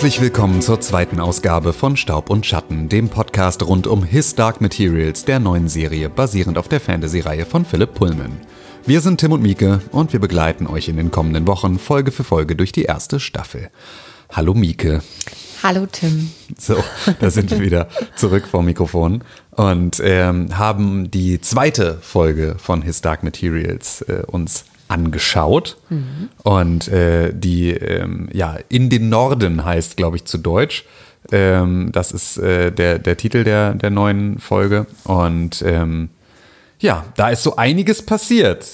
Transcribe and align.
Herzlich 0.00 0.22
willkommen 0.22 0.62
zur 0.62 0.80
zweiten 0.80 1.20
Ausgabe 1.20 1.74
von 1.74 1.94
Staub 1.94 2.30
und 2.30 2.46
Schatten, 2.46 2.88
dem 2.88 3.10
Podcast 3.10 3.62
rund 3.62 3.86
um 3.86 4.02
His 4.02 4.34
Dark 4.34 4.62
Materials, 4.62 5.26
der 5.26 5.40
neuen 5.40 5.68
Serie 5.68 6.08
basierend 6.08 6.56
auf 6.56 6.68
der 6.68 6.80
Fantasy-Reihe 6.80 7.44
von 7.44 7.66
Philipp 7.66 7.92
Pullman. 7.92 8.40
Wir 8.86 9.02
sind 9.02 9.20
Tim 9.20 9.32
und 9.32 9.42
Mieke 9.42 9.82
und 9.92 10.14
wir 10.14 10.18
begleiten 10.18 10.66
euch 10.66 10.88
in 10.88 10.96
den 10.96 11.10
kommenden 11.10 11.46
Wochen 11.46 11.78
Folge 11.78 12.12
für 12.12 12.24
Folge 12.24 12.56
durch 12.56 12.72
die 12.72 12.84
erste 12.84 13.20
Staffel. 13.20 13.68
Hallo 14.32 14.54
Mieke. 14.54 15.02
Hallo 15.62 15.84
Tim. 15.84 16.30
So, 16.56 16.82
da 17.20 17.30
sind 17.30 17.50
wir 17.50 17.60
wieder 17.60 17.88
zurück 18.16 18.48
vom 18.50 18.64
Mikrofon 18.64 19.22
und 19.50 20.00
ähm, 20.02 20.56
haben 20.56 21.10
die 21.10 21.42
zweite 21.42 21.98
Folge 22.00 22.56
von 22.56 22.80
His 22.80 23.02
Dark 23.02 23.22
Materials 23.22 24.00
äh, 24.00 24.22
uns 24.26 24.64
angeschaut. 24.90 25.76
Mhm. 25.88 26.28
Und 26.42 26.88
äh, 26.88 27.32
die, 27.32 27.70
ähm, 27.70 28.28
ja, 28.32 28.58
in 28.68 28.90
den 28.90 29.08
Norden 29.08 29.64
heißt, 29.64 29.96
glaube 29.96 30.16
ich, 30.16 30.24
zu 30.24 30.38
Deutsch. 30.38 30.84
Ähm, 31.30 31.90
das 31.92 32.12
ist 32.12 32.38
äh, 32.38 32.72
der, 32.72 32.98
der 32.98 33.16
Titel 33.16 33.44
der, 33.44 33.74
der 33.74 33.90
neuen 33.90 34.38
Folge. 34.38 34.86
Und 35.04 35.62
ähm, 35.62 36.10
ja, 36.80 37.04
da 37.16 37.30
ist 37.30 37.42
so 37.42 37.56
einiges 37.56 38.04
passiert. 38.04 38.66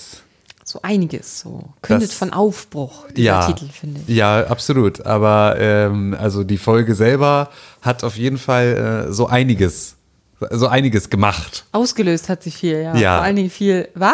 So 0.65 0.81
einiges, 0.83 1.41
so 1.41 1.65
kündet 1.83 2.11
das, 2.11 2.17
von 2.17 2.33
Aufbruch, 2.33 3.07
dieser 3.11 3.23
ja, 3.23 3.47
Titel, 3.47 3.69
finde 3.71 4.01
ich. 4.07 4.17
Ja, 4.17 4.47
absolut. 4.47 5.07
Aber 5.07 5.57
ähm, 5.61 6.17
also 6.19 6.43
die 6.43 6.59
Folge 6.59 6.97
selber 6.97 7.51
hat 7.83 8.03
auf 8.03 8.17
jeden 8.17 8.39
Fall 8.39 9.07
äh, 9.09 9.13
so 9.13 9.29
einiges 9.29 9.96
so 10.51 10.67
einiges 10.67 11.09
gemacht. 11.09 11.65
Ausgelöst 11.73 12.29
hat 12.29 12.43
sich 12.43 12.57
viel, 12.57 12.83
ja. 12.83 12.95
ja. 12.97 13.17
Vor 13.17 13.25
allen 13.25 13.37
Dingen 13.37 13.51
viel, 13.51 13.89
was? 13.95 14.13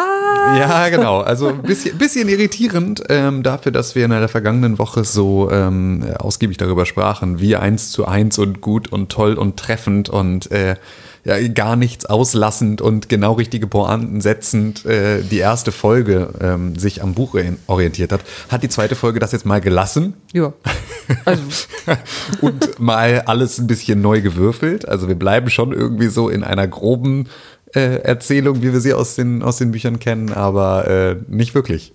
Ja, 0.57 0.89
genau. 0.89 1.19
Also 1.19 1.47
ein 1.49 1.61
bisschen, 1.61 1.97
bisschen 1.97 2.29
irritierend 2.29 3.03
ähm, 3.09 3.43
dafür, 3.43 3.71
dass 3.71 3.95
wir 3.95 4.05
in 4.05 4.11
der 4.11 4.29
vergangenen 4.29 4.79
Woche 4.79 5.03
so 5.03 5.49
ähm, 5.51 6.05
ausgiebig 6.17 6.57
darüber 6.57 6.85
sprachen, 6.85 7.39
wie 7.39 7.55
eins 7.55 7.91
zu 7.91 8.05
eins 8.05 8.37
und 8.39 8.61
gut 8.61 8.91
und 8.91 9.11
toll 9.11 9.33
und 9.33 9.57
treffend 9.57 10.09
und 10.09 10.49
äh, 10.51 10.75
ja, 11.25 11.47
gar 11.47 11.75
nichts 11.75 12.05
auslassend 12.05 12.81
und 12.81 13.07
genau 13.07 13.33
richtige 13.33 13.67
Pointen 13.67 14.19
setzend 14.19 14.85
äh, 14.85 15.21
die 15.21 15.37
erste 15.37 15.71
Folge 15.71 16.29
ähm, 16.41 16.77
sich 16.77 17.01
am 17.01 17.13
Buch 17.13 17.35
orientiert 17.67 18.11
hat, 18.11 18.21
hat 18.49 18.63
die 18.63 18.69
zweite 18.69 18.95
Folge 18.95 19.19
das 19.19 19.31
jetzt 19.31 19.45
mal 19.45 19.61
gelassen. 19.61 20.13
Ja. 20.33 20.53
Also. 21.25 21.43
und 22.41 22.79
mal 22.79 23.23
alles 23.25 23.57
ein 23.57 23.67
bisschen 23.67 24.01
neu 24.01 24.21
gewürfelt. 24.21 24.87
Also 24.87 25.07
wir 25.07 25.15
bleiben 25.15 25.49
schon 25.49 25.71
irgendwie 25.71 26.07
so 26.07 26.29
in 26.29 26.43
einer 26.43 26.67
groben 26.67 27.27
äh, 27.75 28.01
Erzählung, 28.01 28.61
wie 28.61 28.73
wir 28.73 28.81
sie 28.81 28.93
aus 28.93 29.15
den, 29.15 29.43
aus 29.43 29.57
den 29.57 29.71
Büchern 29.71 29.99
kennen, 29.99 30.31
aber 30.31 30.87
äh, 30.87 31.15
nicht 31.27 31.55
wirklich. 31.55 31.93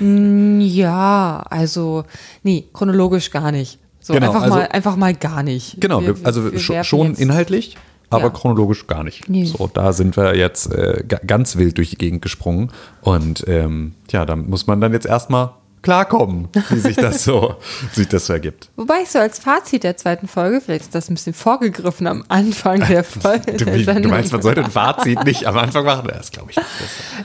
Mm, 0.00 0.60
ja, 0.60 1.44
also, 1.48 2.04
nee, 2.42 2.64
chronologisch 2.72 3.30
gar 3.30 3.52
nicht. 3.52 3.78
So, 4.00 4.12
genau, 4.12 4.28
einfach, 4.28 4.42
also, 4.42 4.54
mal, 4.56 4.68
einfach 4.68 4.96
mal 4.96 5.14
gar 5.14 5.42
nicht. 5.42 5.80
Genau, 5.80 6.02
wir, 6.02 6.16
also 6.24 6.52
wir 6.52 6.84
schon 6.84 7.14
inhaltlich, 7.14 7.76
aber 8.10 8.24
ja. 8.24 8.30
chronologisch 8.30 8.86
gar 8.86 9.04
nicht. 9.04 9.28
Nee. 9.28 9.44
So, 9.44 9.68
da 9.72 9.92
sind 9.92 10.16
wir 10.16 10.36
jetzt 10.36 10.72
äh, 10.72 11.04
ganz 11.26 11.56
wild 11.56 11.78
durch 11.78 11.90
die 11.90 11.98
Gegend 11.98 12.22
gesprungen. 12.22 12.70
Und 13.00 13.44
ähm, 13.48 13.94
ja, 14.10 14.24
da 14.24 14.36
muss 14.36 14.66
man 14.66 14.80
dann 14.80 14.92
jetzt 14.92 15.06
erstmal 15.06 15.50
klarkommen, 15.84 16.48
wie 16.70 16.80
sich 16.80 16.96
das 16.96 17.22
so, 17.22 17.56
sich 17.92 18.08
das 18.08 18.26
so 18.26 18.32
ergibt. 18.32 18.70
Wobei 18.74 19.02
ich 19.02 19.10
so 19.10 19.20
als 19.20 19.38
Fazit 19.38 19.84
der 19.84 19.96
zweiten 19.96 20.26
Folge, 20.26 20.60
vielleicht 20.60 20.86
ist 20.86 20.94
das 20.94 21.08
ein 21.08 21.14
bisschen 21.14 21.34
vorgegriffen 21.34 22.08
am 22.08 22.24
Anfang 22.28 22.80
der 22.88 23.04
Folge. 23.04 23.52
du, 23.52 23.64
der 23.64 24.00
du 24.00 24.08
meinst, 24.08 24.32
man 24.32 24.42
sollte 24.42 24.64
ein 24.64 24.70
Fazit 24.70 25.22
nicht 25.24 25.46
am 25.46 25.56
Anfang 25.56 25.84
machen? 25.84 26.08
Das 26.08 26.32
glaube 26.32 26.50
ich 26.50 26.56
nicht. 26.56 26.68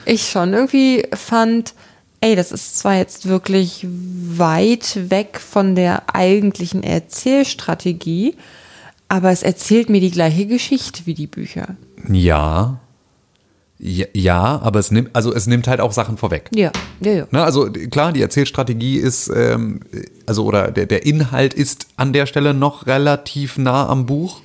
Ich 0.06 0.30
schon. 0.30 0.54
Irgendwie 0.54 1.08
fand, 1.14 1.74
ey, 2.22 2.36
das 2.36 2.52
ist 2.52 2.78
zwar 2.78 2.96
jetzt 2.96 3.28
wirklich 3.28 3.88
weit 3.90 5.10
weg 5.10 5.40
von 5.40 5.76
der 5.76 6.14
eigentlichen 6.14 6.84
Erzählstrategie, 6.84 8.36
aber 9.10 9.32
es 9.32 9.44
erzählt 9.44 9.90
mir 9.90 10.00
die 10.00 10.12
gleiche 10.12 10.46
Geschichte 10.46 11.02
wie 11.06 11.16
die 11.16 11.28
Bücher. 11.28 11.76
Ja. 12.08 12.80
Ja, 13.82 14.06
ja, 14.14 14.60
aber 14.62 14.80
es 14.80 14.92
nimmt, 14.92 15.10
also 15.14 15.34
es 15.34 15.48
nimmt 15.48 15.68
halt 15.68 15.80
auch 15.80 15.94
Sachen 15.94 16.18
vorweg. 16.18 16.50
Ja, 16.54 16.72
ja, 17.00 17.12
ja. 17.12 17.28
Ne, 17.32 17.42
also 17.42 17.72
klar, 17.72 18.12
die 18.12 18.22
Erzählstrategie 18.22 18.98
ist, 18.98 19.32
ähm, 19.34 19.80
also 20.26 20.44
oder 20.44 20.70
der, 20.70 20.86
der 20.86 21.06
Inhalt 21.06 21.54
ist 21.54 21.88
an 21.96 22.12
der 22.12 22.26
Stelle 22.26 22.54
noch 22.54 22.88
relativ 22.88 23.58
nah 23.58 23.88
am 23.88 24.06
Buch. 24.06 24.42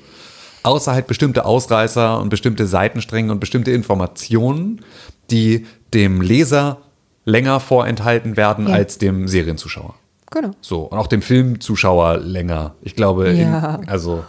Außer 0.63 0.93
halt 0.93 1.09
bestimmte 1.09 1.45
Ausreißer 1.45 2.21
und 2.21 2.31
bestimmte 2.31 2.67
Seitenstränge 2.67 3.33
und 3.33 3.41
bestimmte 3.41 3.73
Informationen, 3.73 4.83
die 5.31 5.67
dem 5.93 6.21
Leser 6.21 6.79
länger 7.25 7.59
vorenthalten 7.59 8.37
werden 8.37 8.69
ja. 8.69 8.75
als 8.75 8.99
dem 8.99 9.27
Serienzuschauer. 9.29 9.95
Genau. 10.35 10.51
So, 10.61 10.83
und 10.83 10.99
auch 10.99 11.07
dem 11.07 11.23
Filmzuschauer 11.23 12.19
länger. 12.19 12.75
Ich 12.83 12.97
glaube, 12.97 13.31
ja. 13.33 13.77
in, 13.77 13.89
also 13.89 14.25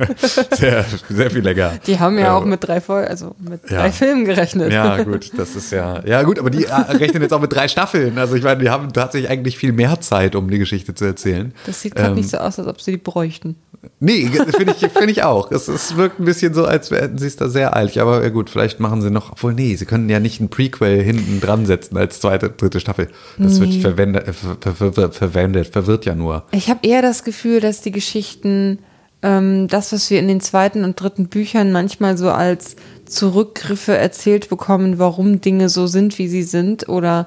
sehr, 0.52 0.86
sehr 1.10 1.30
viel 1.30 1.42
länger. 1.42 1.74
Die 1.86 2.00
haben 2.00 2.18
ja 2.18 2.28
äh, 2.28 2.30
auch 2.30 2.46
mit 2.46 2.66
drei 2.66 2.80
Folgen, 2.80 3.08
also 3.08 3.34
mit 3.38 3.70
ja. 3.70 3.80
drei 3.80 3.92
Filmen 3.92 4.24
gerechnet. 4.24 4.72
Ja, 4.72 5.02
gut, 5.02 5.32
das 5.36 5.54
ist 5.56 5.70
ja. 5.70 6.02
Ja, 6.06 6.22
gut, 6.22 6.38
aber 6.38 6.48
die 6.48 6.64
äh, 6.64 6.72
rechnen 6.72 7.20
jetzt 7.20 7.34
auch 7.34 7.42
mit 7.42 7.52
drei 7.52 7.68
Staffeln. 7.68 8.16
Also 8.16 8.36
ich 8.36 8.42
meine, 8.42 8.62
die 8.62 8.70
haben 8.70 8.90
tatsächlich 8.94 9.30
eigentlich 9.30 9.58
viel 9.58 9.72
mehr 9.72 10.00
Zeit, 10.00 10.34
um 10.34 10.48
die 10.48 10.58
Geschichte 10.58 10.94
zu 10.94 11.04
erzählen. 11.04 11.52
Das 11.66 11.82
sieht 11.82 11.94
gerade 11.94 12.12
ähm, 12.12 12.14
nicht 12.14 12.30
so 12.30 12.38
aus, 12.38 12.58
als 12.58 12.66
ob 12.66 12.80
sie 12.80 12.92
die 12.92 12.96
bräuchten. 12.96 13.56
Nee, 13.98 14.28
finde 14.28 14.74
ich, 14.78 14.86
find 14.90 15.10
ich 15.10 15.22
auch. 15.22 15.50
Es, 15.50 15.66
es 15.68 15.96
wirkt 15.96 16.20
ein 16.20 16.26
bisschen 16.26 16.52
so, 16.52 16.66
als 16.66 16.90
hätten 16.90 17.16
sie 17.16 17.26
es 17.26 17.36
da 17.36 17.48
sehr 17.48 17.74
eilig. 17.74 18.00
Aber 18.00 18.22
ja 18.22 18.28
gut, 18.28 18.50
vielleicht 18.50 18.78
machen 18.78 19.00
sie 19.00 19.10
noch, 19.10 19.32
obwohl 19.32 19.54
nee, 19.54 19.74
sie 19.76 19.86
können 19.86 20.08
ja 20.10 20.20
nicht 20.20 20.40
ein 20.40 20.50
Prequel 20.50 21.02
hinten 21.02 21.40
dran 21.40 21.64
setzen 21.64 21.96
als 21.96 22.20
zweite, 22.20 22.50
dritte 22.50 22.80
Staffel. 22.80 23.08
Das 23.38 23.58
nee. 23.58 23.72
wird 23.72 23.82
verwendet, 23.82 24.34
ver, 24.34 24.74
ver, 24.74 24.92
ver, 24.92 25.12
verwendet, 25.50 25.72
verwirrt 25.72 26.06
ja 26.06 26.14
nur. 26.14 26.44
Ich 26.52 26.70
habe 26.70 26.86
eher 26.86 27.02
das 27.02 27.24
Gefühl, 27.24 27.60
dass 27.60 27.80
die 27.80 27.90
Geschichten, 27.90 28.78
ähm, 29.22 29.68
das, 29.68 29.92
was 29.92 30.10
wir 30.10 30.18
in 30.18 30.28
den 30.28 30.40
zweiten 30.40 30.84
und 30.84 31.00
dritten 31.00 31.28
Büchern 31.28 31.72
manchmal 31.72 32.16
so 32.16 32.30
als 32.30 32.76
Zurückgriffe 33.06 33.96
erzählt 33.96 34.48
bekommen, 34.48 34.98
warum 34.98 35.40
Dinge 35.40 35.68
so 35.68 35.86
sind, 35.86 36.18
wie 36.18 36.28
sie 36.28 36.42
sind 36.42 36.88
oder 36.88 37.26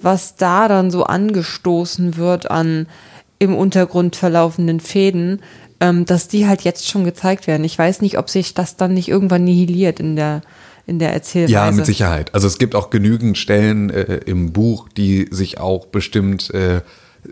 was 0.00 0.36
da 0.36 0.68
dann 0.68 0.90
so 0.90 1.04
angestoßen 1.04 2.16
wird 2.16 2.50
an 2.50 2.86
im 3.38 3.54
Untergrund 3.54 4.16
verlaufenden 4.16 4.80
Fäden, 4.80 5.40
ähm, 5.80 6.04
dass 6.04 6.28
die 6.28 6.46
halt 6.46 6.62
jetzt 6.62 6.88
schon 6.88 7.04
gezeigt 7.04 7.46
werden. 7.46 7.64
Ich 7.64 7.78
weiß 7.78 8.00
nicht, 8.00 8.18
ob 8.18 8.30
sich 8.30 8.54
das 8.54 8.76
dann 8.76 8.94
nicht 8.94 9.08
irgendwann 9.08 9.44
nihiliert 9.44 10.00
in 10.00 10.16
der 10.16 10.42
in 10.86 10.98
der 10.98 11.14
Erzählweise. 11.14 11.52
Ja, 11.52 11.70
mit 11.70 11.86
Sicherheit. 11.86 12.34
Also 12.34 12.46
es 12.46 12.58
gibt 12.58 12.74
auch 12.74 12.90
genügend 12.90 13.38
Stellen 13.38 13.88
äh, 13.88 14.20
im 14.26 14.52
Buch, 14.52 14.88
die 14.90 15.28
sich 15.30 15.58
auch 15.58 15.86
bestimmt 15.86 16.52
äh, 16.52 16.82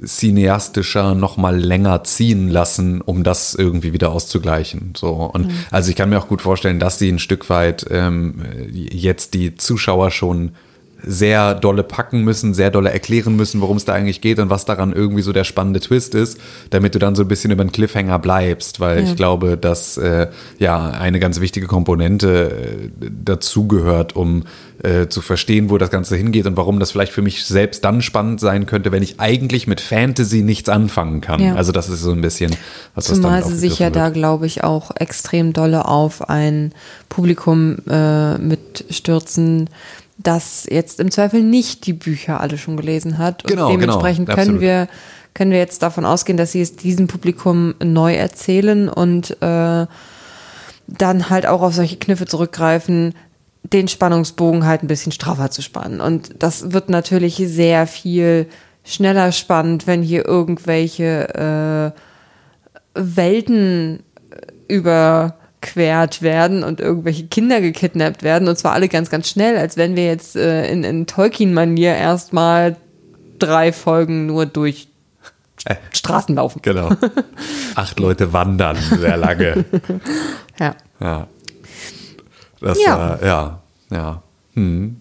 cineastischer 0.05 1.15
noch 1.15 1.37
mal 1.37 1.57
länger 1.57 2.05
ziehen 2.05 2.49
lassen, 2.49 3.01
um 3.01 3.25
das 3.25 3.55
irgendwie 3.55 3.93
wieder 3.93 4.11
auszugleichen. 4.11 4.95
So 4.97 5.11
und 5.11 5.49
mhm. 5.49 5.55
also 5.71 5.91
ich 5.91 5.97
kann 5.97 6.11
mir 6.11 6.19
auch 6.19 6.29
gut 6.29 6.43
vorstellen, 6.43 6.79
dass 6.79 6.99
sie 6.99 7.11
ein 7.11 7.19
Stück 7.19 7.51
weit 7.51 7.87
ähm, 7.91 8.43
jetzt 8.71 9.35
die 9.35 9.55
Zuschauer 9.57 10.11
schon 10.11 10.53
sehr 11.05 11.55
dolle 11.55 11.83
packen 11.83 12.23
müssen, 12.23 12.55
sehr 12.55 12.71
dolle 12.71 12.91
erklären 12.91 13.37
müssen, 13.37 13.61
worum 13.61 13.77
es 13.77 13.85
da 13.85 13.93
eigentlich 13.93 14.21
geht 14.21 14.39
und 14.39 14.51
was 14.51 14.65
daran 14.65 14.93
irgendwie 14.93 15.23
so 15.23 15.33
der 15.33 15.45
spannende 15.45 15.81
Twist 15.81 16.15
ist, 16.15 16.39
damit 16.71 16.95
du 16.95 16.99
dann 16.99 17.15
so 17.15 17.23
ein 17.23 17.29
bisschen 17.29 17.51
über 17.51 17.65
den 17.65 17.73
Cliffhanger 17.73 18.19
bleibst, 18.19 18.81
weil 18.81 18.99
ja. 18.99 19.05
ich 19.05 19.17
glaube, 19.17 19.57
dass 19.57 19.97
äh, 19.97 20.29
ja 20.59 20.91
eine 20.91 21.21
ganz 21.21 21.41
wichtige 21.41 21.67
Komponente 21.67 22.91
äh, 23.01 23.11
dazugehört, 23.25 24.17
um 24.17 24.45
äh, 24.83 25.09
zu 25.09 25.21
verstehen, 25.21 25.71
wo 25.71 25.79
das 25.79 25.91
Ganze 25.91 26.17
hingeht 26.17 26.47
und 26.47 26.57
warum 26.57 26.81
das 26.81 26.91
vielleicht 26.91 27.13
für 27.13 27.23
mich 27.23 27.45
selbst 27.45 27.85
dann 27.85 28.03
spannend 28.03 28.41
sein 28.41 28.67
könnte, 28.67 28.91
wenn 28.91 29.03
ich 29.03 29.21
eigentlich 29.21 29.67
mit 29.67 29.81
Fantasy 29.81 30.43
nichts 30.43 30.69
anfangen 30.69 31.21
kann. 31.21 31.41
Ja. 31.41 31.55
Also 31.55 31.73
das 31.73 31.89
ist 31.89 32.01
so 32.01 32.13
ein 32.13 32.21
bisschen 32.21 32.57
was 32.95 33.05
Zumal 33.05 33.45
sie 33.45 33.57
sich 33.57 33.79
ja 33.79 33.87
wird. 33.87 33.97
da, 33.97 34.09
glaube 34.11 34.47
ich, 34.47 34.65
auch 34.65 34.91
extrem 34.97 35.53
dolle 35.53 35.87
auf 35.87 36.29
ein 36.29 36.73
Publikum 37.09 37.77
äh, 37.89 38.39
mitstürzen, 38.39 39.71
das 40.19 40.67
jetzt 40.71 41.01
im 41.01 41.11
Zweifel 41.11 41.43
nicht 41.43 41.87
die 41.87 41.93
Bücher 41.93 42.41
alle 42.41 42.59
schon 42.59 42.77
gelesen 42.77 43.19
hat. 43.19 43.45
Und 43.45 43.51
genau, 43.51 43.69
genau. 43.69 43.81
dementsprechend 43.81 44.29
genau, 44.29 44.39
können 44.39 44.61
wir 44.61 44.89
können 45.35 45.51
wir 45.51 45.59
jetzt 45.59 45.83
davon 45.83 46.05
ausgehen, 46.05 46.37
dass 46.37 46.53
sie 46.53 46.61
es 46.61 46.77
diesem 46.77 47.07
Publikum 47.07 47.75
neu 47.83 48.15
erzählen 48.15 48.89
und 48.89 49.31
äh, 49.41 49.87
dann 50.87 51.31
halt 51.31 51.47
auch 51.47 51.63
auf 51.63 51.75
solche 51.75 51.97
Kniffe 51.97 52.27
zurückgreifen, 52.27 53.15
den 53.63 53.89
Spannungsbogen 53.89 54.67
halt 54.67 54.83
ein 54.83 54.89
bisschen 54.89 55.13
straffer 55.13 55.51
zu 55.51 55.63
spannen. 55.63 56.01
Und 56.01 56.43
das 56.43 56.73
wird 56.73 56.91
natürlich 56.91 57.37
sehr 57.37 57.87
viel 57.87 58.47
schneller 58.85 59.33
spannend, 59.33 59.87
wenn 59.87 60.03
hier 60.03 60.27
irgendwelche 60.27 61.95
äh, 61.95 61.99
Welten 62.95 64.03
über 64.69 65.37
quert 65.63 66.21
werden 66.21 66.65
und 66.65 66.81
irgendwelche 66.81 67.27
Kinder 67.27 67.61
gekidnappt 67.61 68.23
werden 68.23 68.49
und 68.49 68.59
zwar 68.59 68.73
alle 68.73 68.89
ganz, 68.89 69.09
ganz 69.09 69.29
schnell, 69.31 69.57
als 69.57 69.77
wenn 69.77 69.97
wir 69.97 70.05
jetzt 70.05 70.37
äh, 70.37 70.71
in, 70.71 70.85
in 70.85 71.07
Tolkien-Manier 71.07 71.95
erstmal 71.95 72.77
drei 73.39 73.73
Folgen 73.73 74.27
nur 74.27 74.45
durch 74.45 74.89
äh, 75.65 75.77
Straßen 75.93 76.35
laufen. 76.35 76.61
Genau. 76.63 76.91
Acht 77.75 77.99
Leute 78.01 78.33
wandern 78.33 78.77
sehr 78.77 79.17
lange. 79.17 79.65
ja. 80.59 80.75
Ja. 81.01 81.27
Das 82.61 82.79
ja. 82.81 82.99
war, 82.99 83.25
ja, 83.25 83.63
ja. 83.91 84.23
Hm. 84.55 84.97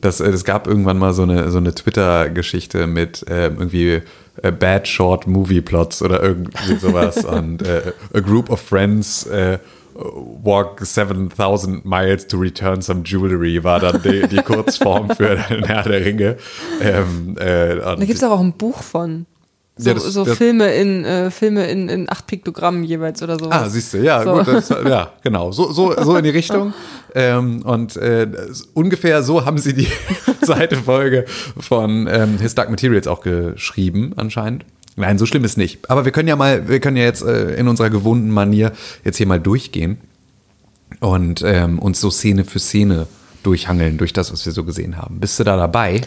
Das, 0.00 0.20
äh, 0.20 0.28
es 0.28 0.44
gab 0.44 0.66
irgendwann 0.66 0.98
mal 0.98 1.12
so 1.12 1.22
eine, 1.22 1.50
so 1.50 1.58
eine 1.58 1.74
Twitter-Geschichte 1.74 2.86
mit 2.86 3.26
äh, 3.28 3.46
irgendwie 3.46 4.02
Bad 4.42 4.88
Short 4.88 5.26
Movie 5.26 5.60
Plots 5.60 6.02
oder 6.02 6.22
irgendwie 6.22 6.76
sowas. 6.76 7.24
und 7.24 7.62
äh, 7.62 7.92
a 8.12 8.20
group 8.20 8.50
of 8.50 8.60
friends 8.60 9.26
äh, 9.26 9.58
walk 9.94 10.80
7000 10.80 11.84
miles 11.84 12.26
to 12.26 12.36
return 12.38 12.82
some 12.82 13.02
jewelry 13.04 13.62
war 13.62 13.80
dann 13.80 14.02
die, 14.02 14.26
die 14.26 14.42
Kurzform 14.42 15.10
für 15.10 15.36
den 15.50 15.64
Herr 15.64 15.82
der 15.82 16.04
Ringe. 16.04 16.36
Ähm, 16.80 17.36
äh, 17.38 17.76
da 17.76 17.94
gibt 17.96 18.14
es 18.14 18.24
auch 18.24 18.40
ein 18.40 18.52
Buch 18.52 18.82
von. 18.82 19.26
So, 19.76 19.88
ja, 19.88 19.94
das, 19.94 20.04
so 20.04 20.24
das, 20.24 20.38
Filme 20.38 20.72
in 20.72 21.04
äh, 21.04 21.32
Filme 21.32 21.66
in, 21.66 21.88
in 21.88 22.08
acht 22.08 22.28
Piktogrammen 22.28 22.84
jeweils 22.84 23.20
oder 23.24 23.36
so. 23.40 23.50
Ah, 23.50 23.68
siehst 23.68 23.92
du, 23.92 23.98
ja, 23.98 24.22
so. 24.22 24.34
gut, 24.34 24.46
das, 24.46 24.68
ja, 24.68 25.10
genau, 25.22 25.50
so, 25.50 25.72
so, 25.72 25.92
so 26.00 26.16
in 26.16 26.22
die 26.22 26.30
Richtung. 26.30 26.72
ähm, 27.12 27.62
und 27.62 27.96
äh, 27.96 28.28
ungefähr 28.74 29.24
so 29.24 29.44
haben 29.44 29.58
sie 29.58 29.74
die 29.74 29.88
zweite 30.44 30.76
Folge 30.76 31.24
von 31.58 32.08
ähm, 32.08 32.38
His 32.38 32.54
Dark 32.54 32.70
Materials 32.70 33.08
auch 33.08 33.20
geschrieben, 33.20 34.12
anscheinend. 34.16 34.64
Nein, 34.96 35.18
so 35.18 35.26
schlimm 35.26 35.44
ist 35.44 35.56
nicht. 35.58 35.90
Aber 35.90 36.04
wir 36.04 36.12
können 36.12 36.28
ja 36.28 36.36
mal, 36.36 36.68
wir 36.68 36.80
können 36.80 36.96
ja 36.96 37.04
jetzt 37.04 37.22
äh, 37.22 37.54
in 37.54 37.68
unserer 37.68 37.90
gewohnten 37.90 38.30
Manier 38.30 38.72
jetzt 39.04 39.16
hier 39.16 39.26
mal 39.26 39.40
durchgehen 39.40 39.98
und 41.00 41.42
ähm, 41.44 41.78
uns 41.78 42.00
so 42.00 42.10
Szene 42.10 42.44
für 42.44 42.60
Szene 42.60 43.06
durchhangeln 43.42 43.98
durch 43.98 44.12
das, 44.12 44.32
was 44.32 44.46
wir 44.46 44.52
so 44.52 44.64
gesehen 44.64 44.96
haben. 44.96 45.20
Bist 45.20 45.38
du 45.38 45.44
da 45.44 45.56
dabei? 45.56 46.02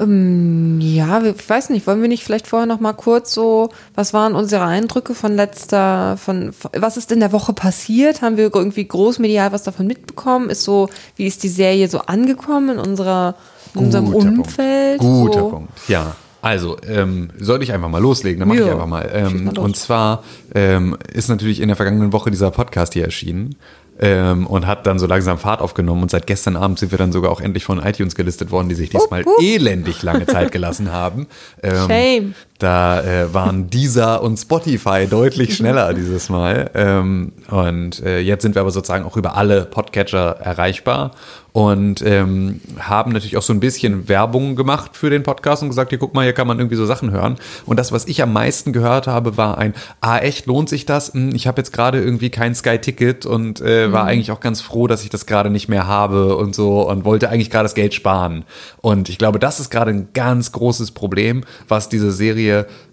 Ähm, 0.00 0.78
ja, 0.80 1.22
ich 1.22 1.48
weiß 1.48 1.70
nicht, 1.70 1.86
wollen 1.86 2.00
wir 2.00 2.08
nicht 2.08 2.22
vielleicht 2.22 2.46
vorher 2.46 2.66
noch 2.66 2.78
mal 2.78 2.92
kurz 2.92 3.34
so, 3.34 3.70
was 3.94 4.14
waren 4.14 4.34
unsere 4.34 4.64
Eindrücke 4.64 5.14
von 5.14 5.34
letzter, 5.34 6.16
von, 6.16 6.52
was 6.76 6.96
ist 6.96 7.10
in 7.10 7.20
der 7.20 7.32
Woche 7.32 7.52
passiert? 7.52 8.22
Haben 8.22 8.36
wir 8.36 8.50
irgendwie 8.54 8.86
großmedial 8.86 9.52
was 9.52 9.64
davon 9.64 9.88
mitbekommen? 9.88 10.50
Ist 10.50 10.62
so, 10.62 10.88
wie 11.16 11.26
ist 11.26 11.42
die 11.42 11.48
Serie 11.48 11.88
so 11.88 11.98
angekommen 11.98 12.70
in 12.70 12.78
unserer, 12.78 13.34
in 13.74 13.80
unserem 13.86 14.14
Umfeld? 14.14 15.00
Punkt. 15.00 15.32
Guter 15.32 15.40
so. 15.40 15.48
Punkt, 15.48 15.88
ja. 15.88 16.14
Also, 16.48 16.78
ähm, 16.88 17.28
sollte 17.38 17.62
ich 17.62 17.74
einfach 17.74 17.90
mal 17.90 18.00
loslegen, 18.00 18.40
dann 18.40 18.48
mache 18.48 18.60
ich 18.60 18.70
einfach 18.70 18.86
mal. 18.86 19.10
Ähm, 19.12 19.48
und 19.58 19.76
zwar 19.76 20.24
ähm, 20.54 20.96
ist 21.12 21.28
natürlich 21.28 21.60
in 21.60 21.68
der 21.68 21.76
vergangenen 21.76 22.14
Woche 22.14 22.30
dieser 22.30 22.50
Podcast 22.50 22.94
hier 22.94 23.04
erschienen 23.04 23.56
ähm, 24.00 24.46
und 24.46 24.66
hat 24.66 24.86
dann 24.86 24.98
so 24.98 25.06
langsam 25.06 25.36
Fahrt 25.36 25.60
aufgenommen. 25.60 26.00
Und 26.00 26.10
seit 26.10 26.26
gestern 26.26 26.56
Abend 26.56 26.78
sind 26.78 26.90
wir 26.90 26.96
dann 26.96 27.12
sogar 27.12 27.30
auch 27.32 27.42
endlich 27.42 27.64
von 27.64 27.80
iTunes 27.80 28.14
gelistet 28.14 28.50
worden, 28.50 28.70
die 28.70 28.76
sich 28.76 28.88
diesmal 28.88 29.26
uh, 29.26 29.30
uh. 29.30 29.42
elendig 29.42 30.02
lange 30.02 30.24
Zeit 30.24 30.50
gelassen 30.50 30.90
haben. 30.90 31.26
Ähm, 31.60 31.88
Shame. 31.88 32.34
Da 32.58 33.02
äh, 33.02 33.32
waren 33.32 33.70
Deezer 33.70 34.20
und 34.20 34.36
Spotify 34.36 35.06
deutlich 35.08 35.54
schneller 35.54 35.94
dieses 35.94 36.28
Mal. 36.28 36.70
Ähm, 36.74 37.32
und 37.50 38.02
äh, 38.02 38.18
jetzt 38.18 38.42
sind 38.42 38.56
wir 38.56 38.62
aber 38.62 38.72
sozusagen 38.72 39.04
auch 39.04 39.16
über 39.16 39.36
alle 39.36 39.64
Podcatcher 39.64 40.38
erreichbar 40.40 41.12
und 41.58 42.02
ähm, 42.02 42.60
haben 42.78 43.10
natürlich 43.10 43.36
auch 43.36 43.42
so 43.42 43.52
ein 43.52 43.58
bisschen 43.58 44.08
Werbung 44.08 44.54
gemacht 44.54 44.96
für 44.96 45.10
den 45.10 45.22
Podcast 45.24 45.62
und 45.62 45.70
gesagt, 45.70 45.90
hier 45.90 45.98
guck 45.98 46.14
mal, 46.14 46.22
hier 46.22 46.32
kann 46.32 46.46
man 46.46 46.58
irgendwie 46.58 46.76
so 46.76 46.86
Sachen 46.86 47.10
hören. 47.10 47.36
Und 47.66 47.78
das, 47.78 47.90
was 47.90 48.06
ich 48.06 48.22
am 48.22 48.32
meisten 48.32 48.72
gehört 48.72 49.06
habe, 49.06 49.36
war 49.36 49.58
ein, 49.58 49.74
ah 50.00 50.18
echt, 50.18 50.46
lohnt 50.46 50.68
sich 50.68 50.86
das? 50.86 51.14
Hm, 51.14 51.34
ich 51.34 51.46
habe 51.46 51.60
jetzt 51.60 51.72
gerade 51.72 52.00
irgendwie 52.00 52.30
kein 52.30 52.54
Sky-Ticket 52.54 53.26
und 53.26 53.60
äh, 53.60 53.90
war 53.90 54.04
mhm. 54.04 54.08
eigentlich 54.10 54.30
auch 54.30 54.40
ganz 54.40 54.60
froh, 54.60 54.86
dass 54.86 55.02
ich 55.02 55.10
das 55.10 55.26
gerade 55.26 55.50
nicht 55.50 55.68
mehr 55.68 55.86
habe 55.86 56.36
und 56.36 56.54
so 56.54 56.88
und 56.88 57.04
wollte 57.04 57.28
eigentlich 57.28 57.50
gerade 57.50 57.64
das 57.64 57.74
Geld 57.74 57.92
sparen. 57.94 58.44
Und 58.80 59.08
ich 59.08 59.18
glaube, 59.18 59.38
das 59.38 59.58
ist 59.58 59.70
gerade 59.70 59.90
ein 59.90 60.08
ganz 60.14 60.52
großes 60.52 60.92
Problem, 60.92 61.42
was 61.66 61.88
diese 61.88 62.12
Serie 62.12 62.47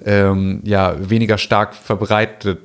ähm, 0.06 0.62
ja 0.64 0.96
weniger 1.10 1.38
stark 1.38 1.76
verbreitet 1.76 2.60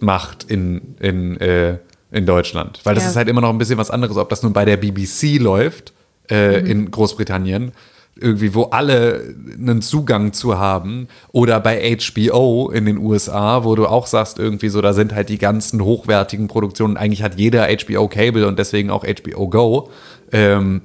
macht 0.00 0.44
in, 0.44 0.96
in 1.00 1.40
äh, 1.40 1.78
in 2.10 2.26
Deutschland. 2.26 2.80
Weil 2.84 2.94
das 2.94 3.04
ja. 3.04 3.10
ist 3.10 3.16
halt 3.16 3.28
immer 3.28 3.40
noch 3.40 3.50
ein 3.50 3.58
bisschen 3.58 3.78
was 3.78 3.90
anderes, 3.90 4.16
ob 4.16 4.28
das 4.28 4.42
nun 4.42 4.52
bei 4.52 4.64
der 4.64 4.76
BBC 4.76 5.38
läuft 5.38 5.92
äh, 6.30 6.60
mhm. 6.60 6.66
in 6.66 6.90
Großbritannien, 6.90 7.72
irgendwie, 8.18 8.54
wo 8.54 8.64
alle 8.64 9.34
einen 9.52 9.82
Zugang 9.82 10.32
zu 10.32 10.58
haben, 10.58 11.08
oder 11.32 11.60
bei 11.60 11.96
HBO 11.96 12.70
in 12.70 12.86
den 12.86 12.98
USA, 12.98 13.64
wo 13.64 13.74
du 13.74 13.86
auch 13.86 14.06
sagst, 14.06 14.38
irgendwie 14.38 14.70
so, 14.70 14.80
da 14.80 14.94
sind 14.94 15.14
halt 15.14 15.28
die 15.28 15.38
ganzen 15.38 15.84
hochwertigen 15.84 16.48
Produktionen. 16.48 16.96
Eigentlich 16.96 17.22
hat 17.22 17.38
jeder 17.38 17.68
HBO 17.68 18.08
Cable 18.08 18.46
und 18.46 18.58
deswegen 18.58 18.90
auch 18.90 19.04
HBO 19.04 19.48
Go. 19.48 19.90
Ähm, 20.32 20.82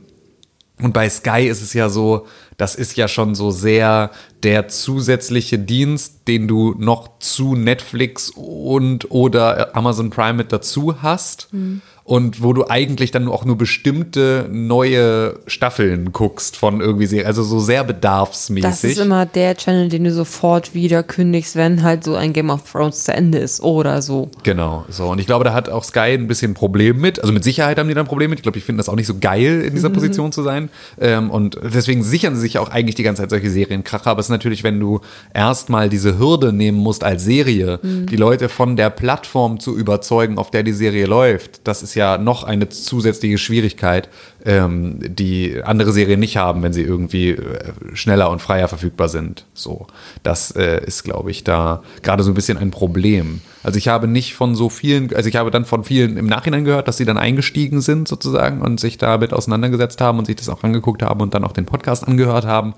und 0.82 0.94
bei 0.94 1.10
Sky 1.10 1.48
ist 1.48 1.62
es 1.62 1.74
ja 1.74 1.90
so, 1.90 2.28
das 2.58 2.76
ist 2.76 2.96
ja 2.96 3.08
schon 3.08 3.36
so 3.36 3.52
sehr 3.52 4.12
der 4.44 4.68
zusätzliche 4.68 5.60
Dienst, 5.60 6.28
den 6.28 6.48
du 6.48 6.76
noch 6.78 7.20
zu 7.20 7.56
Netflix 7.56 8.32
und 8.36 9.12
oder 9.12 9.76
Amazon 9.76 10.10
Prime 10.10 10.34
mit 10.34 10.52
dazu 10.52 11.02
hast. 11.02 11.50
Mhm 11.52 11.82
und 12.04 12.42
wo 12.42 12.52
du 12.54 12.68
eigentlich 12.68 13.12
dann 13.12 13.28
auch 13.28 13.46
nur 13.46 13.58
bestimmte 13.58 14.50
neue 14.52 15.40
Staffeln 15.48 16.12
guckst 16.12 16.58
von 16.58 16.82
irgendwie 16.82 17.06
Serien, 17.06 17.28
also 17.28 17.44
so 17.44 17.60
sehr 17.60 17.84
bedarfsmäßig. 17.84 18.70
Das 18.70 18.84
ist 18.84 19.00
immer 19.00 19.26
der 19.26 19.56
Channel, 19.56 19.88
den 19.88 20.04
du 20.04 20.12
sofort 20.12 20.74
wieder 20.74 21.04
kündigst, 21.04 21.56
wenn 21.56 21.84
halt 21.84 22.04
so 22.04 22.16
ein 22.16 22.34
Game 22.34 22.50
of 22.50 22.70
Thrones 22.70 23.06
zu 23.06 23.14
Ende 23.14 23.38
ist 23.38 23.62
oder 23.62 24.02
so. 24.02 24.30
Genau, 24.44 24.84
so 24.90 25.10
und 25.10 25.20
ich 25.20 25.26
glaube, 25.26 25.46
da 25.46 25.54
hat 25.54 25.70
auch 25.70 25.84
Sky 25.84 26.14
ein 26.14 26.28
bisschen 26.28 26.52
ein 26.52 26.54
Problem 26.56 27.00
mit, 27.00 27.20
also 27.22 27.32
mit 27.32 27.44
Sicherheit 27.44 27.78
haben 27.78 27.88
die 27.88 27.94
da 27.94 28.02
ein 28.02 28.08
Problem 28.08 28.30
mit. 28.32 28.40
Ich 28.40 28.44
glaube, 28.44 28.58
ich 28.58 28.66
finde 28.66 28.80
das 28.80 28.90
auch 28.90 28.96
nicht 28.96 29.08
so 29.08 29.16
geil, 29.20 29.62
in 29.62 29.74
dieser 29.74 29.90
mhm. 29.90 29.94
Position 29.94 30.32
zu 30.32 30.44
sein 30.44 30.70
ähm, 31.00 31.30
und 31.30 31.58
deswegen 31.64 32.04
sichern 32.04 32.36
sie 32.36 32.42
sich 32.42 32.58
auch 32.58 32.70
eigentlich 32.70 32.96
die 32.96 33.04
ganze 33.04 33.22
Zeit 33.22 33.30
solche 33.30 33.50
Serienkracher, 33.50 34.12
aber 34.12 34.20
es 34.20 34.26
ist 34.26 34.32
natürlich, 34.32 34.64
wenn 34.64 34.80
du 34.80 35.02
erstmal 35.34 35.88
diese 35.88 36.20
Hürde 36.20 36.52
nehmen 36.52 36.78
musst 36.80 37.04
als 37.04 37.24
Serie, 37.24 37.80
mhm. 37.82 38.08
die 38.08 38.18
Leute 38.18 38.50
von 38.50 38.76
der 38.76 38.90
Plattform 38.90 39.60
zu 39.60 39.78
überzeugen, 39.78 40.38
auf 40.38 40.52
der 40.52 40.64
die 40.64 40.74
Serie 40.74 41.06
läuft, 41.06 41.68
das 41.68 41.84
ist 41.84 41.96
ja 41.96 42.01
ja 42.02 42.18
noch 42.18 42.44
eine 42.44 42.68
zusätzliche 42.70 43.38
Schwierigkeit, 43.38 44.10
ähm, 44.44 45.00
die 45.00 45.62
andere 45.64 45.92
Serien 45.92 46.20
nicht 46.20 46.38
haben, 46.38 46.64
wenn 46.64 46.74
sie 46.74 46.82
irgendwie 46.82 47.30
äh, 47.30 47.74
schneller 47.94 48.30
und 48.30 48.42
freier 48.42 48.68
verfügbar 48.68 49.08
sind. 49.08 49.46
So, 49.54 49.88
das 50.24 50.52
äh, 50.52 50.84
ist, 50.86 51.04
glaube 51.04 51.32
ich, 51.32 51.44
da 51.44 51.84
gerade 52.02 52.24
so 52.24 52.32
ein 52.32 52.34
bisschen 52.34 52.58
ein 52.58 52.72
Problem. 52.72 53.42
Also 53.64 53.78
ich 53.78 53.88
habe 53.88 54.08
nicht 54.08 54.34
von 54.34 54.56
so 54.56 54.70
vielen, 54.70 55.14
also 55.16 55.30
ich 55.30 55.36
habe 55.36 55.52
dann 55.52 55.66
von 55.66 55.84
vielen 55.84 56.18
im 56.18 56.26
Nachhinein 56.26 56.66
gehört, 56.66 56.88
dass 56.88 56.98
sie 56.98 57.06
dann 57.06 57.18
eingestiegen 57.18 57.82
sind 57.82 58.08
sozusagen 58.08 58.62
und 58.62 58.80
sich 58.80 58.98
damit 58.98 59.34
auseinandergesetzt 59.34 60.02
haben 60.02 60.18
und 60.18 60.26
sich 60.26 60.36
das 60.36 60.50
auch 60.50 60.64
angeguckt 60.64 61.04
haben 61.04 61.22
und 61.22 61.34
dann 61.34 61.44
auch 61.44 61.54
den 61.54 61.66
Podcast 61.66 62.08
angehört 62.08 62.46
haben. 62.46 62.74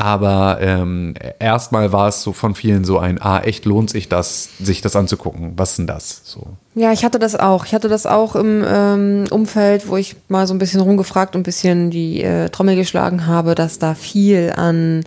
Aber 0.00 0.58
ähm, 0.60 1.14
erstmal 1.40 1.92
war 1.92 2.06
es 2.06 2.22
so 2.22 2.32
von 2.32 2.54
vielen 2.54 2.84
so 2.84 3.00
ein, 3.00 3.20
ah, 3.20 3.40
echt 3.40 3.64
lohnt 3.64 3.90
sich 3.90 4.08
das, 4.08 4.48
sich 4.60 4.80
das 4.80 4.94
anzugucken. 4.94 5.54
Was 5.56 5.70
ist 5.70 5.78
denn 5.78 5.88
das? 5.88 6.20
So. 6.22 6.46
Ja, 6.76 6.92
ich 6.92 7.04
hatte 7.04 7.18
das 7.18 7.34
auch. 7.34 7.66
Ich 7.66 7.74
hatte 7.74 7.88
das 7.88 8.06
auch 8.06 8.36
im 8.36 8.64
ähm, 8.64 9.24
Umfeld, 9.30 9.88
wo 9.88 9.96
ich 9.96 10.14
mal 10.28 10.46
so 10.46 10.54
ein 10.54 10.58
bisschen 10.58 10.80
rumgefragt 10.80 11.34
und 11.34 11.40
ein 11.40 11.42
bisschen 11.42 11.90
die 11.90 12.22
äh, 12.22 12.48
Trommel 12.48 12.76
geschlagen 12.76 13.26
habe, 13.26 13.56
dass 13.56 13.80
da 13.80 13.96
viel 13.96 14.52
an, 14.54 15.02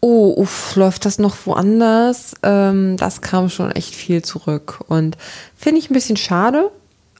oh, 0.00 0.34
uff, 0.36 0.76
läuft 0.76 1.06
das 1.06 1.18
noch 1.18 1.36
woanders? 1.46 2.34
Ähm, 2.42 2.98
das 2.98 3.22
kam 3.22 3.48
schon 3.48 3.70
echt 3.70 3.94
viel 3.94 4.20
zurück. 4.20 4.80
Und 4.88 5.16
finde 5.56 5.80
ich 5.80 5.88
ein 5.88 5.94
bisschen 5.94 6.18
schade, 6.18 6.70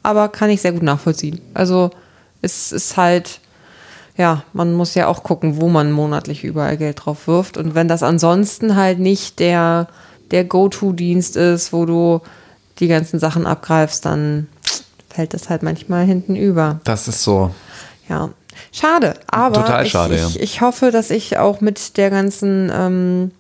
aber 0.03 0.29
kann 0.29 0.51
ich 0.51 0.61
sehr 0.61 0.73
gut 0.73 0.83
nachvollziehen. 0.83 1.41
Also 1.55 1.89
es 2.43 2.71
ist 2.71 2.99
halt 2.99 3.41
ja, 4.17 4.45
man 4.53 4.75
muss 4.75 4.95
ja 4.95 5.09
auch 5.09 5.23
gucken, 5.23 5.61
wo 5.61 5.69
man 5.69 5.91
monatlich 5.91 6.45
überall 6.45 6.77
Geld 6.77 7.05
drauf 7.05 7.27
wirft. 7.27 7.57
Und 7.57 7.75
wenn 7.75 7.89
das 7.89 8.03
ansonsten 8.03 8.77
halt 8.77 9.01
nicht 9.01 9.41
der, 9.41 9.89
der 10.31 10.45
Go-To-Dienst 10.45 11.37
ist, 11.37 11.73
wo 11.73 11.85
du 11.85 12.21
die 12.79 12.89
ganzen 12.89 13.19
Sachen 13.19 13.47
abgreifst, 13.47 14.05
dann 14.05 14.49
fällt 15.09 15.35
das 15.35 15.51
halt 15.51 15.63
manchmal 15.63 16.05
hinten 16.05 16.37
über. 16.37 16.81
Das 16.85 17.09
ist 17.09 17.23
so. 17.23 17.55
Ja. 18.09 18.31
Schade, 18.73 19.15
aber 19.27 19.63
Total 19.63 19.87
schade, 19.87 20.15
ich, 20.15 20.37
ich, 20.37 20.43
ich 20.43 20.61
hoffe, 20.61 20.93
dass 20.93 21.11
ich 21.11 21.39
auch 21.39 21.61
mit 21.61 21.97
der 21.97 22.11
ganzen 22.11 22.71
ähm, 22.73 23.31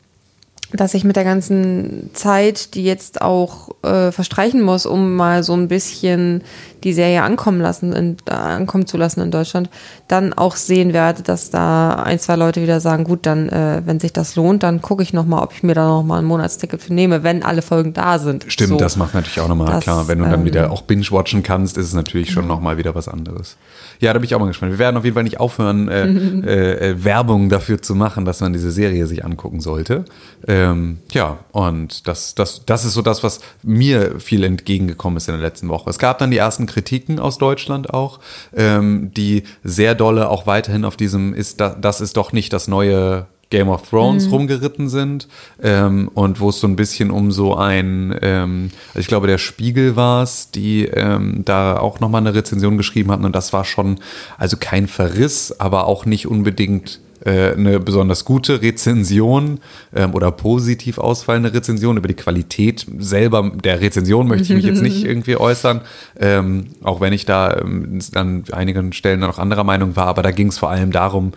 dass 0.76 0.94
ich 0.94 1.04
mit 1.04 1.14
der 1.14 1.24
ganzen 1.24 2.10
Zeit, 2.14 2.74
die 2.74 2.84
jetzt 2.84 3.22
auch 3.22 3.70
äh, 3.82 4.10
verstreichen 4.10 4.60
muss, 4.60 4.86
um 4.86 5.14
mal 5.14 5.44
so 5.44 5.54
ein 5.54 5.68
bisschen 5.68 6.42
die 6.82 6.92
Serie 6.92 7.22
ankommen 7.22 7.60
lassen, 7.60 7.92
in, 7.92 8.16
äh, 8.26 8.32
ankommen 8.32 8.86
zu 8.86 8.96
lassen 8.96 9.20
in 9.20 9.30
Deutschland, 9.30 9.70
dann 10.08 10.32
auch 10.32 10.56
sehen 10.56 10.92
werde, 10.92 11.22
dass 11.22 11.50
da 11.50 11.94
ein, 11.94 12.18
zwei 12.18 12.36
Leute 12.36 12.60
wieder 12.60 12.80
sagen, 12.80 13.04
gut, 13.04 13.20
dann, 13.24 13.48
äh, 13.48 13.82
wenn 13.84 14.00
sich 14.00 14.12
das 14.12 14.34
lohnt, 14.34 14.64
dann 14.64 14.82
gucke 14.82 15.02
ich 15.02 15.12
nochmal, 15.12 15.44
ob 15.44 15.52
ich 15.52 15.62
mir 15.62 15.74
da 15.74 15.86
nochmal 15.86 16.18
ein 16.18 16.24
Monatsticket 16.24 16.82
für 16.82 16.92
nehme, 16.92 17.22
wenn 17.22 17.44
alle 17.44 17.62
Folgen 17.62 17.92
da 17.92 18.18
sind. 18.18 18.44
Stimmt, 18.48 18.70
so. 18.70 18.76
das 18.76 18.96
macht 18.96 19.14
natürlich 19.14 19.40
auch 19.40 19.48
nochmal 19.48 19.80
klar. 19.80 20.08
Wenn 20.08 20.18
du 20.18 20.24
dann 20.24 20.40
ähm, 20.40 20.44
wieder 20.44 20.72
auch 20.72 20.82
binge-watchen 20.82 21.42
kannst, 21.42 21.78
ist 21.78 21.86
es 21.86 21.94
natürlich 21.94 22.32
schon 22.32 22.44
mhm. 22.44 22.48
nochmal 22.48 22.78
wieder 22.78 22.94
was 22.94 23.08
anderes. 23.08 23.56
Ja, 24.04 24.12
da 24.12 24.18
bin 24.18 24.26
ich 24.26 24.34
auch 24.34 24.38
mal 24.38 24.48
gespannt. 24.48 24.70
Wir 24.70 24.78
werden 24.78 24.98
auf 24.98 25.04
jeden 25.04 25.14
Fall 25.14 25.22
nicht 25.22 25.40
aufhören, 25.40 25.88
äh, 25.88 26.04
äh, 26.06 26.90
äh, 26.90 27.04
Werbung 27.04 27.48
dafür 27.48 27.80
zu 27.80 27.94
machen, 27.94 28.26
dass 28.26 28.40
man 28.40 28.52
diese 28.52 28.70
Serie 28.70 29.06
sich 29.06 29.24
angucken 29.24 29.60
sollte. 29.60 30.04
Ähm, 30.46 30.98
ja, 31.10 31.38
und 31.52 32.06
das, 32.06 32.34
das, 32.34 32.66
das 32.66 32.84
ist 32.84 32.92
so 32.92 33.00
das, 33.00 33.22
was 33.22 33.40
mir 33.62 34.20
viel 34.20 34.44
entgegengekommen 34.44 35.16
ist 35.16 35.26
in 35.28 35.32
der 35.32 35.40
letzten 35.40 35.70
Woche. 35.70 35.88
Es 35.88 35.98
gab 35.98 36.18
dann 36.18 36.30
die 36.30 36.36
ersten 36.36 36.66
Kritiken 36.66 37.18
aus 37.18 37.38
Deutschland 37.38 37.94
auch, 37.94 38.20
ähm, 38.54 39.10
die 39.16 39.44
sehr 39.62 39.94
dolle 39.94 40.28
auch 40.28 40.46
weiterhin 40.46 40.84
auf 40.84 40.98
diesem 40.98 41.32
ist, 41.32 41.60
das, 41.60 41.76
das 41.80 42.02
ist 42.02 42.18
doch 42.18 42.32
nicht 42.32 42.52
das 42.52 42.68
neue 42.68 43.26
Game 43.50 43.68
of 43.68 43.88
Thrones 43.88 44.30
rumgeritten 44.30 44.88
sind 44.88 45.28
ähm, 45.62 46.10
und 46.14 46.40
wo 46.40 46.50
es 46.50 46.60
so 46.60 46.66
ein 46.66 46.76
bisschen 46.76 47.10
um 47.10 47.32
so 47.32 47.56
ein, 47.56 48.16
ähm, 48.22 48.70
also 48.88 49.00
ich 49.00 49.06
glaube, 49.06 49.26
der 49.26 49.38
Spiegel 49.38 49.96
war 49.96 50.22
es, 50.22 50.50
die 50.50 50.86
ähm, 50.86 51.42
da 51.44 51.78
auch 51.78 52.00
nochmal 52.00 52.20
eine 52.20 52.34
Rezension 52.34 52.76
geschrieben 52.76 53.10
hatten 53.10 53.24
und 53.24 53.34
das 53.34 53.52
war 53.52 53.64
schon, 53.64 54.00
also 54.38 54.56
kein 54.58 54.86
Verriss, 54.88 55.54
aber 55.58 55.86
auch 55.86 56.06
nicht 56.06 56.26
unbedingt 56.26 57.00
äh, 57.24 57.52
eine 57.52 57.80
besonders 57.80 58.24
gute 58.24 58.60
Rezension 58.60 59.60
ähm, 59.94 60.14
oder 60.14 60.30
positiv 60.30 60.98
ausfallende 60.98 61.54
Rezension. 61.54 61.96
Über 61.96 62.08
die 62.08 62.14
Qualität 62.14 62.86
selber 62.98 63.50
der 63.64 63.80
Rezension 63.80 64.28
möchte 64.28 64.44
ich 64.44 64.54
mich 64.54 64.66
jetzt 64.66 64.82
nicht 64.82 65.04
irgendwie 65.06 65.36
äußern, 65.36 65.80
ähm, 66.20 66.66
auch 66.82 67.00
wenn 67.00 67.12
ich 67.12 67.24
da 67.24 67.56
ähm, 67.56 68.00
an 68.14 68.44
einigen 68.52 68.92
Stellen 68.92 69.20
noch 69.20 69.38
anderer 69.38 69.64
Meinung 69.64 69.96
war, 69.96 70.06
aber 70.06 70.22
da 70.22 70.32
ging 70.32 70.48
es 70.48 70.58
vor 70.58 70.70
allem 70.70 70.92
darum, 70.92 71.32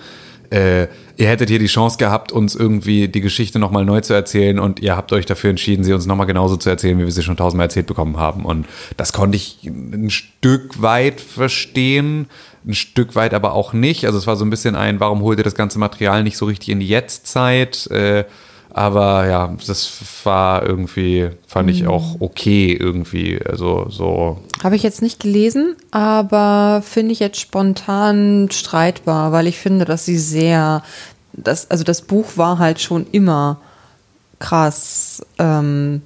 äh, 0.50 0.88
ihr 1.18 1.28
hättet 1.28 1.50
hier 1.50 1.60
die 1.60 1.68
Chance 1.68 1.98
gehabt, 1.98 2.32
uns 2.32 2.56
irgendwie 2.56 3.08
die 3.08 3.22
Geschichte 3.22 3.60
nochmal 3.60 3.86
neu 3.86 4.02
zu 4.02 4.14
erzählen 4.14 4.60
und 4.60 4.80
ihr 4.80 4.96
habt 4.96 5.12
euch 5.14 5.26
dafür 5.26 5.50
entschieden, 5.50 5.84
sie 5.84 5.94
uns 5.94 6.06
nochmal 6.06 6.28
genauso 6.28 6.58
zu 6.58 6.70
erzählen, 6.70 6.98
wie 7.00 7.06
wir 7.06 7.12
sie 7.12 7.24
schon 7.24 7.38
tausendmal 7.38 7.66
erzählt 7.66 7.88
bekommen 7.88 8.18
haben. 8.18 8.46
Und 8.46 8.66
das 8.96 9.14
konnte 9.14 9.36
ich 9.36 9.64
ein 9.64 10.10
Stück 10.10 10.82
weit 10.82 11.22
verstehen, 11.22 12.28
ein 12.66 12.74
Stück 12.74 13.16
weit 13.16 13.34
aber 13.34 13.54
auch 13.54 13.74
nicht. 13.74 14.06
Also 14.06 14.18
es 14.18 14.28
war 14.28 14.36
so 14.36 14.46
ein 14.46 14.50
bisschen 14.50 14.76
ein, 14.76 15.00
warum 15.00 15.22
holt 15.22 15.40
ihr 15.40 15.44
das 15.44 15.56
ganze 15.56 15.80
Material 15.80 16.24
nicht 16.24 16.38
so 16.38 16.46
richtig 16.46 16.70
in 16.70 16.80
die 16.80 16.88
Jetztzeit? 16.88 17.88
Äh, 17.88 18.26
aber 18.78 19.28
ja, 19.28 19.56
das 19.66 19.92
war 20.24 20.64
irgendwie, 20.64 21.32
fand 21.48 21.70
ich 21.72 21.88
auch 21.88 22.18
okay 22.20 22.78
irgendwie. 22.80 23.40
Also 23.44 23.88
so. 23.90 24.38
Habe 24.64 24.76
ich 24.76 24.84
jetzt 24.84 25.02
nicht 25.02 25.20
gelesen, 25.20 25.76
aber 25.90 26.84
finde 26.86 27.14
ich 27.14 27.20
jetzt 27.20 27.40
spontan 27.40 28.50
streitbar, 28.52 29.32
weil 29.32 29.48
ich 29.48 29.58
finde, 29.58 29.86
dass 29.86 30.06
sie 30.06 30.20
sehr, 30.20 30.84
das, 31.34 31.72
also 31.72 31.84
das 31.84 32.04
Buch 32.04 32.34
war 32.36 32.60
halt 32.60 32.80
schon 32.80 33.08
immer 33.12 33.60
krass 34.38 35.26
ähm, 35.40 36.04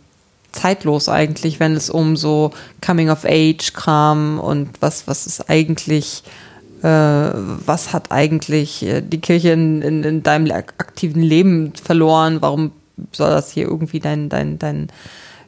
zeitlos 0.54 1.10
eigentlich, 1.10 1.60
wenn 1.60 1.75
es 1.75 1.90
um 1.90 2.16
so 2.16 2.51
Coming-of-Age-Kram 2.86 4.40
und 4.40 4.70
was, 4.80 5.08
was 5.08 5.28
ist 5.28 5.50
eigentlich 5.50 6.24
was 6.84 7.94
hat 7.94 8.12
eigentlich 8.12 8.84
äh, 8.84 9.02
die 9.02 9.22
Kirche 9.22 9.52
in, 9.52 9.82
in, 9.82 10.04
in, 10.04 10.24
deinem 10.24 10.52
aktiven 10.52 11.22
Leben 11.22 11.74
verloren? 11.76 12.42
Warum 12.42 12.72
soll 13.12 13.30
das 13.30 13.52
hier 13.52 13.66
irgendwie 13.66 14.00
dein, 14.00 14.30
dein, 14.30 14.58
dein 14.58 14.88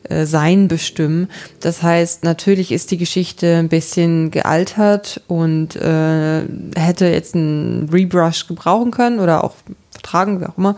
äh, 0.04 0.25
Sein 0.25 0.68
bestimmen? 0.68 1.30
Das 1.60 1.82
heißt, 1.82 2.24
natürlich 2.24 2.72
ist 2.72 2.92
die 2.92 2.98
Geschichte 2.98 3.58
ein 3.58 3.70
bisschen 3.70 4.32
gealtert 4.32 5.22
und 5.28 5.75
äh, 5.75 6.44
hätte 6.75 7.08
jetzt 7.08 7.36
einen 7.36 7.90
Rebrush 7.92 8.48
gebrauchen 8.48 8.92
können 8.92 9.20
oder 9.20 9.44
auch 9.44 9.54
vertragen, 9.92 10.40
wie 10.40 10.46
auch 10.46 10.58
immer. 10.58 10.78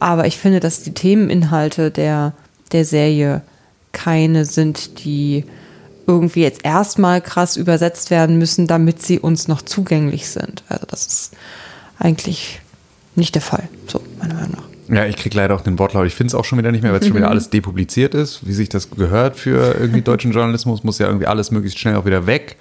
Aber 0.00 0.26
ich 0.26 0.36
finde, 0.36 0.58
dass 0.58 0.82
die 0.82 0.94
Themeninhalte 0.94 1.92
der, 1.92 2.32
der 2.72 2.84
Serie 2.84 3.42
keine 3.92 4.46
sind, 4.46 5.04
die 5.04 5.44
irgendwie 6.06 6.42
jetzt 6.42 6.64
erstmal 6.64 7.20
krass 7.20 7.56
übersetzt 7.56 8.10
werden 8.10 8.38
müssen, 8.38 8.66
damit 8.66 9.02
sie 9.02 9.18
uns 9.18 9.48
noch 9.48 9.62
zugänglich 9.62 10.28
sind. 10.28 10.62
Also 10.68 10.86
das 10.86 11.06
ist 11.06 11.36
eigentlich 11.98 12.60
nicht 13.14 13.34
der 13.34 13.42
Fall, 13.42 13.68
so 13.86 14.00
meiner 14.18 14.34
Meinung 14.34 14.52
nach. 14.52 14.96
Ja, 14.96 15.06
ich 15.06 15.16
kriege 15.16 15.36
leider 15.36 15.54
auch 15.54 15.60
den 15.60 15.78
Wortlaut. 15.78 16.06
Ich 16.06 16.14
finde 16.14 16.28
es 16.28 16.34
auch 16.34 16.44
schon 16.44 16.58
wieder 16.58 16.72
nicht 16.72 16.82
mehr, 16.82 16.92
weil 16.92 17.00
es 17.00 17.06
schon 17.06 17.16
wieder 17.16 17.30
alles 17.30 17.50
depubliziert 17.50 18.14
ist, 18.14 18.46
wie 18.46 18.52
sich 18.52 18.68
das 18.68 18.90
gehört 18.90 19.36
für 19.36 19.74
irgendwie 19.78 20.02
deutschen 20.02 20.32
Journalismus, 20.32 20.84
muss 20.84 20.98
ja 20.98 21.06
irgendwie 21.06 21.26
alles 21.26 21.50
möglichst 21.50 21.78
schnell 21.78 21.96
auch 21.96 22.04
wieder 22.04 22.26
weg. 22.26 22.56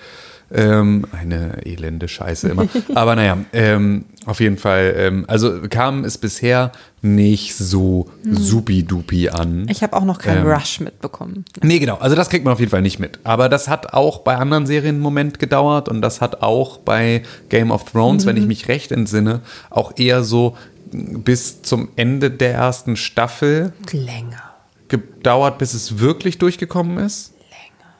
Ähm, 0.54 1.06
eine 1.12 1.66
elende 1.66 2.08
Scheiße 2.08 2.50
immer. 2.50 2.68
Aber 2.96 3.16
naja, 3.16 3.38
ähm, 3.54 4.06
auf 4.26 4.40
jeden 4.40 4.58
Fall. 4.58 4.94
Ähm, 4.98 5.26
also 5.28 5.62
kam 5.70 6.04
es 6.04 6.18
bisher 6.18 6.72
nicht 7.02 7.56
so 7.56 8.10
hm. 8.24 8.36
supi-dupi 8.36 9.30
an. 9.30 9.66
Ich 9.70 9.82
habe 9.82 9.96
auch 9.96 10.04
noch 10.04 10.20
keinen 10.20 10.46
ähm, 10.46 10.52
Rush 10.52 10.80
mitbekommen. 10.82 11.46
Nee, 11.64 11.80
genau. 11.80 11.96
Also 11.96 12.16
das 12.16 12.30
kriegt 12.30 12.44
man 12.44 12.54
auf 12.54 12.60
jeden 12.60 12.72
Fall 12.72 12.82
nicht 12.82 13.00
mit. 13.00 13.20
Aber 13.24 13.50
das 13.50 13.68
hat 13.68 13.94
auch 13.94 14.20
bei 14.20 14.36
anderen 14.36 14.66
Serien 14.66 14.96
einen 14.96 15.04
Moment 15.04 15.40
gedauert 15.40 15.90
und 15.90 16.02
das 16.02 16.22
hat 16.22 16.44
auch 16.44 16.78
bei 16.78 17.24
Game 17.50 17.72
of 17.72 17.86
Thrones, 17.86 18.26
mhm. 18.26 18.30
wenn 18.30 18.38
ich 18.38 18.46
mich 18.46 18.68
recht 18.68 18.92
entsinne, 18.92 19.42
auch 19.70 19.94
eher 19.98 20.24
so 20.24 20.58
bis 20.92 21.62
zum 21.62 21.90
Ende 21.96 22.30
der 22.30 22.54
ersten 22.54 22.96
Staffel 22.98 23.74
länger 23.92 24.52
gedauert, 24.90 25.58
bis 25.58 25.74
es 25.74 26.00
wirklich 26.00 26.38
durchgekommen 26.38 26.98
ist. 26.98 27.34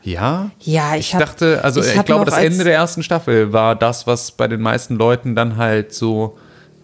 Ja? 0.04 0.52
Ja, 0.60 0.96
ich, 0.96 1.08
ich 1.08 1.14
hab, 1.14 1.22
dachte, 1.22 1.64
also 1.64 1.82
ich, 1.82 1.96
ich 1.96 2.06
glaube, 2.06 2.26
das 2.26 2.38
Ende 2.38 2.64
der 2.64 2.74
ersten 2.74 3.04
Staffel 3.04 3.54
war 3.54 3.76
das, 3.76 4.08
was 4.08 4.32
bei 4.32 4.48
den 4.48 4.62
meisten 4.62 4.96
Leuten 4.96 5.36
dann 5.36 5.58
halt 5.58 5.94
so, 5.94 6.38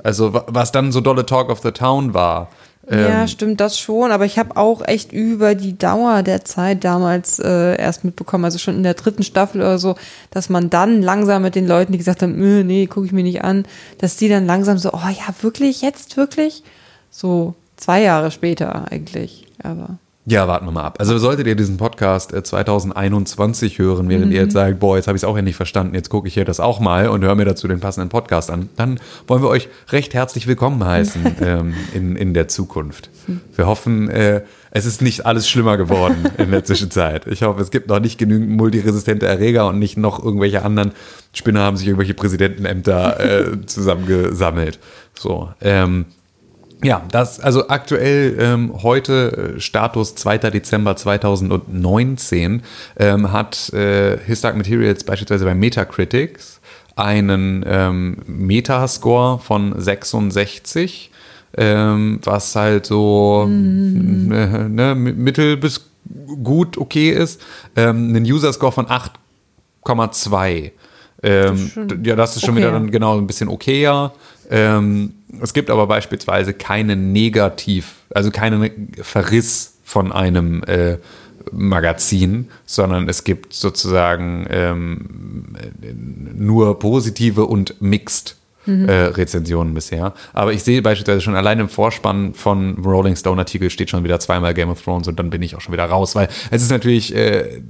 also 0.04 0.42
was 0.48 0.72
dann 0.72 0.92
so 0.92 1.02
dolle 1.02 1.26
Talk 1.26 1.50
of 1.50 1.62
the 1.62 1.72
Town 1.72 2.14
war. 2.14 2.50
Ja, 2.90 3.24
ähm, 3.24 3.28
stimmt 3.28 3.60
das 3.60 3.78
schon, 3.78 4.12
aber 4.12 4.24
ich 4.24 4.40
habe 4.40 4.56
auch 4.56 4.82
echt 4.88 5.12
über 5.12 5.56
die 5.56 5.78
Dauer 5.78 6.24
der 6.24 6.46
Zeit 6.46 6.86
damals 6.86 7.38
äh, 7.38 7.78
erst 7.78 8.06
mitbekommen, 8.06 8.46
also 8.46 8.60
schon 8.60 8.76
in 8.76 8.84
der 8.84 8.94
dritten 8.94 9.24
Staffel 9.24 9.60
oder 9.60 9.78
so, 9.78 9.96
dass 10.32 10.48
man 10.48 10.70
dann 10.70 11.02
langsam 11.02 11.42
mit 11.42 11.56
den 11.56 11.68
Leuten, 11.68 11.92
die 11.92 11.98
gesagt 11.98 12.22
haben, 12.22 12.42
äh, 12.42 12.64
nee, 12.64 12.86
gucke 12.88 13.06
ich 13.06 13.12
mir 13.12 13.24
nicht 13.24 13.44
an, 13.44 13.66
dass 13.98 14.16
die 14.16 14.30
dann 14.30 14.46
langsam 14.46 14.78
so, 14.78 14.94
oh 14.94 15.10
ja, 15.10 15.34
wirklich, 15.42 15.82
jetzt 15.82 16.16
wirklich? 16.16 16.64
So 17.12 17.56
zwei 17.76 18.02
Jahre 18.02 18.32
später 18.32 18.90
eigentlich, 18.90 19.48
aber. 19.62 19.98
Ja, 20.29 20.46
warten 20.46 20.65
wir 20.65 20.74
mal 20.74 20.84
ab. 20.84 20.98
Also 21.00 21.17
solltet 21.17 21.48
ihr 21.48 21.55
diesen 21.55 21.77
Podcast 21.77 22.36
2021 22.36 23.79
äh, 23.79 23.81
hören, 23.81 24.10
während 24.10 24.25
mhm. 24.25 24.31
ihr 24.34 24.41
jetzt 24.41 24.51
sagt, 24.51 24.77
boah, 24.77 24.98
jetzt 24.98 25.07
habe 25.07 25.15
ich 25.15 25.22
es 25.22 25.24
auch 25.24 25.38
endlich 25.38 25.55
verstanden, 25.55 25.96
jetzt 25.96 26.10
gucke 26.10 26.27
ich 26.27 26.34
hier 26.34 26.43
das 26.43 26.60
auch 26.60 26.81
mal 26.81 27.07
und 27.07 27.24
höre 27.24 27.36
mir 27.36 27.46
dazu 27.46 27.65
den 27.69 27.79
passenden 27.79 28.10
Podcast 28.10 28.51
an, 28.51 28.67
dann 28.75 29.00
wollen 29.25 29.41
wir 29.41 29.48
euch 29.48 29.69
recht 29.88 30.13
herzlich 30.13 30.46
willkommen 30.46 30.84
heißen 30.84 31.38
ähm, 31.41 31.74
in, 31.93 32.17
in 32.17 32.34
der 32.34 32.50
Zukunft. 32.50 33.10
Wir 33.55 33.67
hoffen, 33.67 34.10
äh, 34.10 34.41
es 34.72 34.86
ist 34.86 35.01
nicht 35.01 35.25
alles 35.25 35.48
schlimmer 35.48 35.77
geworden 35.77 36.17
in 36.38 36.51
der 36.51 36.63
Zwischenzeit. 36.65 37.25
Ich 37.27 37.43
hoffe, 37.43 37.62
es 37.62 37.72
gibt 37.72 37.88
noch 37.88 38.01
nicht 38.01 38.17
genügend 38.17 38.50
multiresistente 38.50 39.27
Erreger 39.27 39.69
und 39.69 39.79
nicht 39.79 39.96
noch 39.96 40.22
irgendwelche 40.22 40.62
anderen 40.62 40.91
Spinner 41.31 41.62
haben 41.62 41.77
sich 41.77 41.88
irgendwelche 41.88 42.15
Präsidentenämter 42.15 43.19
äh, 43.22 43.62
zusammengesammelt. 43.65 44.77
So, 45.17 45.51
ähm, 45.62 46.05
ja, 46.84 47.03
das, 47.12 47.39
also 47.39 47.69
aktuell 47.69 48.38
ähm, 48.39 48.84
heute 48.84 49.55
äh, 49.55 49.60
Status 49.60 50.15
2. 50.15 50.38
Dezember 50.38 50.96
2019 50.96 52.62
ähm, 52.98 53.31
hat 53.31 53.74
äh, 53.74 54.17
His 54.25 54.41
Dark 54.41 54.55
Materials 54.55 55.03
beispielsweise 55.03 55.46
bei 55.46 55.55
Metacritics 55.55 56.62
einen 56.96 57.63
ähm, 57.67 58.17
Metascore 58.27 59.39
von 59.39 59.79
66, 59.79 61.12
ähm, 61.57 62.19
was 62.24 62.55
halt 62.55 62.86
so 62.86 63.46
mm. 63.48 64.27
ne, 64.27 64.69
ne, 64.69 64.96
mittel 64.96 65.57
bis 65.57 65.86
gut 66.43 66.77
okay 66.77 67.10
ist, 67.12 67.41
ähm, 67.75 68.10
einen 68.10 68.25
User 68.25 68.53
Score 68.53 68.72
von 68.72 68.88
8,2. 68.88 70.72
Ähm, 71.24 71.72
ja, 72.03 72.15
das 72.15 72.36
ist 72.36 72.41
schon 72.46 72.51
okay. 72.51 72.60
wieder 72.60 72.72
dann 72.72 72.91
genau 72.91 73.17
ein 73.17 73.27
bisschen 73.27 73.50
okayer. 73.50 74.13
Ähm, 74.50 75.13
es 75.41 75.53
gibt 75.53 75.69
aber 75.69 75.88
beispielsweise 75.88 76.53
keinen 76.53 77.12
Negativ, 77.12 77.96
also 78.13 78.31
keinen 78.31 78.91
Verriss 79.01 79.77
von 79.84 80.12
einem 80.12 80.63
äh, 80.63 80.98
Magazin, 81.51 82.50
sondern 82.65 83.07
es 83.10 83.24
gibt 83.24 83.53
sozusagen 83.53 84.48
ähm, 84.50 85.55
nur 86.36 86.79
positive 86.79 87.46
und 87.46 87.81
mixed 87.81 88.38
mhm. 88.67 88.88
äh, 88.88 89.05
Rezensionen 89.05 89.74
bisher. 89.74 90.13
Aber 90.34 90.53
ich 90.53 90.63
sehe 90.63 90.81
beispielsweise 90.81 91.22
schon 91.22 91.36
allein 91.36 91.60
im 91.60 91.69
Vorspann 91.69 92.34
von 92.34 92.77
Rolling 92.84 93.15
Stone 93.15 93.39
Artikel 93.39 93.69
steht 93.69 93.89
schon 93.89 94.03
wieder 94.03 94.19
zweimal 94.19 94.53
Game 94.53 94.69
of 94.69 94.81
Thrones 94.81 95.07
und 95.07 95.17
dann 95.19 95.29
bin 95.29 95.41
ich 95.41 95.55
auch 95.55 95.62
schon 95.62 95.74
wieder 95.74 95.86
raus, 95.86 96.15
weil 96.15 96.27
es 96.51 96.62
ist 96.62 96.72
natürlich, 96.72 97.15
äh, 97.15 97.62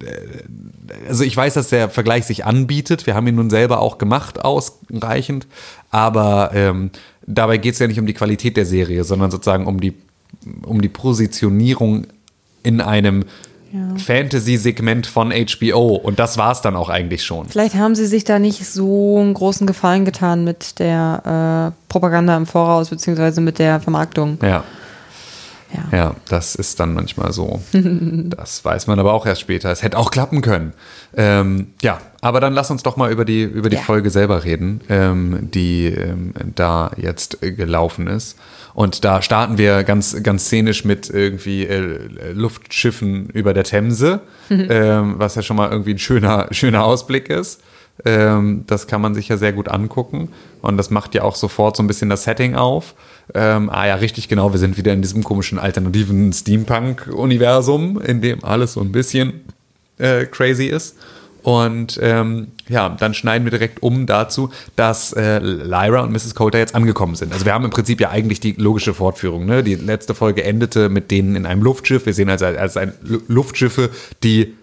also 1.07 1.23
ich 1.23 1.35
weiß, 1.35 1.53
dass 1.53 1.69
der 1.69 1.89
Vergleich 1.89 2.25
sich 2.25 2.45
anbietet. 2.45 3.05
Wir 3.05 3.15
haben 3.15 3.27
ihn 3.27 3.35
nun 3.35 3.49
selber 3.49 3.79
auch 3.79 3.97
gemacht, 3.97 4.43
ausreichend, 4.43 5.47
aber 5.91 6.51
ähm, 6.53 6.91
dabei 7.27 7.57
geht 7.57 7.73
es 7.73 7.79
ja 7.79 7.87
nicht 7.87 7.99
um 7.99 8.07
die 8.07 8.13
Qualität 8.13 8.57
der 8.57 8.65
Serie, 8.65 9.03
sondern 9.03 9.29
sozusagen 9.29 9.67
um 9.67 9.79
die, 9.79 9.93
um 10.63 10.81
die 10.81 10.89
Positionierung 10.89 12.07
in 12.63 12.81
einem 12.81 13.25
ja. 13.71 13.95
Fantasy-Segment 13.97 15.05
von 15.05 15.31
HBO. 15.31 15.95
Und 15.95 16.19
das 16.19 16.37
war 16.37 16.53
es 16.53 16.61
dann 16.61 16.75
auch 16.75 16.89
eigentlich 16.89 17.23
schon. 17.23 17.47
Vielleicht 17.49 17.75
haben 17.75 17.95
sie 17.95 18.07
sich 18.07 18.23
da 18.23 18.39
nicht 18.39 18.65
so 18.65 19.19
einen 19.19 19.33
großen 19.33 19.67
Gefallen 19.67 20.05
getan 20.05 20.43
mit 20.43 20.79
der 20.79 21.73
äh, 21.75 21.89
Propaganda 21.89 22.35
im 22.37 22.45
Voraus, 22.45 22.89
beziehungsweise 22.89 23.41
mit 23.41 23.59
der 23.59 23.79
Vermarktung. 23.79 24.39
Ja. 24.41 24.63
Ja. 25.73 25.97
ja, 25.97 26.15
das 26.29 26.55
ist 26.55 26.79
dann 26.79 26.93
manchmal 26.93 27.33
so. 27.33 27.61
das 27.73 28.63
weiß 28.63 28.87
man 28.87 28.99
aber 28.99 29.13
auch 29.13 29.25
erst 29.25 29.41
später. 29.41 29.71
Es 29.71 29.83
hätte 29.83 29.97
auch 29.97 30.11
klappen 30.11 30.41
können. 30.41 30.73
Ähm, 31.15 31.67
ja, 31.81 31.99
aber 32.21 32.39
dann 32.39 32.53
lass 32.53 32.71
uns 32.71 32.83
doch 32.83 32.95
mal 32.97 33.11
über 33.11 33.25
die, 33.25 33.43
über 33.43 33.69
die 33.69 33.75
ja. 33.75 33.81
Folge 33.81 34.09
selber 34.09 34.43
reden, 34.43 34.81
ähm, 34.89 35.49
die 35.53 35.87
ähm, 35.87 36.33
da 36.55 36.91
jetzt 36.97 37.39
gelaufen 37.41 38.07
ist. 38.07 38.37
Und 38.73 39.03
da 39.03 39.21
starten 39.21 39.57
wir 39.57 39.83
ganz, 39.83 40.21
ganz 40.21 40.45
szenisch 40.45 40.85
mit 40.85 41.09
irgendwie 41.09 41.65
äh, 41.65 42.31
Luftschiffen 42.33 43.27
über 43.29 43.53
der 43.53 43.63
Themse, 43.63 44.21
ähm, 44.49 45.15
was 45.17 45.35
ja 45.35 45.41
schon 45.41 45.57
mal 45.57 45.71
irgendwie 45.71 45.95
ein 45.95 45.99
schöner, 45.99 46.47
schöner 46.51 46.83
Ausblick 46.83 47.29
ist. 47.29 47.61
Ähm, 48.05 48.63
das 48.67 48.87
kann 48.87 49.01
man 49.01 49.15
sich 49.15 49.27
ja 49.27 49.37
sehr 49.37 49.53
gut 49.53 49.69
angucken. 49.69 50.29
Und 50.61 50.77
das 50.77 50.89
macht 50.89 51.15
ja 51.15 51.23
auch 51.23 51.35
sofort 51.35 51.75
so 51.77 51.83
ein 51.83 51.87
bisschen 51.87 52.09
das 52.09 52.23
Setting 52.23 52.55
auf. 52.55 52.95
Ähm, 53.33 53.69
ah 53.69 53.87
ja, 53.87 53.95
richtig 53.95 54.29
genau, 54.29 54.53
wir 54.53 54.59
sind 54.59 54.77
wieder 54.77 54.93
in 54.93 55.01
diesem 55.01 55.23
komischen 55.23 55.59
alternativen 55.59 56.31
Steampunk-Universum, 56.31 57.99
in 58.01 58.21
dem 58.21 58.43
alles 58.43 58.73
so 58.73 58.81
ein 58.81 58.91
bisschen 58.91 59.41
äh, 59.97 60.25
crazy 60.25 60.65
ist. 60.65 60.95
Und 61.43 61.97
ähm, 62.01 62.47
ja, 62.67 62.89
dann 62.89 63.13
schneiden 63.13 63.45
wir 63.45 63.51
direkt 63.51 63.81
um 63.81 64.05
dazu, 64.05 64.49
dass 64.75 65.13
äh, 65.13 65.39
Lyra 65.39 66.01
und 66.01 66.11
Mrs. 66.11 66.35
Coulter 66.35 66.59
jetzt 66.59 66.75
angekommen 66.75 67.15
sind. 67.15 67.31
Also 67.31 67.45
wir 67.45 67.53
haben 67.53 67.63
im 67.63 67.71
Prinzip 67.71 68.01
ja 68.01 68.09
eigentlich 68.09 68.41
die 68.41 68.51
logische 68.53 68.93
Fortführung. 68.93 69.45
Ne? 69.45 69.63
Die 69.63 69.75
letzte 69.75 70.13
Folge 70.13 70.43
endete 70.43 70.89
mit 70.89 71.09
denen 71.09 71.37
in 71.37 71.45
einem 71.45 71.63
Luftschiff. 71.63 72.05
Wir 72.05 72.13
sehen 72.13 72.29
also 72.29 72.45
als 72.45 72.75
ein 72.75 72.91
Luftschiffe, 73.29 73.91
die 74.23 74.55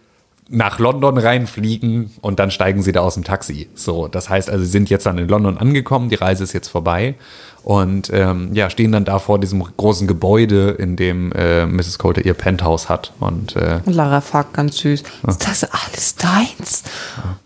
nach 0.48 0.78
London 0.78 1.16
reinfliegen 1.16 2.10
und 2.20 2.38
dann 2.38 2.50
steigen 2.50 2.82
sie 2.82 2.92
da 2.92 3.00
aus 3.00 3.14
dem 3.14 3.24
Taxi. 3.24 3.68
So, 3.74 4.08
das 4.08 4.28
heißt 4.28 4.50
also, 4.50 4.64
sie 4.64 4.70
sind 4.70 4.90
jetzt 4.90 5.06
dann 5.06 5.18
in 5.18 5.28
London 5.28 5.56
angekommen, 5.56 6.10
die 6.10 6.16
Reise 6.16 6.44
ist 6.44 6.52
jetzt 6.52 6.68
vorbei 6.68 7.14
und 7.64 8.10
ähm, 8.12 8.50
ja, 8.52 8.68
stehen 8.68 8.92
dann 8.92 9.06
da 9.06 9.18
vor 9.18 9.38
diesem 9.38 9.64
großen 9.64 10.06
Gebäude, 10.06 10.72
in 10.72 10.96
dem 10.96 11.32
äh, 11.32 11.64
Mrs. 11.64 11.98
Coulter 11.98 12.22
ihr 12.22 12.34
Penthouse 12.34 12.90
hat. 12.90 13.14
Und, 13.20 13.56
äh, 13.56 13.80
Lara 13.86 14.20
fragt 14.20 14.52
ganz 14.52 14.76
süß, 14.76 15.02
ist 15.26 15.48
das 15.48 15.64
alles 15.64 16.16
deins? 16.16 16.82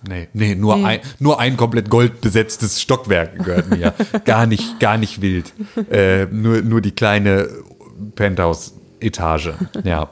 Nee, 0.09 0.29
nee, 0.33 0.57
nur, 0.57 0.77
nee. 0.77 0.85
Ein, 0.85 1.01
nur 1.21 1.39
ein 1.39 1.57
komplett 1.57 1.89
goldbesetztes 1.89 2.83
Stockwerk 2.83 3.45
gehört 3.45 3.71
mir. 3.71 3.95
gar 4.25 4.47
nicht, 4.47 4.81
gar 4.81 4.99
nicht 4.99 5.23
wild. 5.23 5.53
Äh, 5.89 6.27
nur, 6.27 6.63
nur 6.63 6.81
die 6.81 6.93
kleine 6.93 7.49
Penthouse-Etage. 8.17 9.53
Ja. 9.85 10.11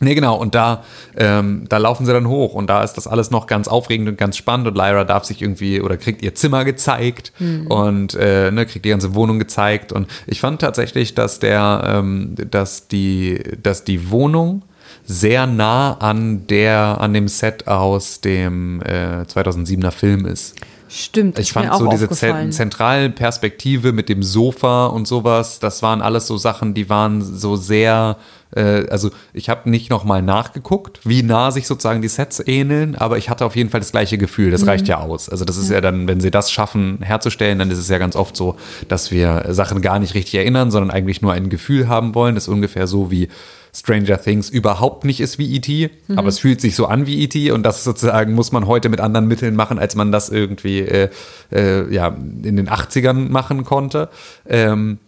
Nee, 0.00 0.14
genau. 0.14 0.36
Und 0.36 0.54
da, 0.54 0.82
ähm, 1.16 1.66
da 1.68 1.76
laufen 1.76 2.06
sie 2.06 2.12
dann 2.12 2.26
hoch 2.26 2.54
und 2.54 2.68
da 2.68 2.82
ist 2.82 2.94
das 2.94 3.06
alles 3.06 3.30
noch 3.30 3.46
ganz 3.46 3.68
aufregend 3.68 4.08
und 4.08 4.16
ganz 4.16 4.36
spannend 4.36 4.66
und 4.66 4.74
Lyra 4.74 5.04
darf 5.04 5.24
sich 5.24 5.42
irgendwie 5.42 5.80
oder 5.82 5.98
kriegt 5.98 6.22
ihr 6.22 6.34
Zimmer 6.34 6.64
gezeigt 6.64 7.32
mhm. 7.38 7.66
und 7.66 8.14
äh, 8.14 8.50
ne, 8.50 8.64
kriegt 8.64 8.84
die 8.86 8.90
ganze 8.90 9.14
Wohnung 9.14 9.38
gezeigt. 9.38 9.92
Und 9.92 10.08
ich 10.26 10.40
fand 10.40 10.60
tatsächlich, 10.60 11.14
dass 11.14 11.38
der, 11.38 11.82
ähm, 11.86 12.34
dass 12.50 12.88
die, 12.88 13.42
dass 13.62 13.84
die 13.84 14.10
Wohnung 14.10 14.62
sehr 15.04 15.46
nah 15.46 15.94
an 15.98 16.46
der, 16.46 16.98
an 17.00 17.12
dem 17.12 17.28
Set 17.28 17.68
aus 17.68 18.20
dem 18.22 18.80
äh, 18.82 19.22
2007er 19.22 19.90
Film 19.90 20.24
ist. 20.24 20.56
Stimmt. 20.88 21.38
Ich 21.38 21.52
fand 21.52 21.72
so 21.74 21.88
diese 21.88 22.08
zentrale 22.08 23.10
Perspektive 23.10 23.92
mit 23.92 24.08
dem 24.08 24.24
Sofa 24.24 24.86
und 24.86 25.06
sowas, 25.06 25.60
das 25.60 25.82
waren 25.82 26.02
alles 26.02 26.26
so 26.26 26.36
Sachen, 26.36 26.74
die 26.74 26.88
waren 26.88 27.22
so 27.22 27.54
sehr 27.54 28.16
äh, 28.54 28.86
also 28.88 29.10
ich 29.32 29.48
habe 29.48 29.70
nicht 29.70 29.90
nochmal 29.90 30.22
nachgeguckt, 30.22 31.00
wie 31.04 31.22
nah 31.22 31.50
sich 31.50 31.66
sozusagen 31.66 32.02
die 32.02 32.08
Sets 32.08 32.42
ähneln, 32.46 32.96
aber 32.96 33.18
ich 33.18 33.30
hatte 33.30 33.44
auf 33.44 33.56
jeden 33.56 33.70
Fall 33.70 33.80
das 33.80 33.92
gleiche 33.92 34.18
Gefühl. 34.18 34.50
Das 34.50 34.62
mhm. 34.62 34.68
reicht 34.68 34.88
ja 34.88 34.98
aus. 34.98 35.28
Also 35.28 35.44
das 35.44 35.56
ist 35.56 35.68
ja. 35.68 35.76
ja 35.76 35.80
dann, 35.80 36.08
wenn 36.08 36.20
sie 36.20 36.30
das 36.30 36.50
schaffen 36.50 36.98
herzustellen, 37.02 37.58
dann 37.58 37.70
ist 37.70 37.78
es 37.78 37.88
ja 37.88 37.98
ganz 37.98 38.16
oft 38.16 38.36
so, 38.36 38.56
dass 38.88 39.10
wir 39.10 39.46
Sachen 39.50 39.82
gar 39.82 39.98
nicht 39.98 40.14
richtig 40.14 40.34
erinnern, 40.34 40.70
sondern 40.70 40.90
eigentlich 40.90 41.22
nur 41.22 41.32
ein 41.32 41.48
Gefühl 41.48 41.88
haben 41.88 42.14
wollen. 42.14 42.34
Das 42.34 42.44
ist 42.44 42.48
ungefähr 42.48 42.86
so 42.86 43.10
wie 43.10 43.28
Stranger 43.72 44.20
Things 44.20 44.50
überhaupt 44.50 45.04
nicht 45.04 45.20
ist 45.20 45.38
wie 45.38 45.54
E.T., 45.54 45.90
mhm. 46.08 46.18
aber 46.18 46.28
es 46.28 46.40
fühlt 46.40 46.60
sich 46.60 46.74
so 46.74 46.86
an 46.86 47.06
wie 47.06 47.22
E.T. 47.22 47.52
und 47.52 47.62
das 47.62 47.84
sozusagen 47.84 48.34
muss 48.34 48.50
man 48.52 48.66
heute 48.66 48.88
mit 48.88 49.00
anderen 49.00 49.28
Mitteln 49.28 49.54
machen, 49.54 49.78
als 49.78 49.94
man 49.94 50.10
das 50.10 50.28
irgendwie 50.28 50.80
äh, 50.80 51.08
äh, 51.52 51.92
ja, 51.94 52.08
in 52.08 52.56
den 52.56 52.68
80ern 52.68 53.28
machen 53.28 53.64
konnte. 53.64 54.08
Ähm, 54.48 54.98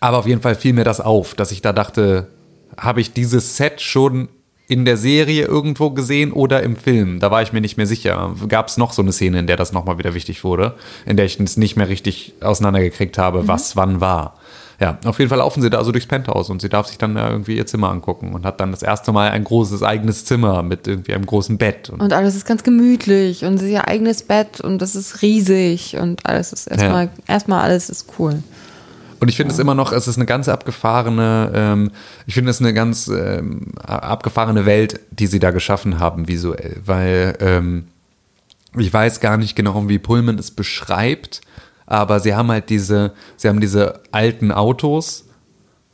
aber 0.00 0.18
auf 0.18 0.26
jeden 0.26 0.40
Fall 0.40 0.54
fiel 0.54 0.72
mir 0.72 0.84
das 0.84 1.00
auf, 1.00 1.34
dass 1.34 1.52
ich 1.52 1.62
da 1.62 1.72
dachte, 1.72 2.28
habe 2.76 3.00
ich 3.00 3.12
dieses 3.12 3.56
Set 3.56 3.80
schon 3.80 4.28
in 4.68 4.84
der 4.84 4.96
Serie 4.96 5.44
irgendwo 5.44 5.90
gesehen 5.90 6.32
oder 6.32 6.62
im 6.62 6.76
Film. 6.76 7.20
Da 7.20 7.30
war 7.30 7.42
ich 7.42 7.52
mir 7.52 7.60
nicht 7.60 7.76
mehr 7.76 7.86
sicher. 7.86 8.34
Gab 8.48 8.68
es 8.68 8.76
noch 8.76 8.92
so 8.92 9.02
eine 9.02 9.12
Szene, 9.12 9.38
in 9.38 9.46
der 9.46 9.56
das 9.56 9.72
nochmal 9.72 9.98
wieder 9.98 10.14
wichtig 10.14 10.42
wurde, 10.42 10.74
in 11.04 11.16
der 11.16 11.26
ich 11.26 11.38
es 11.38 11.56
nicht 11.56 11.76
mehr 11.76 11.88
richtig 11.88 12.34
auseinandergekriegt 12.40 13.16
habe, 13.18 13.42
mhm. 13.42 13.48
was 13.48 13.76
wann 13.76 14.00
war. 14.00 14.34
Ja, 14.78 14.98
auf 15.06 15.18
jeden 15.18 15.30
Fall 15.30 15.38
laufen 15.38 15.62
sie 15.62 15.70
da 15.70 15.78
also 15.78 15.90
durchs 15.90 16.06
Penthouse 16.06 16.50
und 16.50 16.60
sie 16.60 16.68
darf 16.68 16.88
sich 16.88 16.98
dann 16.98 17.16
irgendwie 17.16 17.56
ihr 17.56 17.66
Zimmer 17.66 17.88
angucken 17.88 18.34
und 18.34 18.44
hat 18.44 18.60
dann 18.60 18.72
das 18.72 18.82
erste 18.82 19.10
Mal 19.10 19.30
ein 19.30 19.42
großes 19.42 19.82
eigenes 19.82 20.26
Zimmer 20.26 20.62
mit 20.62 20.86
irgendwie 20.86 21.14
einem 21.14 21.24
großen 21.24 21.56
Bett. 21.56 21.88
Und, 21.88 22.02
und 22.02 22.12
alles 22.12 22.34
ist 22.34 22.44
ganz 22.44 22.62
gemütlich 22.62 23.44
und 23.44 23.56
sie 23.58 23.78
hat 23.78 23.86
ihr 23.86 23.88
eigenes 23.88 24.22
Bett 24.22 24.60
und 24.60 24.82
das 24.82 24.94
ist 24.94 25.22
riesig 25.22 25.96
und 25.96 26.26
alles 26.26 26.52
ist 26.52 26.66
erstmal, 26.66 27.04
ja. 27.04 27.10
erstmal 27.26 27.62
alles 27.62 27.88
ist 27.88 28.06
cool. 28.18 28.42
Und 29.20 29.28
ich 29.28 29.36
finde 29.36 29.52
es 29.52 29.58
immer 29.58 29.74
noch, 29.74 29.92
es 29.92 30.08
ist 30.08 30.16
eine 30.16 30.26
ganz 30.26 30.48
abgefahrene, 30.48 31.52
ähm, 31.54 31.90
ich 32.26 32.34
finde 32.34 32.50
es 32.50 32.60
eine 32.60 32.74
ganz 32.74 33.08
ähm, 33.08 33.72
abgefahrene 33.82 34.66
Welt, 34.66 35.00
die 35.10 35.26
sie 35.26 35.38
da 35.38 35.50
geschaffen 35.50 35.98
haben 35.98 36.28
visuell, 36.28 36.80
weil 36.84 37.36
ähm, 37.40 37.86
ich 38.76 38.92
weiß 38.92 39.20
gar 39.20 39.36
nicht 39.36 39.56
genau, 39.56 39.88
wie 39.88 39.98
Pullman 39.98 40.38
es 40.38 40.50
beschreibt, 40.50 41.40
aber 41.86 42.20
sie 42.20 42.34
haben 42.34 42.50
halt 42.50 42.68
diese, 42.68 43.12
sie 43.36 43.48
haben 43.48 43.60
diese 43.60 44.00
alten 44.12 44.52
Autos, 44.52 45.24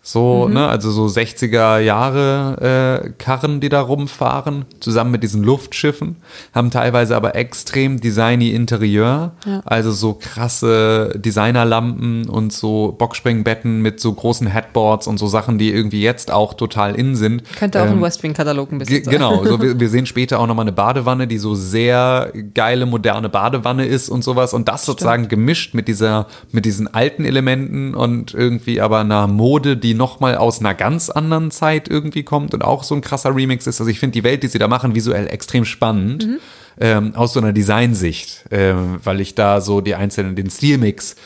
so, 0.04 0.46
mhm. 0.48 0.54
ne, 0.54 0.66
also 0.66 0.90
so 0.90 1.06
60er 1.06 1.78
Jahre 1.78 3.04
äh, 3.04 3.10
Karren, 3.18 3.60
die 3.60 3.68
da 3.68 3.80
rumfahren, 3.80 4.64
zusammen 4.80 5.12
mit 5.12 5.22
diesen 5.22 5.44
Luftschiffen, 5.44 6.16
haben 6.52 6.72
teilweise 6.72 7.14
aber 7.14 7.36
extrem 7.36 8.00
designy 8.00 8.50
Interieur, 8.50 9.30
ja. 9.46 9.62
also 9.64 9.92
so 9.92 10.14
krasse 10.14 11.12
Designerlampen 11.14 12.28
und 12.28 12.52
so 12.52 12.96
Boxspringbetten 12.98 13.80
mit 13.80 14.00
so 14.00 14.12
großen 14.12 14.48
Headboards 14.48 15.06
und 15.06 15.18
so 15.18 15.28
Sachen, 15.28 15.58
die 15.58 15.70
irgendwie 15.70 16.02
jetzt 16.02 16.32
auch 16.32 16.54
total 16.54 16.96
in 16.96 17.14
sind. 17.14 17.44
Könnte 17.56 17.80
auch 17.80 17.86
ähm, 17.86 17.98
ein 17.98 18.02
West 18.02 18.24
Wing 18.24 18.34
Katalog 18.34 18.72
ein 18.72 18.78
bisschen 18.78 19.04
sein. 19.04 19.12
Genau, 19.12 19.44
so 19.44 19.60
wir, 19.62 19.78
wir 19.78 19.88
sehen 19.88 20.06
später 20.06 20.40
auch 20.40 20.48
nochmal 20.48 20.64
eine 20.64 20.72
Badewanne, 20.72 21.28
die 21.28 21.38
so 21.38 21.54
sehr 21.54 22.32
geile 22.54 22.86
moderne 22.86 23.28
Badewanne 23.28 23.86
ist 23.86 24.08
und 24.08 24.24
sowas 24.24 24.52
und 24.52 24.66
das 24.66 24.82
Stimmt. 24.82 24.98
sozusagen 24.98 25.28
gemischt 25.28 25.74
mit 25.74 25.86
dieser 25.86 26.26
mit 26.50 26.64
diesen 26.64 26.92
alten 26.92 27.24
Elementen 27.24 27.94
und 27.94 28.34
irgendwie 28.34 28.80
aber 28.80 28.98
einer 28.98 29.28
Mode, 29.28 29.76
die 29.76 29.91
die 29.92 29.98
nochmal 29.98 30.36
aus 30.36 30.60
einer 30.60 30.74
ganz 30.74 31.10
anderen 31.10 31.50
Zeit 31.50 31.88
irgendwie 31.88 32.22
kommt 32.22 32.54
und 32.54 32.64
auch 32.64 32.82
so 32.82 32.94
ein 32.94 33.02
krasser 33.02 33.34
Remix 33.34 33.66
ist. 33.66 33.80
Also 33.80 33.90
ich 33.90 34.00
finde 34.00 34.14
die 34.14 34.24
Welt, 34.24 34.42
die 34.42 34.48
sie 34.48 34.58
da 34.58 34.68
machen, 34.68 34.94
visuell 34.94 35.26
extrem 35.28 35.64
spannend. 35.64 36.26
Mhm. 36.26 36.38
Ähm, 36.80 37.14
aus 37.14 37.34
so 37.34 37.40
einer 37.40 37.52
Designsicht, 37.52 38.46
ähm, 38.50 38.98
weil 39.04 39.20
ich 39.20 39.34
da 39.34 39.60
so 39.60 39.82
die 39.82 39.94
einzelnen, 39.94 40.36
den 40.36 40.48
Stilmix 40.48 41.16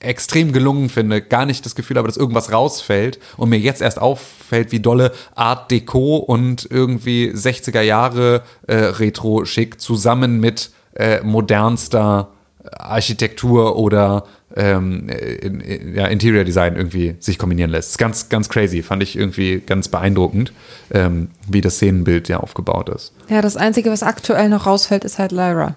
extrem 0.00 0.54
gelungen 0.54 0.88
finde, 0.88 1.20
gar 1.20 1.44
nicht 1.44 1.66
das 1.66 1.74
Gefühl 1.74 1.98
habe, 1.98 2.08
dass 2.08 2.16
irgendwas 2.16 2.50
rausfällt 2.50 3.18
und 3.36 3.50
mir 3.50 3.58
jetzt 3.58 3.82
erst 3.82 4.00
auffällt, 4.00 4.72
wie 4.72 4.80
dolle 4.80 5.12
Art 5.34 5.70
Deco 5.70 6.16
und 6.16 6.66
irgendwie 6.70 7.30
60er 7.32 7.82
Jahre 7.82 8.44
äh, 8.66 8.76
Retro 8.76 9.44
schick 9.44 9.78
zusammen 9.78 10.40
mit 10.40 10.70
äh, 10.94 11.20
modernster 11.22 12.30
Architektur 12.72 13.76
oder 13.76 14.24
ähm, 14.56 15.08
in, 15.08 15.60
in, 15.60 15.94
ja, 15.94 16.06
Interior 16.06 16.44
Design 16.44 16.76
irgendwie 16.76 17.14
sich 17.20 17.38
kombinieren 17.38 17.70
lässt. 17.70 17.90
Ist 17.90 17.98
ganz, 17.98 18.28
ganz 18.28 18.48
crazy. 18.48 18.82
Fand 18.82 19.02
ich 19.02 19.16
irgendwie 19.16 19.60
ganz 19.64 19.88
beeindruckend, 19.88 20.52
ähm, 20.92 21.28
wie 21.48 21.60
das 21.60 21.76
Szenenbild 21.76 22.28
ja 22.28 22.38
aufgebaut 22.38 22.88
ist. 22.88 23.12
Ja, 23.28 23.42
das 23.42 23.56
Einzige, 23.56 23.90
was 23.90 24.02
aktuell 24.02 24.48
noch 24.48 24.66
rausfällt, 24.66 25.04
ist 25.04 25.18
halt 25.18 25.32
Lyra. 25.32 25.76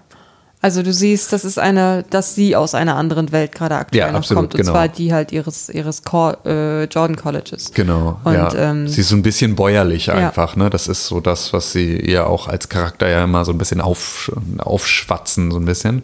Also 0.62 0.82
du 0.82 0.92
siehst, 0.92 1.32
das 1.32 1.46
ist 1.46 1.58
eine, 1.58 2.04
dass 2.10 2.34
sie 2.34 2.54
aus 2.54 2.74
einer 2.74 2.96
anderen 2.96 3.32
Welt 3.32 3.52
gerade 3.52 3.76
aktuell 3.76 4.06
ja, 4.06 4.12
noch 4.12 4.18
absolut, 4.18 4.42
kommt. 4.42 4.54
Und 4.54 4.60
genau. 4.60 4.72
zwar 4.72 4.88
die 4.88 5.12
halt 5.12 5.32
ihres, 5.32 5.70
ihres 5.70 6.02
Cor 6.02 6.36
äh, 6.44 6.84
Jordan 6.84 7.16
Colleges. 7.16 7.72
Genau. 7.72 8.20
Und, 8.24 8.34
ja. 8.34 8.52
ähm, 8.54 8.86
sie 8.86 9.00
ist 9.00 9.08
so 9.08 9.16
ein 9.16 9.22
bisschen 9.22 9.56
bäuerlich 9.56 10.06
ja. 10.06 10.14
einfach, 10.14 10.56
ne? 10.56 10.68
Das 10.68 10.86
ist 10.86 11.06
so 11.06 11.20
das, 11.20 11.54
was 11.54 11.72
sie 11.72 11.96
ihr 11.96 12.26
auch 12.26 12.46
als 12.46 12.68
Charakter 12.68 13.08
ja 13.08 13.24
immer 13.24 13.46
so 13.46 13.52
ein 13.52 13.58
bisschen 13.58 13.80
auf, 13.80 14.30
aufschwatzen, 14.58 15.50
so 15.50 15.58
ein 15.58 15.64
bisschen. 15.64 16.02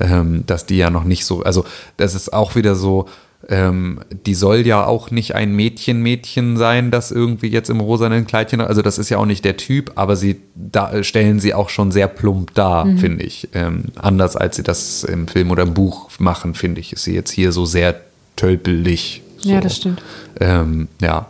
Ähm, 0.00 0.44
dass 0.46 0.66
die 0.66 0.78
ja 0.78 0.90
noch 0.90 1.04
nicht 1.04 1.24
so, 1.24 1.42
also 1.44 1.64
das 1.96 2.16
ist 2.16 2.32
auch 2.32 2.56
wieder 2.56 2.74
so, 2.74 3.06
ähm, 3.48 4.00
die 4.26 4.34
soll 4.34 4.66
ja 4.66 4.86
auch 4.86 5.10
nicht 5.10 5.34
ein 5.34 5.52
Mädchen-Mädchen 5.54 6.56
sein, 6.56 6.90
das 6.90 7.10
irgendwie 7.10 7.48
jetzt 7.48 7.70
im 7.70 7.80
rosanen 7.80 8.26
Kleidchen, 8.26 8.60
also 8.60 8.82
das 8.82 8.98
ist 8.98 9.08
ja 9.08 9.18
auch 9.18 9.26
nicht 9.26 9.44
der 9.44 9.56
Typ, 9.56 9.92
aber 9.96 10.16
sie 10.16 10.40
da, 10.54 11.02
stellen 11.02 11.40
sie 11.40 11.54
auch 11.54 11.68
schon 11.68 11.90
sehr 11.90 12.08
plump 12.08 12.54
dar, 12.54 12.84
mhm. 12.84 12.98
finde 12.98 13.24
ich. 13.24 13.48
Ähm, 13.54 13.86
anders 13.96 14.36
als 14.36 14.56
sie 14.56 14.62
das 14.62 15.04
im 15.04 15.26
Film 15.28 15.50
oder 15.50 15.64
im 15.64 15.74
Buch 15.74 16.10
machen, 16.18 16.54
finde 16.54 16.80
ich, 16.80 16.92
ist 16.92 17.04
sie 17.04 17.14
jetzt 17.14 17.30
hier 17.30 17.52
so 17.52 17.64
sehr 17.64 18.00
tölpelig. 18.36 19.22
So. 19.38 19.50
Ja, 19.50 19.60
das 19.60 19.76
stimmt. 19.76 20.02
Ähm, 20.40 20.88
ja. 21.00 21.26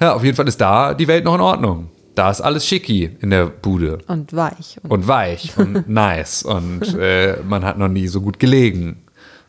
Ja, 0.00 0.14
auf 0.14 0.24
jeden 0.24 0.36
Fall 0.36 0.48
ist 0.48 0.60
da 0.60 0.94
die 0.94 1.08
Welt 1.08 1.24
noch 1.24 1.34
in 1.34 1.40
Ordnung. 1.40 1.88
Da 2.14 2.30
ist 2.30 2.40
alles 2.40 2.66
schicki 2.66 3.10
in 3.20 3.28
der 3.28 3.46
Bude. 3.46 3.98
Und 4.06 4.34
weich. 4.34 4.78
Und, 4.82 4.90
und 4.90 5.08
weich 5.08 5.52
und 5.58 5.86
nice. 5.88 6.42
Und 6.42 6.94
äh, 6.98 7.36
man 7.46 7.62
hat 7.62 7.78
noch 7.78 7.88
nie 7.88 8.06
so 8.08 8.22
gut 8.22 8.38
gelegen. 8.38 9.02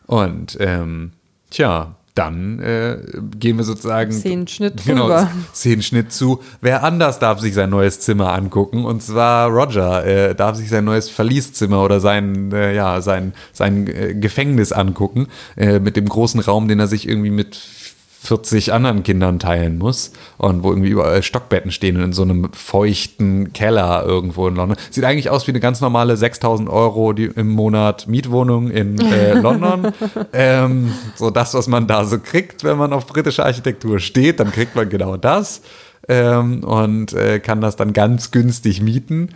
Und 0.05 0.57
ähm, 0.59 1.11
Tja, 1.49 1.95
dann 2.17 2.59
äh, 2.59 2.97
gehen 3.37 3.57
wir 3.57 3.63
sozusagen. 3.63 4.11
Szenenschnitt 4.11 4.83
genau, 4.85 5.05
rüber. 5.05 5.29
Szenenschnitt 5.53 6.11
zu. 6.11 6.41
Wer 6.61 6.83
anders 6.83 7.19
darf 7.19 7.39
sich 7.39 7.53
sein 7.53 7.69
neues 7.69 7.99
Zimmer 7.99 8.33
angucken? 8.33 8.85
Und 8.85 9.03
zwar 9.03 9.49
Roger 9.49 10.05
äh, 10.05 10.35
darf 10.35 10.55
sich 10.55 10.69
sein 10.69 10.85
neues 10.85 11.09
Verlieszimmer 11.09 11.83
oder 11.83 11.99
sein, 11.99 12.51
äh, 12.51 12.73
ja, 12.73 13.01
sein, 13.01 13.33
sein 13.53 13.87
äh, 13.87 14.15
Gefängnis 14.15 14.71
angucken. 14.71 15.27
Äh, 15.55 15.79
mit 15.79 15.95
dem 15.95 16.09
großen 16.09 16.39
Raum, 16.39 16.67
den 16.67 16.79
er 16.79 16.87
sich 16.87 17.07
irgendwie 17.07 17.29
mit 17.29 17.59
40 18.27 18.73
anderen 18.73 19.03
Kindern 19.03 19.39
teilen 19.39 19.77
muss 19.77 20.11
und 20.37 20.63
wo 20.63 20.69
irgendwie 20.69 20.89
überall 20.89 21.23
Stockbetten 21.23 21.71
stehen 21.71 21.99
in 21.99 22.11
so 22.11 22.23
einem 22.23 22.51
feuchten 22.51 23.53
Keller 23.53 24.03
irgendwo 24.05 24.47
in 24.47 24.55
London. 24.55 24.77
Sieht 24.89 25.05
eigentlich 25.05 25.29
aus 25.29 25.47
wie 25.47 25.51
eine 25.51 25.61
ganz 25.61 25.79
normale 25.79 26.17
6000 26.17 26.69
Euro 26.69 27.13
die, 27.13 27.25
im 27.25 27.49
Monat 27.49 28.07
Mietwohnung 28.07 28.69
in 28.69 28.99
äh, 28.99 29.33
London. 29.39 29.93
ähm, 30.33 30.91
so 31.15 31.29
das, 31.29 31.53
was 31.53 31.67
man 31.67 31.87
da 31.87 32.03
so 32.03 32.19
kriegt, 32.19 32.63
wenn 32.63 32.77
man 32.77 32.91
auf 32.91 33.07
britische 33.07 33.45
Architektur 33.45 33.99
steht, 33.99 34.41
dann 34.41 34.51
kriegt 34.51 34.75
man 34.75 34.89
genau 34.89 35.15
das 35.15 35.61
ähm, 36.09 36.63
und 36.63 37.13
äh, 37.13 37.39
kann 37.39 37.61
das 37.61 37.77
dann 37.77 37.93
ganz 37.93 38.31
günstig 38.31 38.81
mieten. 38.81 39.29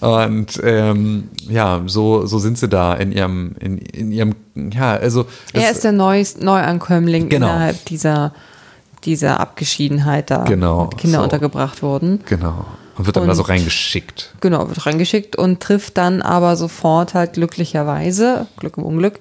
Und 0.00 0.60
ähm, 0.62 1.28
ja, 1.48 1.82
so, 1.86 2.26
so 2.26 2.38
sind 2.38 2.58
sie 2.58 2.68
da 2.68 2.94
in 2.94 3.12
ihrem, 3.12 3.54
in, 3.60 3.78
in 3.78 4.12
ihrem, 4.12 4.34
ja, 4.72 4.92
also. 4.94 5.26
Er 5.52 5.70
ist 5.70 5.84
der 5.84 5.92
Neus 5.92 6.36
Neuankömmling 6.38 7.28
Genau. 7.28 7.46
innerhalb 7.46 7.84
dieser, 7.86 8.32
dieser 9.04 9.40
Abgeschiedenheit 9.40 10.30
da. 10.30 10.44
Genau, 10.44 10.86
Kinder 10.88 11.18
so. 11.18 11.24
untergebracht 11.24 11.82
wurden. 11.82 12.20
Genau. 12.26 12.66
Und 12.96 13.06
wird 13.06 13.16
dann 13.16 13.26
da 13.26 13.34
so 13.34 13.42
Und- 13.42 13.50
reingeschickt. 13.50 14.34
Genau, 14.40 14.68
wird 14.68 14.86
reingeschickt 14.86 15.36
und 15.36 15.60
trifft 15.60 15.96
dann 15.98 16.22
aber 16.22 16.56
sofort 16.56 17.14
halt 17.14 17.32
glücklicherweise, 17.34 18.46
Glück 18.58 18.76
im 18.78 18.84
Unglück, 18.84 19.18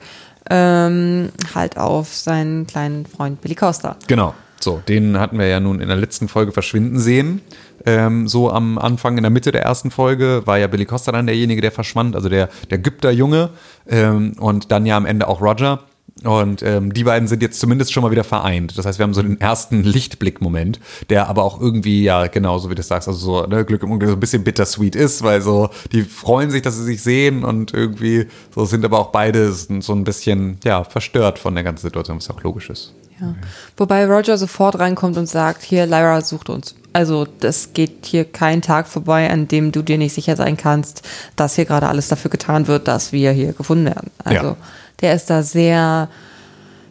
ähm, 0.50 1.30
halt 1.56 1.78
auf 1.78 2.14
seinen 2.14 2.68
kleinen 2.68 3.06
Freund 3.06 3.42
Billy 3.42 3.56
Costa. 3.56 3.96
Genau. 4.08 4.34
So, 4.60 4.82
den 4.88 5.20
hatten 5.20 5.40
wir 5.40 5.48
ja 5.48 5.60
nun 5.60 5.82
in 5.82 5.88
der 5.90 5.98
letzten 5.98 6.28
Folge 6.30 6.52
verschwinden 6.54 7.00
sehen. 7.00 7.42
Ähm, 7.86 8.28
so 8.28 8.50
am 8.50 8.78
Anfang, 8.78 9.18
in 9.18 9.24
der 9.24 9.30
Mitte 9.30 9.52
der 9.52 9.64
ersten 9.64 9.92
Folge, 9.92 10.44
war 10.46 10.58
ja 10.58 10.68
Billy 10.68 10.86
Costa 10.86 11.12
dann 11.12 11.28
derjenige, 11.28 11.62
der 11.62 11.72
verschwand, 11.72 12.16
also 12.16 12.30
der, 12.30 12.50
der 12.70 12.78
Gypter-Junge. 12.78 13.50
Ähm, 13.88 14.34
und 14.40 14.72
dann 14.72 14.86
ja 14.86 14.98
am 14.98 15.06
Ende 15.06 15.28
auch 15.28 15.42
Roger. 15.42 15.80
Und 16.24 16.64
ähm, 16.64 16.94
die 16.94 17.04
beiden 17.04 17.28
sind 17.28 17.42
jetzt 17.42 17.60
zumindest 17.60 17.92
schon 17.92 18.04
mal 18.04 18.12
wieder 18.12 18.24
vereint. 18.24 18.78
Das 18.78 18.86
heißt, 18.86 19.00
wir 19.00 19.04
haben 19.04 19.14
so 19.14 19.22
den 19.22 19.42
ersten 19.42 19.84
Lichtblick-Moment, 19.84 20.80
der 21.10 21.28
aber 21.28 21.44
auch 21.44 21.60
irgendwie, 21.60 22.04
ja, 22.04 22.28
genau 22.28 22.60
so 22.60 22.70
wie 22.70 22.76
du 22.76 22.84
sagst, 22.84 23.08
also 23.08 23.20
so 23.20 23.48
ne, 23.48 23.66
Glück 23.66 23.84
im 23.84 23.92
Unglück 23.92 24.10
so 24.10 24.16
ein 24.16 24.20
bisschen 24.20 24.44
bittersweet 24.44 24.96
ist, 24.96 25.24
weil 25.24 25.42
so, 25.42 25.70
die 25.92 26.04
freuen 26.04 26.50
sich, 26.50 26.62
dass 26.62 26.78
sie 26.78 26.84
sich 26.84 27.02
sehen 27.02 27.44
und 27.44 27.74
irgendwie 27.74 28.28
so 28.54 28.64
sind 28.66 28.86
aber 28.86 29.00
auch 29.00 29.12
beide 29.12 29.52
so 29.52 29.94
ein 29.94 30.04
bisschen, 30.04 30.60
ja, 30.64 30.84
verstört 30.84 31.40
von 31.40 31.56
der 31.56 31.64
ganzen 31.64 31.88
Situation, 31.88 32.18
was 32.18 32.30
auch 32.30 32.42
logisch 32.44 32.70
ist. 32.70 32.94
Ja. 33.20 33.36
Wobei 33.76 34.06
Roger 34.06 34.38
sofort 34.38 34.80
reinkommt 34.80 35.18
und 35.18 35.28
sagt, 35.28 35.64
hier, 35.64 35.86
Lyra 35.86 36.22
sucht 36.22 36.50
uns. 36.50 36.76
Also 36.94 37.26
das 37.40 37.74
geht 37.74 38.06
hier 38.06 38.24
kein 38.26 38.62
Tag 38.62 38.88
vorbei, 38.88 39.30
an 39.30 39.48
dem 39.48 39.72
du 39.72 39.82
dir 39.82 39.98
nicht 39.98 40.14
sicher 40.14 40.36
sein 40.36 40.58
kannst, 40.58 41.02
dass 41.36 41.56
hier 41.56 41.66
gerade 41.66 41.88
alles 41.88 42.08
dafür 42.08 42.30
getan 42.30 42.68
wird, 42.68 42.88
dass 42.88 43.12
wir 43.12 43.32
hier 43.32 43.54
gefunden 43.54 43.86
werden. 43.86 44.12
Also 44.24 44.48
Ja. 44.50 44.56
der 45.02 45.14
ist 45.16 45.30
da 45.30 45.42
sehr, 45.42 46.08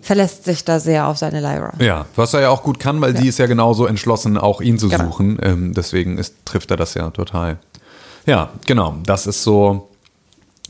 verlässt 0.00 0.44
sich 0.44 0.64
da 0.64 0.80
sehr 0.80 1.06
auf 1.06 1.18
seine 1.18 1.40
Lyra. 1.40 1.72
Ja, 1.78 2.06
was 2.16 2.34
er 2.34 2.40
ja 2.40 2.48
auch 2.50 2.64
gut 2.64 2.80
kann, 2.80 3.00
weil 3.00 3.14
Ja. 3.14 3.20
sie 3.20 3.28
ist 3.28 3.38
ja 3.38 3.46
genauso 3.46 3.86
entschlossen, 3.86 4.36
auch 4.36 4.60
ihn 4.60 4.78
zu 4.78 4.88
Genau. 4.88 5.04
suchen. 5.04 5.38
Ähm, 5.40 5.72
deswegen 5.74 6.18
ist, 6.18 6.34
trifft 6.44 6.70
er 6.72 6.76
das 6.76 6.94
ja 6.94 7.10
total. 7.10 7.58
Ja, 8.26 8.50
genau. 8.66 8.96
Das 9.06 9.26
ist 9.28 9.42
so, 9.44 9.88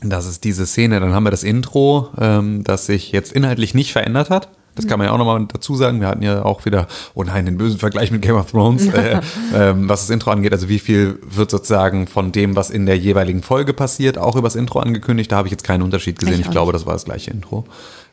das 0.01 0.27
ist 0.27 0.43
diese 0.43 0.67
Szene. 0.67 0.99
Dann 0.99 1.13
haben 1.13 1.23
wir 1.23 1.31
das 1.31 1.43
Intro, 1.43 2.09
ähm, 2.19 2.63
das 2.63 2.85
sich 2.85 3.11
jetzt 3.11 3.31
inhaltlich 3.31 3.73
nicht 3.73 3.93
verändert 3.93 4.29
hat. 4.29 4.49
Das 4.75 4.87
kann 4.87 4.97
man 4.97 5.07
ja 5.07 5.13
auch 5.13 5.17
nochmal 5.17 5.45
dazu 5.51 5.75
sagen. 5.75 6.01
Wir 6.01 6.07
hatten 6.07 6.23
ja 6.23 6.43
auch 6.43 6.65
wieder, 6.65 6.87
oh 7.13 7.23
nein, 7.23 7.45
den 7.45 7.57
bösen 7.57 7.79
Vergleich 7.79 8.11
mit 8.11 8.21
Game 8.21 8.35
of 8.35 8.51
Thrones, 8.51 8.87
äh, 8.93 9.21
ähm, 9.55 9.87
was 9.87 10.01
das 10.01 10.09
Intro 10.09 10.31
angeht. 10.31 10.51
Also 10.51 10.69
wie 10.69 10.79
viel 10.79 11.19
wird 11.23 11.51
sozusagen 11.51 12.07
von 12.07 12.31
dem, 12.31 12.55
was 12.55 12.69
in 12.69 12.85
der 12.85 12.97
jeweiligen 12.97 13.43
Folge 13.43 13.73
passiert, 13.73 14.17
auch 14.17 14.35
übers 14.35 14.55
Intro 14.55 14.79
angekündigt. 14.79 15.31
Da 15.31 15.37
habe 15.37 15.47
ich 15.47 15.51
jetzt 15.51 15.63
keinen 15.63 15.81
Unterschied 15.83 16.17
gesehen. 16.19 16.39
Ich 16.39 16.47
Ich, 16.47 16.51
glaube, 16.51 16.71
das 16.73 16.85
war 16.85 16.93
das 16.93 17.05
gleiche 17.05 17.31
Intro. 17.31 17.65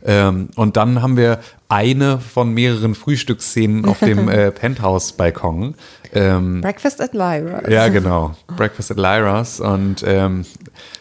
Ähm, 0.05 0.49
und 0.57 0.77
dann 0.77 1.03
haben 1.03 1.16
wir 1.16 1.40
eine 1.68 2.18
von 2.18 2.53
mehreren 2.53 2.94
Frühstücksszenen 2.94 3.85
auf 3.85 3.99
dem 4.01 4.29
äh, 4.29 4.51
Penthouse-Balkon. 4.51 5.75
Ähm, 6.12 6.61
Breakfast 6.61 7.01
at 7.01 7.12
Lyra. 7.14 7.68
ja, 7.68 7.88
genau. 7.88 8.35
Breakfast 8.57 8.90
at 8.90 8.96
Lyra's. 8.96 9.61
Und 9.61 10.03
ähm, 10.07 10.44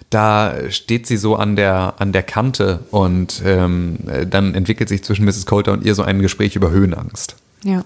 da 0.09 0.55
steht 0.69 1.05
sie 1.07 1.17
so 1.17 1.35
an 1.35 1.55
der, 1.55 1.95
an 1.99 2.11
der 2.11 2.23
Kante 2.23 2.79
und 2.91 3.41
ähm, 3.45 3.97
äh, 4.07 4.25
dann 4.25 4.55
entwickelt 4.55 4.89
sich 4.89 5.03
zwischen 5.03 5.25
Mrs. 5.25 5.45
Coulter 5.45 5.71
und 5.73 5.85
ihr 5.85 5.93
so 5.95 6.01
ein 6.03 6.19
Gespräch 6.21 6.55
über 6.55 6.71
Höhenangst. 6.71 7.35
Ja. 7.63 7.83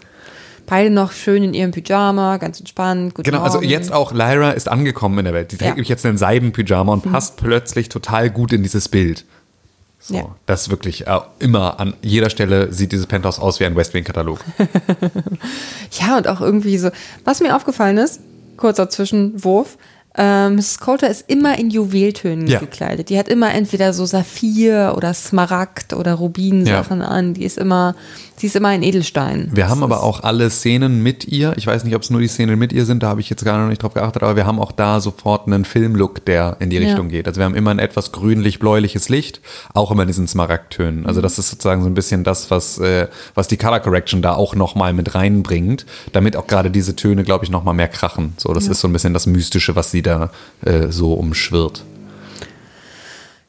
Beide 0.65 0.89
noch 0.89 1.11
schön 1.11 1.43
in 1.43 1.53
ihrem 1.53 1.71
Pyjama, 1.71 2.37
ganz 2.37 2.59
entspannt. 2.61 3.15
Guten 3.15 3.29
Genau, 3.29 3.43
also 3.43 3.57
Morgen. 3.57 3.69
jetzt 3.69 3.91
auch 3.91 4.13
Lyra 4.13 4.51
ist 4.51 4.69
angekommen 4.69 5.19
in 5.19 5.25
der 5.25 5.33
Welt. 5.33 5.51
Die 5.51 5.57
trägt 5.57 5.77
Ja. 5.77 5.83
jetzt 5.83 6.05
einen 6.05 6.17
Seidenpyjama 6.17 6.93
und 6.93 7.11
passt 7.11 7.35
plötzlich 7.35 7.89
total 7.89 8.29
gut 8.29 8.53
in 8.53 8.63
dieses 8.63 8.87
Bild. 8.87 9.25
So, 9.99 10.15
Ja. 10.15 10.35
Das 10.45 10.69
wirklich 10.69 11.05
äh, 11.07 11.19
immer 11.39 11.81
an 11.81 11.93
jeder 12.01 12.29
Stelle 12.29 12.71
sieht 12.71 12.93
dieses 12.93 13.07
Penthouse 13.07 13.39
aus 13.39 13.59
wie 13.59 13.65
ein 13.65 13.75
West 13.75 13.93
Wing-Katalog. 13.93 14.39
Ja, 15.99 16.17
und 16.17 16.27
auch 16.27 16.41
irgendwie 16.41 16.77
so. 16.77 16.89
Was 17.23 17.39
mir 17.41 17.55
aufgefallen 17.55 17.97
ist, 17.97 18.19
kurzer 18.57 18.89
Zwischenwurf, 18.89 19.77
ähm, 20.15 20.55
Mrs. 20.55 20.79
Coulter 20.79 21.09
ist 21.09 21.25
immer 21.27 21.57
in 21.57 21.69
Juweltönen 21.71 22.45
Ja. 22.47 22.59
gekleidet. 22.59 23.09
Die 23.09 23.17
hat 23.17 23.27
immer 23.27 23.53
entweder 23.53 23.93
so 23.93 24.05
Saphir 24.05 24.93
oder 24.95 25.13
Smaragd 25.13 25.93
oder 25.93 26.13
Rubinsachen 26.13 27.01
an. 27.01 27.33
Die 27.33 27.43
ist 27.45 27.57
immer, 27.57 27.95
sie 28.43 28.47
ist 28.47 28.57
immer 28.57 28.67
ein 28.67 28.83
Edelstein. 28.83 29.49
Wir 29.53 29.69
haben 29.69 29.79
Das 29.79 29.85
aber 29.89 29.95
ist- 29.95 30.01
auch 30.03 30.23
alle 30.23 30.49
Szenen 30.49 31.01
mit 31.01 31.23
ihr. 31.29 31.53
Ich 31.55 31.65
weiß 31.65 31.85
nicht, 31.85 31.95
ob 31.95 32.01
es 32.01 32.09
nur 32.09 32.19
die 32.19 32.27
Szenen 32.27 32.59
mit 32.59 32.73
ihr 32.73 32.83
sind, 32.85 33.01
da 33.01 33.07
habe 33.07 33.21
ich 33.21 33.29
jetzt 33.29 33.45
gar 33.45 33.57
noch 33.57 33.69
nicht 33.69 33.81
drauf 33.81 33.93
geachtet, 33.93 34.21
aber 34.21 34.35
wir 34.35 34.45
haben 34.45 34.59
auch 34.59 34.73
da 34.73 34.99
sofort 34.99 35.47
einen 35.47 35.63
Filmlook, 35.63 36.25
der 36.25 36.57
in 36.59 36.69
die 36.69 36.75
Ja. 36.75 36.81
Richtung 36.87 37.07
geht. 37.07 37.25
Also 37.25 37.39
wir 37.39 37.45
haben 37.45 37.55
immer 37.55 37.71
ein 37.71 37.79
etwas 37.79 38.11
grünlich-bläuliches 38.11 39.07
Licht, 39.07 39.39
auch 39.73 39.91
immer 39.91 40.01
in 40.01 40.07
diesen 40.07 40.27
Smaragdtönen. 40.27 41.05
Also 41.05 41.21
das 41.21 41.39
ist 41.39 41.51
sozusagen 41.51 41.83
so 41.83 41.87
ein 41.89 41.93
bisschen 41.93 42.25
das, 42.25 42.51
was, 42.51 42.79
äh, 42.79 43.07
was 43.33 43.47
die 43.47 43.55
Color 43.55 43.79
Correction 43.79 44.21
da 44.21 44.33
auch 44.33 44.55
nochmal 44.55 44.91
mit 44.91 45.15
reinbringt, 45.15 45.85
damit 46.11 46.35
auch 46.35 46.45
gerade 46.47 46.69
diese 46.69 46.97
Töne, 46.97 47.23
glaube 47.23 47.45
ich, 47.45 47.49
nochmal 47.51 47.73
mehr 47.75 47.87
krachen. 47.87 48.33
So, 48.35 48.53
das 48.53 48.67
ist 48.67 48.81
so 48.81 48.89
ein 48.89 48.93
bisschen 48.93 49.13
das 49.13 49.25
Mystische, 49.25 49.77
was 49.77 49.89
sie 49.89 50.01
da 50.01 50.31
äh, 50.65 50.87
so 50.89 51.13
umschwirrt. 51.13 51.85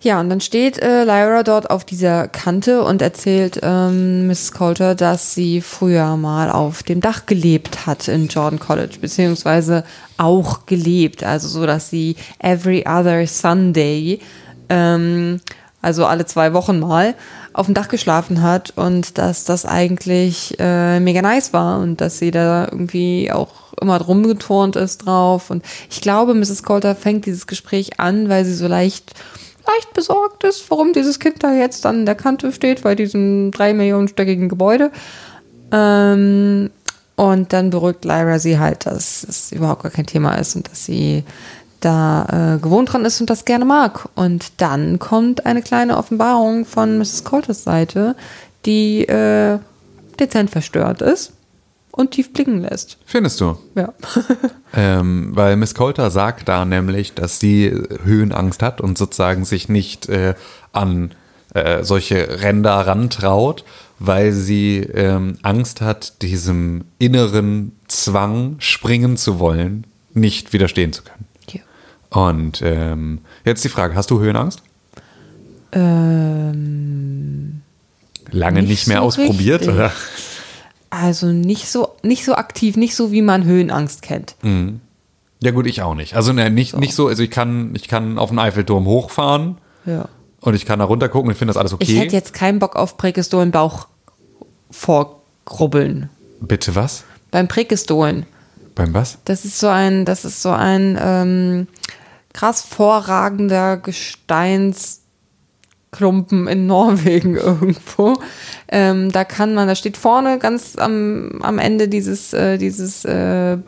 Ja, 0.04 0.20
und 0.20 0.28
dann 0.28 0.42
steht 0.42 0.78
äh, 0.82 1.04
Lyra 1.04 1.42
dort 1.44 1.70
auf 1.70 1.82
dieser 1.82 2.28
Kante 2.28 2.84
und 2.84 3.00
erzählt 3.00 3.60
ähm, 3.62 4.26
Mrs. 4.26 4.52
Coulter, 4.52 4.94
dass 4.94 5.34
sie 5.34 5.62
früher 5.62 6.18
mal 6.18 6.50
auf 6.50 6.82
dem 6.82 7.00
Dach 7.00 7.24
gelebt 7.24 7.86
hat 7.86 8.06
in 8.08 8.28
Jordan 8.28 8.58
College, 8.58 8.98
beziehungsweise 9.00 9.82
auch 10.18 10.66
gelebt, 10.66 11.24
also 11.24 11.48
so, 11.48 11.64
dass 11.64 11.88
sie 11.88 12.16
every 12.38 12.84
other 12.86 13.26
Sunday, 13.26 14.20
ähm, 14.68 15.40
also 15.80 16.04
alle 16.04 16.26
zwei 16.26 16.52
Wochen 16.52 16.80
mal, 16.80 17.14
auf 17.54 17.64
dem 17.64 17.74
Dach 17.74 17.88
geschlafen 17.88 18.42
hat 18.42 18.74
und 18.76 19.16
dass 19.16 19.44
das 19.44 19.64
eigentlich 19.64 20.54
äh, 20.58 21.00
mega 21.00 21.22
nice 21.22 21.54
war 21.54 21.80
und 21.80 22.02
dass 22.02 22.18
sie 22.18 22.30
da 22.30 22.68
irgendwie 22.70 23.32
auch 23.32 23.72
immer 23.80 23.98
drum 23.98 24.24
geturnt 24.24 24.76
ist 24.76 25.06
drauf. 25.06 25.48
Und 25.48 25.64
ich 25.88 26.02
glaube, 26.02 26.34
Mrs. 26.34 26.62
Coulter 26.62 26.94
fängt 26.94 27.24
dieses 27.24 27.46
Gespräch 27.46 28.00
an, 28.00 28.28
weil 28.28 28.44
sie 28.44 28.54
so 28.54 28.68
leicht 28.68 29.14
leicht 29.66 29.92
besorgt 29.94 30.44
ist, 30.44 30.70
warum 30.70 30.92
dieses 30.92 31.18
Kind 31.18 31.42
da 31.42 31.52
jetzt 31.52 31.86
an 31.86 32.06
der 32.06 32.14
Kante 32.14 32.52
steht 32.52 32.82
bei 32.82 32.94
diesem 32.94 33.50
drei 33.50 33.74
Millionenstöckigen 33.74 34.48
Gebäude. 34.48 34.90
Ähm, 35.72 36.70
und 37.16 37.52
dann 37.52 37.70
beruhigt 37.70 38.04
Lyra 38.04 38.38
sie 38.38 38.58
halt, 38.58 38.86
dass 38.86 39.24
es 39.24 39.52
überhaupt 39.52 39.82
gar 39.82 39.92
kein 39.92 40.06
Thema 40.06 40.34
ist 40.34 40.56
und 40.56 40.68
dass 40.70 40.84
sie 40.84 41.24
da 41.80 42.54
äh, 42.56 42.58
gewohnt 42.58 42.92
dran 42.92 43.04
ist 43.04 43.20
und 43.20 43.30
das 43.30 43.44
gerne 43.44 43.64
mag. 43.64 44.08
Und 44.14 44.60
dann 44.60 44.98
kommt 44.98 45.46
eine 45.46 45.62
kleine 45.62 45.96
Offenbarung 45.96 46.64
von 46.64 46.98
Mrs. 46.98 47.24
Coulters 47.24 47.64
Seite, 47.64 48.16
die 48.66 49.04
äh, 49.04 49.58
dezent 50.18 50.50
verstört 50.50 51.02
ist 51.02 51.32
und 51.96 52.10
tief 52.10 52.32
blicken 52.32 52.60
lässt. 52.60 52.98
Findest 53.06 53.40
du? 53.40 53.56
Ja. 53.74 53.92
Ähm, 54.76 55.30
weil 55.34 55.54
Miss 55.54 55.76
Coulter 55.76 56.10
sagt 56.10 56.48
da 56.48 56.64
nämlich, 56.64 57.14
dass 57.14 57.38
sie 57.38 57.70
Höhenangst 58.02 58.60
hat 58.60 58.80
und 58.80 58.98
sozusagen 58.98 59.44
sich 59.44 59.68
nicht 59.68 60.08
äh, 60.08 60.34
an 60.72 61.12
äh, 61.54 61.84
solche 61.84 62.42
Ränder 62.42 62.72
rantraut, 62.84 63.64
weil 64.00 64.32
sie 64.32 64.78
ähm, 64.78 65.38
Angst 65.42 65.80
hat, 65.80 66.22
diesem 66.22 66.86
inneren 66.98 67.70
Zwang, 67.86 68.56
springen 68.58 69.16
zu 69.16 69.38
wollen, 69.38 69.86
nicht 70.12 70.52
widerstehen 70.52 70.92
zu 70.92 71.02
können. 71.04 71.26
ja. 71.52 71.60
Und 72.10 72.60
ähm, 72.64 73.20
jetzt 73.44 73.62
die 73.62 73.68
Frage, 73.68 73.94
hast 73.94 74.10
du 74.10 74.18
Höhenangst? 74.18 74.60
Ähm, 75.70 77.60
Lange 78.32 78.60
nicht, 78.62 78.70
Nicht 78.70 78.86
mehr 78.88 78.98
so 78.98 79.04
ausprobiert, 79.04 79.60
richtig. 79.60 79.76
oder? 79.76 79.92
Also 81.02 81.26
nicht 81.26 81.68
so, 81.68 81.88
nicht 82.02 82.24
so 82.24 82.34
aktiv, 82.36 82.76
nicht 82.76 82.94
so 82.94 83.10
wie 83.10 83.22
man 83.22 83.44
Höhenangst 83.44 84.02
kennt. 84.02 84.36
Ja 85.42 85.50
gut, 85.50 85.66
ich 85.66 85.82
auch 85.82 85.94
nicht. 85.94 86.14
Also 86.14 86.32
ne, 86.32 86.50
nicht, 86.50 86.76
nicht 86.76 86.94
so, 86.94 87.08
also 87.08 87.22
ich 87.22 87.30
kann, 87.30 87.74
ich 87.74 87.88
kann 87.88 88.18
auf 88.18 88.30
den 88.30 88.38
Eiffelturm 88.38 88.86
hochfahren 88.86 89.58
Ja. 89.86 90.08
und 90.40 90.54
ich 90.54 90.64
kann 90.66 90.78
da 90.78 90.84
runter 90.84 91.08
gucken 91.08 91.28
und 91.28 91.32
ich 91.32 91.38
finde 91.38 91.52
das 91.52 91.58
alles 91.58 91.72
okay. 91.72 91.84
Ich 91.84 91.98
hätte 91.98 92.14
jetzt 92.14 92.32
keinen 92.32 92.60
Bock 92.60 92.76
auf 92.76 92.96
Prägestolen 92.96 93.50
Bauch 93.50 93.88
vorgrubbeln. 94.70 96.10
Bitte 96.40 96.74
was? 96.74 97.04
Beim 97.30 97.48
Prägestolen. 97.48 98.26
Beim 98.74 98.94
was? 98.94 99.18
Das 99.24 99.44
ist 99.44 99.58
so 99.58 99.68
ein, 99.68 100.04
das 100.04 100.24
ist 100.24 100.42
so 100.42 100.50
ein 100.50 100.98
ähm, 101.00 101.66
krass 102.32 102.62
vorragender 102.62 103.76
Gesteins 103.76 105.00
Klumpen 105.94 106.48
in 106.48 106.66
Norwegen 106.66 107.36
irgendwo. 107.36 108.14
Ähm, 108.68 109.12
da 109.12 109.24
kann 109.24 109.54
man, 109.54 109.68
da 109.68 109.76
steht 109.76 109.96
vorne 109.96 110.38
ganz 110.38 110.76
am, 110.76 111.40
am 111.42 111.58
Ende 111.58 111.88
dieses, 111.88 112.32
äh, 112.32 112.58
dieses, 112.58 113.04
äh, 113.04 113.58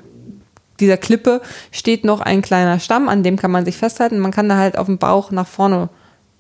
dieser 0.81 0.97
Klippe 0.97 1.41
steht 1.71 2.05
noch 2.05 2.21
ein 2.21 2.43
kleiner 2.43 2.81
Stamm, 2.81 3.09
an 3.09 3.23
dem 3.23 3.37
kann 3.37 3.53
man 3.53 3.65
sich 3.65 3.77
festhalten. 3.77 4.19
Man 4.19 4.33
kann 4.33 4.49
da 4.49 4.57
halt 4.57 4.77
auf 4.77 4.87
dem 4.87 4.99
Bauch 4.99 5.31
nach 5.31 5.47
vorne, 5.47 5.89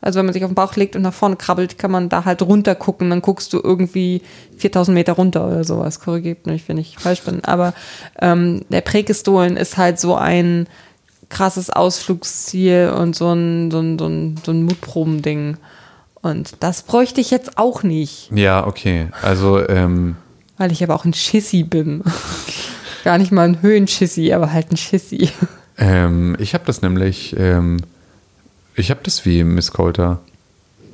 also 0.01 0.19
wenn 0.19 0.27
man 0.27 0.33
sich 0.33 0.45
auf 0.45 0.51
den 0.51 0.57
Bauch 0.57 0.75
legt 0.75 0.97
und 0.97 1.03
nach 1.03 1.15
vorne 1.15 1.37
krabbelt, 1.37 1.79
kann 1.79 1.93
man 1.93 2.09
da 2.09 2.25
halt 2.25 2.43
runter 2.43 2.75
gucken. 2.75 3.09
Dann 3.09 3.23
guckst 3.23 3.53
du 3.53 3.61
irgendwie 3.63 4.23
4000 4.59 4.93
Meter 4.93 5.13
runter 5.13 5.47
oder 5.47 5.63
sowas. 5.63 6.01
Korrigiert 6.01 6.47
mich, 6.47 6.69
wenn 6.69 6.79
ich 6.79 6.99
falsch 6.99 7.23
bin. 7.23 7.45
Aber 7.45 7.73
ähm, 8.21 8.63
der 8.71 8.81
Prägestolen 8.81 9.57
ist 9.57 9.77
halt 9.77 10.01
so 10.01 10.17
ein 10.17 10.67
krasses 11.29 11.71
Ausflugsziel 11.71 12.93
und 12.95 13.15
so 13.15 13.33
ein, 13.33 13.71
so 13.71 13.79
ein, 13.79 13.99
so 13.99 14.07
ein, 14.07 14.35
so 14.45 14.51
ein 14.51 14.65
Mutprobending. 14.65 15.57
Und 16.27 16.57
das 16.59 16.83
bräuchte 16.83 17.21
ich 17.21 17.31
jetzt 17.31 17.57
auch 17.57 17.85
nicht. 17.85 18.33
Ja, 18.33 18.67
okay. 18.67 19.11
Also, 19.23 19.65
ähm, 19.69 20.17
Weil 20.59 20.73
ich 20.73 20.83
aber 20.83 20.97
auch 20.97 21.05
ein 21.05 21.15
Schissi 21.15 21.63
bin. 21.63 22.03
Gar 23.05 23.19
nicht 23.19 23.31
mal 23.31 23.47
ein 23.47 23.63
Höhenschissi, 23.63 24.33
aber 24.33 24.53
halt 24.53 24.73
ein 24.73 24.77
Schissi. 24.77 25.31
ähm, 25.79 26.37
ich 26.41 26.53
habe 26.55 26.65
das 26.67 26.83
nämlich, 26.83 27.37
ähm, 27.39 27.77
ich 28.75 28.91
habe 28.91 28.99
das 29.05 29.25
wie 29.25 29.45
Miss 29.45 29.71
Coulter. 29.71 30.19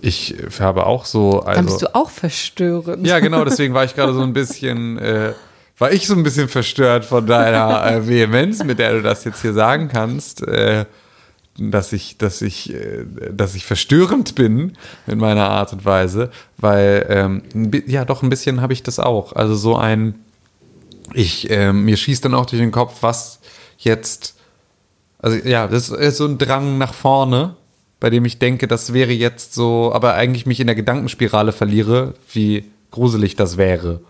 Ich 0.02 0.34
habe 0.60 0.84
auch 0.84 1.06
so, 1.06 1.40
also. 1.40 1.56
Dann 1.56 1.64
bist 1.64 1.80
du 1.80 1.94
auch 1.94 2.10
verstörend. 2.10 3.06
Ja, 3.06 3.18
genau, 3.20 3.42
deswegen 3.46 3.72
war 3.72 3.84
ich 3.84 3.94
gerade 3.94 4.12
so 4.12 4.20
ein 4.20 4.34
bisschen, 4.34 4.98
äh, 4.98 5.32
war 5.78 5.92
ich 5.92 6.06
so 6.06 6.14
ein 6.14 6.24
bisschen 6.24 6.48
verstört 6.48 7.06
von 7.06 7.26
deiner 7.26 7.86
äh, 7.86 8.06
Vehemenz, 8.06 8.62
mit 8.64 8.78
der 8.78 8.92
du 8.92 9.02
das 9.02 9.24
jetzt 9.24 9.40
hier 9.40 9.54
sagen 9.54 9.88
kannst, 9.88 10.46
äh, 10.46 10.84
dass 11.58 11.92
ich, 11.92 12.16
dass 12.18 12.42
ich, 12.42 12.72
äh, 12.72 13.04
dass 13.30 13.54
ich 13.54 13.64
verstörend 13.64 14.34
bin 14.34 14.72
in 15.06 15.18
meiner 15.18 15.48
Art 15.50 15.72
und 15.72 15.84
Weise, 15.84 16.30
weil 16.56 17.06
ähm, 17.08 17.70
ja 17.86 18.04
doch 18.04 18.22
ein 18.22 18.30
bisschen 18.30 18.60
habe 18.60 18.72
ich 18.72 18.82
das 18.82 18.98
auch. 18.98 19.34
Also 19.34 19.54
so 19.54 19.76
ein, 19.76 20.14
ich 21.12 21.50
ähm, 21.50 21.84
mir 21.84 21.96
schießt 21.96 22.24
dann 22.24 22.34
auch 22.34 22.46
durch 22.46 22.60
den 22.60 22.72
Kopf, 22.72 22.98
was 23.02 23.40
jetzt, 23.78 24.36
also 25.18 25.36
ja, 25.46 25.66
das 25.66 25.90
ist 25.90 26.16
so 26.16 26.26
ein 26.26 26.38
Drang 26.38 26.78
nach 26.78 26.94
vorne, 26.94 27.56
bei 28.00 28.10
dem 28.10 28.24
ich 28.24 28.38
denke, 28.38 28.66
das 28.66 28.92
wäre 28.92 29.12
jetzt 29.12 29.54
so, 29.54 29.92
aber 29.94 30.14
eigentlich 30.14 30.46
mich 30.46 30.58
in 30.58 30.66
der 30.66 30.76
Gedankenspirale 30.76 31.52
verliere, 31.52 32.14
wie 32.32 32.64
gruselig 32.92 33.34
das 33.34 33.56
wäre. 33.56 34.00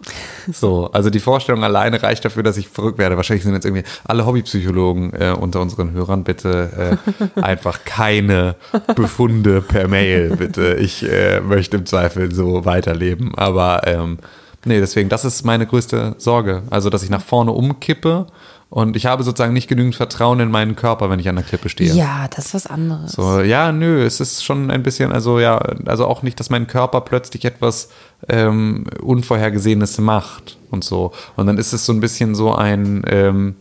So, 0.52 0.90
also 0.92 1.08
die 1.08 1.20
Vorstellung 1.20 1.64
alleine 1.64 2.02
reicht 2.02 2.24
dafür, 2.24 2.42
dass 2.42 2.56
ich 2.56 2.68
verrückt 2.68 2.98
werde. 2.98 3.16
Wahrscheinlich 3.16 3.44
sind 3.44 3.54
jetzt 3.54 3.64
irgendwie 3.64 3.84
alle 4.04 4.26
Hobbypsychologen 4.26 5.14
äh, 5.14 5.34
unter 5.38 5.60
unseren 5.60 5.92
Hörern 5.92 6.24
bitte 6.24 6.98
äh, 7.36 7.40
einfach 7.40 7.84
keine 7.84 8.56
Befunde 8.94 9.62
per 9.62 9.88
Mail, 9.88 10.36
bitte. 10.36 10.74
Ich 10.74 11.08
äh, 11.08 11.40
möchte 11.40 11.78
im 11.78 11.86
Zweifel 11.86 12.34
so 12.34 12.64
weiterleben. 12.64 13.34
Aber 13.36 13.86
ähm, 13.86 14.18
nee, 14.64 14.80
deswegen, 14.80 15.08
das 15.08 15.24
ist 15.24 15.44
meine 15.44 15.66
größte 15.66 16.16
Sorge. 16.18 16.62
Also, 16.68 16.90
dass 16.90 17.02
ich 17.02 17.10
nach 17.10 17.22
vorne 17.22 17.52
umkippe 17.52 18.26
und 18.72 18.96
ich 18.96 19.04
habe 19.04 19.22
sozusagen 19.22 19.52
nicht 19.52 19.68
genügend 19.68 19.94
Vertrauen 19.94 20.40
in 20.40 20.50
meinen 20.50 20.76
Körper, 20.76 21.10
wenn 21.10 21.18
ich 21.18 21.28
an 21.28 21.36
der 21.36 21.44
Klippe 21.44 21.68
stehe. 21.68 21.92
Ja, 21.92 22.26
das 22.34 22.46
ist 22.46 22.54
was 22.54 22.66
anderes. 22.66 23.12
So, 23.12 23.42
ja, 23.42 23.70
nö, 23.70 24.02
es 24.02 24.18
ist 24.18 24.42
schon 24.42 24.70
ein 24.70 24.82
bisschen, 24.82 25.12
also 25.12 25.38
ja, 25.40 25.58
also 25.84 26.06
auch 26.06 26.22
nicht, 26.22 26.40
dass 26.40 26.48
mein 26.48 26.66
Körper 26.66 27.02
plötzlich 27.02 27.44
etwas 27.44 27.90
ähm, 28.30 28.86
Unvorhergesehenes 29.02 29.98
macht 29.98 30.56
und 30.70 30.84
so. 30.84 31.12
Und 31.36 31.48
dann 31.48 31.58
ist 31.58 31.74
es 31.74 31.84
so 31.84 31.92
ein 31.92 32.00
bisschen 32.00 32.34
so 32.34 32.54
ein, 32.54 33.02
ähm, 33.08 33.56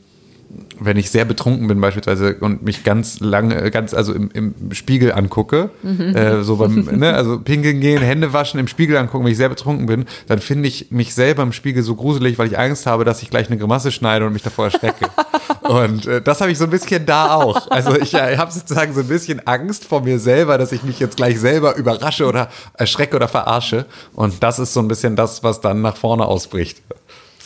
wenn 0.80 0.98
ich 0.98 1.12
sehr 1.12 1.26
betrunken 1.26 1.68
bin 1.68 1.80
beispielsweise 1.80 2.36
und 2.40 2.64
mich 2.64 2.84
ganz 2.84 3.20
lange, 3.20 3.70
ganz, 3.72 3.94
also 3.94 4.14
im, 4.14 4.30
im 4.34 4.54
Spiegel 4.74 5.14
angucke, 5.14 5.70
äh, 5.84 6.42
so 6.42 6.58
beim, 6.58 6.86
ne, 6.86 7.14
also 7.14 7.40
pinkeln 7.40 7.80
gehen, 7.80 8.02
Hände 8.02 8.34
waschen, 8.34 8.60
im 8.60 8.68
Spiegel 8.68 8.98
angucken, 8.98 9.26
wenn 9.26 9.32
ich 9.32 9.38
sehr 9.38 9.50
betrunken 9.50 9.86
bin, 9.86 10.06
dann 10.28 10.40
finde 10.40 10.68
ich 10.68 10.92
mich 10.92 11.14
selber 11.14 11.44
im 11.44 11.54
Spiegel 11.54 11.84
so 11.84 11.96
gruselig, 11.96 12.38
weil 12.40 12.48
ich 12.48 12.58
Angst 12.58 12.86
habe, 12.86 13.06
dass 13.06 13.22
ich 13.22 13.30
gleich 13.30 13.48
eine 13.48 13.58
Grimasse 13.58 13.92
schneide 13.92 14.26
und 14.26 14.34
mich 14.34 14.44
davor 14.44 14.66
erschrecke. 14.66 15.08
und 15.62 16.08
äh, 16.08 16.22
das 16.22 16.42
habe 16.42 16.52
ich 16.52 16.58
so 16.58 16.66
ein 16.66 16.72
bisschen 16.72 17.06
da 17.06 17.36
auch. 17.36 17.70
Also 17.70 17.96
ich 17.96 18.14
äh, 18.14 18.38
habe 18.38 18.52
sozusagen 18.52 18.94
so 18.94 19.02
ein 19.02 19.08
bisschen 19.08 19.46
Angst 19.48 19.86
vor 19.86 20.02
mir 20.02 20.20
selber, 20.20 20.58
dass 20.58 20.72
ich 20.72 20.84
mich 20.84 21.00
jetzt 21.00 21.18
gleich 21.18 21.40
selber 21.40 21.76
überrasche 21.76 22.26
oder 22.26 22.50
erschrecke 22.74 23.16
oder 23.16 23.28
verarsche. 23.28 23.86
Und 24.14 24.42
das 24.44 24.60
ist 24.60 24.74
so 24.74 24.80
ein 24.80 24.88
bisschen 24.88 25.16
das, 25.16 25.44
was 25.44 25.62
dann 25.62 25.82
nach 25.82 25.96
vorne 25.96 26.26
ausbricht. 26.26 26.82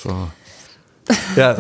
So. 0.02 0.16
Ja, 1.36 1.56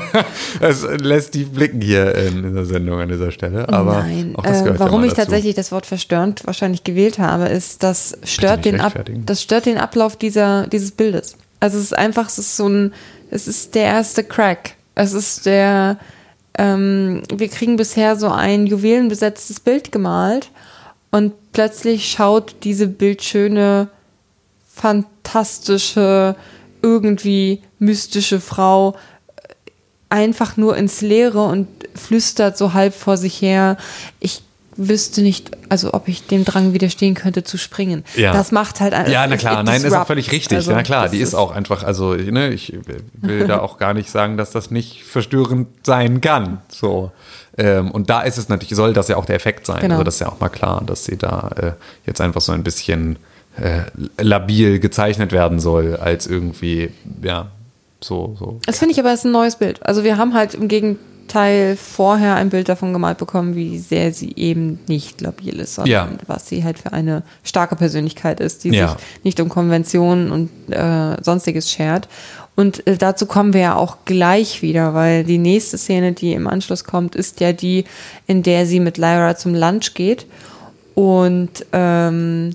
es 0.60 0.82
lässt 0.82 1.32
tief 1.32 1.50
blicken 1.50 1.80
hier 1.80 2.14
in 2.14 2.42
dieser 2.42 2.64
Sendung 2.64 3.00
an 3.00 3.08
dieser 3.08 3.30
Stelle. 3.30 3.68
Aber 3.68 4.00
Nein, 4.00 4.34
auch 4.36 4.42
das 4.42 4.62
äh, 4.62 4.66
ja 4.66 4.78
warum 4.78 5.00
mal 5.00 5.06
ich 5.06 5.14
tatsächlich 5.14 5.54
das 5.54 5.72
Wort 5.72 5.86
verstörend 5.86 6.46
wahrscheinlich 6.46 6.84
gewählt 6.84 7.18
habe, 7.18 7.46
ist, 7.46 7.82
das 7.82 8.18
stört, 8.24 8.64
den, 8.64 8.80
Ab, 8.80 8.92
das 9.24 9.42
stört 9.42 9.66
den 9.66 9.78
Ablauf 9.78 10.16
dieser, 10.16 10.66
dieses 10.66 10.90
Bildes. 10.90 11.36
Also 11.60 11.78
es 11.78 11.84
ist 11.84 11.98
einfach, 11.98 12.28
es 12.28 12.38
ist 12.38 12.56
so 12.56 12.68
ein, 12.68 12.92
es 13.30 13.48
ist 13.48 13.74
der 13.74 13.84
erste 13.84 14.24
Crack. 14.24 14.74
Es 14.94 15.12
ist 15.12 15.46
der, 15.46 15.98
ähm, 16.58 17.22
wir 17.34 17.48
kriegen 17.48 17.76
bisher 17.76 18.16
so 18.16 18.28
ein 18.28 18.66
juwelenbesetztes 18.66 19.60
Bild 19.60 19.92
gemalt 19.92 20.50
und 21.10 21.32
plötzlich 21.52 22.10
schaut 22.10 22.56
diese 22.64 22.86
bildschöne, 22.86 23.88
fantastische, 24.74 26.36
irgendwie 26.82 27.62
mystische 27.84 28.40
Frau 28.40 28.96
einfach 30.08 30.56
nur 30.56 30.76
ins 30.76 31.00
Leere 31.00 31.42
und 31.42 31.68
flüstert 31.94 32.56
so 32.56 32.72
halb 32.72 32.94
vor 32.94 33.16
sich 33.16 33.40
her. 33.40 33.76
Ich 34.20 34.42
wüsste 34.76 35.22
nicht, 35.22 35.52
also 35.68 35.94
ob 35.94 36.08
ich 36.08 36.26
dem 36.26 36.44
Drang 36.44 36.72
widerstehen 36.72 37.14
könnte 37.14 37.44
zu 37.44 37.58
springen. 37.58 38.04
Ja. 38.16 38.32
Das 38.32 38.52
macht 38.52 38.80
halt 38.80 38.92
einfach. 38.92 39.12
Ja, 39.12 39.26
na 39.26 39.36
klar, 39.36 39.62
nein, 39.62 39.82
ist 39.82 39.92
auch 39.92 40.06
völlig 40.06 40.32
richtig. 40.32 40.56
Also, 40.56 40.72
na 40.72 40.82
klar, 40.82 41.08
die 41.08 41.18
ist 41.18 41.34
auch 41.34 41.52
einfach, 41.52 41.82
also 41.82 42.14
ne, 42.14 42.50
ich 42.50 42.76
will 43.20 43.46
da 43.46 43.60
auch 43.60 43.78
gar 43.78 43.94
nicht 43.94 44.10
sagen, 44.10 44.36
dass 44.36 44.50
das 44.50 44.70
nicht 44.70 45.04
verstörend 45.04 45.68
sein 45.84 46.20
kann. 46.20 46.60
So. 46.68 47.12
Ähm, 47.56 47.90
und 47.90 48.10
da 48.10 48.22
ist 48.22 48.36
es 48.38 48.48
natürlich, 48.48 48.74
soll 48.74 48.92
das 48.92 49.08
ja 49.08 49.16
auch 49.16 49.26
der 49.26 49.36
Effekt 49.36 49.66
sein. 49.66 49.80
Genau. 49.80 49.94
Also 49.94 50.04
das 50.04 50.14
ist 50.14 50.20
ja 50.20 50.28
auch 50.28 50.40
mal 50.40 50.48
klar, 50.48 50.82
dass 50.84 51.04
sie 51.04 51.16
da 51.16 51.50
äh, 51.56 51.72
jetzt 52.06 52.20
einfach 52.20 52.40
so 52.40 52.52
ein 52.52 52.64
bisschen 52.64 53.16
äh, 53.56 53.82
labil 54.18 54.80
gezeichnet 54.80 55.30
werden 55.30 55.60
soll, 55.60 55.96
als 55.96 56.26
irgendwie, 56.26 56.90
ja, 57.22 57.52
so, 58.04 58.34
so. 58.38 58.58
Das 58.66 58.78
finde 58.78 58.92
ich 58.92 59.00
aber 59.00 59.12
ist 59.12 59.24
ein 59.24 59.32
neues 59.32 59.56
Bild. 59.56 59.84
Also 59.84 60.04
wir 60.04 60.16
haben 60.18 60.34
halt 60.34 60.54
im 60.54 60.68
Gegenteil 60.68 61.76
vorher 61.76 62.34
ein 62.36 62.50
Bild 62.50 62.68
davon 62.68 62.92
gemalt 62.92 63.18
bekommen, 63.18 63.54
wie 63.56 63.78
sehr 63.78 64.12
sie 64.12 64.32
eben 64.36 64.78
nicht 64.88 65.20
labil 65.20 65.58
ist, 65.60 65.76
sondern 65.76 65.90
Ja. 65.92 66.08
was 66.26 66.48
sie 66.48 66.62
halt 66.64 66.78
für 66.78 66.92
eine 66.92 67.22
starke 67.42 67.76
Persönlichkeit 67.76 68.40
ist, 68.40 68.64
die 68.64 68.70
Ja. 68.70 68.88
sich 68.88 68.96
nicht 69.24 69.40
um 69.40 69.48
Konventionen 69.48 70.30
und 70.30 70.50
äh, 70.72 71.16
sonstiges 71.22 71.70
schert. 71.70 72.08
Und 72.56 72.86
äh, 72.86 72.96
dazu 72.96 73.26
kommen 73.26 73.52
wir 73.52 73.60
ja 73.62 73.74
auch 73.74 73.96
gleich 74.04 74.62
wieder, 74.62 74.94
weil 74.94 75.24
die 75.24 75.38
nächste 75.38 75.76
Szene, 75.78 76.12
die 76.12 76.34
im 76.34 76.46
Anschluss 76.46 76.84
kommt, 76.84 77.16
ist 77.16 77.40
ja 77.40 77.52
die, 77.52 77.84
in 78.26 78.42
der 78.42 78.66
sie 78.66 78.78
mit 78.80 78.96
Lyra 78.98 79.34
zum 79.36 79.54
Lunch 79.54 79.94
geht. 79.94 80.26
Und 80.94 81.66
ähm, 81.72 82.54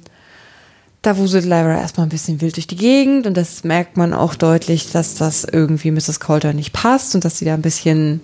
da 1.01 1.17
wuselt 1.17 1.45
Lyra 1.45 1.79
erstmal 1.79 2.05
ein 2.05 2.09
bisschen 2.09 2.41
wild 2.41 2.57
durch 2.57 2.67
die 2.67 2.75
Gegend 2.75 3.25
und 3.25 3.37
das 3.37 3.63
merkt 3.63 3.95
man 3.95 4.13
auch 4.13 4.35
deutlich, 4.35 4.91
dass 4.91 5.15
das 5.15 5.45
irgendwie 5.45 5.91
Mrs. 5.91 6.19
Coulter 6.19 6.53
nicht 6.53 6.73
passt 6.73 7.15
und 7.15 7.23
dass 7.23 7.37
sie 7.37 7.45
da 7.45 7.53
ein 7.53 7.61
bisschen, 7.61 8.21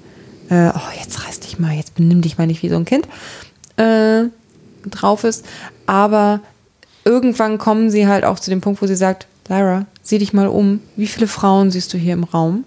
äh, 0.50 0.70
oh, 0.70 1.00
jetzt 1.00 1.26
reiß 1.26 1.40
dich 1.40 1.58
mal, 1.58 1.74
jetzt 1.74 1.96
benimm 1.96 2.22
dich 2.22 2.38
mal 2.38 2.48
nicht 2.48 2.64
wie 2.64 2.70
so 2.70 2.76
ein 2.76 2.86
Kind, 2.86 3.08
äh, 3.78 4.24
drauf 4.90 5.24
ist. 5.24 5.46
Aber 5.86 6.42
irgendwann 7.06 7.58
kommen 7.58 7.90
sie 7.90 8.08
halt 8.08 8.26
auch 8.26 8.40
zu 8.40 8.50
dem 8.50 8.62
Punkt, 8.62 8.82
wo 8.82 8.88
sie 8.88 8.96
sagt, 8.96 9.28
Lyra, 9.48 9.86
sieh 10.02 10.18
dich 10.18 10.34
mal 10.34 10.48
um, 10.48 10.82
wie 10.98 11.08
viele 11.08 11.28
Frauen 11.28 11.72
siehst 11.72 11.94
du 11.94 11.98
hier 11.98 12.14
im 12.14 12.26
Raum? 12.26 12.66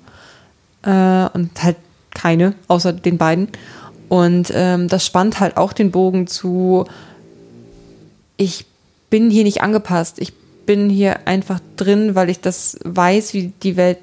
Äh, 0.83 1.29
und 1.35 1.51
halt 1.63 1.77
keine, 2.15 2.55
außer 2.67 2.95
den 2.95 3.19
beiden. 3.19 3.49
Und 4.09 4.51
ähm, 4.55 4.89
das 4.89 5.05
spannt 5.05 5.39
halt 5.39 5.59
auch 5.59 5.75
den 5.75 5.91
Bogen 5.91 6.27
zu, 6.27 6.87
ich 8.39 8.65
bin 9.11 9.31
hier 9.31 9.45
nicht 9.45 9.63
angepasst. 9.63 10.19
Ich 10.19 10.33
bin 10.67 10.91
hier 10.91 11.27
einfach 11.27 11.61
drin, 11.77 12.15
weil 12.15 12.29
ich 12.29 12.41
das 12.41 12.79
weiß, 12.85 13.35
wie 13.35 13.53
die 13.63 13.77
Welt 13.77 13.99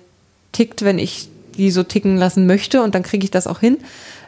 tickt, 0.52 0.84
wenn 0.84 0.98
ich 0.98 1.30
die 1.58 1.72
so 1.72 1.84
ticken 1.84 2.18
lassen 2.18 2.48
möchte 2.48 2.82
und 2.82 2.96
dann 2.96 3.04
kriege 3.04 3.24
ich 3.24 3.32
das 3.32 3.48
auch 3.48 3.60
hin. 3.60 3.78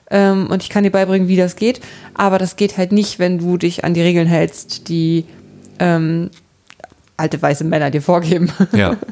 Ähm, 0.10 0.48
und 0.50 0.64
ich 0.64 0.70
kann 0.70 0.84
dir 0.84 0.92
beibringen, 0.92 1.28
wie 1.28 1.36
das 1.36 1.56
geht. 1.56 1.82
Aber 2.14 2.38
das 2.38 2.56
geht 2.56 2.78
halt 2.78 2.92
nicht, 2.92 3.20
wenn 3.20 3.40
du 3.40 3.58
dich 3.58 3.84
an 3.84 3.94
die 3.94 4.02
Regeln 4.02 4.28
hältst, 4.28 4.88
die 4.88 5.26
ähm, 5.80 6.30
alte 7.18 7.42
weiße 7.42 7.64
Männer 7.64 7.92
dir 7.92 8.02
vorgeben. 8.02 8.52
Ja. 8.72 8.98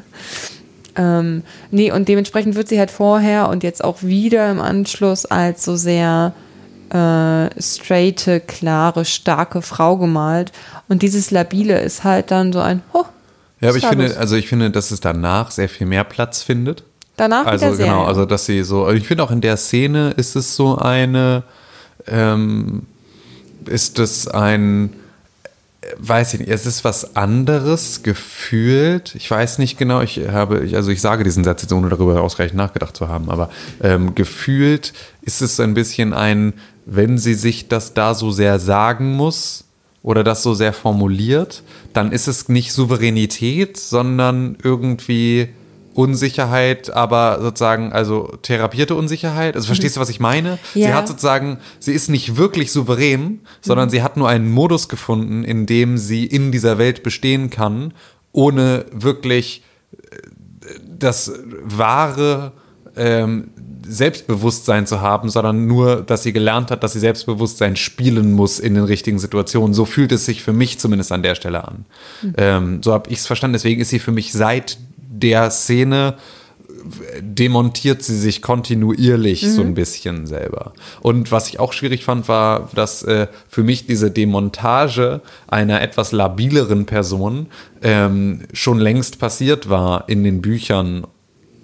Ähm, 0.98 1.42
nee, 1.70 1.92
und 1.92 2.08
dementsprechend 2.08 2.54
wird 2.54 2.68
sie 2.68 2.78
halt 2.78 2.90
vorher 2.90 3.50
und 3.50 3.62
jetzt 3.62 3.84
auch 3.84 4.02
wieder 4.02 4.50
im 4.50 4.60
Anschluss 4.60 5.26
als 5.26 5.62
so 5.62 5.76
sehr 5.76 6.32
äh, 6.90 7.60
straighte, 7.60 8.40
klare, 8.40 9.04
starke 9.04 9.62
Frau 9.62 9.96
gemalt. 9.96 10.52
Und 10.88 11.02
dieses 11.02 11.30
Labile 11.30 11.80
ist 11.80 12.04
halt 12.04 12.30
dann 12.30 12.52
so 12.52 12.60
ein, 12.60 12.82
oh, 12.92 13.04
Ja, 13.60 13.70
aber 13.70 13.78
ich 13.78 13.86
finde, 13.86 14.06
los? 14.06 14.16
also 14.16 14.36
ich 14.36 14.48
finde, 14.48 14.70
dass 14.70 14.90
es 14.90 15.00
danach 15.00 15.50
sehr 15.50 15.68
viel 15.68 15.86
mehr 15.86 16.04
Platz 16.04 16.42
findet. 16.42 16.84
danach 17.16 17.46
Also 17.46 17.72
genau, 17.72 18.04
also 18.04 18.24
dass 18.24 18.46
sie 18.46 18.62
so, 18.62 18.84
also 18.84 18.96
ich 18.96 19.06
finde 19.06 19.24
auch 19.24 19.30
in 19.30 19.40
der 19.40 19.56
Szene 19.56 20.10
ist 20.16 20.36
es 20.36 20.54
so 20.56 20.76
eine, 20.76 21.42
ähm, 22.06 22.82
ist 23.66 23.98
es 23.98 24.28
ein, 24.28 24.90
weiß 25.98 26.34
ich 26.34 26.40
nicht, 26.40 26.50
es 26.50 26.66
ist 26.66 26.84
was 26.84 27.16
anderes 27.16 28.02
gefühlt. 28.02 29.14
Ich 29.14 29.30
weiß 29.30 29.58
nicht 29.58 29.78
genau, 29.78 30.00
ich 30.00 30.20
habe, 30.28 30.68
also 30.74 30.90
ich 30.90 31.00
sage 31.00 31.24
diesen 31.24 31.44
Satz 31.44 31.62
jetzt 31.62 31.72
ohne 31.72 31.88
darüber 31.88 32.20
ausreichend 32.20 32.56
nachgedacht 32.56 32.96
zu 32.96 33.08
haben, 33.08 33.30
aber 33.30 33.50
ähm, 33.82 34.14
gefühlt 34.14 34.92
ist 35.22 35.42
es 35.42 35.58
ein 35.60 35.74
bisschen 35.74 36.12
ein, 36.12 36.54
wenn 36.86 37.18
sie 37.18 37.34
sich 37.34 37.68
das 37.68 37.92
da 37.92 38.14
so 38.14 38.30
sehr 38.30 38.58
sagen 38.58 39.12
muss 39.14 39.64
oder 40.02 40.22
das 40.24 40.42
so 40.42 40.54
sehr 40.54 40.72
formuliert, 40.72 41.62
dann 41.92 42.12
ist 42.12 42.28
es 42.28 42.48
nicht 42.48 42.72
Souveränität, 42.72 43.76
sondern 43.76 44.56
irgendwie 44.62 45.48
Unsicherheit, 45.94 46.90
aber 46.90 47.40
sozusagen, 47.42 47.92
also 47.92 48.36
therapierte 48.42 48.94
Unsicherheit. 48.94 49.56
Also 49.56 49.66
verstehst 49.66 49.96
du, 49.96 50.00
was 50.00 50.10
ich 50.10 50.20
meine? 50.20 50.58
Ja. 50.74 50.88
Sie 50.88 50.94
hat 50.94 51.08
sozusagen, 51.08 51.58
sie 51.80 51.92
ist 51.92 52.08
nicht 52.08 52.36
wirklich 52.36 52.70
souverän, 52.70 53.40
sondern 53.62 53.90
sie 53.90 54.02
hat 54.02 54.16
nur 54.16 54.28
einen 54.28 54.50
Modus 54.50 54.88
gefunden, 54.88 55.42
in 55.42 55.66
dem 55.66 55.98
sie 55.98 56.24
in 56.24 56.52
dieser 56.52 56.78
Welt 56.78 57.02
bestehen 57.02 57.50
kann, 57.50 57.94
ohne 58.30 58.84
wirklich 58.92 59.64
äh, 59.92 60.16
das 60.98 61.32
wahre 61.64 62.52
ähm, 62.94 63.50
Selbstbewusstsein 63.88 64.86
zu 64.86 65.00
haben, 65.00 65.28
sondern 65.28 65.66
nur, 65.66 66.02
dass 66.02 66.22
sie 66.22 66.32
gelernt 66.32 66.70
hat, 66.70 66.82
dass 66.82 66.92
sie 66.92 67.00
Selbstbewusstsein 67.00 67.76
spielen 67.76 68.32
muss 68.32 68.58
in 68.58 68.74
den 68.74 68.84
richtigen 68.84 69.18
Situationen. 69.18 69.74
So 69.74 69.84
fühlt 69.84 70.12
es 70.12 70.24
sich 70.24 70.42
für 70.42 70.52
mich 70.52 70.78
zumindest 70.78 71.12
an 71.12 71.22
der 71.22 71.34
Stelle 71.34 71.66
an. 71.66 71.84
Ähm, 72.36 72.82
so 72.82 72.92
habe 72.92 73.10
ich 73.10 73.18
es 73.18 73.26
verstanden. 73.26 73.54
Deswegen 73.54 73.80
ist 73.80 73.90
sie 73.90 73.98
für 73.98 74.12
mich 74.12 74.32
seit 74.32 74.78
der 74.96 75.50
Szene 75.50 76.14
demontiert 77.20 78.02
sie 78.02 78.16
sich 78.16 78.42
kontinuierlich 78.42 79.46
so 79.48 79.62
ein 79.62 79.74
bisschen 79.74 80.26
selber. 80.26 80.72
Und 81.00 81.32
was 81.32 81.48
ich 81.48 81.58
auch 81.58 81.72
schwierig 81.72 82.04
fand, 82.04 82.28
war, 82.28 82.70
dass 82.74 83.02
äh, 83.02 83.26
für 83.48 83.62
mich 83.62 83.86
diese 83.86 84.10
Demontage 84.10 85.20
einer 85.48 85.80
etwas 85.80 86.12
labileren 86.12 86.86
Person 86.86 87.46
ähm, 87.82 88.42
schon 88.52 88.78
längst 88.78 89.18
passiert 89.18 89.68
war 89.68 90.08
in 90.08 90.22
den 90.22 90.42
Büchern 90.42 91.06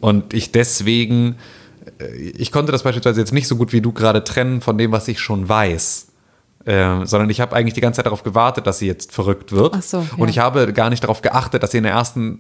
und 0.01 0.35
ich 0.35 0.51
deswegen, 0.51 1.37
ich 2.35 2.53
konnte 2.53 2.73
das 2.73 2.83
beispielsweise 2.83 3.21
jetzt 3.21 3.33
nicht 3.33 3.49
so 3.49 3.57
gut 3.57 3.73
wie 3.73 3.81
du 3.81 3.92
gerade 3.92 4.25
trennen 4.25 4.61
von 4.61 4.79
dem, 4.79 4.92
was 4.92 5.09
ich 5.09 5.21
schon 5.21 5.49
weiß. 5.49 6.09
Ähm, 6.64 7.07
sondern 7.07 7.29
ich 7.29 7.40
habe 7.40 7.57
eigentlich 7.57 7.75
die 7.75 7.81
ganze 7.81 7.97
Zeit 7.97 8.07
darauf 8.07 8.23
gewartet, 8.23 8.68
dass 8.68 8.79
sie 8.79 8.87
jetzt 8.87 9.12
verrückt 9.12 9.51
wird. 9.51 9.75
Ach 9.77 9.83
so, 9.83 9.99
ja. 9.99 10.07
Und 10.16 10.29
ich 10.29 10.38
habe 10.38 10.73
gar 10.73 10.90
nicht 10.90 11.03
darauf 11.03 11.21
geachtet, 11.21 11.62
dass 11.62 11.73
sie 11.73 11.79
in 11.79 11.83
der 11.83 11.92
ersten 11.92 12.38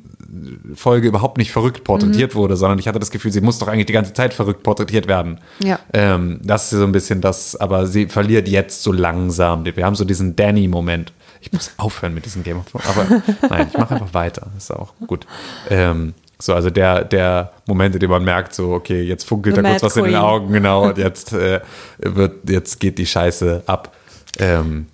Folge 0.76 1.08
überhaupt 1.08 1.38
nicht 1.38 1.50
verrückt 1.50 1.82
porträtiert 1.82 2.34
wurde, 2.36 2.56
sondern 2.56 2.78
ich 2.78 2.86
hatte 2.86 3.00
das 3.00 3.10
Gefühl, 3.10 3.32
sie 3.32 3.40
muss 3.40 3.58
doch 3.58 3.66
eigentlich 3.66 3.86
die 3.86 3.92
ganze 3.92 4.12
Zeit 4.12 4.32
verrückt 4.32 4.62
porträtiert 4.62 5.08
werden. 5.08 5.40
Ja. 5.58 5.80
Ähm, 5.92 6.38
das 6.44 6.72
ist 6.72 6.78
so 6.78 6.84
ein 6.84 6.92
bisschen 6.92 7.20
das, 7.20 7.56
aber 7.56 7.86
sie 7.88 8.06
verliert 8.06 8.46
jetzt 8.48 8.84
so 8.84 8.92
langsam. 8.92 9.64
Wir 9.64 9.84
haben 9.84 9.96
so 9.96 10.04
diesen 10.04 10.36
Danny-Moment. 10.36 11.12
Ich 11.40 11.52
muss 11.52 11.72
aufhören 11.76 12.14
mit 12.14 12.24
diesem 12.24 12.44
Game 12.44 12.58
of 12.58 12.70
Thrones, 12.70 12.86
aber 12.86 13.22
nein, 13.50 13.66
ich 13.72 13.76
mache 13.76 13.94
einfach 13.94 14.14
weiter. 14.14 14.46
Ist 14.56 14.70
auch 14.70 14.94
gut. 15.08 15.26
Ähm, 15.68 16.14
so, 16.42 16.54
also 16.54 16.70
der, 16.70 17.04
der 17.04 17.52
Moment, 17.66 17.94
in 17.94 18.00
dem 18.00 18.10
man 18.10 18.24
merkt, 18.24 18.52
so, 18.52 18.72
okay, 18.72 19.02
jetzt 19.02 19.24
funkelt 19.28 19.54
The 19.54 19.62
da 19.62 19.68
kurz 19.70 19.82
Mad 19.82 19.86
was 19.86 19.96
in 19.96 20.04
den 20.04 20.12
Queen. 20.12 20.22
Augen, 20.22 20.52
genau, 20.52 20.88
und 20.88 20.98
jetzt 20.98 21.32
äh, 21.32 21.60
wird, 21.98 22.48
jetzt 22.50 22.80
geht 22.80 22.98
die 22.98 23.06
Scheiße 23.06 23.62
ab. 23.66 23.94
Ähm, 24.40 24.86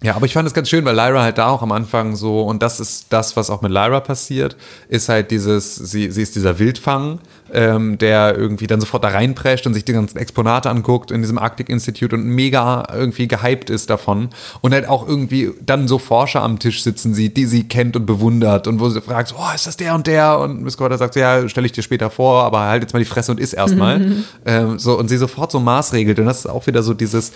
Ja. 0.00 0.14
aber 0.14 0.26
ich 0.26 0.32
fand 0.32 0.46
es 0.46 0.54
ganz 0.54 0.68
schön, 0.68 0.84
weil 0.84 0.94
Lyra 0.94 1.22
halt 1.22 1.38
da 1.38 1.48
auch 1.48 1.62
am 1.62 1.72
Anfang 1.72 2.14
so, 2.14 2.42
und 2.42 2.62
das 2.62 2.78
ist 2.78 3.06
das, 3.10 3.36
was 3.36 3.50
auch 3.50 3.62
mit 3.62 3.72
Lyra 3.72 3.98
passiert, 4.00 4.56
ist 4.88 5.08
halt 5.08 5.32
dieses, 5.32 5.74
sie, 5.74 6.10
sie 6.12 6.22
ist 6.22 6.36
dieser 6.36 6.60
Wildfang, 6.60 7.18
ähm, 7.52 7.98
der 7.98 8.36
irgendwie 8.36 8.66
dann 8.66 8.80
sofort 8.80 9.02
da 9.02 9.08
reinprescht 9.08 9.66
und 9.66 9.74
sich 9.74 9.84
die 9.84 9.92
ganzen 9.92 10.18
Exponate 10.18 10.70
anguckt 10.70 11.10
in 11.10 11.20
diesem 11.20 11.38
Arctic 11.38 11.68
Institute 11.68 12.14
und 12.14 12.24
mega 12.24 12.86
irgendwie 12.92 13.26
gehypt 13.26 13.70
ist 13.70 13.90
davon. 13.90 14.28
Und 14.60 14.72
halt 14.72 14.88
auch 14.88 15.06
irgendwie 15.06 15.52
dann 15.64 15.88
so 15.88 15.98
Forscher 15.98 16.42
am 16.42 16.58
Tisch 16.58 16.82
sitzen 16.82 17.12
sieht, 17.14 17.36
die 17.36 17.46
sie 17.46 17.66
kennt 17.66 17.96
und 17.96 18.06
bewundert 18.06 18.68
und 18.68 18.80
wo 18.80 18.88
sie 18.90 19.00
fragt, 19.00 19.34
oh, 19.36 19.54
ist 19.54 19.66
das 19.66 19.76
der 19.76 19.94
und 19.94 20.06
der? 20.06 20.38
Und 20.38 20.62
Miss 20.62 20.76
Corder 20.76 20.98
sagt, 20.98 21.16
ja, 21.16 21.48
stelle 21.48 21.66
ich 21.66 21.72
dir 21.72 21.82
später 21.82 22.10
vor, 22.10 22.44
aber 22.44 22.60
halt 22.60 22.82
jetzt 22.82 22.92
mal 22.92 23.00
die 23.00 23.04
Fresse 23.04 23.32
und 23.32 23.40
iss 23.40 23.52
erstmal. 23.52 24.12
ähm, 24.46 24.78
so, 24.78 24.98
und 24.98 25.08
sie 25.08 25.16
sofort 25.16 25.50
so 25.50 25.58
maßregelt. 25.58 26.18
Und 26.18 26.26
das 26.26 26.40
ist 26.40 26.46
auch 26.46 26.66
wieder 26.66 26.82
so 26.82 26.94
dieses, 26.94 27.32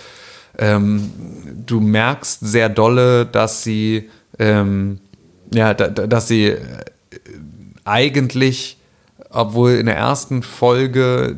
ähm, 0.57 1.11
du 1.65 1.79
merkst 1.79 2.39
sehr 2.41 2.69
dolle, 2.69 3.25
dass 3.25 3.63
sie, 3.63 4.09
ähm, 4.39 4.99
ja, 5.53 5.73
da, 5.73 5.87
da, 5.87 6.07
dass 6.07 6.27
sie 6.27 6.47
äh, 6.47 6.59
eigentlich, 7.85 8.77
obwohl 9.33 9.71
in 9.71 9.87
der 9.87 9.95
ersten 9.95 10.43
Folge 10.43 11.37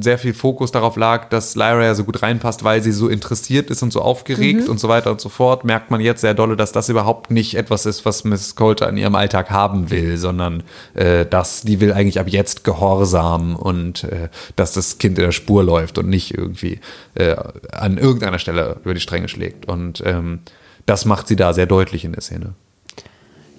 sehr 0.00 0.18
viel 0.18 0.34
Fokus 0.34 0.70
darauf 0.70 0.96
lag, 0.96 1.30
dass 1.30 1.54
Lyra 1.54 1.84
ja 1.84 1.94
so 1.94 2.04
gut 2.04 2.22
reinpasst, 2.22 2.62
weil 2.62 2.82
sie 2.82 2.92
so 2.92 3.08
interessiert 3.08 3.70
ist 3.70 3.82
und 3.82 3.92
so 3.92 4.02
aufgeregt 4.02 4.68
und 4.68 4.78
so 4.78 4.88
weiter 4.88 5.10
und 5.10 5.20
so 5.20 5.30
fort, 5.30 5.64
merkt 5.64 5.90
man 5.90 6.00
jetzt 6.02 6.20
sehr 6.20 6.34
dolle, 6.34 6.56
dass 6.56 6.72
das 6.72 6.90
überhaupt 6.90 7.30
nicht 7.30 7.54
etwas 7.54 7.86
ist, 7.86 8.04
was 8.04 8.24
Miss 8.24 8.54
Coulter 8.54 8.88
in 8.88 8.98
ihrem 8.98 9.14
Alltag 9.14 9.50
haben 9.50 9.90
will, 9.90 10.18
sondern 10.18 10.62
äh, 10.94 11.24
dass 11.24 11.62
die 11.62 11.80
will 11.80 11.92
eigentlich 11.92 12.20
ab 12.20 12.28
jetzt 12.28 12.64
Gehorsam 12.64 13.56
und 13.56 14.04
äh, 14.04 14.28
dass 14.56 14.74
das 14.74 14.98
Kind 14.98 15.18
in 15.18 15.24
der 15.24 15.32
Spur 15.32 15.64
läuft 15.64 15.96
und 15.96 16.08
nicht 16.08 16.36
irgendwie 16.36 16.80
äh, 17.14 17.34
an 17.72 17.96
irgendeiner 17.96 18.38
Stelle 18.38 18.76
über 18.84 18.92
die 18.92 19.00
Stränge 19.00 19.28
schlägt. 19.28 19.66
Und 19.66 20.02
ähm, 20.04 20.40
das 20.84 21.06
macht 21.06 21.28
sie 21.28 21.36
da 21.36 21.54
sehr 21.54 21.66
deutlich 21.66 22.04
in 22.04 22.12
der 22.12 22.20
Szene. 22.20 22.54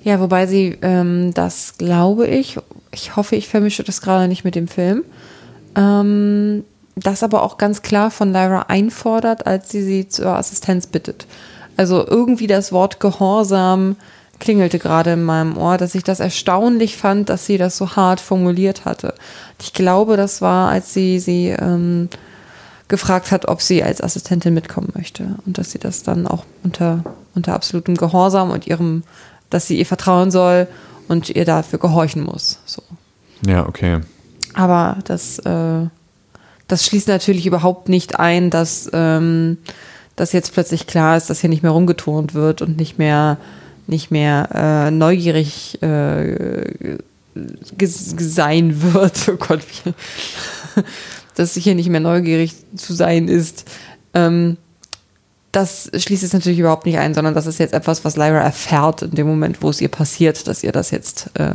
Ja, 0.04 0.20
wobei 0.20 0.48
sie 0.48 0.78
ähm, 0.82 1.34
das 1.34 1.78
glaube 1.78 2.28
ich, 2.28 2.58
ich 2.92 3.16
hoffe, 3.16 3.36
ich 3.36 3.48
vermische 3.48 3.84
das 3.84 4.02
gerade 4.02 4.28
nicht 4.28 4.44
mit 4.44 4.56
dem 4.56 4.68
Film, 4.68 5.04
ähm, 5.76 6.64
das 6.96 7.24
aber 7.24 7.44
auch 7.44 7.58
ganz 7.58 7.82
klar 7.82 8.12
von 8.12 8.32
Lyra 8.32 8.66
einfordert, 8.68 9.48
als 9.48 9.70
sie 9.70 9.82
sie 9.82 10.08
zur 10.08 10.36
Assistenz 10.36 10.88
bittet. 10.88 11.26
Also 11.78 12.06
irgendwie 12.06 12.48
das 12.48 12.72
Wort 12.72 13.00
Gehorsam 13.00 13.96
klingelte 14.40 14.78
gerade 14.78 15.14
in 15.14 15.24
meinem 15.24 15.58
Ohr, 15.58 15.78
dass 15.78 15.96
ich 15.96 16.04
das 16.04 16.20
erstaunlich 16.20 16.98
fand, 16.98 17.30
dass 17.30 17.46
sie 17.46 17.58
das 17.58 17.78
so 17.78 17.96
hart 17.96 18.20
formuliert 18.20 18.86
hatte. 18.86 19.14
Ich 19.62 19.74
glaube, 19.74 20.18
das 20.18 20.42
war, 20.42 20.70
als 20.70 20.94
sie 20.94 21.20
sie 21.20 21.48
ähm, 21.48 22.10
gefragt 22.90 23.32
hat, 23.32 23.48
ob 23.48 23.62
sie 23.62 23.82
als 23.84 24.02
Assistentin 24.02 24.54
mitkommen 24.54 24.92
möchte 24.94 25.36
und 25.46 25.58
dass 25.58 25.72
sie 25.72 25.80
das 25.80 26.04
dann 26.04 26.28
auch 26.28 26.44
unter, 26.64 27.04
unter 27.34 27.54
absolutem 27.54 27.96
Gehorsam 27.96 28.52
und 28.52 28.68
ihrem, 28.68 29.04
dass 29.54 29.68
sie 29.68 29.78
ihr 29.78 29.86
vertrauen 29.86 30.32
soll 30.32 30.68
und 31.08 31.30
ihr 31.30 31.46
dafür 31.46 31.80
gehorchen 31.80 32.24
muss. 32.24 32.60
So. 32.66 32.82
Ja, 33.46 33.68
okay. 33.68 34.00
Aber 34.54 34.98
das, 35.06 35.40
äh, 35.40 35.88
das 36.68 36.86
schließt 36.86 37.08
natürlich 37.08 37.46
überhaupt 37.46 37.90
nicht 37.90 38.20
ein, 38.20 38.50
dass, 38.50 38.90
ähm, 38.94 39.58
dass 40.16 40.32
jetzt 40.32 40.54
plötzlich 40.54 40.88
klar 40.88 41.18
ist, 41.18 41.30
dass 41.30 41.42
hier 41.42 41.50
nicht 41.50 41.64
mehr 41.64 41.72
rumgeturnt 41.72 42.34
wird 42.34 42.62
und 42.62 42.78
nicht 42.78 42.98
mehr, 42.98 43.38
nicht 43.88 44.12
mehr 44.12 44.50
äh, 44.54 44.92
neugierig 44.92 45.82
äh, 45.82 46.98
sein 48.18 48.82
wird. 48.94 49.28
Oh 49.28 49.36
Gott, 49.38 49.62
dass 51.36 51.56
hier 51.56 51.76
nicht 51.76 51.90
mehr 51.90 52.00
neugierig 52.00 52.54
zu 52.76 52.94
sein 52.94 53.28
ist. 53.28 53.70
Ähm, 54.14 54.58
das 55.54 55.90
schließt 55.96 56.24
es 56.24 56.34
natürlich 56.34 56.60
überhaupt 56.60 56.86
nicht 56.86 56.98
ein, 56.98 57.14
sondern 57.14 57.36
das 57.36 57.46
ist 57.46 57.60
jetzt 57.60 57.74
etwas, 57.74 58.04
was 58.04 58.18
Lyra 58.18 58.40
erfährt 58.40 59.04
in 59.04 59.12
dem 59.12 59.28
Moment, 59.28 59.62
wo 59.62 59.70
es 59.70 59.80
ihr 59.80 59.88
passiert, 59.88 60.48
dass 60.48 60.64
ihr 60.64 60.72
das 60.72 60.92
jetzt, 60.92 61.30
äh, 61.36 61.54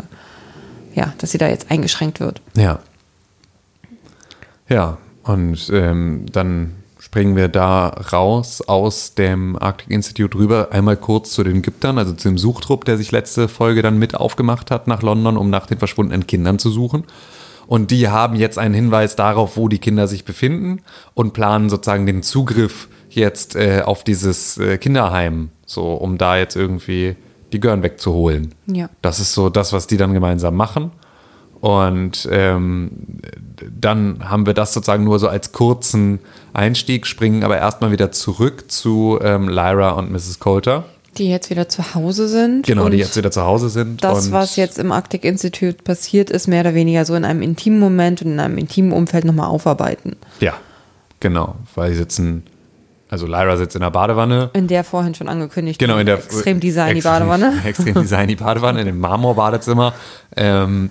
ja, 0.94 1.12
dass 1.18 1.32
sie 1.32 1.38
da 1.38 1.48
jetzt 1.48 1.70
eingeschränkt 1.70 2.20
wird. 2.20 2.40
Ja. 2.56 2.78
Ja, 4.68 4.98
und 5.24 5.68
ähm, 5.72 6.26
dann 6.30 6.74
springen 7.00 7.36
wir 7.36 7.48
da 7.48 7.88
raus 7.88 8.60
aus 8.60 9.14
dem 9.14 9.56
Arctic 9.56 9.90
Institute 9.90 10.38
rüber, 10.38 10.68
einmal 10.70 10.96
kurz 10.96 11.32
zu 11.32 11.42
den 11.42 11.56
Ägyptern, 11.56 11.98
also 11.98 12.12
zu 12.12 12.28
dem 12.28 12.38
Suchtrupp, 12.38 12.84
der 12.84 12.98
sich 12.98 13.10
letzte 13.10 13.48
Folge 13.48 13.82
dann 13.82 13.98
mit 13.98 14.14
aufgemacht 14.14 14.70
hat 14.70 14.86
nach 14.86 15.02
London, 15.02 15.36
um 15.36 15.50
nach 15.50 15.66
den 15.66 15.78
verschwundenen 15.78 16.26
Kindern 16.26 16.58
zu 16.58 16.70
suchen. 16.70 17.04
Und 17.66 17.90
die 17.90 18.08
haben 18.08 18.36
jetzt 18.36 18.58
einen 18.58 18.74
Hinweis 18.74 19.16
darauf, 19.16 19.56
wo 19.56 19.68
die 19.68 19.78
Kinder 19.78 20.06
sich 20.06 20.24
befinden 20.24 20.82
und 21.14 21.32
planen 21.32 21.68
sozusagen 21.68 22.06
den 22.06 22.22
Zugriff 22.22 22.88
jetzt 23.10 23.56
äh, 23.56 23.82
auf 23.84 24.04
dieses 24.04 24.58
äh, 24.58 24.78
Kinderheim, 24.78 25.50
so 25.66 25.94
um 25.94 26.18
da 26.18 26.36
jetzt 26.36 26.56
irgendwie 26.56 27.16
die 27.52 27.60
Gören 27.60 27.82
wegzuholen. 27.82 28.54
Ja. 28.66 28.90
Das 29.02 29.20
ist 29.20 29.32
so 29.32 29.48
das, 29.48 29.72
was 29.72 29.86
die 29.86 29.96
dann 29.96 30.12
gemeinsam 30.12 30.54
machen. 30.54 30.92
Und 31.60 32.28
ähm, 32.30 32.90
dann 33.80 34.28
haben 34.28 34.46
wir 34.46 34.54
das 34.54 34.72
sozusagen 34.72 35.04
nur 35.04 35.18
so 35.18 35.28
als 35.28 35.52
kurzen 35.52 36.20
Einstieg, 36.52 37.06
springen 37.06 37.42
aber 37.42 37.58
erstmal 37.58 37.90
wieder 37.90 38.12
zurück 38.12 38.70
zu 38.70 39.18
ähm, 39.22 39.48
Lyra 39.48 39.90
und 39.90 40.12
Mrs. 40.12 40.38
Coulter. 40.38 40.84
Die 41.16 41.28
jetzt 41.28 41.50
wieder 41.50 41.68
zu 41.68 41.94
Hause 41.94 42.28
sind. 42.28 42.64
Genau, 42.64 42.88
die 42.88 42.98
jetzt 42.98 43.16
wieder 43.16 43.32
zu 43.32 43.42
Hause 43.42 43.70
sind. 43.70 44.04
Das, 44.04 44.30
was 44.30 44.54
jetzt 44.54 44.78
im 44.78 44.92
Arctic 44.92 45.24
Institute 45.24 45.82
passiert 45.82 46.30
ist, 46.30 46.46
mehr 46.46 46.60
oder 46.60 46.74
weniger 46.74 47.04
so 47.04 47.14
in 47.16 47.24
einem 47.24 47.42
intimen 47.42 47.80
Moment 47.80 48.22
und 48.22 48.32
in 48.32 48.40
einem 48.40 48.56
intimen 48.56 48.92
Umfeld 48.92 49.24
nochmal 49.24 49.48
aufarbeiten. 49.48 50.16
Ja, 50.38 50.54
genau, 51.18 51.56
weil 51.74 51.90
sie 51.90 51.96
sitzen, 51.96 52.44
also 53.08 53.26
Lyra 53.26 53.56
sitzt 53.56 53.74
in 53.76 53.82
der 53.82 53.90
Badewanne. 53.90 54.50
In 54.52 54.66
der 54.68 54.84
vorhin 54.84 55.14
schon 55.14 55.28
angekündigt. 55.28 55.78
Genau, 55.78 55.98
in 55.98 56.06
der 56.06 56.16
extrem 56.16 56.60
designy 56.60 56.98
extrem- 56.98 57.12
Badewanne. 57.12 57.60
Extrem 57.64 57.94
designy 57.94 58.34
Badewanne, 58.34 58.80
in 58.80 58.86
dem 58.86 58.98
Marmorbadezimmer. 59.00 59.94
Ähm, 60.36 60.90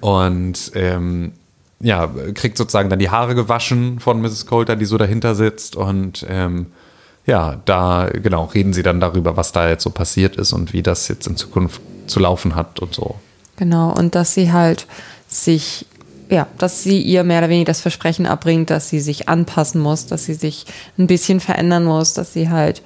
und 0.00 0.72
ähm, 0.74 1.32
ja, 1.80 2.08
kriegt 2.34 2.56
sozusagen 2.56 2.88
dann 2.88 2.98
die 2.98 3.10
Haare 3.10 3.34
gewaschen 3.34 4.00
von 4.00 4.20
Mrs. 4.20 4.46
Coulter, 4.46 4.76
die 4.76 4.84
so 4.84 4.96
dahinter 4.98 5.34
sitzt 5.34 5.76
und 5.76 6.24
ähm, 6.28 6.66
ja, 7.26 7.60
da, 7.64 8.08
genau, 8.12 8.44
reden 8.44 8.72
sie 8.72 8.84
dann 8.84 9.00
darüber, 9.00 9.36
was 9.36 9.50
da 9.52 9.68
jetzt 9.68 9.82
so 9.82 9.90
passiert 9.90 10.36
ist 10.36 10.52
und 10.52 10.72
wie 10.72 10.82
das 10.82 11.08
jetzt 11.08 11.26
in 11.26 11.36
Zukunft 11.36 11.80
zu 12.06 12.20
laufen 12.20 12.54
hat 12.54 12.78
und 12.78 12.94
so. 12.94 13.16
Genau, 13.56 13.92
und 13.92 14.14
dass 14.14 14.32
sie 14.34 14.52
halt 14.52 14.86
sich, 15.26 15.86
ja, 16.30 16.46
dass 16.58 16.82
sie 16.82 17.00
ihr 17.00 17.24
mehr 17.24 17.38
oder 17.38 17.48
weniger 17.48 17.66
das 17.66 17.80
Versprechen 17.80 18.26
abbringt, 18.26 18.70
dass 18.70 18.88
sie 18.88 19.00
sich 19.00 19.28
anpassen 19.28 19.80
muss, 19.80 20.06
dass 20.06 20.24
sie 20.24 20.34
sich 20.34 20.66
ein 20.98 21.06
bisschen 21.06 21.40
verändern 21.40 21.84
muss, 21.84 22.14
dass 22.14 22.32
sie 22.32 22.50
halt 22.50 22.82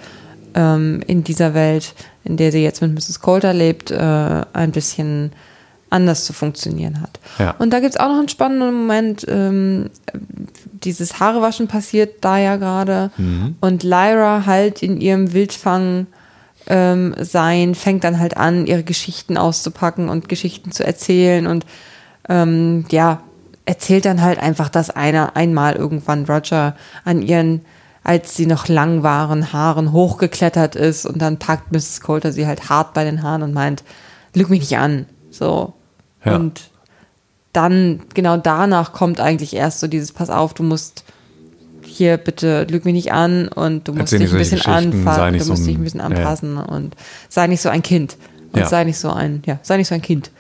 ähm, 0.55 1.03
in 1.07 1.25
dieser 1.25 1.55
Welt, 1.55 1.95
in 2.25 2.37
der 2.37 2.53
sie 2.53 2.63
jetzt 2.63 2.83
mit 2.83 2.93
Mrs. 2.93 3.21
Coulter 3.21 3.55
lebt, 3.55 3.91
äh, 3.91 4.43
ein 4.53 4.73
bisschen 4.73 5.33
anders 5.89 6.25
zu 6.25 6.33
funktionieren 6.33 7.01
hat. 7.01 7.19
Ja. 7.39 7.55
Und 7.59 7.73
da 7.73 7.81
gibt 7.81 7.95
es 7.95 8.01
auch 8.01 8.09
noch 8.09 8.19
einen 8.19 8.29
spannenden 8.29 8.75
Moment. 8.75 9.27
Ähm, 9.29 9.91
dieses 10.85 11.19
Haarewaschen 11.19 11.67
passiert 11.67 12.25
da 12.25 12.39
ja 12.39 12.57
gerade 12.57 13.11
und 13.61 13.83
Lyra 13.83 14.47
halt 14.47 14.83
in 14.83 15.01
ihrem 15.01 15.33
Wildfang 15.33 16.07
ähm, 16.69 17.15
sein, 17.21 17.75
fängt 17.75 18.05
dann 18.05 18.21
halt 18.21 18.37
an, 18.37 18.67
ihre 18.67 18.85
Geschichten 18.85 19.37
auszupacken 19.37 20.09
und 20.09 20.29
Geschichten 20.29 20.71
zu 20.71 20.85
erzählen 20.87 21.47
und 21.47 21.67
ähm, 22.29 22.85
ja, 22.91 23.23
erzählt 23.67 24.05
dann 24.05 24.21
halt 24.23 24.39
einfach, 24.39 24.69
dass 24.69 24.91
einer 24.91 25.37
einmal 25.37 25.75
irgendwann 25.77 26.25
Roger 26.25 26.75
an 27.05 27.23
ihren, 27.23 27.61
als 28.03 28.35
sie 28.35 28.47
noch 28.47 28.69
lang 28.69 29.03
waren, 29.03 29.53
Haaren 29.53 29.93
hochgeklettert 29.93 30.75
ist 30.77 31.07
und 31.07 31.19
dann 31.21 31.39
packt 31.39 31.71
Mrs. 31.73 32.01
Coulter 32.01 32.33
sie 32.33 32.47
halt 32.47 32.69
hart 32.69 32.95
bei 32.95 33.05
den 33.05 33.23
Haaren 33.23 33.43
und 33.43 33.53
meint, 33.55 33.85
lüg 34.35 34.49
mich 34.51 34.61
nicht 34.61 34.79
an. 34.79 35.07
So. 35.31 35.75
Ja. 36.25 36.37
Und 36.37 36.71
dann, 37.53 38.01
genau 38.15 38.37
danach 38.37 38.93
kommt 38.93 39.21
eigentlich 39.21 39.55
erst 39.55 39.81
so 39.81 39.87
dieses, 39.89 40.13
pass 40.13 40.31
auf, 40.31 40.55
du 40.55 40.63
musst 40.63 41.05
hier 41.83 42.17
bitte 42.19 42.65
lüg 42.71 42.85
mich 42.85 42.95
nicht 42.95 43.13
an 43.13 43.49
und 43.49 43.89
du 43.89 43.93
musst 43.93 44.13
Erzähl 44.13 44.21
dich 44.21 44.33
ein 44.33 44.39
bisschen 44.39 44.63
anfassen, 44.63 45.33
du 45.39 45.41
so 45.45 45.51
musst 45.53 45.67
dich 45.67 45.75
ein- 45.75 45.81
ein 45.81 45.85
bisschen 45.85 46.01
ja, 46.01 46.09
ja. 46.09 46.17
anpassen 46.17 46.57
und 46.59 46.97
sei 47.29 47.47
nicht 47.49 47.61
so 47.61 47.69
ein 47.69 47.83
Kind. 47.83 48.17
Und 48.53 48.61
Ja. 48.61 48.67
sei 48.69 48.85
nicht 48.85 48.99
so 48.99 49.11
ein, 49.11 49.43
ja, 49.47 49.59
sei 49.63 49.77
nicht 49.77 49.89
so 49.89 49.95
ein 49.95 50.03
Kind. 50.03 50.31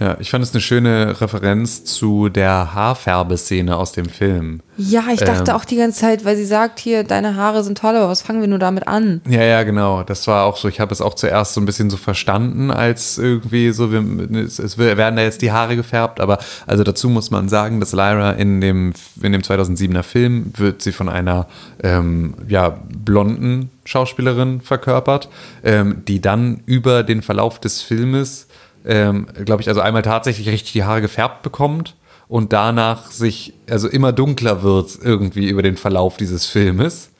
Ja, 0.00 0.16
ich 0.18 0.30
fand 0.30 0.42
es 0.42 0.52
eine 0.54 0.62
schöne 0.62 1.20
Referenz 1.20 1.84
zu 1.84 2.30
der 2.30 2.72
Haarfärbeszene 2.74 3.76
aus 3.76 3.92
dem 3.92 4.06
Film. 4.06 4.60
Ja, 4.78 5.04
ich 5.12 5.20
dachte 5.20 5.50
Ähm. 5.50 5.56
auch 5.56 5.66
die 5.66 5.76
ganze 5.76 6.00
Zeit, 6.00 6.24
weil 6.24 6.36
sie 6.36 6.46
sagt 6.46 6.78
hier, 6.80 7.04
deine 7.04 7.36
Haare 7.36 7.62
sind 7.62 7.76
toll, 7.76 7.94
aber 7.94 8.08
was 8.08 8.22
fangen 8.22 8.40
wir 8.40 8.48
nur 8.48 8.58
damit 8.58 8.88
an? 8.88 9.20
Ja, 9.28 9.42
ja, 9.42 9.62
genau. 9.62 10.02
Das 10.02 10.26
war 10.26 10.46
auch 10.46 10.56
so. 10.56 10.68
Ich 10.68 10.80
habe 10.80 10.90
es 10.94 11.02
auch 11.02 11.12
zuerst 11.12 11.52
so 11.52 11.60
ein 11.60 11.66
bisschen 11.66 11.90
so 11.90 11.98
verstanden, 11.98 12.70
als 12.70 13.18
irgendwie 13.18 13.72
so, 13.72 13.92
wir, 13.92 14.02
es, 14.42 14.58
es 14.58 14.78
werden 14.78 15.16
da 15.16 15.22
jetzt 15.22 15.42
die 15.42 15.52
Haare 15.52 15.76
gefärbt. 15.76 16.18
Aber 16.18 16.38
also 16.66 16.82
dazu 16.82 17.10
muss 17.10 17.30
man 17.30 17.50
sagen, 17.50 17.78
dass 17.78 17.92
Lyra 17.92 18.32
in 18.32 18.62
dem, 18.62 18.94
in 19.20 19.32
dem 19.32 19.42
2007er 19.42 20.02
Film 20.02 20.54
wird 20.56 20.80
sie 20.80 20.92
von 20.92 21.10
einer 21.10 21.46
ähm, 21.82 22.32
ja, 22.48 22.70
blonden 22.88 23.70
Schauspielerin 23.84 24.62
verkörpert, 24.62 25.28
ähm, 25.62 26.02
die 26.08 26.22
dann 26.22 26.62
über 26.64 27.02
den 27.02 27.20
Verlauf 27.20 27.58
des 27.60 27.82
Filmes, 27.82 28.46
ähm, 28.84 29.26
glaube 29.44 29.62
ich, 29.62 29.68
also 29.68 29.80
einmal 29.80 30.02
tatsächlich 30.02 30.48
richtig 30.48 30.72
die 30.72 30.84
Haare 30.84 31.00
gefärbt 31.00 31.42
bekommt 31.42 31.96
und 32.28 32.52
danach 32.52 33.10
sich 33.10 33.54
also 33.68 33.88
immer 33.88 34.12
dunkler 34.12 34.62
wird 34.62 34.98
irgendwie 35.02 35.48
über 35.48 35.62
den 35.62 35.76
Verlauf 35.76 36.16
dieses 36.16 36.46
Filmes. 36.46 37.10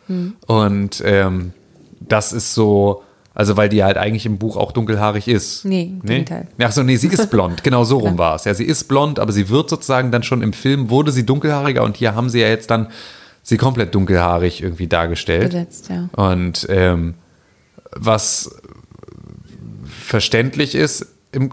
Und 0.46 1.02
ähm, 1.04 1.52
das 2.00 2.32
ist 2.32 2.54
so, 2.54 3.02
also 3.34 3.56
weil 3.56 3.68
die 3.68 3.84
halt 3.84 3.96
eigentlich 3.96 4.26
im 4.26 4.38
Buch 4.38 4.56
auch 4.56 4.72
dunkelhaarig 4.72 5.28
ist. 5.28 5.64
Nee, 5.64 5.92
im 6.00 6.02
Gegenteil. 6.02 6.48
Ach 6.60 6.72
so, 6.72 6.82
nee, 6.82 6.96
sie 6.96 7.08
ist 7.08 7.30
blond. 7.30 7.62
Genau 7.62 7.84
so 7.84 7.98
rum 7.98 8.18
war 8.18 8.34
es. 8.34 8.44
Ja, 8.44 8.54
sie 8.54 8.64
ist 8.64 8.84
blond, 8.84 9.18
aber 9.18 9.32
sie 9.32 9.48
wird 9.48 9.70
sozusagen 9.70 10.10
dann 10.10 10.22
schon 10.22 10.42
im 10.42 10.52
Film, 10.52 10.90
wurde 10.90 11.12
sie 11.12 11.24
dunkelhaariger 11.24 11.84
und 11.84 11.96
hier 11.96 12.14
haben 12.14 12.28
sie 12.28 12.40
ja 12.40 12.48
jetzt 12.48 12.70
dann 12.70 12.88
sie 13.42 13.56
komplett 13.56 13.94
dunkelhaarig 13.94 14.62
irgendwie 14.62 14.88
dargestellt. 14.88 15.50
Besetzt, 15.52 15.88
ja. 15.88 16.08
Und 16.16 16.66
ähm, 16.68 17.14
was 17.92 18.56
verständlich 19.90 20.74
ist 20.74 21.06
im 21.32 21.50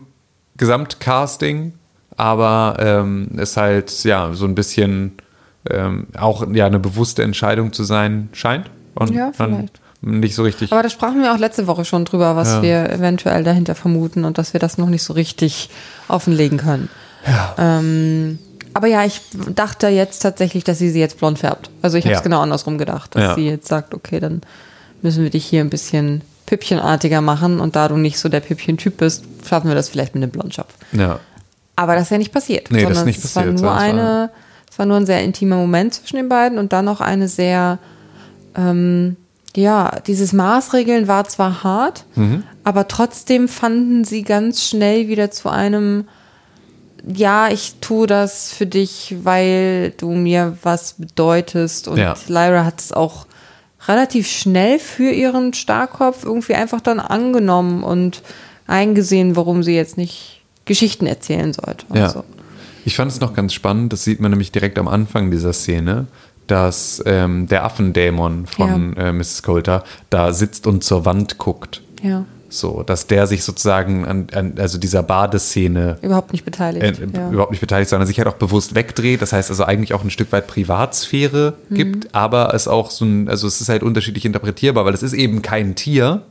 Gesamtcasting, 0.57 1.73
aber 2.15 2.77
ähm, 2.79 3.29
ist 3.37 3.57
halt 3.57 4.03
ja 4.03 4.33
so 4.33 4.45
ein 4.45 4.55
bisschen 4.55 5.13
ähm, 5.69 6.07
auch 6.17 6.45
ja 6.53 6.65
eine 6.65 6.79
bewusste 6.79 7.23
Entscheidung 7.23 7.73
zu 7.73 7.83
sein 7.83 8.29
scheint. 8.33 8.69
Und 8.95 9.11
Ja, 9.13 9.31
vielleicht. 9.33 9.79
nicht 10.01 10.33
so 10.35 10.43
richtig. 10.43 10.71
Aber 10.71 10.81
da 10.83 10.89
sprachen 10.89 11.21
wir 11.21 11.33
auch 11.33 11.37
letzte 11.37 11.67
Woche 11.67 11.85
schon 11.85 12.05
drüber, 12.05 12.35
was 12.35 12.47
Ja. 12.49 12.61
wir 12.63 12.89
eventuell 12.89 13.43
dahinter 13.43 13.75
vermuten 13.75 14.25
und 14.25 14.37
dass 14.37 14.53
wir 14.53 14.59
das 14.59 14.77
noch 14.77 14.89
nicht 14.89 15.03
so 15.03 15.13
richtig 15.13 15.69
offenlegen 16.07 16.57
können. 16.57 16.89
Ähm, 17.57 18.39
aber 18.73 18.87
ja, 18.87 19.03
ich 19.05 19.21
dachte 19.53 19.87
jetzt 19.87 20.19
tatsächlich, 20.19 20.63
dass 20.63 20.77
sie 20.79 20.89
sie 20.89 20.99
jetzt 20.99 21.17
blond 21.19 21.39
färbt. 21.39 21.69
Also 21.81 21.97
ich 21.97 22.05
habe 22.05 22.13
es 22.13 22.19
Ja. 22.19 22.23
genau 22.23 22.41
andersrum 22.41 22.77
gedacht, 22.77 23.15
dass 23.15 23.23
Ja. 23.23 23.35
sie 23.35 23.47
jetzt 23.49 23.67
sagt, 23.67 23.93
okay, 23.93 24.19
dann 24.19 24.41
müssen 25.01 25.23
wir 25.23 25.29
dich 25.29 25.45
hier 25.45 25.61
ein 25.61 25.69
bisschen 25.69 26.21
Püppchenartiger 26.47 27.21
machen 27.21 27.59
und 27.59 27.75
da 27.75 27.87
du 27.87 27.97
nicht 27.97 28.17
so 28.17 28.27
der 28.29 28.39
Püppchen-Typ 28.39 28.97
bist, 28.97 29.23
schaffen 29.47 29.67
wir 29.67 29.75
das 29.75 29.89
vielleicht 29.89 30.15
mit 30.15 30.23
einem 30.23 30.31
Blondschopf. 30.31 30.73
ja. 30.93 31.19
Aber 31.79 31.93
das 31.93 32.05
ist 32.05 32.09
ja 32.09 32.17
nicht 32.17 32.33
passiert. 32.33 32.71
Nee, 32.71 32.87
das 32.87 32.97
ist 32.97 33.05
nicht 33.05 33.23
es 33.23 33.33
passiert, 33.33 33.45
War 33.45 33.51
nur 33.51 33.59
sondern 33.59 33.77
es 33.77 33.83
war- 33.83 34.11
eine, 34.23 34.29
es 34.71 34.79
war 34.79 34.85
nur 34.87 34.97
ein 34.97 35.05
sehr 35.05 35.23
intimer 35.23 35.57
Moment 35.57 35.93
zwischen 35.93 36.15
den 36.15 36.27
beiden 36.27 36.57
und 36.57 36.73
dann 36.73 36.85
noch 36.85 37.01
eine 37.01 37.27
sehr, 37.27 37.77
ähm, 38.55 39.15
ja, 39.55 39.91
dieses 40.07 40.33
Maßregeln 40.33 41.07
war 41.07 41.25
zwar 41.25 41.63
hart, 41.63 42.05
Mhm. 42.15 42.41
aber 42.63 42.87
trotzdem 42.87 43.47
fanden 43.47 44.05
sie 44.05 44.23
ganz 44.23 44.63
schnell 44.63 45.07
wieder 45.07 45.29
zu 45.29 45.49
einem, 45.49 46.07
ja, 47.07 47.49
ich 47.49 47.75
tue 47.79 48.07
das 48.07 48.51
für 48.51 48.65
dich, 48.65 49.15
weil 49.21 49.93
du 49.97 50.09
mir 50.13 50.57
was 50.63 50.93
bedeutest. 50.93 51.87
Und 51.87 51.97
Ja. 51.99 52.15
Lyra 52.27 52.65
hat 52.65 52.81
es 52.81 52.91
auch 52.91 53.26
relativ 53.87 54.27
schnell 54.27 54.79
für 54.79 55.11
ihren 55.11 55.53
Starkopf 55.53 56.23
irgendwie 56.23 56.55
einfach 56.55 56.81
dann 56.81 56.99
angenommen 56.99 57.83
und 57.83 58.21
eingesehen, 58.67 59.35
warum 59.35 59.63
sie 59.63 59.75
jetzt 59.75 59.97
nicht 59.97 60.41
Geschichten 60.65 61.07
erzählen 61.07 61.53
sollte. 61.53 61.85
Ja. 61.93 62.09
so. 62.09 62.23
Ich 62.85 62.95
fand 62.95 63.11
es 63.11 63.19
noch 63.19 63.33
ganz 63.33 63.53
spannend, 63.53 63.91
das 63.93 64.03
sieht 64.03 64.19
man 64.19 64.31
nämlich 64.31 64.51
direkt 64.51 64.77
am 64.79 64.87
Anfang 64.87 65.31
dieser 65.31 65.53
Szene, 65.53 66.07
dass 66.47 67.03
ähm, 67.05 67.47
der 67.47 67.65
Affendämon 67.65 68.45
von 68.45 68.95
äh, 68.95 69.11
Mrs. 69.11 69.43
Coulter 69.43 69.83
da 70.09 70.31
sitzt 70.31 70.67
und 70.67 70.83
zur 70.83 71.05
Wand 71.05 71.37
guckt. 71.37 71.81
ja. 72.01 72.25
So, 72.49 72.81
dass 72.83 73.07
der 73.07 73.27
sich 73.27 73.43
sozusagen 73.43 74.05
an, 74.05 74.27
an 74.33 74.53
also 74.57 74.77
dieser 74.77 75.03
Badeszene 75.03 75.97
Überhaupt 76.01 76.31
nicht 76.31 76.45
beteiligt. 76.45 76.99
äh, 76.99 77.07
ja. 77.13 77.29
überhaupt 77.29 77.51
nicht 77.51 77.59
beteiligt, 77.59 77.89
sondern 77.89 78.07
sich 78.07 78.17
halt 78.19 78.27
auch 78.27 78.35
bewusst 78.37 78.73
wegdreht. 78.73 79.21
Das 79.21 79.33
heißt 79.33 79.49
also 79.49 79.65
eigentlich 79.65 79.93
auch 79.93 80.03
ein 80.03 80.09
Stück 80.09 80.31
weit 80.31 80.47
Privatsphäre 80.47 81.55
Mhm. 81.69 81.75
gibt, 81.75 82.15
aber 82.15 82.53
es 82.53 82.67
auch 82.67 82.89
so 82.91 83.03
ein, 83.05 83.27
also 83.27 83.47
es 83.47 83.59
ist 83.59 83.67
halt 83.69 83.83
unterschiedlich 83.83 84.23
interpretierbar, 84.25 84.85
weil 84.85 84.93
es 84.93 85.03
ist 85.03 85.13
eben 85.13 85.41
kein 85.41 85.75
Tier. 85.75 86.21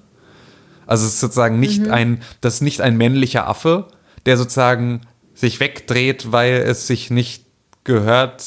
Also 0.86 1.04
es 1.06 1.14
ist 1.14 1.20
sozusagen 1.20 1.60
nicht 1.60 1.82
Mhm. 1.86 1.92
ein, 1.92 2.22
das 2.40 2.54
ist 2.54 2.60
nicht 2.62 2.80
ein 2.80 2.96
männlicher 2.96 3.46
Affe, 3.46 3.86
der 4.24 4.36
sozusagen 4.38 5.02
sich 5.34 5.60
wegdreht, 5.60 6.32
weil 6.32 6.54
es 6.66 6.86
sich 6.86 7.10
nicht 7.10 7.44
gehört, 7.84 8.42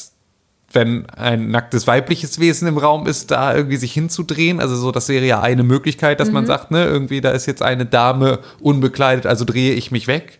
wenn 0.72 1.08
ein 1.10 1.50
nacktes 1.50 1.86
weibliches 1.86 2.38
Wesen 2.38 2.68
im 2.68 2.78
Raum 2.78 3.06
ist, 3.06 3.30
da 3.30 3.54
irgendwie 3.56 3.76
sich 3.76 3.92
hinzudrehen. 3.92 4.60
Also 4.60 4.76
so, 4.76 4.92
das 4.92 5.08
wäre 5.08 5.24
ja 5.26 5.40
eine 5.40 5.62
Möglichkeit, 5.64 6.20
dass 6.20 6.28
Mhm. 6.28 6.34
man 6.34 6.46
sagt, 6.46 6.70
ne, 6.70 6.84
irgendwie 6.84 7.20
da 7.20 7.30
ist 7.32 7.46
jetzt 7.46 7.62
eine 7.62 7.86
Dame 7.86 8.38
unbekleidet, 8.60 9.26
also 9.26 9.44
drehe 9.44 9.74
ich 9.74 9.90
mich 9.90 10.06
weg. 10.06 10.38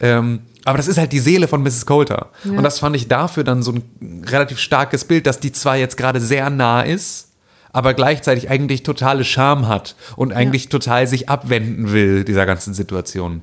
Ähm, 0.00 0.40
aber 0.64 0.76
das 0.76 0.88
ist 0.88 0.98
halt 0.98 1.12
die 1.12 1.18
Seele 1.18 1.48
von 1.48 1.62
Mrs. 1.62 1.86
Coulter. 1.86 2.28
Und 2.44 2.62
das 2.62 2.78
fand 2.78 2.94
ich 2.94 3.08
dafür 3.08 3.44
dann 3.44 3.62
so 3.62 3.72
ein 3.72 4.24
relativ 4.26 4.58
starkes 4.58 5.04
Bild, 5.04 5.26
dass 5.26 5.40
die 5.40 5.52
zwar 5.52 5.76
jetzt 5.76 5.96
gerade 5.96 6.20
sehr 6.20 6.50
nah 6.50 6.82
ist, 6.82 7.28
aber 7.72 7.94
gleichzeitig 7.94 8.50
eigentlich 8.50 8.82
totale 8.82 9.24
Scham 9.24 9.68
hat 9.68 9.94
und 10.16 10.32
eigentlich 10.34 10.68
total 10.68 11.06
sich 11.06 11.28
abwenden 11.30 11.92
will 11.92 12.24
dieser 12.24 12.44
ganzen 12.44 12.74
Situation. 12.74 13.42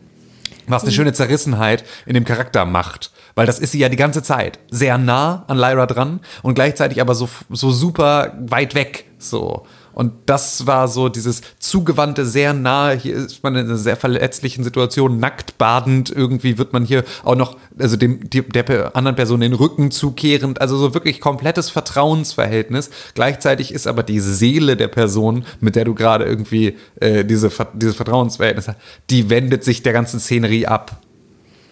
Was 0.68 0.84
eine 0.84 0.92
schöne 0.92 1.14
Zerrissenheit 1.14 1.84
in 2.06 2.14
dem 2.14 2.26
Charakter 2.26 2.66
macht. 2.66 3.12
Weil 3.36 3.46
das 3.46 3.60
ist 3.60 3.72
sie 3.72 3.80
ja 3.80 3.90
die 3.90 3.98
ganze 3.98 4.22
Zeit. 4.22 4.60
Sehr 4.70 4.98
nah 4.98 5.46
an 5.48 5.58
Lyra 5.58 5.86
dran 5.86 6.20
und 6.44 6.56
gleichzeitig 6.56 7.02
aber 7.02 7.16
so, 7.16 7.30
so 7.50 7.72
super 7.72 8.34
weit 8.40 8.76
weg. 8.76 9.06
So. 9.18 9.66
Und 9.98 10.14
das 10.28 10.68
war 10.68 10.88
so 10.88 11.10
dieses 11.10 11.42
zugewandte, 11.58 12.24
sehr 12.24 12.54
nahe, 12.54 12.96
hier 12.96 13.16
ist 13.16 13.42
man 13.42 13.56
in 13.56 13.66
einer 13.66 13.78
sehr 13.78 13.98
verletzlichen 13.98 14.64
Situation, 14.64 15.20
nackt 15.20 15.58
badend, 15.58 16.12
irgendwie 16.12 16.60
wird 16.60 16.72
man 16.72 16.86
hier 16.86 17.04
auch 17.24 17.36
noch, 17.36 17.58
also 17.80 17.98
dem, 17.98 18.30
die, 18.30 18.44
der 18.44 18.96
anderen 18.96 19.16
Person 19.16 19.40
den 19.40 19.54
Rücken 19.54 19.90
zukehrend, 19.90 20.62
also 20.62 20.78
so 20.78 20.94
wirklich 20.94 21.20
komplettes 21.20 21.72
Vertrauensverhältnis. 21.72 22.92
Gleichzeitig 23.16 23.74
ist 23.74 23.88
aber 23.88 24.04
die 24.04 24.20
Seele 24.20 24.78
der 24.78 24.88
Person, 24.88 25.46
mit 25.62 25.76
der 25.76 25.86
du 25.86 25.96
gerade 25.96 26.26
irgendwie 26.26 26.78
äh, 27.00 27.26
diese, 27.26 27.50
dieses 27.74 27.96
Vertrauensverhältnis 27.96 28.68
hast, 28.68 28.78
die 29.10 29.32
wendet 29.32 29.64
sich 29.64 29.82
der 29.82 29.94
ganzen 29.94 30.20
Szenerie 30.20 30.68
ab. 30.68 31.02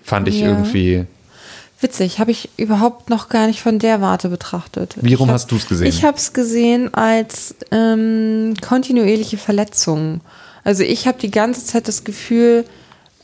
Fand 0.01 0.27
ich 0.27 0.39
Ja. 0.39 0.47
irgendwie. 0.47 1.05
Witzig, 1.81 2.19
habe 2.19 2.31
ich 2.31 2.49
überhaupt 2.57 3.09
noch 3.09 3.27
gar 3.29 3.47
nicht 3.47 3.61
von 3.61 3.79
der 3.79 3.99
Warte 4.01 4.29
betrachtet. 4.29 4.95
Wie 5.01 5.13
rum 5.13 5.27
hab- 5.27 5.35
hast 5.35 5.51
du's 5.51 5.67
gesehen? 5.67 5.87
Ich 5.87 6.03
habe 6.05 6.17
es 6.17 6.31
gesehen 6.33 6.93
als 6.93 7.53
ähm, 7.71 8.53
kontinuierliche 8.61 9.37
Verletzung. 9.37 10.21
Also 10.63 10.83
ich 10.83 11.05
habe 11.07 11.17
die 11.19 11.29
ganze 11.31 11.65
Zeit 11.65 11.87
das 11.87 12.03
Gefühl, 12.05 12.65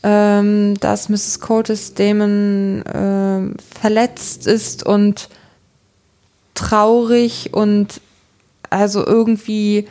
ähm, 0.02 0.74
dass 0.80 1.08
Mrs. 1.08 1.40
Curtis 1.40 1.94
Damon 1.94 2.84
ähm, 2.92 3.54
verletzt 3.80 4.46
ist 4.46 4.84
und 4.84 5.28
traurig 6.54 7.50
und 7.52 8.00
also 8.70 9.04
irgendwie 9.06 9.88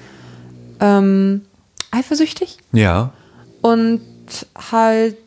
ähm, 0.80 1.42
eifersüchtig 1.92 2.58
Ja. 2.72 3.12
und 3.62 4.02
halt 4.72 5.18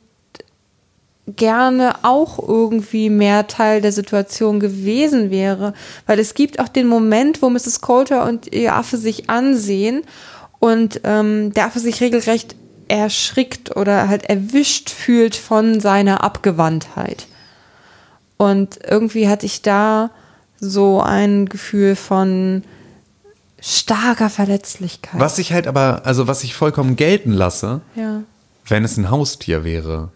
gerne 1.26 1.94
auch 2.02 2.38
irgendwie 2.38 3.08
mehr 3.08 3.46
Teil 3.46 3.80
der 3.80 3.92
Situation 3.92 4.60
gewesen 4.60 5.30
wäre. 5.30 5.72
Weil 6.06 6.18
es 6.18 6.34
gibt 6.34 6.60
auch 6.60 6.68
den 6.68 6.86
Moment, 6.86 7.40
wo 7.40 7.48
Mrs. 7.50 7.80
Coulter 7.80 8.24
und 8.28 8.52
ihr 8.52 8.74
Affe 8.74 8.96
sich 8.98 9.30
ansehen 9.30 10.02
und 10.60 11.00
ähm, 11.04 11.52
der 11.54 11.66
Affe 11.66 11.80
sich 11.80 12.00
regelrecht 12.00 12.56
erschrickt 12.88 13.74
oder 13.76 14.08
halt 14.08 14.24
erwischt 14.28 14.90
fühlt 14.90 15.34
von 15.34 15.80
seiner 15.80 16.22
Abgewandtheit. 16.22 17.26
Und 18.36 18.78
irgendwie 18.86 19.28
hatte 19.28 19.46
ich 19.46 19.62
da 19.62 20.10
so 20.60 21.00
ein 21.00 21.46
Gefühl 21.46 21.96
von 21.96 22.62
starker 23.60 24.28
Verletzlichkeit. 24.28 25.18
Was 25.18 25.38
ich 25.38 25.52
halt 25.54 25.66
aber, 25.66 26.02
also 26.04 26.26
was 26.26 26.44
ich 26.44 26.54
vollkommen 26.54 26.96
gelten 26.96 27.32
lasse, 27.32 27.80
Ja. 27.94 28.20
wenn 28.66 28.84
es 28.84 28.98
ein 28.98 29.10
Haustier 29.10 29.64
wäre. 29.64 30.10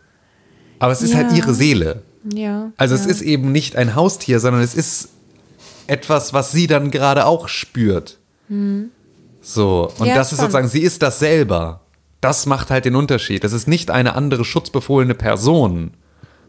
Aber 0.78 0.92
es 0.92 1.02
ist 1.02 1.12
Ja. 1.12 1.18
halt 1.18 1.32
ihre 1.36 1.54
Seele. 1.54 2.02
Ja. 2.34 2.70
Also 2.76 2.94
ja. 2.94 3.00
es 3.00 3.06
ist 3.06 3.22
eben 3.22 3.52
nicht 3.52 3.76
ein 3.76 3.94
Haustier, 3.94 4.40
sondern 4.40 4.62
es 4.62 4.74
ist 4.74 5.08
etwas, 5.86 6.32
was 6.34 6.52
sie 6.52 6.66
dann 6.66 6.90
gerade 6.90 7.26
auch 7.26 7.48
spürt. 7.48 8.18
So, 9.42 9.92
und 9.98 10.06
Ja, 10.06 10.14
das 10.14 10.32
ist 10.32 10.40
sozusagen, 10.40 10.68
sie 10.68 10.80
ist 10.80 11.02
das 11.02 11.18
selber. 11.18 11.80
Das 12.20 12.46
macht 12.46 12.70
halt 12.70 12.84
den 12.84 12.96
Unterschied. 12.96 13.44
Das 13.44 13.52
ist 13.52 13.68
nicht 13.68 13.90
eine 13.90 14.14
andere 14.14 14.44
schutzbefohlene 14.44 15.14
Person, 15.14 15.92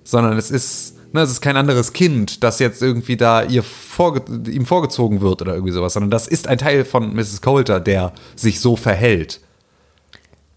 sondern 0.04 0.38
es 0.38 0.50
ist, 0.50 0.96
ne, 1.14 1.22
es 1.22 1.30
ist 1.32 1.42
kein 1.42 1.58
anderes 1.58 1.94
Kind, 1.94 2.44
das 2.44 2.60
jetzt 2.60 2.82
irgendwie 2.82 3.18
da 3.18 3.44
ihr 3.44 3.64
vorge 3.64 4.24
ihm 4.50 4.66
vorgezogen 4.66 5.22
wird 5.22 5.42
oder 5.42 5.54
irgendwie 5.54 5.72
sowas, 5.74 5.94
sondern 5.94 6.10
das 6.12 6.28
ist 6.28 6.48
ein 6.48 6.58
Teil 6.58 6.86
von 6.86 7.14
Mrs. 7.14 7.42
Coulter, 7.42 7.80
der 7.80 8.14
sich 8.36 8.60
so 8.60 8.76
verhält. 8.76 9.42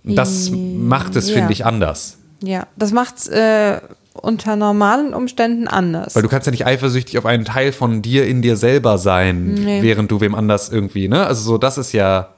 Und 0.05 0.17
Das 0.17 0.51
macht 0.51 1.15
es, 1.17 1.29
Ja. 1.29 1.35
finde 1.37 1.53
ich, 1.53 1.65
anders. 1.67 2.17
Ja, 2.43 2.67
das 2.77 2.93
macht's 2.93 3.29
äh, 3.29 3.81
unter 4.15 4.57
normalen 4.57 5.15
Umständen 5.15 5.69
anders. 5.69 6.15
Weil 6.15 6.23
du 6.23 6.29
kannst 6.29 6.47
ja 6.47 6.51
nicht 6.51 6.67
eifersüchtig 6.67 7.17
auf 7.19 7.27
einen 7.27 7.45
Teil 7.45 7.73
von 7.73 8.03
dir 8.03 8.27
in 8.27 8.43
dir 8.43 8.57
selber 8.57 8.99
sein, 8.99 9.55
Nee. 9.55 9.83
während 9.83 10.11
du 10.11 10.21
wem 10.21 10.35
anders 10.35 10.69
irgendwie, 10.69 11.09
ne? 11.09 11.27
Also 11.27 11.43
so, 11.43 11.59
das 11.59 11.79
ist 11.79 11.93
ja 11.93 12.29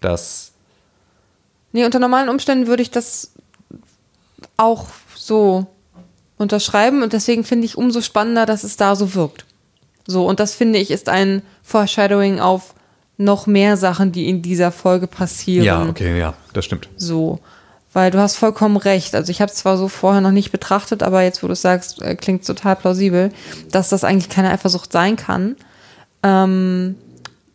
das. 0.00 0.52
Nee, 1.72 1.84
unter 1.84 1.98
normalen 1.98 2.28
Umständen 2.28 2.66
würde 2.66 2.82
ich 2.82 2.90
das 2.90 3.32
auch 4.56 4.86
so 5.14 5.66
unterschreiben 6.36 7.02
und 7.02 7.12
deswegen 7.12 7.44
finde 7.44 7.66
ich 7.66 7.76
umso 7.76 8.00
spannender, 8.00 8.46
dass 8.46 8.64
es 8.64 8.76
da 8.76 8.96
so 8.96 9.14
wirkt. 9.14 9.44
So, 10.06 10.26
und 10.26 10.40
das 10.40 10.54
finde 10.54 10.78
ich 10.78 10.90
ist 10.90 11.08
ein 11.08 11.42
Foreshadowing 11.62 12.40
auf 12.40 12.74
noch 13.18 13.46
mehr 13.46 13.76
Sachen, 13.76 14.12
die 14.12 14.28
in 14.28 14.40
dieser 14.40 14.72
Folge 14.72 15.06
passieren. 15.06 15.64
Ja, 15.64 15.86
okay, 15.86 16.18
ja, 16.18 16.34
das 16.54 16.64
stimmt. 16.64 16.88
So. 16.96 17.38
Weil 17.92 18.10
du 18.10 18.18
hast 18.18 18.36
vollkommen 18.36 18.76
recht. 18.76 19.14
Also 19.14 19.30
ich 19.30 19.40
habe 19.40 19.50
es 19.50 19.58
zwar 19.58 19.76
so 19.76 19.88
vorher 19.88 20.20
noch 20.20 20.30
nicht 20.30 20.52
betrachtet, 20.52 21.02
aber 21.02 21.22
jetzt, 21.22 21.42
wo 21.42 21.48
du 21.48 21.54
es 21.54 21.62
sagst, 21.62 22.00
äh, 22.02 22.14
klingt 22.14 22.46
total 22.46 22.76
plausibel, 22.76 23.30
dass 23.72 23.88
das 23.88 24.04
eigentlich 24.04 24.28
keine 24.28 24.50
Eifersucht 24.50 24.92
sein 24.92 25.16
kann. 25.16 25.56
Ähm, 26.22 26.94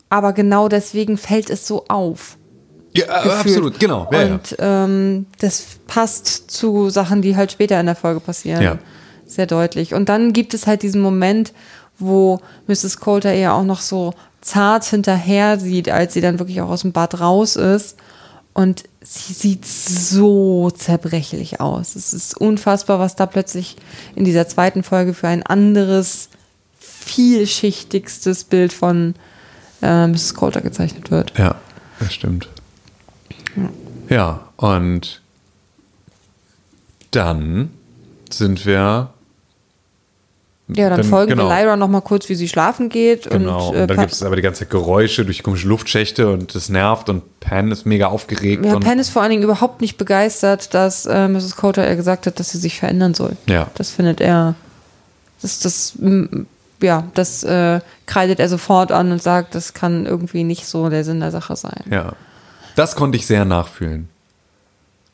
aber 0.09 0.33
genau 0.33 0.67
deswegen 0.67 1.17
fällt 1.17 1.49
es 1.49 1.65
so 1.65 1.86
auf. 1.88 2.38
Ja, 2.93 3.05
äh, 3.05 3.23
gefühlt. 3.23 3.45
absolut, 3.45 3.79
genau. 3.79 4.09
Ja, 4.11 4.23
ja. 4.23 4.33
Und 4.33 4.55
ähm, 4.59 5.25
das 5.39 5.65
passt 5.88 6.51
zu 6.51 6.89
Sachen, 6.89 7.21
die 7.21 7.36
halt 7.36 7.51
später 7.51 7.79
in 7.79 7.86
der 7.86 7.95
Folge 7.95 8.19
passieren. 8.19 8.61
Ja. 8.61 8.77
Sehr 9.25 9.47
deutlich. 9.47 9.93
Und 9.93 10.09
dann 10.09 10.33
gibt 10.33 10.53
es 10.53 10.67
halt 10.67 10.83
diesen 10.83 11.01
Moment, 11.01 11.53
wo 11.97 12.39
Mrs. 12.67 12.99
Coulter 12.99 13.33
eher 13.33 13.53
auch 13.53 13.63
noch 13.63 13.81
so 13.81 14.13
zart 14.41 14.86
hinterher 14.86 15.59
sieht, 15.59 15.89
als 15.89 16.13
sie 16.13 16.21
dann 16.21 16.39
wirklich 16.39 16.61
auch 16.61 16.69
aus 16.69 16.81
dem 16.81 16.91
Bad 16.91 17.19
raus 17.19 17.55
ist. 17.55 17.97
Und 18.56 18.86
sie 19.01 19.34
sieht 19.34 19.66
so 19.66 20.72
zerbrechlich 20.72 21.60
aus. 21.60 21.97
Es 21.97 22.14
ist 22.14 22.38
unfassbar, 22.38 22.99
was 22.99 23.18
da 23.18 23.26
plötzlich 23.26 23.76
in 24.16 24.24
dieser 24.24 24.47
zweiten 24.47 24.82
Folge 24.82 25.14
für 25.14 25.28
ein 25.28 25.43
anderes, 25.43 26.30
vielschichtigstes 26.80 28.45
Bild 28.45 28.72
von 28.72 29.16
äh, 29.82 30.08
Mrs. 30.08 30.36
Coulter 30.36 30.62
gezeichnet 30.62 31.12
wird. 31.12 31.38
Ja, 31.38 31.56
das 31.99 32.14
stimmt. 32.14 32.47
Ja, 34.10 34.47
und 34.56 35.22
dann 37.12 37.72
sind 38.30 38.66
wir. 38.66 39.10
Ja, 40.68 40.89
dann, 40.89 41.01
Dann- 41.01 41.09
folgen 41.09 41.30
genau. 41.30 41.47
wir 41.47 41.61
Lyra 41.63 41.76
noch 41.78 41.88
mal 41.89 42.01
kurz, 42.01 42.28
wie 42.28 42.34
sie 42.34 42.47
schlafen 42.47 42.89
geht. 42.89 43.30
Genau, 43.30 43.70
und, 43.70 43.76
und, 43.76 43.82
äh, 43.84 43.88
dann 43.88 43.97
Pa- 43.97 44.03
gibt 44.03 44.13
es 44.13 44.24
aber 44.24 44.36
die 44.36 44.41
ganze 44.41 44.61
Zeit 44.61 44.72
Geräusche 44.72 45.24
durch 45.24 45.43
komische 45.43 45.68
Luftschächte 45.68 46.28
und 46.32 46.55
das 46.55 46.70
nervt 46.70 47.07
und 47.09 47.39
Pan 47.39 47.72
ist 47.72 47.86
mega 47.86 48.07
aufgeregt. 48.07 48.66
ja, 48.66 48.74
und, 48.74 48.84
Penn 48.84 48.97
ist 48.97 49.09
vor 49.09 49.22
allen 49.22 49.30
Dingen 49.30 49.43
überhaupt 49.43 49.82
nicht 49.82 49.97
begeistert, 49.97 50.74
dass 50.74 51.05
äh, 51.05 51.28
Mrs. 51.28 51.55
Coulter 51.55 51.88
ihr 51.88 51.95
gesagt 51.95 52.26
hat, 52.26 52.39
dass 52.39 52.49
sie 52.49 52.57
sich 52.57 52.80
verändern 52.80 53.13
soll. 53.13 53.38
Ja. 53.45 53.68
Das 53.76 53.91
findet 53.91 54.22
er, 54.22 54.55
das, 55.43 55.59
das, 55.59 55.93
ja, 56.82 57.03
das 57.13 57.43
äh, 57.43 57.80
kreidet 58.07 58.39
er 58.39 58.49
sofort 58.49 58.91
an 58.91 59.11
und 59.11 59.22
sagt, 59.22 59.53
das 59.53 59.76
kann 59.76 60.07
irgendwie 60.07 60.43
nicht 60.43 60.66
so 60.66 60.89
der 60.89 61.03
Sinn 61.03 61.20
der 61.20 61.30
Sache 61.30 61.55
sein. 61.55 61.84
Ja. 61.91 62.13
Das 62.76 62.95
konnte 62.95 63.18
ich 63.20 63.28
sehr 63.28 63.45
nachfühlen. 63.45 64.09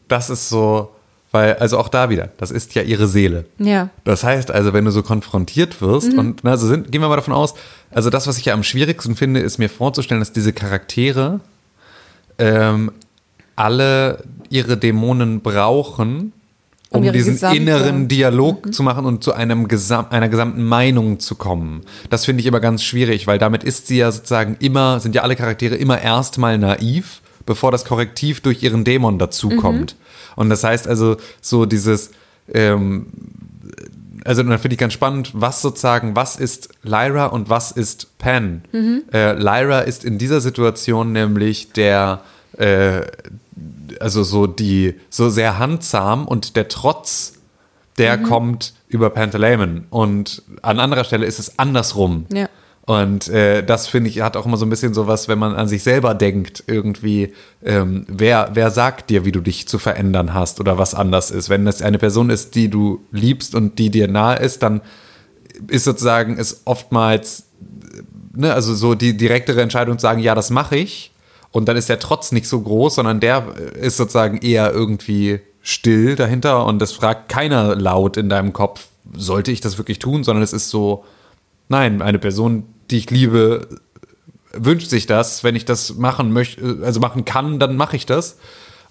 Das 0.07 0.29
ist 0.29 0.47
so, 0.47 0.91
weil, 1.31 1.55
also 1.55 1.77
auch 1.77 1.87
da 1.89 2.09
wieder, 2.09 2.29
das 2.37 2.51
ist 2.51 2.75
ja 2.75 2.81
ihre 2.81 3.07
Seele. 3.07 3.45
Ja, 3.57 3.89
Das 4.03 4.23
heißt 4.23 4.51
also, 4.51 4.73
wenn 4.73 4.85
du 4.85 4.91
so 4.91 5.01
konfrontiert 5.03 5.81
wirst 5.81 6.13
und 6.13 6.43
na, 6.43 6.51
also 6.51 6.67
sind, 6.67 6.91
gehen 6.91 7.01
wir 7.01 7.07
mal 7.09 7.15
davon 7.15 7.33
aus, 7.33 7.53
also 7.89 8.09
das, 8.09 8.27
was 8.27 8.37
ich 8.37 8.45
ja 8.45 8.53
am 8.53 8.63
schwierigsten 8.63 9.15
finde, 9.15 9.39
ist 9.39 9.57
mir 9.57 9.69
vorzustellen, 9.69 10.19
dass 10.21 10.33
diese 10.33 10.51
Charaktere 10.53 11.39
ähm, 12.37 12.91
alle 13.55 14.23
ihre 14.49 14.77
Dämonen 14.77 15.41
brauchen, 15.41 16.33
um, 16.89 17.03
Um 17.05 17.13
diesen 17.13 17.35
gesamte- 17.35 17.57
inneren 17.57 18.07
Dialog 18.09 18.73
zu 18.73 18.83
machen 18.83 19.05
und 19.05 19.23
zu 19.23 19.33
einem 19.33 19.69
Gesam 19.69 20.07
einer 20.09 20.27
gesamten 20.27 20.65
Meinung 20.65 21.19
zu 21.21 21.35
kommen. 21.35 21.83
Das 22.09 22.25
finde 22.25 22.41
ich 22.41 22.47
immer 22.47 22.59
ganz 22.59 22.83
schwierig, 22.83 23.27
weil 23.27 23.37
damit 23.37 23.63
ist 23.63 23.87
sie 23.87 23.97
ja 23.97 24.11
sozusagen 24.11 24.57
immer, 24.59 24.99
sind 24.99 25.15
ja 25.15 25.21
alle 25.21 25.37
Charaktere 25.37 25.75
immer 25.75 26.01
erstmal 26.01 26.57
naiv, 26.57 27.20
bevor 27.45 27.71
das 27.71 27.85
Korrektiv 27.85 28.41
durch 28.41 28.63
ihren 28.63 28.83
Dämon 28.83 29.19
dazukommt. 29.19 29.95
Und 30.35 30.49
das 30.49 30.63
heißt 30.63 30.87
also, 30.87 31.17
so 31.41 31.65
dieses, 31.65 32.11
ähm, 32.53 33.07
also 34.25 34.43
dann 34.43 34.57
finde 34.59 34.73
ich 34.73 34.79
ganz 34.79 34.93
spannend, 34.93 35.31
was 35.33 35.61
sozusagen, 35.61 36.15
was 36.15 36.35
ist 36.35 36.69
Lyra 36.83 37.27
und 37.27 37.49
was 37.49 37.71
ist 37.71 38.17
Pan? 38.17 38.63
Äh, 39.13 39.33
Lyra 39.33 39.81
ist 39.81 40.05
in 40.05 40.17
dieser 40.17 40.41
Situation 40.41 41.11
nämlich 41.11 41.71
der, 41.71 42.21
äh, 42.57 43.01
also 43.99 44.23
so 44.23 44.47
die, 44.47 44.95
so 45.09 45.29
sehr 45.29 45.59
handsam 45.59 46.27
und 46.27 46.55
der 46.55 46.67
Trotz, 46.67 47.33
der 47.97 48.17
kommt 48.17 48.73
über 48.87 49.09
Pantaleimon. 49.09 49.85
Und 49.89 50.43
an 50.61 50.79
anderer 50.79 51.03
Stelle 51.03 51.25
ist 51.25 51.39
es 51.39 51.59
andersrum. 51.59 52.25
Ja. 52.33 52.47
Und 52.85 53.29
äh, 53.29 53.63
das 53.63 53.87
finde 53.87 54.09
ich 54.09 54.21
hat 54.21 54.35
auch 54.35 54.45
immer 54.45 54.57
so 54.57 54.65
ein 54.65 54.69
bisschen 54.69 54.93
sowas, 54.93 55.27
wenn 55.27 55.37
man 55.37 55.55
an 55.55 55.67
sich 55.67 55.83
selber 55.83 56.15
denkt, 56.15 56.63
irgendwie, 56.65 57.33
ähm, 57.63 58.05
wer, 58.07 58.49
wer 58.53 58.71
sagt 58.71 59.09
dir, 59.11 59.23
wie 59.23 59.31
du 59.31 59.39
dich 59.39 59.67
zu 59.67 59.77
verändern 59.77 60.33
hast 60.33 60.59
oder 60.59 60.77
was 60.77 60.95
anders 60.95 61.29
ist? 61.29 61.49
Wenn 61.49 61.65
das 61.65 61.81
eine 61.81 61.99
Person 61.99 62.29
ist, 62.29 62.55
die 62.55 62.69
du 62.69 63.01
liebst 63.11 63.53
und 63.53 63.77
die 63.77 63.91
dir 63.91 64.07
nahe 64.07 64.37
ist, 64.39 64.63
dann 64.63 64.81
ist 65.67 65.83
sozusagen 65.83 66.37
es 66.39 66.63
oftmals, 66.65 67.43
ne, 68.33 68.53
also 68.53 68.73
so 68.73 68.95
die 68.95 69.15
direktere 69.15 69.61
Entscheidung 69.61 69.99
zu 69.99 70.03
sagen, 70.03 70.19
ja, 70.19 70.33
das 70.33 70.49
mache 70.49 70.75
ich. 70.75 71.11
Und 71.51 71.67
dann 71.67 71.77
ist 71.77 71.89
der 71.89 71.99
Trotz 71.99 72.31
nicht 72.31 72.47
so 72.47 72.61
groß, 72.61 72.95
sondern 72.95 73.19
der 73.19 73.45
ist 73.79 73.97
sozusagen 73.97 74.37
eher 74.37 74.71
irgendwie 74.71 75.41
still 75.61 76.15
dahinter 76.15 76.65
und 76.65 76.79
das 76.79 76.93
fragt 76.93 77.29
keiner 77.29 77.75
laut 77.75 78.17
in 78.17 78.29
deinem 78.29 78.53
Kopf, 78.53 78.87
sollte 79.15 79.51
ich 79.51 79.61
das 79.61 79.77
wirklich 79.77 79.99
tun, 79.99 80.23
sondern 80.23 80.43
es 80.43 80.53
ist 80.53 80.69
so, 80.69 81.03
nein, 81.71 82.01
eine 82.03 82.19
Person, 82.19 82.65
die 82.91 82.97
ich 82.97 83.09
liebe, 83.09 83.67
wünscht 84.53 84.89
sich 84.89 85.07
das. 85.07 85.43
Wenn 85.43 85.55
ich 85.55 85.65
das 85.65 85.95
machen 85.95 86.31
möchte, 86.31 86.79
also 86.83 86.99
machen 86.99 87.25
kann, 87.25 87.57
dann 87.57 87.75
mache 87.75 87.95
ich 87.95 88.05
das. 88.05 88.37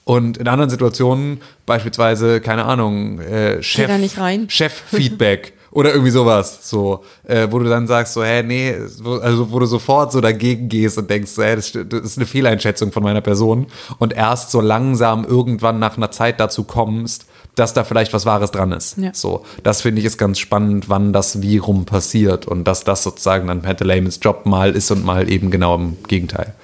Und 0.04 0.38
in 0.38 0.48
anderen 0.48 0.70
Situationen, 0.70 1.42
beispielsweise, 1.66 2.40
keine 2.40 2.64
Ahnung, 2.64 3.20
äh, 3.20 3.62
Chef, 3.62 3.86
da 3.86 3.98
nicht 3.98 4.18
rein. 4.18 4.48
Chef-Feedback 4.48 5.52
oder 5.70 5.90
irgendwie 5.90 6.10
sowas, 6.10 6.68
so, 6.68 7.04
äh, 7.24 7.46
wo 7.50 7.58
du 7.58 7.68
dann 7.68 7.86
sagst, 7.86 8.14
so, 8.14 8.24
hä, 8.24 8.42
nee, 8.42 8.74
wo, 9.02 9.16
also 9.16 9.52
wo 9.52 9.58
du 9.58 9.66
sofort 9.66 10.10
so 10.10 10.20
dagegen 10.20 10.68
gehst 10.68 10.98
und 10.98 11.08
denkst, 11.10 11.32
hä, 11.36 11.54
das, 11.54 11.72
das 11.72 12.00
ist 12.00 12.18
eine 12.18 12.26
Fehleinschätzung 12.26 12.90
von 12.90 13.02
meiner 13.02 13.20
Person 13.20 13.66
und 13.98 14.14
erst 14.14 14.50
so 14.50 14.60
langsam 14.60 15.24
irgendwann 15.24 15.78
nach 15.78 15.96
einer 15.96 16.10
Zeit 16.10 16.40
dazu 16.40 16.64
kommst, 16.64 17.26
dass 17.54 17.74
da 17.74 17.84
vielleicht 17.84 18.12
was 18.12 18.26
Wahres 18.26 18.50
dran 18.50 18.72
ist. 18.72 18.96
Ja. 18.98 19.10
So, 19.12 19.44
das 19.62 19.82
finde 19.82 20.00
ich 20.00 20.06
ist 20.06 20.18
ganz 20.18 20.38
spannend, 20.38 20.88
wann 20.88 21.12
das 21.12 21.42
wie 21.42 21.58
rum 21.58 21.84
passiert 21.84 22.46
und 22.46 22.64
dass 22.64 22.84
das 22.84 23.02
sozusagen 23.02 23.48
dann 23.48 23.62
Pantaleimons 23.62 24.20
Job 24.22 24.46
mal 24.46 24.70
ist 24.72 24.90
und 24.90 25.04
mal 25.04 25.30
eben 25.30 25.50
genau 25.50 25.74
im 25.74 25.96
Gegenteil. 26.06 26.54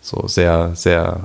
So 0.00 0.28
sehr, 0.28 0.72
sehr 0.74 1.20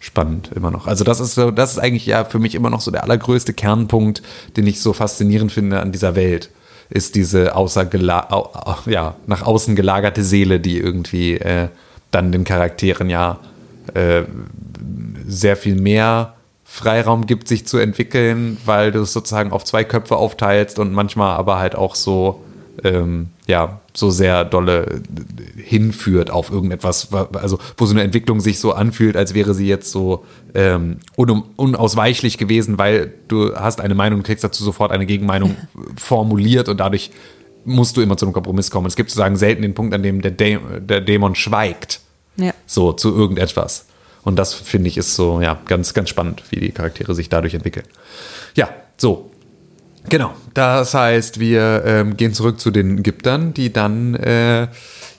spannend 0.00 0.50
immer 0.54 0.70
noch. 0.70 0.86
Also 0.86 1.04
das 1.04 1.20
ist 1.20 1.34
so, 1.34 1.50
das 1.50 1.72
ist 1.72 1.78
eigentlich 1.78 2.06
ja 2.06 2.24
für 2.24 2.38
mich 2.38 2.54
immer 2.54 2.70
noch 2.70 2.80
so 2.80 2.90
der 2.90 3.04
allergrößte 3.04 3.52
Kernpunkt, 3.54 4.22
den 4.56 4.66
ich 4.66 4.80
so 4.80 4.92
faszinierend 4.92 5.52
finde 5.52 5.80
an 5.80 5.92
dieser 5.92 6.16
Welt, 6.16 6.50
ist 6.90 7.14
diese 7.14 7.54
außer 7.54 7.88
au, 8.30 8.50
au, 8.52 8.76
ja, 8.86 9.14
nach 9.26 9.42
außen 9.42 9.76
gelagerte 9.76 10.24
Seele, 10.24 10.60
die 10.60 10.78
irgendwie 10.78 11.34
äh, 11.36 11.68
dann 12.10 12.32
den 12.32 12.44
Charakteren 12.44 13.08
ja 13.08 13.38
äh, 13.94 14.22
sehr 15.26 15.56
viel 15.56 15.76
mehr 15.76 16.34
Freiraum 16.72 17.26
gibt, 17.26 17.48
sich 17.48 17.66
zu 17.66 17.76
entwickeln, 17.76 18.56
weil 18.64 18.92
du 18.92 19.00
es 19.00 19.12
sozusagen 19.12 19.52
auf 19.52 19.62
zwei 19.62 19.84
Köpfe 19.84 20.16
aufteilst 20.16 20.78
und 20.78 20.94
manchmal 20.94 21.36
aber 21.36 21.58
halt 21.58 21.76
auch 21.76 21.94
so, 21.94 22.42
ähm, 22.82 23.28
ja, 23.46 23.82
so 23.94 24.08
sehr 24.08 24.46
dolle 24.46 25.02
hinführt 25.54 26.30
auf 26.30 26.50
irgendetwas, 26.50 27.08
also 27.34 27.58
wo 27.76 27.84
so 27.84 27.92
eine 27.92 28.02
Entwicklung 28.02 28.40
sich 28.40 28.58
so 28.58 28.72
anfühlt, 28.72 29.18
als 29.18 29.34
wäre 29.34 29.52
sie 29.52 29.66
jetzt 29.66 29.90
so 29.90 30.24
ähm, 30.54 30.96
un 31.14 31.44
unausweichlich 31.56 32.38
gewesen, 32.38 32.78
weil 32.78 33.12
du 33.28 33.54
hast 33.54 33.82
eine 33.82 33.94
Meinung 33.94 34.20
und 34.20 34.26
kriegst 34.26 34.42
dazu 34.42 34.64
sofort 34.64 34.92
eine 34.92 35.04
Gegenmeinung 35.04 35.56
formuliert 35.98 36.70
und 36.70 36.80
dadurch 36.80 37.10
musst 37.66 37.98
du 37.98 38.00
immer 38.00 38.16
zu 38.16 38.24
einem 38.24 38.32
Kompromiss 38.32 38.70
kommen. 38.70 38.86
Es 38.86 38.96
gibt 38.96 39.10
sozusagen 39.10 39.36
selten 39.36 39.60
den 39.60 39.74
Punkt, 39.74 39.92
an 39.92 40.02
dem 40.02 40.22
der, 40.22 40.30
Dä 40.30 40.58
der 40.80 41.02
Dämon 41.02 41.34
schweigt. 41.34 42.00
Ja. 42.36 42.54
So 42.64 42.94
zu 42.94 43.14
irgendetwas. 43.14 43.84
Und 44.24 44.36
das 44.38 44.54
finde 44.54 44.88
ich 44.88 44.96
ist 44.96 45.14
so, 45.14 45.40
ja, 45.40 45.58
ganz, 45.66 45.94
ganz 45.94 46.08
spannend, 46.08 46.42
wie 46.50 46.60
die 46.60 46.70
Charaktere 46.70 47.14
sich 47.14 47.28
dadurch 47.28 47.54
entwickeln. 47.54 47.86
Ja, 48.54 48.68
so. 48.96 49.30
Genau. 50.08 50.32
Das 50.54 50.94
heißt, 50.94 51.38
wir 51.38 51.84
ähm, 51.86 52.16
gehen 52.16 52.34
zurück 52.34 52.58
zu 52.58 52.70
den 52.70 52.98
Ägyptern, 52.98 53.54
die 53.54 53.72
dann 53.72 54.14
äh, 54.14 54.68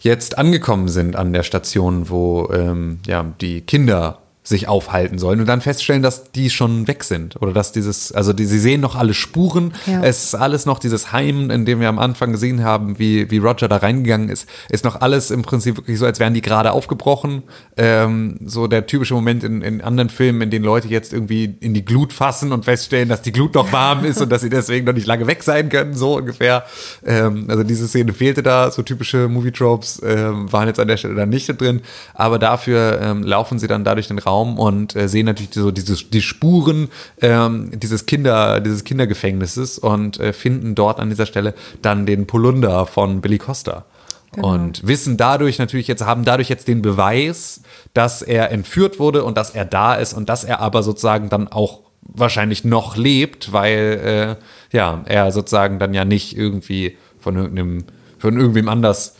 jetzt 0.01 0.37
angekommen 0.37 0.89
sind 0.89 1.15
an 1.15 1.31
der 1.31 1.43
Station, 1.43 2.09
wo 2.09 2.49
ähm, 2.53 2.99
ja, 3.07 3.25
die 3.39 3.61
Kinder 3.61 4.22
sich 4.43 4.67
aufhalten 4.67 5.17
sollen 5.19 5.39
und 5.39 5.45
dann 5.45 5.61
feststellen, 5.61 6.03
dass 6.03 6.31
die 6.31 6.49
schon 6.49 6.85
weg 6.89 7.05
sind 7.05 7.41
oder 7.41 7.53
dass 7.53 7.71
dieses, 7.71 8.11
also 8.11 8.33
die, 8.33 8.45
sie 8.45 8.59
sehen 8.59 8.81
noch 8.81 8.97
alle 8.97 9.13
Spuren. 9.13 9.73
Ja. 9.85 10.03
Es 10.03 10.25
ist 10.25 10.35
alles 10.35 10.65
noch 10.65 10.79
dieses 10.79 11.13
Heim, 11.13 11.49
in 11.49 11.65
dem 11.65 11.79
wir 11.79 11.87
am 11.87 11.97
Anfang 11.97 12.33
gesehen 12.33 12.61
haben, 12.61 12.99
wie, 12.99 13.31
wie 13.31 13.37
Roger 13.37 13.69
da 13.69 13.77
reingegangen 13.77 14.27
ist, 14.27 14.49
ist 14.69 14.83
noch 14.83 14.99
alles 14.99 15.31
im 15.31 15.43
Prinzip 15.43 15.77
wirklich 15.77 15.97
so, 15.97 16.05
als 16.05 16.19
wären 16.19 16.33
die 16.33 16.41
gerade 16.41 16.73
aufgebrochen. 16.73 17.43
Ähm, 17.77 18.37
so 18.45 18.67
der 18.67 18.85
typische 18.85 19.13
Moment 19.13 19.45
in, 19.45 19.61
in 19.61 19.79
anderen 19.79 20.09
Filmen, 20.09 20.41
in 20.41 20.49
denen 20.49 20.65
Leute 20.65 20.89
jetzt 20.89 21.13
irgendwie 21.13 21.55
in 21.61 21.73
die 21.73 21.85
Glut 21.85 22.11
fassen 22.11 22.51
und 22.51 22.65
feststellen, 22.65 23.07
dass 23.07 23.21
die 23.21 23.31
Glut 23.31 23.55
noch 23.55 23.71
warm 23.71 24.03
ist 24.03 24.21
und 24.21 24.29
dass 24.29 24.41
sie 24.41 24.49
deswegen 24.49 24.85
noch 24.85 24.93
nicht 24.93 25.07
lange 25.07 25.25
weg 25.25 25.41
sein 25.43 25.69
können, 25.69 25.93
so 25.93 26.17
ungefähr. 26.17 26.65
Ähm, 27.05 27.45
also 27.47 27.63
diese 27.63 27.87
Szene 27.87 28.11
fehlte 28.11 28.43
da, 28.43 28.71
so 28.71 28.81
typische 28.81 29.29
Movie-Tropes 29.29 30.01
ähm, 30.05 30.51
waren 30.51 30.67
jetzt 30.67 30.81
an 30.81 30.89
der 30.89 30.97
Stelle 30.97 31.15
dann 31.15 31.29
nicht 31.29 31.47
drin, 31.61 31.81
aber 32.13 32.39
dafür 32.39 32.99
ähm, 33.01 33.23
laufen 33.23 33.57
sie 33.57 33.67
dann 33.67 33.85
dadurch 33.85 34.09
den 34.09 34.19
Raum 34.19 34.32
und 34.41 34.95
äh, 34.95 35.07
sehen 35.07 35.25
natürlich 35.25 35.53
so 35.53 35.71
diese, 35.71 35.95
die 35.95 36.21
Spuren 36.21 36.89
ähm, 37.21 37.71
dieses 37.73 38.05
Kinder, 38.05 38.59
dieses 38.59 38.83
Kindergefängnisses 38.83 39.79
und 39.79 40.19
äh, 40.19 40.33
finden 40.33 40.75
dort 40.75 40.99
an 40.99 41.09
dieser 41.09 41.25
Stelle 41.25 41.53
dann 41.81 42.05
den 42.05 42.27
Polunder 42.27 42.85
von 42.85 43.21
Billy 43.21 43.37
Costa. 43.37 43.85
Genau. 44.33 44.53
Und 44.53 44.85
wissen 44.85 45.15
dadurch 45.15 45.59
natürlich 45.59 45.87
jetzt, 45.87 46.03
haben 46.03 46.25
dadurch 46.25 46.49
jetzt 46.49 46.67
den 46.67 46.81
Beweis, 46.81 47.61
dass 47.93 48.21
er 48.21 48.51
entführt 48.51 48.99
wurde 48.99 49.23
und 49.23 49.37
dass 49.37 49.51
er 49.51 49.65
da 49.65 49.93
ist 49.93 50.13
und 50.13 50.27
dass 50.27 50.43
er 50.43 50.59
aber 50.59 50.81
sozusagen 50.81 51.29
dann 51.29 51.47
auch 51.47 51.81
wahrscheinlich 52.01 52.63
noch 52.63 52.97
lebt, 52.97 53.53
weil 53.53 54.37
äh, 54.71 54.75
ja, 54.75 55.03
er 55.05 55.31
sozusagen 55.31 55.79
dann 55.79 55.93
ja 55.93 56.03
nicht 56.03 56.35
irgendwie 56.35 56.97
von 57.19 57.35
irgendeinem, 57.35 57.85
von 58.17 58.37
irgendwem 58.37 58.69
anders 58.69 59.15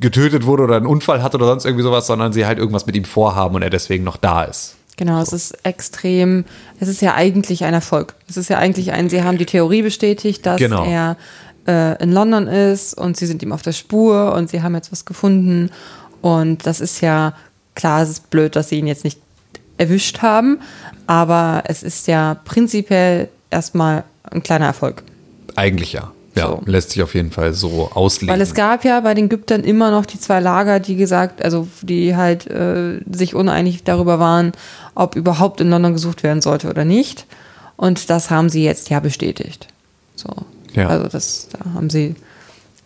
getötet 0.00 0.44
wurde 0.46 0.64
oder 0.64 0.76
einen 0.76 0.86
Unfall 0.86 1.22
hat 1.22 1.34
oder 1.34 1.46
sonst 1.46 1.64
irgendwie 1.64 1.82
sowas, 1.82 2.06
sondern 2.06 2.32
sie 2.32 2.44
halt 2.46 2.58
irgendwas 2.58 2.86
mit 2.86 2.94
ihm 2.96 3.04
vorhaben 3.04 3.54
und 3.54 3.62
er 3.62 3.70
deswegen 3.70 4.04
noch 4.04 4.16
da 4.16 4.44
ist. 4.44 4.76
Genau, 4.98 5.20
es 5.22 5.32
ist 5.32 5.64
extrem, 5.64 6.44
es 6.78 6.88
ist 6.88 7.00
ja 7.00 7.14
eigentlich 7.14 7.64
ein 7.64 7.72
Erfolg. 7.72 8.14
Es 8.28 8.36
ist 8.36 8.50
ja 8.50 8.58
eigentlich 8.58 8.92
ein, 8.92 9.08
sie 9.08 9.22
haben 9.22 9.38
die 9.38 9.46
Theorie 9.46 9.82
bestätigt, 9.82 10.44
dass 10.44 10.58
Genau. 10.58 10.84
er 10.84 11.16
äh, 11.66 12.02
in 12.02 12.12
London 12.12 12.46
ist 12.46 12.94
und 12.94 13.16
sie 13.16 13.26
sind 13.26 13.42
ihm 13.42 13.52
auf 13.52 13.62
der 13.62 13.72
Spur 13.72 14.34
und 14.34 14.50
sie 14.50 14.62
haben 14.62 14.74
jetzt 14.74 14.92
was 14.92 15.06
gefunden. 15.06 15.70
Und 16.20 16.66
das 16.66 16.80
ist 16.80 17.00
ja, 17.00 17.34
klar, 17.74 18.02
es 18.02 18.10
ist 18.10 18.30
blöd, 18.30 18.54
dass 18.54 18.68
sie 18.68 18.78
ihn 18.78 18.86
jetzt 18.86 19.04
nicht 19.04 19.18
erwischt 19.78 20.20
haben, 20.20 20.58
aber 21.06 21.64
es 21.66 21.82
ist 21.82 22.06
ja 22.06 22.36
prinzipiell 22.44 23.28
erstmal 23.50 24.04
ein 24.30 24.42
kleiner 24.42 24.66
Erfolg. 24.66 25.02
Eigentlich 25.56 25.94
ja. 25.94 26.12
Ja, 26.34 26.46
So. 26.48 26.62
lässt 26.64 26.90
sich 26.90 27.02
auf 27.02 27.14
jeden 27.14 27.30
Fall 27.30 27.52
so 27.52 27.90
auslegen. 27.92 28.32
Weil 28.32 28.40
es 28.40 28.54
gab 28.54 28.84
ja 28.84 29.00
bei 29.00 29.12
den 29.14 29.26
Ägyptern 29.26 29.64
immer 29.64 29.90
noch 29.90 30.06
die 30.06 30.18
zwei 30.18 30.40
Lager, 30.40 30.80
die 30.80 30.96
gesagt, 30.96 31.44
also 31.44 31.68
die 31.82 32.16
halt 32.16 32.46
äh, 32.46 33.00
sich 33.10 33.34
uneinig 33.34 33.84
darüber 33.84 34.18
waren, 34.18 34.52
ob 34.94 35.14
überhaupt 35.16 35.60
in 35.60 35.68
London 35.70 35.92
gesucht 35.92 36.22
werden 36.22 36.40
sollte 36.40 36.70
oder 36.70 36.84
nicht. 36.84 37.26
Und 37.76 38.08
das 38.10 38.30
haben 38.30 38.48
sie 38.48 38.64
jetzt 38.64 38.88
ja 38.90 39.00
bestätigt. 39.00 39.68
So. 40.16 40.28
Ja. 40.74 40.88
Also 40.88 41.08
das, 41.08 41.48
da 41.52 41.74
haben 41.74 41.90
sie 41.90 42.14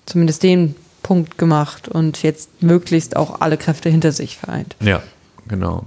zumindest 0.06 0.42
den 0.42 0.74
Punkt 1.02 1.38
gemacht 1.38 1.88
und 1.88 2.22
jetzt 2.24 2.62
möglichst 2.62 3.16
auch 3.16 3.40
alle 3.40 3.56
Kräfte 3.56 3.88
hinter 3.88 4.10
sich 4.10 4.38
vereint. 4.38 4.74
ja, 4.80 5.02
genau. 5.48 5.84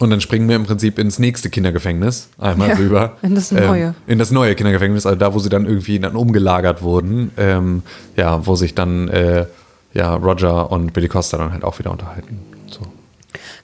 Und 0.00 0.10
dann 0.10 0.20
springen 0.20 0.48
wir 0.48 0.56
im 0.56 0.64
Prinzip 0.64 0.98
ins 0.98 1.18
nächste 1.18 1.50
Kindergefängnis, 1.50 2.28
einmal 2.38 2.70
Ja, 2.70 2.74
rüber. 2.76 3.16
in 3.22 3.34
das 3.34 3.52
neue. 3.52 3.84
Ähm, 3.88 3.94
in 4.06 4.18
das 4.18 4.30
neue 4.30 4.54
Kindergefängnis, 4.54 5.04
also 5.06 5.18
da, 5.18 5.34
wo 5.34 5.38
sie 5.38 5.50
dann 5.50 5.66
irgendwie 5.66 6.00
dann 6.00 6.16
umgelagert 6.16 6.80
wurden. 6.82 7.30
Ähm, 7.36 7.82
ja, 8.16 8.46
wo 8.46 8.56
sich 8.56 8.74
dann 8.74 9.08
äh, 9.08 9.44
ja, 9.92 10.14
Roger 10.14 10.72
und 10.72 10.92
Billy 10.94 11.08
Costa 11.08 11.36
dann 11.36 11.52
halt 11.52 11.64
auch 11.64 11.78
wieder 11.78 11.90
unterhalten. 11.90 12.40
So. 12.68 12.80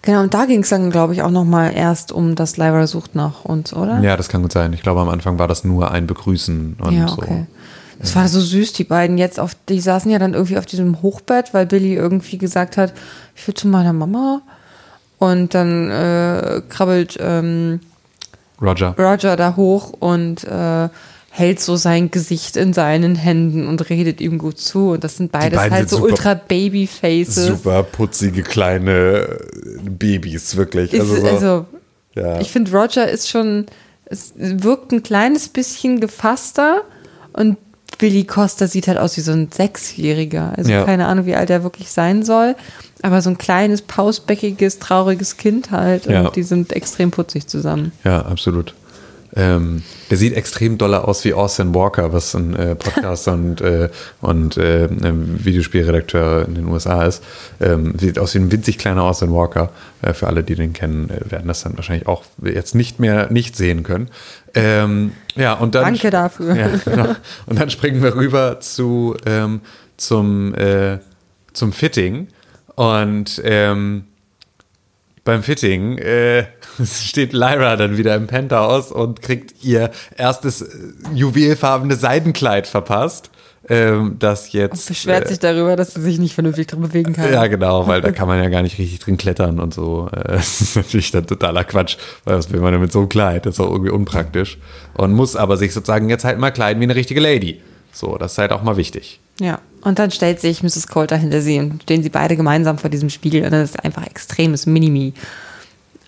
Genau, 0.03 0.21
und 0.23 0.35
da 0.35 0.45
ging 0.45 0.63
es 0.63 0.69
dann, 0.69 0.91
glaube 0.91 1.15
ich, 1.15 1.23
auch 1.23 1.31
nochmal 1.31 1.73
erst 1.75 2.13
um 2.13 2.35
das 2.35 2.57
Lyra 2.59 2.87
sucht 2.87 3.15
nach 3.15 3.45
uns, 3.45 3.73
oder? 3.73 4.01
Ja, 4.01 4.17
das 4.17 4.29
kann 4.29 4.43
gut 4.43 4.53
sein. 4.53 4.73
Ich 4.75 4.83
glaube, 4.83 5.01
am 5.01 5.09
Anfang 5.09 5.39
war 5.39 5.49
das 5.49 5.65
nur 5.65 5.91
ein 5.91 6.07
Begrüßen 6.07 6.77
und 6.81 6.93
Ja, 6.95 7.09
so. 7.09 7.19
okay. 7.19 7.47
Das 7.99 8.15
war 8.15 8.29
so 8.29 8.41
süß, 8.41 8.75
die 8.75 8.85
beiden 8.85 9.17
jetzt 9.17 9.41
auf, 9.41 9.57
die 9.71 9.81
saßen 9.81 10.11
ja 10.11 10.19
dann 10.19 10.35
irgendwie 10.35 10.59
auf 10.59 10.67
diesem 10.67 11.01
Hochbett, 11.01 11.55
weil 11.55 11.65
Billy 11.65 11.95
irgendwie 11.95 12.37
gesagt 12.37 12.77
hat, 12.77 12.93
ich 13.35 13.47
will 13.49 13.55
zu 13.55 13.69
meiner 13.69 13.95
Mama. 13.95 14.43
Und 15.19 15.55
dann 15.55 15.91
äh, 15.91 16.63
krabbelt 16.69 17.17
ähm, 17.21 17.81
Roger. 18.61 18.95
Roger 18.99 19.37
da 19.37 19.57
hoch 19.57 19.93
und 19.99 20.45
äh, 20.45 20.89
hält 21.31 21.61
so 21.61 21.77
sein 21.77 22.11
Gesicht 22.11 22.57
in 22.57 22.73
seinen 22.73 23.15
Händen 23.15 23.67
und 23.67 23.89
redet 23.91 24.21
ihm 24.21 24.39
gut 24.39 24.59
zu. 24.59 24.91
Und 24.93 25.05
das 25.05 25.17
sind 25.17 25.33
beides 25.33 25.59
beiden 25.59 25.75
halt 25.75 25.89
sind 25.89 25.99
so 25.99 26.07
super- 26.09 26.11
ultra 26.13 26.35
Babyfaces. 26.35 27.47
Super 27.47 27.83
putzige 27.83 28.43
kleine 28.43 29.39
Babys, 29.83 30.57
wirklich. 30.57 30.93
Ist, 30.93 31.01
Also, 31.01 31.17
so, 31.21 31.27
also 31.27 31.67
ja. 32.15 32.41
ich 32.41 32.51
finde, 32.51 32.73
Roger 32.73 33.09
ist 33.09 33.29
schon, 33.29 33.67
es 34.07 34.33
wirkt 34.37 34.93
ein 34.93 35.03
kleines 35.03 35.49
bisschen 35.49 36.01
gefasster 36.01 36.83
und 37.33 37.57
Billy 37.99 38.25
Costa 38.25 38.67
sieht 38.67 38.89
halt 38.89 38.99
aus 38.99 39.17
wie 39.17 39.21
so 39.23 39.33
ein 39.33 39.49
Sechsjähriger. 39.53 40.53
Also 40.57 40.71
Ja. 40.71 40.85
keine 40.85 41.07
Ahnung, 41.07 41.27
wie 41.27 41.35
alt 41.35 41.51
er 41.51 41.63
wirklich 41.63 41.91
sein 41.91 42.23
soll. 42.23 42.55
Aber 43.03 43.23
so 43.23 43.31
ein 43.31 43.39
kleines, 43.39 43.83
pausbäckiges, 43.83 44.79
trauriges 44.79 45.37
Kind 45.37 45.71
halt. 45.71 46.07
Ja. 46.07 46.23
Und 46.27 46.37
die 46.37 46.43
sind 46.43 46.73
extrem 46.73 47.11
putzig 47.11 47.47
zusammen. 47.47 47.93
Ja, 48.05 48.23
absolut. 48.27 48.75
Ähm, 49.37 49.83
der 50.11 50.17
sieht 50.17 50.35
extrem 50.35 50.79
doller 50.79 51.07
aus 51.07 51.25
wie 51.25 51.35
Austin 51.35 51.75
Walker, 51.75 52.13
was 52.13 52.35
ein 52.35 52.55
äh, 52.55 52.75
Podcaster 52.75 53.35
und, 53.35 53.61
äh, 53.61 53.91
und 54.23 54.57
äh, 54.57 54.85
ein 54.87 55.45
Videospielredakteur 55.45 56.47
in 56.49 56.55
den 56.55 56.67
USA 56.67 57.05
ist. 57.05 57.23
Ähm, 57.61 57.99
sieht 57.99 58.19
aus 58.19 58.35
wie 58.35 58.39
ein 58.39 58.51
winzig 58.51 58.79
kleiner 58.79 59.03
Austin 59.03 59.33
Walker. 59.33 59.71
Äh, 60.01 60.15
für 60.15 60.27
alle, 60.27 60.43
die 60.43 60.55
den 60.55 60.73
kennen, 60.73 61.11
äh, 61.11 61.31
werden 61.31 61.49
das 61.49 61.63
dann 61.63 61.77
wahrscheinlich 61.77 62.09
auch 62.09 62.25
jetzt 62.43 62.75
nicht 62.75 62.99
mehr 62.99 63.31
nicht 63.31 63.57
sehen 63.57 63.83
können. 63.83 64.09
Ähm, 64.55 65.13
ja, 65.35 65.53
und 65.53 65.75
dann, 65.75 65.85
Danke 65.85 66.11
dafür. 66.11 66.57
Ja, 66.57 66.69
genau. 66.85 67.15
Und 67.47 67.61
dann 67.61 67.69
springen 67.69 68.03
wir 68.03 68.15
rüber 68.15 68.61
zu, 68.61 69.17
ähm, 69.27 69.61
zum, 69.99 70.55
äh, 70.55 70.99
zum 71.53 71.73
Fitting. 71.73 72.29
Und 72.75 73.41
ähm, 73.45 74.05
beim 75.27 75.43
Fitting 75.43 75.99
äh, 75.99 76.47
steht 76.85 77.35
Lyra 77.35 77.77
dann 77.77 77.99
wieder 77.99 78.15
im 78.15 78.27
Penthouse 78.27 78.91
und 78.91 79.21
kriegt 79.21 79.63
ihr 79.63 79.91
erstes 80.17 80.63
äh, 80.63 80.69
juwelfarbenes 81.13 82.01
Seidenkleid 82.01 82.67
verpasst. 82.67 83.31
Ähm, 83.69 84.17
das 84.21 84.53
jetzt. 84.53 84.87
Beschwert 84.87 85.25
äh, 85.25 85.29
sich 85.29 85.41
darüber, 85.41 85.75
dass 85.75 85.95
sie 85.95 86.01
sich 86.01 86.21
nicht 86.21 86.35
vernünftig 86.35 86.69
drin 86.69 86.83
bewegen 86.83 87.13
kann. 87.15 87.33
ja, 87.33 87.49
genau, 87.49 87.89
weil 87.89 88.01
da 88.01 88.13
kann 88.13 88.29
man 88.29 88.41
ja 88.41 88.49
gar 88.49 88.63
nicht 88.63 88.79
richtig 88.79 89.01
drin 89.01 89.17
klettern 89.17 89.59
und 89.59 89.75
so. 89.75 90.09
Äh, 90.13 90.23
Das 90.37 90.61
ist 90.61 90.77
natürlich 90.77 91.11
dann 91.11 91.27
totaler 91.27 91.65
Quatsch, 91.65 91.97
weil 92.25 92.37
was 92.37 92.53
will 92.53 92.61
man 92.61 92.73
denn 92.73 92.81
mit 92.81 92.93
so 92.93 93.01
einem 93.01 93.09
Kleid? 93.09 93.45
Das 93.45 93.55
ist 93.55 93.61
auch 93.61 93.71
irgendwie 93.71 93.91
unpraktisch. 93.91 94.59
Und 94.95 95.13
muss 95.13 95.35
aber 95.35 95.57
sich 95.57 95.75
sozusagen 95.75 96.09
jetzt 96.09 96.25
halt 96.25 96.39
mal 96.39 96.53
kleiden 96.53 96.81
wie 96.81 96.85
eine 96.85 96.95
richtige 96.95 97.21
Lady. 97.21 97.61
So, 97.93 98.17
das 98.17 98.33
ist 98.33 98.39
halt 98.39 98.53
auch 98.53 98.63
mal 98.63 98.77
wichtig. 98.77 99.21
Ja, 99.41 99.59
und 99.87 100.01
dann 100.01 100.11
stellt 100.11 100.41
sich 100.41 100.65
Mrs. 100.65 100.89
Coulter 100.89 101.17
hinter 101.17 101.41
sie 101.41 101.61
und 101.61 101.85
stehen 101.85 102.03
sie 102.03 102.09
beide 102.09 102.37
gemeinsam 102.37 102.77
vor 102.77 102.91
diesem 102.91 103.09
Spiegel 103.09 103.45
und 103.45 103.53
das 103.53 103.71
ist 103.71 103.85
einfach 103.85 104.05
extremes 104.05 104.67
Minimi. 104.67 105.13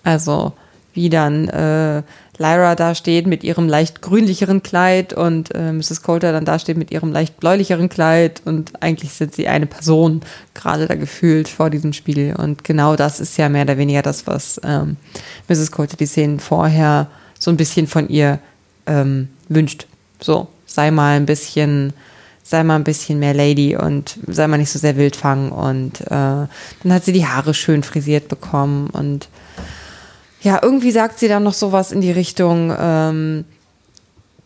Also, 0.03 0.51
wie 0.93 1.09
dann 1.09 1.47
äh, 1.47 2.03
Lyra 2.37 2.75
da 2.75 2.93
steht 2.93 3.25
mit 3.25 3.41
ihrem 3.45 3.69
leicht 3.69 4.01
grünlicheren 4.01 4.63
Kleid 4.63 5.13
und 5.13 5.55
äh, 5.55 5.71
Mrs. 5.71 6.01
Coulter 6.03 6.33
dann 6.33 6.43
da 6.43 6.59
steht 6.59 6.75
mit 6.75 6.91
ihrem 6.91 7.13
leicht 7.13 7.39
bläulicheren 7.39 7.87
Kleid 7.87 8.41
und 8.43 8.83
eigentlich 8.83 9.13
sind 9.13 9.33
sie 9.33 9.47
eine 9.47 9.65
Person 9.65 10.23
gerade 10.53 10.85
da 10.85 10.95
gefühlt 10.95 11.47
vor 11.47 11.69
diesem 11.69 11.93
Spiegel 11.93 12.35
und 12.35 12.65
genau 12.65 12.97
das 12.97 13.21
ist 13.21 13.37
ja 13.37 13.47
mehr 13.47 13.63
oder 13.63 13.77
weniger 13.77 14.01
das, 14.01 14.27
was 14.27 14.59
ähm, 14.65 14.97
Mrs. 15.47 15.71
Coulter 15.71 15.95
die 15.95 16.05
Szenen 16.05 16.41
vorher 16.41 17.07
so 17.39 17.49
ein 17.49 17.55
bisschen 17.55 17.87
von 17.87 18.09
ihr 18.09 18.39
ähm, 18.87 19.29
wünscht. 19.47 19.87
So, 20.19 20.49
sei 20.65 20.91
mal 20.91 21.15
ein 21.15 21.25
bisschen 21.25 21.93
sei 22.49 22.63
mal 22.63 22.75
ein 22.75 22.83
bisschen 22.83 23.19
mehr 23.19 23.35
Lady 23.35 23.75
und 23.75 24.17
sei 24.27 24.47
mal 24.47 24.57
nicht 24.57 24.71
so 24.71 24.79
sehr 24.79 24.97
Wildfang. 24.97 25.51
Und 25.51 26.01
äh, 26.01 26.07
dann 26.07 26.49
hat 26.87 27.05
sie 27.05 27.13
die 27.13 27.27
Haare 27.27 27.53
schön 27.53 27.83
frisiert 27.83 28.27
bekommen 28.27 28.89
und 28.89 29.29
ja, 30.41 30.59
irgendwie 30.61 30.91
sagt 30.91 31.19
sie 31.19 31.27
dann 31.27 31.43
noch 31.43 31.53
sowas 31.53 31.91
in 31.91 31.99
die 31.99 32.11
Richtung, 32.11 32.73
ähm, 32.79 33.43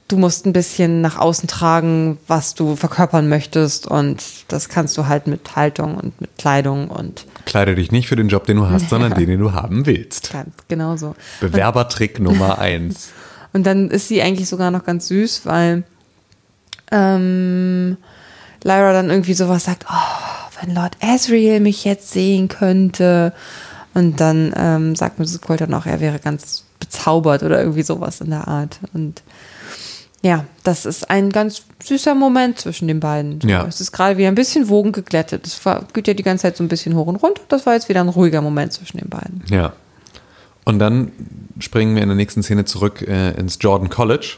du 0.07 0.17
musst 0.17 0.47
ein 0.47 0.51
bisschen 0.53 1.01
nach 1.01 1.19
außen 1.19 1.47
tragen, 1.47 2.17
was 2.27 2.55
du 2.55 2.75
verkörpern 2.75 3.29
möchtest 3.29 3.85
und 3.85 4.23
das 4.47 4.69
kannst 4.69 4.97
du 4.97 5.05
halt 5.07 5.27
mit 5.27 5.55
Haltung 5.55 5.95
und 5.95 6.19
mit 6.19 6.35
Kleidung 6.39 6.89
und 6.89 7.25
Kleide 7.45 7.75
dich 7.75 7.91
nicht 7.91 8.07
für 8.07 8.15
den 8.15 8.27
Job, 8.27 8.45
den 8.45 8.57
du 8.57 8.69
hast, 8.69 8.89
sondern 8.89 9.13
den, 9.17 9.27
den 9.27 9.39
du 9.39 9.53
haben 9.53 9.85
willst. 9.85 10.33
ganz 10.33 10.55
genauso. 10.67 11.15
Bewerbertrick 11.39 12.19
Nummer 12.19 12.57
eins. 12.57 13.11
Und 13.53 13.67
dann 13.67 13.91
ist 13.91 14.07
sie 14.07 14.19
eigentlich 14.19 14.49
sogar 14.49 14.71
noch 14.71 14.83
ganz 14.83 15.09
süß, 15.09 15.45
weil 15.45 15.83
ähm, 16.93 17.97
Lyra 18.63 18.93
dann 18.93 19.09
irgendwie 19.09 19.33
sowas 19.33 19.65
sagt, 19.65 19.85
oh, 19.89 20.61
wenn 20.61 20.73
Lord 20.73 20.95
Asriel 21.01 21.59
mich 21.59 21.83
jetzt 21.83 22.11
sehen 22.11 22.47
könnte. 22.47 23.33
Und 23.93 24.19
dann 24.19 24.53
ähm, 24.55 24.95
sagt 24.95 25.19
Mrs. 25.19 25.41
Coulter 25.41 25.67
noch, 25.67 25.85
er 25.85 25.99
wäre 25.99 26.19
ganz 26.19 26.63
bezaubert 26.79 27.43
oder 27.43 27.59
irgendwie 27.59 27.83
sowas 27.83 28.21
in 28.21 28.29
der 28.29 28.47
Art. 28.47 28.79
Und 28.93 29.21
ja, 30.21 30.45
das 30.63 30.85
ist 30.85 31.09
ein 31.09 31.31
ganz 31.31 31.63
süßer 31.83 32.15
Moment 32.15 32.59
zwischen 32.59 32.87
den 32.87 32.99
beiden. 32.99 33.41
So, 33.41 33.47
Ja. 33.47 33.65
Es 33.67 33.81
ist 33.81 33.91
gerade 33.91 34.17
wieder 34.17 34.29
ein 34.29 34.35
bisschen 34.35 34.69
Wogen 34.69 34.93
geglättet. 34.93 35.45
Es 35.45 35.63
war, 35.65 35.85
geht 35.93 36.07
ja 36.07 36.13
die 36.13 36.23
ganze 36.23 36.43
Zeit 36.43 36.57
so 36.57 36.63
ein 36.63 36.69
bisschen 36.69 36.95
hoch 36.95 37.07
und 37.07 37.17
runter. 37.17 37.41
Das 37.49 37.65
war 37.65 37.73
jetzt 37.73 37.89
wieder 37.89 38.01
ein 38.01 38.09
ruhiger 38.09 38.41
Moment 38.41 38.71
zwischen 38.73 38.97
den 38.97 39.09
beiden. 39.09 39.43
Ja. 39.49 39.73
Und 40.63 40.79
dann 40.79 41.11
springen 41.59 41.95
wir 41.95 42.01
in 42.01 42.09
der 42.09 42.15
nächsten 42.15 42.41
Szene 42.41 42.63
zurück 42.63 43.01
äh, 43.01 43.31
ins 43.31 43.57
Jordan 43.59 43.89
College. 43.89 44.37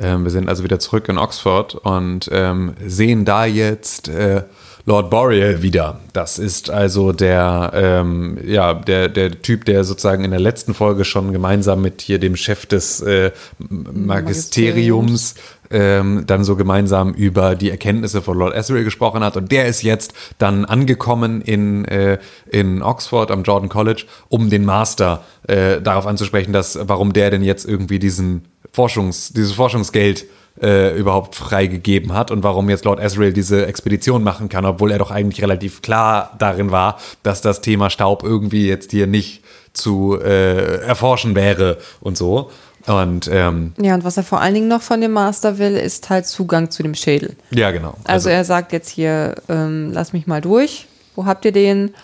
Ähm, 0.00 0.24
wir 0.24 0.30
sind 0.30 0.48
also 0.48 0.64
wieder 0.64 0.78
zurück 0.78 1.08
in 1.08 1.18
Oxford 1.18 1.74
und 1.74 2.28
ähm, 2.32 2.74
sehen 2.84 3.24
da 3.24 3.44
jetzt 3.44 4.08
äh, 4.08 4.42
Lord 4.90 5.08
Boreal 5.08 5.62
wieder. 5.62 6.00
Das 6.12 6.40
ist 6.40 6.68
also 6.68 7.12
der, 7.12 7.70
ähm, 7.74 8.38
ja, 8.44 8.74
der, 8.74 9.08
der 9.08 9.40
Typ, 9.40 9.64
der 9.64 9.84
sozusagen 9.84 10.24
in 10.24 10.32
der 10.32 10.40
letzten 10.40 10.74
Folge 10.74 11.04
schon 11.04 11.32
gemeinsam 11.32 11.80
mit 11.80 12.00
hier 12.00 12.18
dem 12.18 12.34
Chef 12.34 12.66
des 12.66 13.00
äh, 13.00 13.30
Magisteriums 13.68 15.36
ähm, 15.70 16.24
dann 16.26 16.42
so 16.42 16.56
gemeinsam 16.56 17.14
über 17.14 17.54
die 17.54 17.70
Erkenntnisse 17.70 18.20
von 18.20 18.36
Lord 18.36 18.52
Asriel 18.52 18.82
gesprochen 18.82 19.22
hat. 19.22 19.36
Und 19.36 19.52
der 19.52 19.66
ist 19.66 19.82
jetzt 19.82 20.12
dann 20.38 20.64
angekommen 20.64 21.40
in, 21.40 21.84
äh, 21.84 22.18
in 22.50 22.82
Oxford 22.82 23.30
am 23.30 23.44
Jordan 23.44 23.68
College, 23.68 24.06
um 24.28 24.50
den 24.50 24.64
Master 24.64 25.22
äh, 25.46 25.80
darauf 25.80 26.08
anzusprechen, 26.08 26.52
dass 26.52 26.76
warum 26.82 27.12
der 27.12 27.30
denn 27.30 27.44
jetzt 27.44 27.64
irgendwie 27.64 28.00
diesen 28.00 28.42
Forschungs, 28.72 29.32
dieses 29.32 29.52
Forschungsgeld 29.52 30.26
äh, 30.60 30.96
überhaupt 30.98 31.34
freigegeben 31.34 32.12
hat 32.12 32.30
und 32.30 32.42
warum 32.42 32.68
jetzt 32.70 32.84
Lord 32.84 33.00
Asriel 33.00 33.32
diese 33.32 33.66
Expedition 33.66 34.22
machen 34.22 34.48
kann, 34.48 34.64
obwohl 34.64 34.90
er 34.92 34.98
doch 34.98 35.10
eigentlich 35.10 35.42
relativ 35.42 35.82
klar 35.82 36.36
darin 36.38 36.70
war, 36.70 36.98
dass 37.22 37.40
das 37.40 37.60
Thema 37.60 37.90
Staub 37.90 38.22
irgendwie 38.22 38.66
jetzt 38.66 38.90
hier 38.90 39.06
nicht 39.06 39.42
zu 39.72 40.18
äh, 40.20 40.82
erforschen 40.82 41.34
wäre 41.34 41.78
und 42.00 42.16
so. 42.16 42.50
Und 42.86 43.28
ähm, 43.32 43.72
Ja, 43.80 43.94
und 43.94 44.04
was 44.04 44.16
er 44.16 44.22
vor 44.22 44.40
allen 44.40 44.54
Dingen 44.54 44.68
noch 44.68 44.82
von 44.82 45.00
dem 45.00 45.12
Master 45.12 45.58
will, 45.58 45.76
ist 45.76 46.08
halt 46.10 46.26
Zugang 46.26 46.70
zu 46.70 46.82
dem 46.82 46.94
Schädel. 46.94 47.36
ja, 47.50 47.70
genau. 47.70 47.94
Also, 48.04 48.30
er 48.30 48.44
sagt 48.44 48.72
jetzt 48.72 48.88
hier, 48.88 49.34
ähm, 49.48 49.90
lass 49.92 50.12
mich 50.12 50.26
mal 50.26 50.40
durch, 50.40 50.86
wo 51.14 51.26
habt 51.26 51.44
ihr 51.44 51.52
den? 51.52 51.94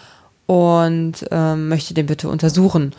Und 0.47 1.27
ähm, 1.31 1.69
möchte 1.69 1.95
den 1.95 2.07
bitte 2.07 2.29
untersuchen. 2.29 2.95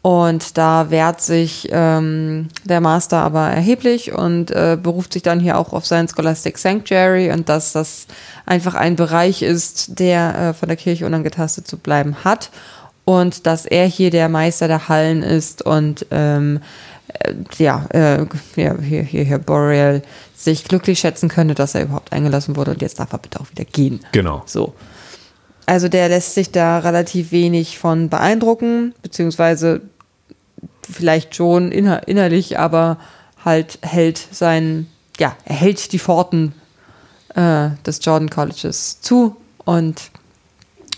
Und 0.00 0.56
da 0.56 0.90
wehrt 0.90 1.20
sich 1.20 1.68
ähm, 1.72 2.48
der 2.64 2.80
Master 2.80 3.18
aber 3.18 3.48
erheblich 3.48 4.12
und 4.12 4.50
äh, 4.52 4.78
beruft 4.80 5.12
sich 5.12 5.22
dann 5.22 5.40
hier 5.40 5.58
auch 5.58 5.72
auf 5.72 5.86
sein 5.86 6.08
Scholastic 6.08 6.56
Sanctuary 6.56 7.32
und 7.32 7.48
dass 7.48 7.72
das 7.72 8.06
einfach 8.46 8.74
ein 8.74 8.94
Bereich 8.94 9.42
ist, 9.42 9.98
der 9.98 10.38
äh, 10.38 10.54
von 10.54 10.68
der 10.68 10.76
Kirche 10.76 11.04
unangetastet 11.04 11.66
zu 11.66 11.76
bleiben 11.78 12.24
hat 12.24 12.50
und 13.04 13.46
dass 13.46 13.66
er 13.66 13.86
hier 13.86 14.10
der 14.10 14.28
Meister 14.28 14.68
der 14.68 14.88
Hallen 14.88 15.22
ist 15.22 15.62
und 15.62 16.06
ähm, 16.12 16.60
äh, 17.08 17.34
ja, 17.58 17.86
äh, 17.90 18.26
ja, 18.54 18.76
hier, 18.80 19.02
hier, 19.04 19.24
hier 19.24 19.38
Boreal 19.38 20.02
sich 20.36 20.64
glücklich 20.64 21.00
schätzen 21.00 21.28
könnte, 21.28 21.54
dass 21.54 21.74
er 21.74 21.82
überhaupt 21.82 22.12
eingelassen 22.12 22.54
wurde 22.54 22.70
und 22.70 22.82
jetzt 22.82 23.00
darf 23.00 23.12
er 23.12 23.18
bitte 23.18 23.40
auch 23.40 23.50
wieder 23.50 23.64
gehen. 23.64 24.00
Genau. 24.12 24.42
So. 24.46 24.74
Also 25.68 25.88
der 25.88 26.08
lässt 26.08 26.32
sich 26.32 26.50
da 26.50 26.78
relativ 26.78 27.30
wenig 27.30 27.78
von 27.78 28.08
beeindrucken, 28.08 28.94
beziehungsweise 29.02 29.82
vielleicht 30.80 31.36
schon 31.36 31.70
inner 31.72 32.08
innerlich, 32.08 32.58
aber 32.58 32.96
halt 33.44 33.78
hält 33.82 34.16
sein, 34.30 34.86
ja, 35.18 35.36
er 35.44 35.56
hält 35.56 35.92
die 35.92 35.98
Pforten 35.98 36.54
äh, 37.34 37.68
des 37.84 38.02
Jordan 38.02 38.30
Colleges 38.30 39.02
zu 39.02 39.36
und 39.66 40.10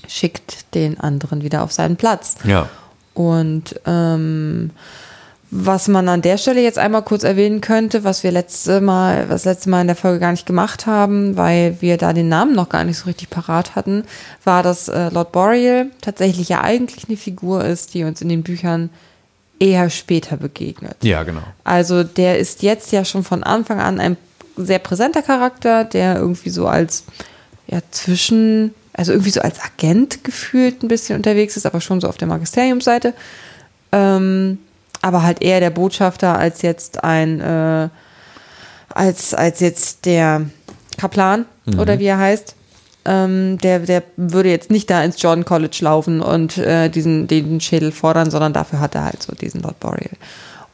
schickt 0.07 0.73
den 0.77 1.01
anderen 1.01 1.43
wieder 1.43 1.65
auf 1.65 1.73
seinen 1.73 1.97
Platz. 1.97 2.37
Ja. 2.45 2.69
Und 3.13 3.75
ähm, 3.87 4.71
was 5.51 5.89
man 5.89 6.09
an 6.09 6.23
der 6.23 6.39
Stelle 6.39 6.63
jetzt 6.63 6.79
einmal 6.79 7.03
kurz 7.03 7.25
erwähnen 7.25 7.61
könnte, 7.61 8.05
was 8.05 8.23
wir 8.23 8.31
letzte 8.31 8.81
Mal, 8.81 9.29
was 9.29 9.45
letzte 9.45 9.69
Mal 9.69 9.81
in 9.81 9.89
der 9.89 9.97
Folge 9.97 10.21
gar 10.21 10.31
nicht 10.31 10.47
gemacht 10.47 10.87
haben, 10.87 11.37
weil 11.37 11.77
wir 11.81 11.97
da 11.97 12.13
den 12.13 12.29
Namen 12.29 12.55
noch 12.55 12.69
gar 12.69 12.85
nicht 12.85 12.99
so 12.99 13.07
richtig 13.07 13.31
parat 13.31 13.75
hatten, 13.75 14.05
war, 14.45 14.63
dass 14.63 14.89
äh, 14.89 15.09
Lord 15.09 15.33
Boreal 15.33 15.87
tatsächlich 16.01 16.49
ja 16.49 16.61
eigentlich 16.61 17.09
eine 17.09 17.17
Figur 17.17 17.65
ist, 17.65 17.95
die 17.95 18.05
uns 18.05 18.23
in 18.23 18.29
den 18.29 18.45
Büchern 18.45 18.91
eher 19.59 19.91
später 19.91 20.37
begegnet. 20.37 20.97
Ja, 21.03 21.25
genau. 21.25 21.43
Also 21.65 22.05
der 22.05 22.39
ist 22.39 22.63
jetzt 22.63 22.93
ja 22.93 23.05
schon 23.05 23.25
von 23.25 23.43
Anfang 23.43 23.81
an 23.81 23.99
ein 23.99 24.17
sehr 24.57 24.79
präsenter 24.79 25.23
Charakter, 25.23 25.85
der 25.85 26.17
irgendwie 26.17 26.51
so 26.51 26.69
als 26.69 27.05
ja 27.67 27.81
zwischen, 27.91 28.73
also 28.93 29.13
irgendwie 29.13 29.31
so 29.31 29.41
als 29.41 29.59
Agent 29.61 30.23
gefühlt 30.23 30.85
ein 30.85 30.89
bisschen 30.89 31.17
unterwegs 31.17 31.57
ist, 31.57 31.67
aber 31.67 31.81
schon 31.81 32.01
so 32.01 32.09
auf 32.09 32.19
der 32.19 32.29
Magisteriumsseite. 32.29 33.15
Ähm, 33.91 34.59
aber 35.03 35.23
halt 35.23 35.43
eher 35.43 35.61
der 35.61 35.71
Botschafter 35.71 36.39
als 36.39 36.63
jetzt 36.63 37.05
ein, 37.05 37.41
äh, 37.41 37.89
als, 38.93 39.35
als 39.35 39.61
jetzt 39.61 40.05
der 40.07 40.43
Kaplan 40.99 41.47
oder 41.79 41.99
wie 41.99 42.07
er 42.07 42.19
heißt. 42.19 42.55
Ähm, 43.07 43.57
der, 43.59 43.79
der 43.79 44.03
würde 44.17 44.51
jetzt 44.51 44.71
nicht 44.71 44.91
da 44.91 45.03
ins 45.03 45.21
Jordan 45.23 45.47
College 45.47 45.79
laufen 45.81 46.21
und 46.21 46.59
äh, 46.59 46.91
diesen, 46.91 47.29
den 47.29 47.61
Schädel 47.61 47.93
fordern, 47.93 48.31
sondern 48.31 48.53
dafür 48.53 48.81
hat 48.81 48.95
er 48.95 49.05
halt 49.07 49.23
so 49.23 49.35
diesen 49.35 49.63
Lord 49.63 49.81
Boreal. 49.81 50.17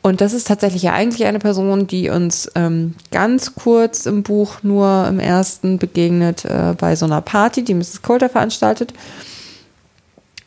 Und 0.02 0.20
das 0.20 0.32
ist 0.32 0.46
tatsächlich 0.46 0.82
ja 0.82 0.92
eigentlich 0.92 1.26
eine 1.26 1.38
Person, 1.38 1.86
die 1.86 2.10
uns 2.10 2.50
ähm, 2.54 2.94
ganz 3.10 3.54
kurz 3.54 4.06
im 4.06 4.22
Buch 4.22 4.62
nur 4.62 5.06
im 5.08 5.18
ersten 5.18 5.78
begegnet 5.78 6.44
äh, 6.44 6.74
bei 6.78 6.94
so 6.96 7.06
einer 7.06 7.20
Party, 7.20 7.64
die 7.64 7.74
Mrs. 7.74 8.02
Coulter 8.02 8.28
veranstaltet. 8.28 8.92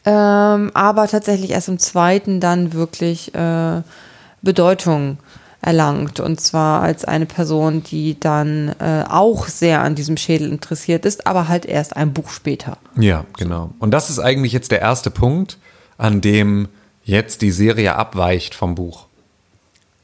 Ähm, 0.06 0.72
aber 0.74 1.08
tatsächlich 1.08 1.52
erst 1.52 1.68
im 1.68 1.80
zweiten 1.80 2.40
dann 2.40 2.74
wirklich 2.74 3.34
äh, 3.36 3.82
Bedeutung 4.42 5.18
erlangt. 5.62 6.20
Und 6.20 6.40
zwar 6.40 6.82
als 6.82 7.06
eine 7.06 7.26
Person, 7.26 7.84
die 7.84 8.20
dann 8.20 8.70
äh, 8.80 9.04
auch 9.10 9.48
sehr 9.48 9.82
an 9.82 9.96
diesem 9.96 10.18
Schädel 10.18 10.52
interessiert 10.52 11.06
ist, 11.06 11.28
aber 11.28 11.48
halt 11.48 11.66
erst 11.66 11.96
ein 11.96 12.14
Buch 12.14 12.30
später. 12.30 12.78
Ja, 12.98 13.26
genau. 13.38 13.72
Und 13.80 13.92
das 13.92 14.10
ist 14.10 14.20
eigentlich 14.20 14.54
jetzt 14.54 14.72
der 14.72 14.82
erste 14.82 15.12
Punkt, 15.12 15.58
an 15.98 16.22
dem 16.22 16.70
jetzt 17.04 17.42
die 17.42 17.52
Serie 17.52 17.96
abweicht 17.96 18.56
vom 18.56 18.76
Buch. 18.76 19.09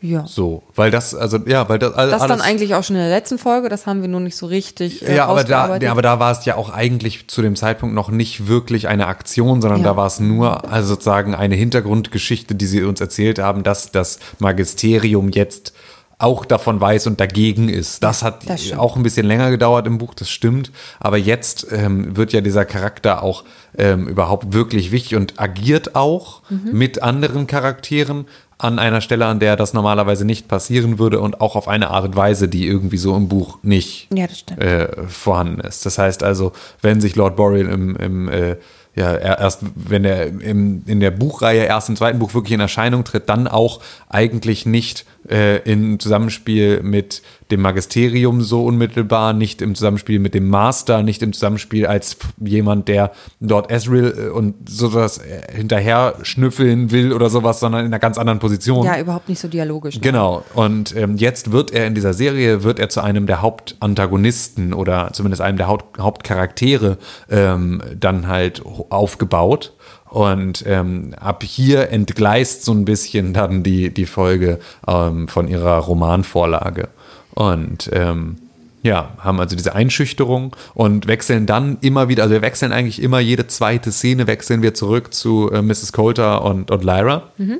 Ja. 0.06 0.26
So, 0.28 0.64
weil 0.76 0.92
das, 0.92 1.16
also 1.16 1.38
ja, 1.46 1.68
weil 1.68 1.80
das, 1.80 1.94
all- 1.94 2.10
Das 2.12 2.22
alles, 2.22 2.38
dann 2.38 2.46
eigentlich 2.48 2.76
auch 2.76 2.84
schon 2.84 2.96
in 2.96 3.02
der 3.02 3.10
letzten 3.10 3.38
Folge, 3.38 3.70
das 3.70 3.86
haben 3.88 4.02
wir 4.02 4.08
nur 4.08 4.20
nicht 4.20 4.36
so 4.36 4.46
richtig. 4.46 5.08
Äh, 5.08 5.16
ja, 5.16 5.26
aber 5.26 5.44
da, 5.44 5.78
ja, 5.78 5.92
aber 5.92 6.02
da 6.02 6.20
war 6.20 6.32
es 6.32 6.46
ja 6.46 6.56
auch 6.56 6.70
eigentlich 6.70 7.28
zu 7.28 7.42
dem 7.42 7.56
Zeitpunkt 7.56 7.96
noch 7.96 8.10
nicht 8.10 8.48
wirklich 8.48 8.88
eine 8.88 9.08
Aktion, 9.08 9.62
sondern 9.62 9.82
Ja. 9.82 9.86
da 9.92 9.98
war 9.98 10.08
es 10.08 10.20
nur 10.20 10.72
also 10.72 10.90
sozusagen 10.90 11.34
eine 11.34 11.56
Hintergrundgeschichte, 11.56 12.56
die 12.56 12.66
sie 12.68 12.84
uns 12.84 13.02
erzählt 13.02 13.40
haben, 13.40 13.64
dass 13.64 13.92
das 13.92 14.20
Magisterium 14.40 15.30
jetzt 15.30 15.74
auch 16.18 16.46
davon 16.46 16.80
weiß 16.80 17.08
und 17.08 17.20
dagegen 17.20 17.68
ist. 17.68 18.02
Das 18.02 18.24
hat 18.24 18.50
das 18.50 18.72
auch 18.72 18.96
ein 18.96 19.04
bisschen 19.04 19.26
länger 19.26 19.52
gedauert 19.52 19.86
im 19.86 19.98
Buch, 19.98 20.14
das 20.14 20.30
stimmt. 20.30 20.72
Aber 21.02 21.18
jetzt 21.18 21.68
ähm, 21.72 22.16
wird 22.16 22.32
ja 22.32 22.40
dieser 22.40 22.64
Charakter 22.64 23.22
auch 23.22 23.44
ähm, 23.78 24.08
überhaupt 24.08 24.54
wirklich 24.54 24.94
wichtig 24.94 25.18
und 25.18 25.42
agiert 25.42 25.94
auch 25.96 26.42
Mhm. 26.50 26.70
mit 26.72 27.04
anderen 27.04 27.48
Charakteren 27.48 28.28
an 28.58 28.80
einer 28.80 29.02
Stelle, 29.02 29.26
an 29.26 29.40
der 29.40 29.56
das 29.58 29.74
normalerweise 29.74 30.24
nicht 30.26 30.48
passieren 30.48 30.98
würde 30.98 31.20
und 31.20 31.42
auch 31.42 31.56
auf 31.56 31.68
eine 31.68 31.90
Art 31.90 32.06
und 32.06 32.16
Weise, 32.16 32.48
die 32.48 32.66
irgendwie 32.68 32.98
so 32.98 33.16
im 33.16 33.28
Buch 33.28 33.60
nicht 33.64 34.08
Ja, 34.14 34.28
äh, 34.58 35.08
vorhanden 35.08 35.60
ist. 35.62 35.86
Das 35.86 35.98
heißt 35.98 36.24
also, 36.24 36.54
wenn 36.82 37.02
sich 37.02 37.16
Lord 37.16 37.36
Boreal 37.36 37.68
im, 37.68 37.96
im 37.98 38.30
äh, 38.30 38.56
ja, 38.96 39.12
er- 39.14 39.40
erst, 39.40 39.60
wenn 39.76 40.06
er 40.06 40.28
im, 40.28 40.84
in 40.86 41.02
der 41.02 41.12
Buchreihe 41.12 41.64
erst 41.66 41.90
im 41.90 41.98
zweiten 41.98 42.18
Buch 42.20 42.34
wirklich 42.34 42.54
in 42.54 42.62
Erscheinung 42.62 43.04
tritt, 43.04 43.28
dann 43.28 43.48
auch 43.50 43.82
eigentlich 44.08 44.66
nicht 44.66 45.06
äh, 45.30 45.58
im 45.70 46.00
Zusammenspiel 46.00 46.82
mit 46.84 47.22
dem 47.52 47.62
Magisterium 47.62 48.42
so 48.42 48.66
unmittelbar, 48.66 49.34
nicht 49.34 49.62
im 49.62 49.76
Zusammenspiel 49.76 50.20
mit 50.20 50.34
dem 50.34 50.50
Master, 50.50 51.04
nicht 51.04 51.22
im 51.22 51.34
Zusammenspiel 51.34 51.86
als 51.86 52.18
jemand, 52.40 52.88
der 52.88 53.12
Lord 53.40 53.72
Ezreal 53.72 54.14
äh, 54.18 54.30
und 54.30 54.68
sowas 54.68 55.20
äh, 55.20 55.54
hinterher 55.54 56.16
schnüffeln 56.24 56.92
will 56.92 57.14
oder 57.14 57.30
sowas, 57.30 57.60
sondern 57.60 57.82
in 57.82 57.88
einer 57.88 58.00
ganz 58.00 58.18
anderen 58.18 58.40
Position. 58.40 58.86
Ja, 58.86 59.00
überhaupt 59.00 59.30
nicht 59.30 59.40
so 59.40 59.48
dialogisch. 59.48 59.96
ne? 59.96 60.02
Genau. 60.02 60.44
Und 60.54 60.96
ähm, 60.96 61.18
jetzt 61.18 61.52
wird 61.52 61.72
er 61.72 61.86
in 61.86 61.94
dieser 61.94 62.14
Serie, 62.14 62.64
wird 62.64 62.80
er 62.80 62.90
zu 62.90 63.02
einem 63.02 63.28
der 63.28 63.42
Hauptantagonisten 63.42 64.74
oder 64.74 65.12
zumindest 65.14 65.42
einem 65.42 65.58
der 65.58 65.68
Haupt 65.68 66.00
Hauptcharaktere 66.00 66.98
ähm, 67.30 67.82
dann 68.00 68.28
halt 68.28 68.64
aufgebaut. 68.90 69.75
Und 70.16 70.64
ähm, 70.66 71.14
ab 71.20 71.44
hier 71.44 71.90
entgleist 71.90 72.64
so 72.64 72.72
ein 72.72 72.86
bisschen 72.86 73.34
dann 73.34 73.64
die, 73.64 73.94
die 73.94 74.06
Folge 74.06 74.60
ähm, 74.88 75.28
von 75.28 75.50
ihrer 75.50 75.78
Romanvorlage. 75.80 76.88
Und 77.34 77.90
ähm, 77.92 78.38
ja, 78.82 79.10
haben 79.18 79.42
also 79.42 79.58
diese 79.58 79.76
Einschüchterung 79.76 80.56
und 80.74 81.08
wechseln 81.08 81.46
dann 81.46 81.80
immer 81.82 82.08
wieder, 82.08 82.24
also 82.24 82.34
wir 82.34 82.42
wechseln 82.42 82.72
eigentlich 82.72 83.02
immer 83.02 83.20
jede 83.20 83.48
zweite 83.48 83.92
Szene, 83.92 84.26
wechseln 84.26 84.62
wir 84.62 84.74
zurück 84.74 85.14
zu 85.14 85.52
äh, 85.52 85.62
Mrs. 85.62 85.92
Coulter 85.92 86.46
und, 86.46 86.72
und 86.72 86.86
Lyra. 86.86 87.24
Mhm. 87.38 87.58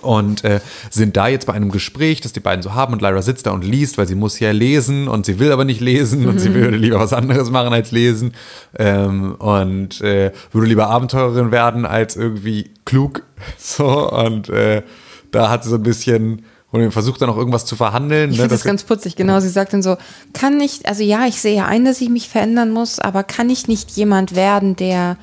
Und 0.00 0.44
äh, 0.44 0.60
sind 0.90 1.16
da 1.16 1.26
jetzt 1.26 1.46
bei 1.46 1.54
einem 1.54 1.70
Gespräch, 1.70 2.20
das 2.20 2.32
die 2.32 2.40
beiden 2.40 2.62
so 2.62 2.74
haben 2.74 2.92
und 2.92 3.02
Lyra 3.02 3.20
sitzt 3.20 3.46
da 3.46 3.50
und 3.50 3.64
liest, 3.64 3.98
weil 3.98 4.06
sie 4.06 4.14
muss 4.14 4.38
ja 4.38 4.52
lesen 4.52 5.08
und 5.08 5.26
sie 5.26 5.40
will 5.40 5.50
aber 5.50 5.64
nicht 5.64 5.80
lesen 5.80 6.22
mhm. 6.22 6.28
und 6.28 6.38
sie 6.38 6.54
würde 6.54 6.76
lieber 6.76 7.00
was 7.00 7.12
anderes 7.12 7.50
machen 7.50 7.72
als 7.72 7.90
lesen 7.90 8.32
ähm, 8.78 9.34
und 9.34 10.00
äh, 10.00 10.32
würde 10.52 10.68
lieber 10.68 10.88
Abenteurerin 10.88 11.50
werden 11.50 11.84
als 11.84 12.16
irgendwie 12.16 12.70
klug. 12.84 13.22
So 13.56 14.10
und 14.10 14.48
äh, 14.48 14.82
da 15.30 15.48
hat 15.48 15.62
sie 15.62 15.70
so 15.70 15.76
ein 15.76 15.82
bisschen 15.84 16.44
und 16.70 16.90
versucht 16.92 17.22
dann 17.22 17.30
auch 17.30 17.36
irgendwas 17.36 17.64
zu 17.64 17.76
verhandeln. 17.76 18.30
Ich 18.30 18.36
ne, 18.36 18.42
finde 18.42 18.54
das 18.54 18.64
ganz 18.64 18.84
putzig, 18.84 19.16
genau. 19.16 19.40
Sie 19.40 19.48
sagt 19.48 19.72
dann 19.72 19.82
so, 19.82 19.96
kann 20.34 20.56
nicht, 20.58 20.86
also 20.86 21.02
ja, 21.02 21.26
ich 21.26 21.40
sehe 21.40 21.64
ein, 21.64 21.84
dass 21.84 22.00
ich 22.00 22.10
mich 22.10 22.28
verändern 22.28 22.70
muss, 22.70 22.98
aber 22.98 23.22
kann 23.24 23.48
ich 23.48 23.68
nicht 23.68 23.92
jemand 23.92 24.34
werden, 24.34 24.76
der 24.76 25.16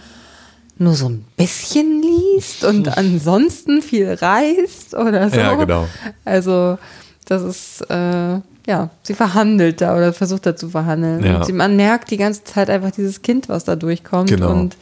nur 0.77 0.93
so 0.93 1.09
ein 1.09 1.25
bisschen 1.37 2.01
liest 2.01 2.63
und 2.63 2.97
ansonsten 2.97 3.81
viel 3.81 4.13
reist 4.13 4.93
oder 4.93 5.29
so? 5.29 5.37
Ja, 5.37 5.55
genau. 5.55 5.87
Also, 6.23 6.77
das 7.25 7.41
ist, 7.43 7.81
äh, 7.89 8.39
ja, 8.67 8.89
sie 9.03 9.13
verhandelt 9.13 9.81
da 9.81 9.95
oder 9.95 10.13
versucht 10.13 10.45
da 10.45 10.55
zu 10.55 10.69
verhandeln. 10.69 11.23
Ja. 11.23 11.37
Und 11.37 11.45
sie, 11.45 11.53
man 11.53 11.75
merkt 11.75 12.11
die 12.11 12.17
ganze 12.17 12.43
Zeit 12.43 12.69
einfach 12.69 12.91
dieses 12.91 13.21
Kind, 13.21 13.49
was 13.49 13.63
da 13.63 13.75
durchkommt. 13.75 14.29
Genau. 14.29 14.51
Und 14.51 14.75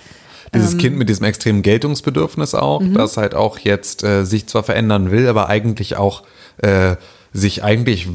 dieses 0.54 0.74
ähm, 0.74 0.80
Kind 0.80 0.98
mit 0.98 1.10
diesem 1.10 1.26
extremen 1.26 1.62
Geltungsbedürfnis 1.62 2.56
auch, 2.56 2.82
mhm. 2.82 2.94
das 2.94 3.18
halt 3.18 3.36
auch 3.36 3.60
jetzt 3.60 4.04
äh, 4.04 4.24
sich 4.24 4.48
zwar 4.48 4.64
verändern 4.64 5.12
will, 5.12 5.28
aber 5.28 5.50
eigentlich 5.50 5.98
auch 5.98 6.24
äh, 6.58 6.96
sich 7.34 7.64
eigentlich 7.64 8.08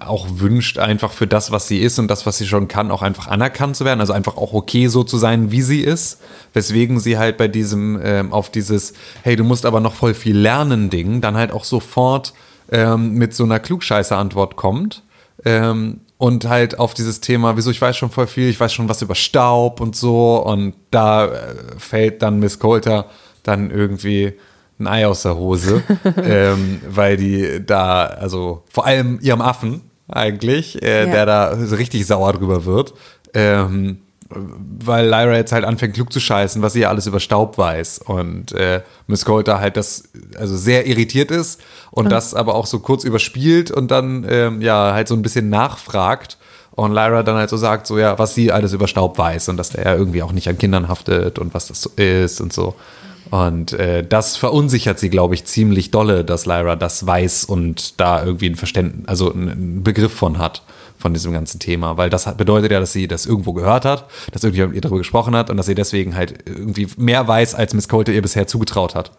auch 0.00 0.26
wünscht, 0.30 0.78
einfach 0.78 1.12
für 1.12 1.26
das, 1.26 1.50
was 1.50 1.68
sie 1.68 1.80
ist 1.80 1.98
und 1.98 2.08
das, 2.08 2.24
was 2.24 2.38
sie 2.38 2.46
schon 2.46 2.68
kann, 2.68 2.90
auch 2.90 3.02
einfach 3.02 3.28
anerkannt 3.28 3.76
zu 3.76 3.84
werden. 3.84 4.00
Also 4.00 4.14
einfach 4.14 4.38
auch 4.38 4.54
okay 4.54 4.86
so 4.86 5.04
zu 5.04 5.18
sein, 5.18 5.50
wie 5.50 5.60
sie 5.60 5.82
ist. 5.82 6.20
Weswegen 6.54 6.98
sie 6.98 7.18
halt 7.18 7.36
bei 7.36 7.48
diesem, 7.48 8.00
ähm, 8.02 8.32
auf 8.32 8.50
dieses, 8.50 8.94
hey, 9.22 9.36
du 9.36 9.44
musst 9.44 9.66
aber 9.66 9.80
noch 9.80 9.94
voll 9.94 10.14
viel 10.14 10.36
lernen 10.36 10.88
Ding, 10.88 11.20
dann 11.20 11.36
halt 11.36 11.52
auch 11.52 11.64
sofort 11.64 12.32
ähm, 12.70 13.12
mit 13.12 13.34
so 13.34 13.44
einer 13.44 13.60
Klugscheißer-Antwort 13.60 14.56
kommt. 14.56 15.02
Ähm, 15.44 16.00
und 16.16 16.48
halt 16.48 16.78
auf 16.78 16.94
dieses 16.94 17.20
Thema, 17.20 17.56
wieso 17.56 17.70
ich 17.70 17.82
weiß 17.82 17.96
schon 17.96 18.10
voll 18.10 18.28
viel, 18.28 18.48
ich 18.48 18.60
weiß 18.60 18.72
schon 18.72 18.88
was 18.88 19.02
über 19.02 19.16
Staub 19.16 19.80
und 19.80 19.96
so. 19.96 20.36
Und 20.36 20.74
da 20.90 21.26
äh, 21.26 21.54
fällt 21.76 22.22
dann 22.22 22.38
Miss 22.38 22.58
Coulter 22.58 23.06
dann 23.42 23.70
irgendwie 23.70 24.32
ein 24.78 24.86
Ei 24.86 25.06
aus 25.06 25.22
der 25.22 25.36
Hose, 25.36 25.82
ähm, 26.24 26.80
weil 26.88 27.16
die 27.16 27.64
da, 27.64 28.04
also 28.04 28.62
vor 28.70 28.86
allem 28.86 29.18
ihrem 29.20 29.40
Affen 29.40 29.82
eigentlich, 30.08 30.82
äh, 30.82 31.06
ja. 31.06 31.12
der 31.12 31.26
da 31.26 31.48
richtig 31.48 32.06
sauer 32.06 32.32
drüber 32.32 32.64
wird. 32.64 32.94
Ähm, 33.34 33.98
weil 34.34 35.06
Lyra 35.06 35.34
jetzt 35.36 35.52
halt 35.52 35.64
anfängt 35.64 35.94
klug 35.94 36.12
zu 36.12 36.20
scheißen, 36.20 36.62
was 36.62 36.72
sie 36.72 36.80
ja 36.80 36.88
alles 36.88 37.06
über 37.06 37.20
Staub 37.20 37.58
weiß 37.58 37.98
und 37.98 38.52
äh, 38.52 38.82
Miss 39.06 39.24
Coulter 39.24 39.60
halt 39.60 39.76
das 39.76 40.04
also 40.38 40.56
sehr 40.56 40.86
irritiert 40.86 41.30
ist 41.30 41.60
und 41.90 42.06
mhm. 42.06 42.10
das 42.10 42.34
aber 42.34 42.54
auch 42.54 42.66
so 42.66 42.78
kurz 42.80 43.04
überspielt 43.04 43.70
und 43.70 43.90
dann 43.90 44.24
ähm, 44.28 44.60
ja 44.62 44.92
halt 44.92 45.08
so 45.08 45.14
ein 45.14 45.22
bisschen 45.22 45.50
nachfragt 45.50 46.38
und 46.70 46.92
Lyra 46.92 47.22
dann 47.22 47.36
halt 47.36 47.50
so 47.50 47.56
sagt 47.56 47.86
so 47.86 47.98
ja 47.98 48.18
was 48.18 48.34
sie 48.34 48.52
alles 48.52 48.72
über 48.72 48.88
Staub 48.88 49.18
weiß 49.18 49.48
und 49.50 49.56
dass 49.56 49.70
der 49.70 49.84
ja 49.84 49.94
irgendwie 49.94 50.22
auch 50.22 50.32
nicht 50.32 50.48
an 50.48 50.58
Kindern 50.58 50.88
haftet 50.88 51.38
und 51.38 51.52
was 51.54 51.68
das 51.68 51.82
so 51.82 51.90
ist 51.96 52.40
und 52.40 52.52
so 52.52 52.74
und 53.32 53.72
äh, 53.72 54.06
das 54.06 54.36
verunsichert 54.36 54.98
sie, 54.98 55.08
glaube 55.08 55.34
ich, 55.34 55.46
ziemlich 55.46 55.90
dolle, 55.90 56.22
dass 56.22 56.44
Lyra 56.44 56.76
das 56.76 57.06
weiß 57.06 57.46
und 57.46 57.98
da 57.98 58.22
irgendwie 58.22 58.50
ein 58.50 58.56
Verständnis, 58.56 59.08
also 59.08 59.32
einen 59.32 59.82
Begriff 59.82 60.12
von 60.12 60.36
hat, 60.36 60.60
von 60.98 61.14
diesem 61.14 61.32
ganzen 61.32 61.58
Thema. 61.58 61.96
Weil 61.96 62.10
das 62.10 62.30
bedeutet 62.36 62.70
ja, 62.70 62.78
dass 62.78 62.92
sie 62.92 63.08
das 63.08 63.24
irgendwo 63.24 63.54
gehört 63.54 63.86
hat, 63.86 64.04
dass 64.32 64.44
irgendjemand 64.44 64.74
mit 64.74 64.76
ihr 64.76 64.80
darüber 64.82 64.98
gesprochen 64.98 65.34
hat 65.34 65.48
und 65.48 65.56
dass 65.56 65.64
sie 65.64 65.74
deswegen 65.74 66.14
halt 66.14 66.40
irgendwie 66.44 66.88
mehr 66.98 67.26
weiß, 67.26 67.54
als 67.54 67.72
Miss 67.72 67.88
Colte 67.88 68.12
ihr 68.12 68.20
bisher 68.20 68.46
zugetraut 68.46 68.94
hat. 68.94 69.12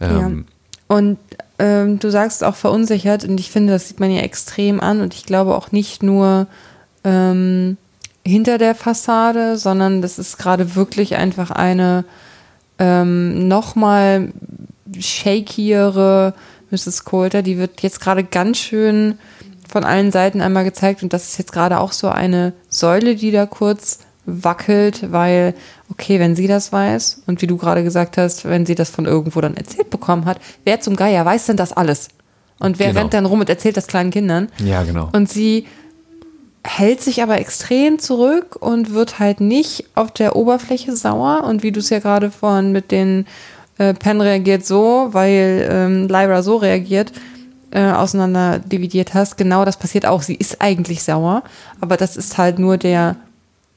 Ähm, 0.00 0.46
ja. 0.88 0.96
Und 0.96 1.18
ähm, 1.58 1.98
du 1.98 2.12
sagst 2.12 2.44
auch 2.44 2.54
verunsichert 2.54 3.24
und 3.24 3.40
ich 3.40 3.50
finde, 3.50 3.72
das 3.72 3.88
sieht 3.88 3.98
man 3.98 4.12
ihr 4.12 4.22
extrem 4.22 4.78
an 4.78 5.00
und 5.00 5.14
ich 5.14 5.26
glaube 5.26 5.56
auch 5.56 5.72
nicht 5.72 6.04
nur 6.04 6.46
ähm, 7.02 7.76
hinter 8.24 8.58
der 8.58 8.76
Fassade, 8.76 9.58
sondern 9.58 10.00
das 10.00 10.20
ist 10.20 10.38
gerade 10.38 10.76
wirklich 10.76 11.16
einfach 11.16 11.50
eine 11.50 12.04
ähm, 12.82 13.46
nochmal 13.46 14.32
shakiere 14.98 16.34
Mrs. 16.72 17.04
Coulter. 17.04 17.42
Die 17.42 17.56
wird 17.56 17.80
jetzt 17.82 18.00
gerade 18.00 18.24
ganz 18.24 18.58
schön 18.58 19.18
von 19.68 19.84
allen 19.84 20.10
Seiten 20.10 20.40
einmal 20.40 20.64
gezeigt 20.64 21.02
und 21.04 21.12
das 21.12 21.28
ist 21.28 21.38
jetzt 21.38 21.52
gerade 21.52 21.78
auch 21.78 21.92
so 21.92 22.08
eine 22.08 22.52
Säule, 22.68 23.14
die 23.14 23.30
da 23.30 23.46
kurz 23.46 24.00
wackelt, 24.26 25.12
weil, 25.12 25.54
okay, 25.90 26.18
wenn 26.18 26.34
sie 26.34 26.48
das 26.48 26.72
weiß 26.72 27.22
und 27.26 27.40
wie 27.40 27.46
du 27.46 27.56
gerade 27.56 27.84
gesagt 27.84 28.18
hast, 28.18 28.44
wenn 28.44 28.66
sie 28.66 28.74
das 28.74 28.90
von 28.90 29.06
irgendwo 29.06 29.40
dann 29.40 29.56
erzählt 29.56 29.90
bekommen 29.90 30.24
hat, 30.24 30.40
wer 30.64 30.80
zum 30.80 30.96
Geier 30.96 31.24
weiß 31.24 31.46
denn 31.46 31.56
das 31.56 31.72
alles? 31.72 32.08
Und 32.58 32.78
wer 32.78 32.88
genau. 32.88 33.00
rennt 33.00 33.14
dann 33.14 33.26
rum 33.26 33.40
und 33.40 33.48
erzählt 33.48 33.76
das 33.76 33.86
kleinen 33.86 34.10
Kindern? 34.10 34.48
Ja, 34.58 34.82
genau. 34.82 35.08
Und 35.12 35.28
sie 35.28 35.66
hält 36.64 37.00
sich 37.00 37.22
aber 37.22 37.38
extrem 37.38 37.98
zurück 37.98 38.56
und 38.60 38.94
wird 38.94 39.18
halt 39.18 39.40
nicht 39.40 39.86
auf 39.94 40.10
der 40.12 40.36
Oberfläche 40.36 40.96
sauer. 40.96 41.44
Und 41.44 41.62
wie 41.62 41.72
du 41.72 41.80
es 41.80 41.90
ja 41.90 41.98
gerade 41.98 42.30
vorhin 42.30 42.72
mit 42.72 42.90
den 42.90 43.26
äh, 43.78 43.94
Pen 43.94 44.20
reagiert 44.20 44.64
so, 44.64 45.08
weil 45.12 45.68
ähm, 45.70 46.08
Lyra 46.08 46.42
so 46.42 46.56
reagiert, 46.56 47.12
äh, 47.72 47.90
auseinander 47.90 48.58
dividiert 48.58 49.14
hast, 49.14 49.36
genau 49.36 49.64
das 49.64 49.76
passiert 49.76 50.06
auch. 50.06 50.22
Sie 50.22 50.34
ist 50.34 50.60
eigentlich 50.60 51.02
sauer, 51.02 51.42
aber 51.80 51.96
das 51.96 52.16
ist 52.16 52.38
halt 52.38 52.58
nur 52.58 52.76
der 52.76 53.16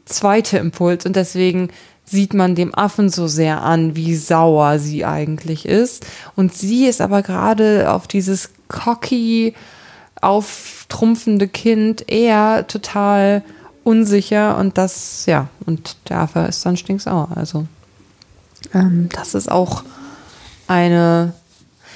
zweite 0.06 0.58
Impuls 0.58 1.06
und 1.06 1.16
deswegen 1.16 1.70
sieht 2.04 2.36
man 2.36 2.54
dem 2.54 2.76
Affen 2.76 3.10
so 3.10 3.28
sehr 3.28 3.64
an, 3.64 3.96
wie 3.96 4.16
sauer 4.16 4.78
sie 4.78 5.06
eigentlich 5.06 5.66
ist. 5.66 6.06
Und 6.36 6.54
sie 6.54 6.86
ist 6.86 7.02
aber 7.02 7.24
gerade 7.24 7.92
auf 7.92 8.08
dieses 8.08 8.52
cocky, 8.68 9.56
auftrumpfende 10.26 11.48
Kind 11.48 12.10
eher 12.10 12.68
total 12.68 13.44
unsicher 13.84 14.58
und 14.58 14.78
das, 14.78 15.26
ja, 15.28 15.48
und 15.66 15.96
der 16.10 16.22
Affe 16.22 16.40
ist 16.40 16.66
dann 16.66 16.76
stinksauer. 16.76 17.30
Also, 17.36 17.68
ähm, 18.74 19.10
das 19.14 19.36
ist 19.36 19.50
auch 19.50 19.84
eine. 20.68 21.34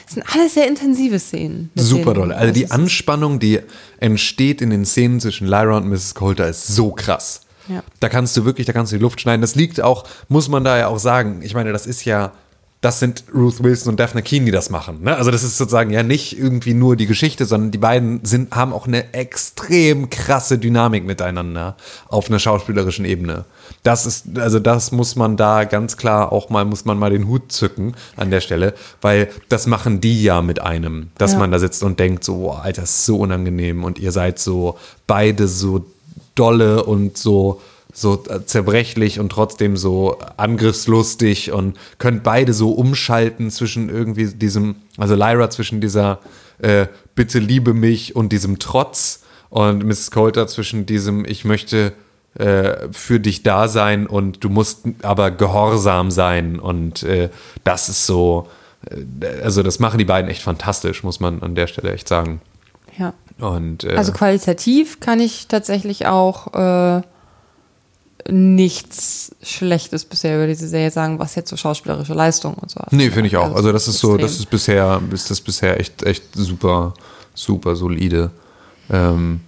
Das 0.06 0.16
sind 0.16 0.26
alles 0.34 0.56
sehr 0.56 0.68
intensive 0.68 1.20
Szenen. 1.20 1.70
Super 1.76 2.16
doll. 2.16 2.32
Also 2.32 2.52
die 2.52 2.72
Anspannung, 2.72 3.40
die 3.40 3.60
entsteht 4.00 4.60
in 4.60 4.72
den 4.72 4.84
Szenen 4.84 5.20
zwischen 5.20 5.46
Lyra 5.46 5.78
und 5.78 5.88
Mrs. 5.88 6.16
Coulter, 6.16 6.48
ist 6.48 6.66
so 6.66 6.92
krass. 6.92 7.42
Ja. 7.68 7.84
Da 8.00 8.10
kannst 8.10 8.36
du 8.36 8.44
wirklich, 8.44 8.66
da 8.66 8.74
kannst 8.74 8.92
du 8.92 8.98
die 8.98 9.04
Luft 9.04 9.22
schneiden. 9.22 9.42
Das 9.42 9.54
liegt 9.54 9.82
auch, 9.82 10.06
muss 10.28 10.50
man 10.50 10.64
da 10.64 10.80
ja 10.80 10.88
auch 10.88 10.98
sagen. 10.98 11.42
Ich 11.44 11.54
meine, 11.54 11.72
das 11.72 11.86
ist 11.86 12.06
ja 12.06 12.32
das 12.82 13.00
sind 13.00 13.26
Ruth 13.36 13.62
Wilson 13.62 13.92
und 13.92 14.00
Daphne 14.00 14.22
Keane, 14.22 14.46
die 14.46 14.52
das 14.52 14.70
machen. 14.70 15.04
Ne? 15.04 15.14
Also 15.16 15.32
das 15.32 15.44
ist 15.44 15.58
sozusagen 15.58 15.92
ja 15.92 16.02
nicht 16.02 16.40
irgendwie 16.40 16.74
nur 16.74 16.96
die 16.96 17.08
Geschichte, 17.08 17.44
sondern 17.44 17.72
die 17.72 17.78
beiden 17.78 18.24
sind, 18.24 18.56
haben 18.56 18.72
auch 18.72 18.88
eine 18.88 19.14
extrem 19.14 20.10
krasse 20.10 20.58
Dynamik 20.58 21.04
miteinander 21.06 21.76
auf 22.08 22.30
einer 22.30 22.40
schauspielerischen 22.40 23.04
Ebene. 23.04 23.44
Das 23.84 24.06
ist, 24.06 24.40
also 24.40 24.60
das 24.60 24.94
muss 24.94 25.18
man 25.18 25.36
da 25.36 25.66
ganz 25.66 25.98
klar 25.98 26.32
auch 26.32 26.50
mal, 26.50 26.64
muss 26.64 26.86
man 26.86 26.98
mal 26.98 27.10
den 27.10 27.28
Hut 27.28 27.52
zücken 27.52 27.96
an 28.16 28.32
der 28.32 28.40
Stelle, 28.40 28.74
weil 29.02 29.30
das 29.50 29.68
machen 29.68 30.00
die 30.00 30.24
ja 30.24 30.42
mit 30.42 30.62
einem, 30.62 31.10
dass 31.18 31.34
ja. 31.34 31.40
man 31.40 31.52
da 31.52 31.60
sitzt 31.60 31.84
und 31.84 32.00
denkt 32.00 32.24
so, 32.24 32.38
boah, 32.38 32.62
Alter, 32.64 32.84
ist 32.84 33.06
so 33.06 33.18
unangenehm 33.18 33.84
und 33.84 34.00
ihr 34.00 34.14
seid 34.14 34.40
so 34.40 34.78
beide 35.06 35.50
so 35.50 35.86
dolle 36.34 36.86
und 36.86 37.18
so 37.18 37.60
so 38.02 38.18
zerbrechlich 38.46 39.20
und 39.20 39.30
trotzdem 39.30 39.78
so 39.78 40.18
angriffslustig 40.38 41.52
und 41.52 41.78
könnt 41.98 42.24
beide 42.24 42.54
so 42.54 42.72
umschalten 42.72 43.52
zwischen 43.52 43.90
irgendwie 43.90 44.28
diesem, 44.28 44.76
also 44.98 45.16
Lyra 45.16 45.50
zwischen 45.50 45.82
dieser 45.82 46.20
äh, 46.60 46.88
Bitte 47.16 47.40
liebe 47.40 47.74
mich 47.74 48.16
und 48.16 48.32
diesem 48.32 48.60
Trotz 48.60 49.24
und 49.50 49.84
Mrs. 49.84 50.12
Coulter 50.12 50.48
zwischen 50.48 50.86
diesem 50.86 51.26
Ich 51.26 51.44
möchte 51.44 51.94
äh, 52.36 52.88
für 52.92 53.20
dich 53.20 53.44
da 53.44 53.68
sein 53.68 54.08
und 54.08 54.44
du 54.44 54.50
musst 54.50 54.84
aber 55.02 55.32
gehorsam 55.32 56.12
sein 56.12 56.60
und 56.60 57.04
äh, 57.04 57.30
das 57.64 57.90
ist 57.90 58.06
so, 58.06 58.48
äh, 58.90 59.42
also 59.44 59.64
das 59.64 59.80
machen 59.80 59.98
die 59.98 60.06
beiden 60.06 60.30
echt 60.30 60.42
fantastisch, 60.42 61.04
muss 61.04 61.20
man 61.20 61.42
an 61.42 61.56
der 61.56 61.68
Stelle 61.68 61.92
echt 61.92 62.08
sagen. 62.08 62.42
Ja. 62.98 63.14
Und, 63.40 63.84
äh, 63.84 63.96
also 63.96 64.12
qualitativ 64.12 65.00
kann 65.00 65.20
ich 65.20 65.48
tatsächlich 65.48 66.06
auch 66.06 66.54
äh, 66.54 67.02
nichts 68.28 69.36
Schlechtes 69.42 70.06
bisher 70.06 70.38
über 70.38 70.48
diese 70.48 70.68
Serie 70.68 70.92
sagen, 70.92 71.20
was 71.20 71.36
jetzt 71.36 71.50
so 71.50 71.58
schauspielerische 71.58 72.14
Leistung 72.14 72.56
und 72.56 72.70
so. 72.70 72.82
Nee, 72.92 73.10
finde 73.12 73.28
ich 73.28 73.38
auch. 73.38 73.56
Also 73.56 73.72
das 73.72 73.88
ist 73.88 73.96
extrem. 73.96 74.12
so, 74.12 74.18
das 74.18 74.34
ist 74.34 74.50
bisher, 74.50 75.02
ist 75.12 75.32
das 75.32 75.42
bisher 75.42 75.80
echt, 75.80 76.04
echt 76.04 76.24
super, 76.34 76.94
super 77.34 77.76
solide. 77.76 78.32
Ähm, 78.90 79.42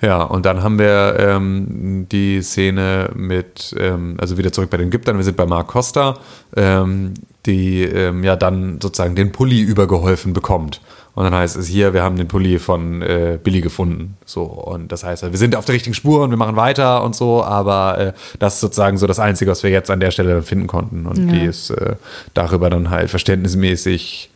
ja, 0.00 0.22
und 0.22 0.44
dann 0.44 0.62
haben 0.62 0.78
wir 0.78 1.16
ähm, 1.18 2.06
die 2.10 2.42
Szene 2.42 3.10
mit, 3.14 3.74
ähm, 3.78 4.16
also 4.18 4.36
wieder 4.36 4.52
zurück 4.52 4.70
bei 4.70 4.76
den 4.76 4.88
Ägyptern, 4.88 5.16
wir 5.16 5.24
sind 5.24 5.36
bei 5.36 5.46
Mark 5.46 5.68
Costa. 5.68 6.18
Ähm, 6.56 7.14
die 7.46 7.82
ähm, 7.82 8.24
ja 8.24 8.36
dann 8.36 8.80
sozusagen 8.80 9.14
den 9.14 9.32
Pulli 9.32 9.60
übergeholfen 9.60 10.32
bekommt. 10.32 10.80
Und 11.14 11.22
dann 11.24 11.34
heißt 11.34 11.56
es 11.56 11.68
hier, 11.68 11.94
wir 11.94 12.02
haben 12.02 12.16
den 12.16 12.26
Pulli 12.26 12.58
von 12.58 13.00
äh, 13.02 13.38
Billy 13.42 13.60
gefunden. 13.60 14.16
So, 14.26 14.42
und 14.42 14.90
das 14.90 15.04
heißt, 15.04 15.22
wir 15.30 15.38
sind 15.38 15.54
auf 15.54 15.64
der 15.64 15.74
richtigen 15.76 15.94
Spur 15.94 16.22
und 16.24 16.30
wir 16.30 16.36
machen 16.36 16.56
weiter 16.56 17.04
und 17.04 17.14
so, 17.14 17.44
aber 17.44 17.98
äh, 17.98 18.12
das 18.40 18.54
ist 18.54 18.60
sozusagen 18.60 18.98
so 18.98 19.06
das 19.06 19.20
Einzige, 19.20 19.50
was 19.50 19.62
wir 19.62 19.70
jetzt 19.70 19.90
an 19.90 20.00
der 20.00 20.10
Stelle 20.10 20.42
finden 20.42 20.66
konnten. 20.66 21.06
Und 21.06 21.18
Ja. 21.28 21.32
die 21.32 21.44
ist 21.46 21.70
äh, 21.70 21.94
darüber 22.34 22.68
dann 22.68 22.90
halt 22.90 23.10
verständnismäßig 23.10 24.30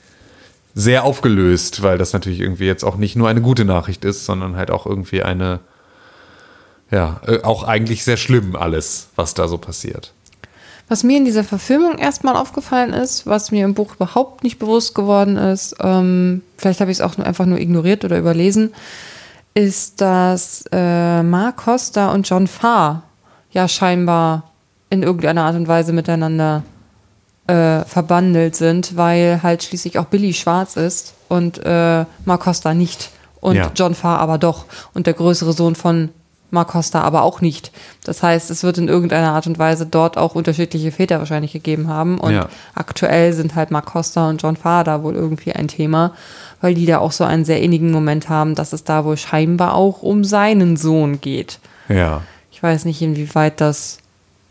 sehr 0.75 1.03
aufgelöst, 1.03 1.83
weil 1.83 1.99
das 1.99 2.13
natürlich 2.13 2.39
irgendwie 2.39 2.67
jetzt 2.67 2.85
auch 2.85 2.97
nicht 2.97 3.17
nur 3.17 3.29
eine 3.29 3.41
gute 3.43 3.65
Nachricht 3.65 4.05
ist, 4.05 4.25
sondern 4.25 4.55
halt 4.57 4.71
auch 4.71 4.87
irgendwie 4.87 5.25
eine, 5.25 5.59
ja, 6.93 7.21
äh, 7.27 7.43
auch 7.43 7.65
eigentlich 7.65 8.05
sehr 8.05 8.17
schlimm 8.17 8.55
alles, 8.55 9.09
was 9.17 9.35
da 9.35 9.49
so 9.49 9.59
passiert. 9.59 10.13
Was 10.89 11.05
mir 11.05 11.19
in 11.19 11.25
dieser 11.27 11.45
Verfilmung 11.45 11.99
erstmal 11.99 12.37
aufgefallen 12.37 12.93
ist, 12.95 13.27
was 13.27 13.51
mir 13.51 13.65
im 13.65 13.75
Buch 13.75 13.95
überhaupt 13.97 14.43
nicht 14.43 14.59
bewusst 14.59 14.95
geworden 14.95 15.37
ist, 15.37 15.77
ähm, 15.81 16.43
vielleicht 16.57 16.81
habe 16.81 16.91
ich 16.91 16.99
es 16.99 17.01
auch 17.03 17.19
einfach 17.19 17.45
nur 17.45 17.59
ignoriert 17.59 18.05
oder 18.05 18.19
überlesen, 18.19 18.73
ist, 19.55 20.01
dass 20.01 20.65
äh, 20.73 21.23
Mark 21.23 21.59
Costa 21.59 22.13
und 22.13 22.29
John 22.29 22.47
Farr 22.47 23.03
ja 23.51 23.69
scheinbar 23.69 24.45
in 24.89 25.03
irgendeiner 25.03 25.45
Art 25.45 25.57
und 25.57 25.69
Weise 25.69 25.93
miteinander 25.93 26.63
äh, 27.47 27.85
verbandelt 27.85 28.57
sind, 28.57 28.97
weil 28.97 29.43
halt 29.43 29.63
schließlich 29.63 29.99
auch 29.99 30.07
Billy 30.07 30.33
schwarz 30.33 30.77
ist 30.77 31.15
und 31.29 31.59
äh, 31.65 32.05
Mark 32.25 32.43
Costa 32.43 32.73
nicht 32.73 33.11
und 33.41 33.57
Ja. 33.57 33.71
John 33.75 33.95
Farr 33.95 34.21
aber 34.21 34.39
doch 34.39 34.65
und 34.95 35.07
der 35.07 35.15
größere 35.15 35.53
Sohn 35.53 35.75
von 35.75 36.11
Mark 36.51 36.69
Costa 36.69 37.03
aber 37.03 37.23
auch 37.23 37.41
nicht. 37.41 37.73
Das 38.05 38.23
heißt, 38.23 38.51
es 38.51 38.63
wird 38.63 38.79
in 38.79 38.89
irgendeiner 38.89 39.33
Art 39.33 39.47
und 39.47 39.59
Weise 39.59 39.87
dort 39.87 40.17
auch 40.17 40.35
unterschiedliche 40.35 40.93
Väter 40.93 41.19
wahrscheinlich 41.19 41.53
gegeben 41.53 41.89
haben 41.89 42.19
und 42.19 42.33
Ja. 42.33 42.49
aktuell 42.75 43.33
sind 43.33 43.55
halt 43.55 43.71
Mark 43.71 43.87
Costa 43.87 44.29
und 44.29 44.43
John 44.43 44.57
da 44.63 45.03
wohl 45.03 45.15
irgendwie 45.15 45.53
ein 45.53 45.69
Thema, 45.69 46.13
weil 46.61 46.75
die 46.75 46.87
da 46.87 46.99
auch 46.99 47.13
so 47.13 47.25
einen 47.25 47.45
sehr 47.45 47.61
innigen 47.63 47.91
Moment 47.91 48.29
haben, 48.29 48.55
dass 48.55 48.73
es 48.73 48.85
da 48.85 49.05
wohl 49.05 49.17
scheinbar 49.17 49.75
auch 49.75 50.03
um 50.03 50.25
seinen 50.25 50.77
Sohn 50.77 51.21
geht. 51.21 51.59
Ja. 51.89 52.23
Ich 52.51 52.63
weiß 52.63 52.85
nicht, 52.87 53.01
inwieweit 53.03 53.61
das 53.61 53.99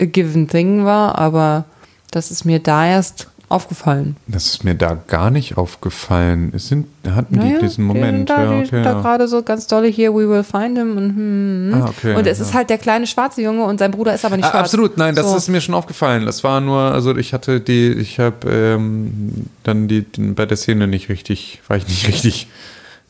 a 0.00 0.04
given 0.04 0.48
thing 0.48 0.84
war, 0.84 1.18
aber 1.18 1.64
das 2.10 2.30
ist 2.30 2.44
mir 2.44 2.58
da 2.58 2.86
erst 2.86 3.27
aufgefallen. 3.48 4.16
Das 4.26 4.46
ist 4.46 4.64
mir 4.64 4.74
da 4.74 4.98
gar 5.06 5.30
nicht 5.30 5.56
aufgefallen. 5.56 6.52
Es 6.54 6.68
sind, 6.68 6.86
hatten 7.08 7.34
die 7.34 7.46
Naja, 7.46 7.58
diesen 7.60 7.84
Moment. 7.84 8.28
Da, 8.28 8.44
ja, 8.44 8.50
die 8.60 8.66
okay, 8.66 8.82
da 8.82 8.92
ja. 8.92 9.00
gerade 9.00 9.26
so 9.26 9.42
ganz 9.42 9.66
dolle 9.66 9.88
hier, 9.88 10.12
we 10.12 10.28
will 10.28 10.44
find 10.44 10.76
him. 10.76 10.96
Und, 10.96 11.08
hm, 11.16 11.70
hm. 11.72 11.82
Ah, 11.82 11.88
okay, 11.88 12.14
und 12.14 12.26
es 12.26 12.38
ja. 12.38 12.44
ist 12.44 12.54
halt 12.54 12.68
der 12.70 12.78
kleine 12.78 13.06
schwarze 13.06 13.40
Junge 13.42 13.64
und 13.64 13.78
sein 13.78 13.90
Bruder 13.90 14.14
ist 14.14 14.24
aber 14.24 14.36
nicht 14.36 14.46
Ah, 14.46 14.50
schwarz. 14.50 14.64
absolut, 14.64 14.98
nein, 14.98 15.14
das 15.14 15.30
So. 15.30 15.36
ist 15.36 15.48
mir 15.48 15.60
schon 15.60 15.74
aufgefallen. 15.74 16.26
Das 16.26 16.44
war 16.44 16.60
nur, 16.60 16.80
also 16.80 17.16
ich 17.16 17.32
hatte 17.32 17.60
die, 17.60 17.88
ich 17.92 18.18
habe 18.18 18.48
ähm, 18.50 19.46
dann 19.62 19.88
die, 19.88 20.02
die 20.02 20.20
bei 20.32 20.44
der 20.44 20.56
Szene 20.56 20.86
nicht 20.86 21.08
richtig, 21.08 21.60
war 21.68 21.76
ich 21.76 21.88
nicht 21.88 22.06
richtig 22.08 22.48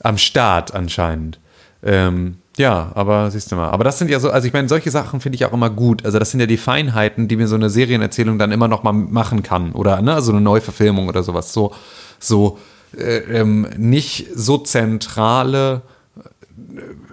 am 0.03 0.18
Start 0.18 0.74
anscheinend. 0.74 1.39
Ähm, 1.82 2.36
ja, 2.59 2.91
aber 2.95 3.31
siehst 3.31 3.51
du 3.51 3.57
mal. 3.57 3.71
Aber 3.71 3.85
das 3.85 3.99
sind 3.99 4.11
ja 4.11 4.21
so, 4.21 4.31
also 4.31 4.47
ich 4.47 4.53
meine, 4.53 4.69
solche 4.69 4.91
Sachen 4.91 5.21
finde 5.21 5.37
ich 5.37 5.45
auch 5.45 5.53
immer 5.53 5.71
gut. 5.71 6.05
Also 6.05 6.19
das 6.19 6.31
sind 6.31 6.41
ja 6.41 6.47
die 6.47 6.57
Feinheiten, 6.57 7.29
die 7.29 7.37
mir 7.37 7.49
so 7.49 7.55
eine 7.55 7.71
Serienerzählung 7.71 8.39
dann 8.39 8.53
immer 8.53 8.69
noch 8.69 8.83
mal 8.83 8.93
machen 8.93 9.43
kann. 9.43 9.73
Oder, 9.73 10.03
ne, 10.03 10.15
also 10.15 10.33
eine 10.33 10.41
Neuverfilmung 10.41 11.09
oder 11.09 11.23
sowas. 11.23 11.53
So, 11.53 11.73
so 12.19 12.59
äh, 12.97 13.19
ähm, 13.19 13.67
nicht 13.77 14.27
so 14.35 14.59
zentrale 14.59 15.83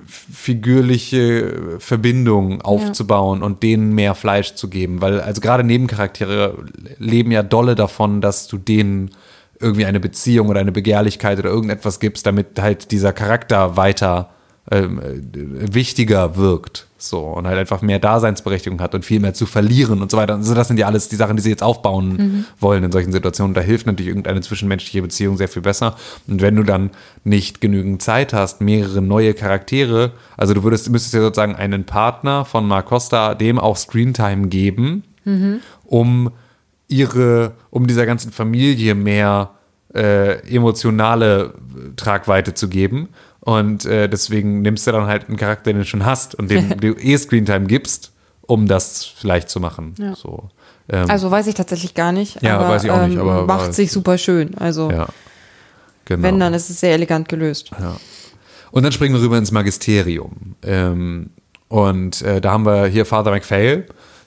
figürliche 0.08 1.80
Verbindungen 1.80 2.62
aufzubauen 2.62 3.42
und 3.42 3.64
denen 3.64 3.94
mehr 3.94 4.16
Fleisch 4.16 4.56
zu 4.56 4.70
geben. 4.70 5.02
Weil, 5.02 5.20
also 5.22 5.42
gerade 5.42 5.64
Nebencharaktere 5.64 6.58
leben 7.00 7.32
ja 7.32 7.44
dolle 7.44 7.76
davon, 7.76 8.22
dass 8.22 8.48
du 8.48 8.58
denen 8.58 9.12
irgendwie 9.60 9.86
eine 9.86 10.00
Beziehung 10.00 10.50
oder 10.50 10.60
eine 10.60 10.72
Begehrlichkeit 10.72 11.40
oder 11.40 11.50
irgendetwas 11.50 12.00
gibst, 12.00 12.26
damit 12.26 12.60
halt 12.60 12.92
dieser 12.92 13.14
Charakter 13.14 13.78
weiter 13.78 14.30
ähm, 14.72 15.00
äh, 15.00 15.74
wichtiger 15.74 16.38
wirkt. 16.38 16.88
So, 16.98 17.20
und 17.20 17.46
halt 17.46 17.60
einfach 17.60 17.84
mehr 17.84 18.00
Daseinsberechtigung 18.00 18.82
hat 18.82 18.96
und 18.96 19.06
viel 19.06 19.20
mehr 19.20 19.36
zu 19.36 19.46
verlieren 19.46 20.02
und 20.02 20.10
so 20.10 20.18
weiter. 20.18 20.34
Also 20.34 20.56
das 20.56 20.68
sind 20.68 20.80
ja 20.80 20.88
alles 20.88 21.08
die 21.08 21.18
Sachen, 21.18 21.36
die 21.36 21.44
sie 21.44 21.52
jetzt 21.52 21.62
aufbauen 21.62 22.46
wollen 22.60 22.84
in 22.84 22.92
solchen 22.92 23.12
Situationen. 23.12 23.54
Da 23.54 23.62
hilft 23.62 23.86
natürlich 23.86 24.08
irgendeine 24.08 24.42
zwischenmenschliche 24.42 25.04
Beziehung 25.04 25.38
sehr 25.38 25.48
viel 25.48 25.62
besser. 25.62 25.96
Und 26.28 26.42
wenn 26.42 26.56
du 26.56 26.64
dann 26.64 26.90
nicht 27.24 27.62
genügend 27.62 28.02
Zeit 28.02 28.34
hast, 28.34 28.62
mehrere 28.62 29.04
neue 29.04 29.36
Charaktere, 29.36 30.14
also 30.36 30.56
du 30.56 30.64
würdest, 30.64 30.90
müsstest 30.90 31.14
ja 31.14 31.22
sozusagen 31.22 31.56
einen 31.56 31.84
Partner 31.84 32.44
von 32.44 32.68
Mark 32.68 32.88
Costa 32.88 33.36
dem 33.36 33.60
auch 33.60 33.78
Screentime 33.78 34.48
geben, 34.48 35.04
um 35.84 36.32
ihre, 36.88 37.54
um 37.70 37.88
dieser 37.88 38.06
ganzen 38.06 38.32
Familie 38.32 38.96
mehr 38.96 39.52
äh, 39.94 40.40
emotionale 40.54 41.54
Tragweite 41.96 42.54
zu 42.54 42.68
geben. 42.68 43.10
Und 43.46 43.86
äh, 43.86 44.10
deswegen 44.10 44.62
nimmst 44.64 44.86
du 44.88 44.92
dann 44.92 45.06
halt 45.06 45.28
einen 45.30 45.38
Charakter, 45.38 45.72
den 45.72 45.78
du 45.78 45.86
schon 45.86 46.04
hast 46.04 46.36
und 46.36 46.50
dem 46.52 46.78
du 46.82 46.94
eh 46.96 47.16
Screentime 47.18 47.68
gibst, 47.68 48.12
um 48.42 48.68
das 48.68 49.06
vielleicht 49.06 49.50
zu 49.50 49.60
machen. 49.60 49.94
Ja. 50.00 50.16
So, 50.16 50.50
ähm, 50.90 51.10
Also 51.10 51.30
weiß 51.32 51.48
ich 51.48 51.54
tatsächlich 51.56 51.94
gar 51.94 52.12
nicht. 52.12 52.42
Ja, 52.42 52.58
aber, 52.58 52.70
weiß 52.70 52.84
ich 52.84 52.92
auch 52.92 53.06
nicht, 53.06 53.14
ähm, 53.14 53.22
aber 53.22 53.48
war- 53.48 53.58
macht 53.60 53.74
sich 53.74 53.92
super 53.92 54.18
schön. 54.18 54.58
Also 54.58 54.90
ja. 54.92 55.08
Genau. 56.06 56.24
wenn, 56.24 56.40
dann 56.40 56.54
ist 56.54 56.70
es 56.70 56.80
sehr 56.80 56.94
elegant 56.94 57.30
gelöst. 57.30 57.72
Und 58.72 58.84
dann 58.84 58.92
springen 58.92 59.16
wir 59.16 59.22
rüber 59.22 59.38
ins 59.38 59.52
Magisterium. 59.52 60.56
Ähm, 60.64 61.30
und 61.68 62.22
äh, 62.24 62.42
da 62.42 62.52
haben 62.52 62.66
wir 62.66 62.88
hier 62.88 63.06
Father 63.06 63.32
McPhail, 63.32 63.86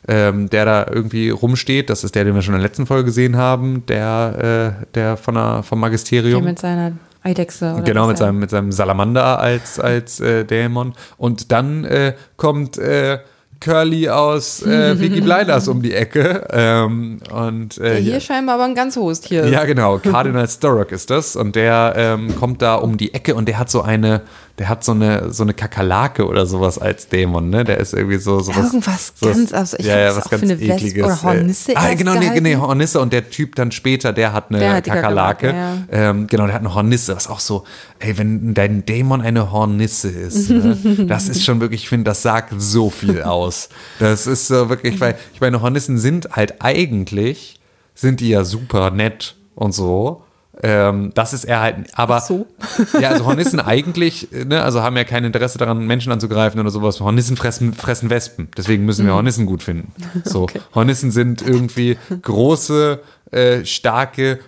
ähm, 0.09 0.49
der 0.51 0.65
da 0.65 0.87
irgendwie 0.91 1.31
rumsteht. 1.31 1.91
Das 1.91 2.03
ist 2.05 2.15
der, 2.15 2.25
den 2.25 2.35
wir 2.35 2.43
schon 2.43 2.55
in 2.55 2.61
der 2.61 2.69
letzten 2.69 2.87
Folge 2.87 3.07
gesehen 3.07 3.37
haben, 3.37 3.85
der, 3.87 4.77
äh, 4.81 4.87
der 4.95 5.17
von 5.17 5.35
der, 5.35 5.63
vom 5.65 5.81
Magisterium. 5.81 6.45
mit 6.45 6.59
seiner 6.59 6.93
Eidechse. 7.23 7.75
Oder 7.75 7.83
Genau, 7.83 8.07
mit 8.07 8.19
seinem, 8.19 8.39
mit 8.39 8.51
seinem 8.51 8.73
Salamander 8.73 9.39
als, 9.39 9.79
als 9.81 10.21
äh, 10.21 10.45
Dämon. 10.45 10.95
Und 11.17 11.53
dann 11.53 11.85
äh, 11.85 12.15
kommt 12.37 12.79
äh, 12.79 13.19
Curly 13.61 14.09
aus 14.09 14.63
äh, 14.63 14.99
Vicky 15.01 15.21
Blinders 15.21 15.69
um 15.69 15.83
die 15.83 15.95
Ecke. 15.95 16.47
Ähm, 16.51 17.19
und, 17.33 17.79
äh, 17.79 17.83
Der 17.83 17.97
hier 17.97 18.21
scheinbar 18.21 18.55
aber 18.57 18.65
ein 18.65 18.75
ganz 18.75 18.97
hohes 18.97 19.21
Tier 19.21 19.43
ist. 19.45 19.53
ja, 19.53 19.65
genau. 19.65 19.99
Cardinal 20.03 20.49
Storrock 20.49 20.93
ist 20.93 21.11
das. 21.11 21.35
Und 21.37 21.57
der 21.57 21.95
ähm, 21.97 22.37
kommt 22.37 22.63
da 22.63 22.77
um 22.77 22.97
die 22.97 23.15
Ecke 23.15 23.35
und 23.35 23.49
der 23.49 23.59
hat 23.59 23.71
so 23.71 23.83
eine, 23.83 24.23
der 24.59 24.69
hat 24.69 24.83
so 24.85 24.93
eine, 24.93 25.33
so 25.33 25.43
eine 25.45 25.55
Kakerlake 25.55 26.27
oder 26.27 26.45
sowas 26.47 26.79
als 26.79 27.09
Dämon, 27.09 27.51
ne? 27.51 27.65
Der 27.65 27.79
ist 27.79 27.95
irgendwie 27.95 28.19
so, 28.19 28.41
sowas. 28.41 28.57
Irgendwas 28.67 29.13
sowas- 29.15 29.37
ganz- 29.37 29.53
also 29.53 29.77
ich 29.79 29.87
ja, 29.87 29.99
ja, 29.99 30.17
was 30.17 30.29
ganz 30.29 30.43
für 30.45 30.53
eine 30.53 30.61
ekliges. 30.63 31.05
oder 31.05 31.23
Hornisse 31.23 31.73
äh, 31.73 31.77
Ah, 31.77 31.87
erst 31.89 31.99
genau, 31.99 32.15
nee, 32.15 32.41
nee, 32.41 32.57
Hornisse 32.57 33.01
und 33.01 33.13
der 33.13 33.31
Typ 33.31 33.55
dann 33.55 33.71
später, 33.73 34.13
der 34.13 34.33
hat 34.33 34.51
eine 34.51 34.59
Der 34.59 34.73
hat 34.75 34.85
Kakerlake. 34.85 35.47
Kakerlake, 35.49 35.87
ähm, 35.93 36.27
genau, 36.27 36.47
der 36.47 36.55
hat 36.55 36.61
eine 36.63 36.75
Hornisse, 36.75 37.15
was 37.15 37.29
auch 37.29 37.41
so, 37.41 37.65
ey, 38.01 38.19
wenn 38.19 38.55
dein 38.55 38.85
Dämon 38.85 39.21
eine 39.23 39.53
Hornisse 39.53 40.09
ist, 40.09 40.51
ne? 40.51 40.77
das 41.09 41.29
ist 41.29 41.45
schon 41.45 41.61
wirklich, 41.61 41.83
ich 41.85 41.89
finde, 41.89 42.05
das 42.11 42.23
sagt 42.23 42.53
so 42.59 42.91
viel 42.91 43.23
aus. 43.23 43.69
Das 44.01 44.27
ist 44.27 44.49
so 44.49 44.69
wirklich, 44.69 45.01
weil, 45.01 45.15
ich 45.35 45.41
meine, 45.41 45.61
Hornissen 45.63 45.99
sind 45.99 46.31
halt 46.33 46.61
eigentlich, 46.63 47.61
sind 47.95 48.21
die 48.21 48.29
ja 48.31 48.45
super 48.45 48.91
nett 48.91 49.37
und 49.55 49.73
so. 49.73 50.25
Ähm, 50.63 51.13
das 51.15 51.33
ist 51.33 51.45
er 51.45 51.61
halt, 51.61 51.77
aber 51.93 52.17
Ach 52.17 52.23
so. 52.23 52.47
ja, 53.01 53.11
also 53.11 53.27
Hornissen 53.27 53.61
eigentlich, 53.61 54.29
ne, 54.33 54.63
also 54.63 54.83
haben 54.83 54.97
ja 54.97 55.05
kein 55.05 55.25
Interesse 55.25 55.59
daran, 55.59 55.87
Menschen 55.87 56.11
anzugreifen 56.11 56.61
oder 56.61 56.71
sowas. 56.71 57.01
Hornissen 57.01 57.37
fressen, 57.37 57.75
fressen 57.75 58.11
Wespen. 58.11 58.49
Deswegen 58.57 58.85
müssen 58.85 59.07
wir 59.07 59.15
Hornissen 59.15 59.47
gut 59.47 59.63
finden. 59.63 59.93
So, 60.25 60.43
Okay. 60.45 60.61
Hornissen 60.75 61.11
sind 61.11 61.43
irgendwie 61.43 61.99
große, 62.23 63.01
äh, 63.31 63.65
starke 63.65 64.39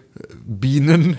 Bienen, 0.45 1.17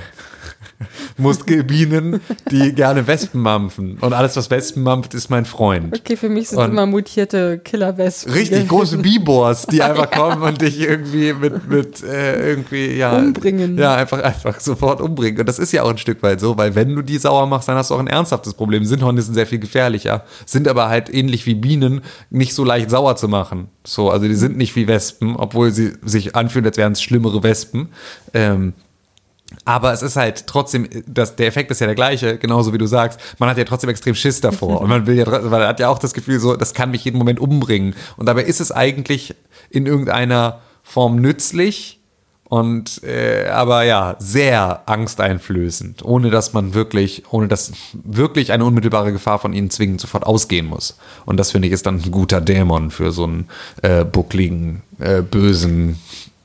Muskelbienen, 1.18 2.22
die 2.50 2.74
gerne 2.74 3.06
Wespen 3.08 3.42
mampfen. 3.42 3.98
Und 4.00 4.14
alles, 4.14 4.36
was 4.36 4.50
Wespen 4.50 4.84
mampft, 4.84 5.14
ist 5.14 5.30
mein 5.30 5.46
Freund. 5.46 5.96
Okay, 5.98 6.16
für 6.18 6.30
mich 6.30 6.50
sind 6.50 6.60
Und- 6.60 6.66
es 6.66 6.72
immer 6.72 6.86
mutierte 6.86 7.60
Killerwespen. 7.60 8.34
Richtig 8.34 8.68
große 8.68 8.98
Bibors, 9.02 9.66
die 9.68 9.82
einfach 9.82 10.10
kommen 10.12 10.42
und 10.42 10.62
dich 10.62 10.80
irgendwie 10.80 11.34
mit, 11.34 11.70
mit 11.70 12.04
äh, 12.04 12.50
irgendwie, 12.50 12.94
ja. 12.98 13.18
Umbringen. 13.18 13.78
Ja, 13.78 13.96
einfach, 13.96 14.22
einfach 14.22 14.60
sofort 14.60 15.02
umbringen. 15.02 15.40
Und 15.40 15.48
das 15.50 15.60
ist 15.60 15.72
ja 15.72 15.84
auch 15.84 15.90
ein 15.90 15.98
Stück 15.98 16.22
weit 16.24 16.40
so, 16.40 16.58
weil 16.58 16.76
wenn 16.76 16.96
du 16.96 17.02
die 17.02 17.18
sauer 17.18 17.46
machst, 17.48 17.68
dann 17.68 17.76
hast 17.76 17.92
du 17.92 17.96
auch 17.96 18.00
ein 18.00 18.08
ernsthaftes 18.08 18.54
Problem. 18.54 18.86
Sind 18.86 19.04
Hornissen 19.04 19.34
sehr 19.34 19.48
viel 19.48 19.60
gefährlicher, 19.60 20.24
sind 20.46 20.68
aber 20.68 20.90
halt 20.90 21.14
ähnlich 21.14 21.46
wie 21.46 21.56
Bienen 21.56 22.02
nicht 22.30 22.54
so 22.54 22.64
leicht 22.64 22.90
sauer 22.90 23.16
zu 23.16 23.28
machen. 23.28 23.68
So, 23.86 24.10
also 24.10 24.28
die 24.28 24.36
sind 24.36 24.58
nicht 24.58 24.76
wie 24.76 24.88
Wespen, 24.88 25.36
obwohl 25.36 25.72
sie 25.72 25.94
sich 26.04 26.36
anfühlen, 26.36 26.66
als 26.66 26.78
wären 26.78 26.94
es 26.94 27.02
schlimmere 27.02 27.44
Wespen. 27.44 27.90
Ähm, 28.34 28.74
aber 29.66 29.94
es 29.94 30.02
ist 30.02 30.16
halt 30.16 30.48
trotzdem, 30.48 30.88
das, 31.06 31.36
der 31.36 31.48
Effekt 31.48 31.72
ist 31.72 31.80
ja 31.82 31.88
der 31.88 31.96
gleiche, 31.96 32.38
genauso 32.38 32.74
wie 32.74 32.78
du 32.78 32.88
sagst. 32.88 33.20
Man 33.38 33.50
hat 33.50 33.58
ja 33.58 33.64
trotzdem 33.64 33.90
extrem 33.90 34.16
Schiss 34.16 34.42
davor. 34.42 34.82
Und 34.82 34.90
man 34.90 35.06
will 35.08 35.16
ja, 35.16 35.28
man 35.28 35.62
hat 35.64 35.80
ja 35.80 35.90
auch 35.90 36.00
das 36.00 36.14
Gefühl, 36.14 36.40
so, 36.40 36.56
das 36.56 36.74
kann 36.74 36.92
mich 36.92 37.06
jeden 37.06 37.18
Moment 37.18 37.40
umbringen. 37.40 37.96
Und 38.18 38.26
dabei 38.26 38.44
ist 38.44 38.62
es 38.62 38.72
eigentlich 38.72 39.36
in 39.70 39.86
irgendeiner 39.86 40.62
Form 40.84 41.18
nützlich 41.18 42.02
und 42.52 43.02
äh, 43.06 43.48
aber 43.48 43.84
ja, 43.84 44.18
sehr 44.20 44.82
angsteinflößend, 44.86 46.04
ohne 46.04 46.32
dass 46.32 46.52
man 46.52 46.74
wirklich, 46.74 47.24
ohne 47.32 47.48
dass 47.48 47.72
wirklich 47.94 48.52
eine 48.52 48.66
unmittelbare 48.66 49.14
Gefahr 49.14 49.40
von 49.40 49.54
ihnen 49.54 49.70
zwingend 49.70 50.02
sofort 50.02 50.26
ausgehen 50.26 50.66
muss. 50.66 50.98
Und 51.26 51.38
das 51.38 51.52
finde 51.52 51.70
ich 51.70 51.74
ist 51.74 51.86
dann 51.86 52.02
ein 52.02 52.12
guter 52.12 52.42
Dämon 52.42 52.92
für 52.92 53.14
so 53.14 53.24
einen 53.24 53.48
äh, 53.84 54.04
buckligen, 54.04 54.82
äh, 55.00 55.22
bösen 55.22 55.98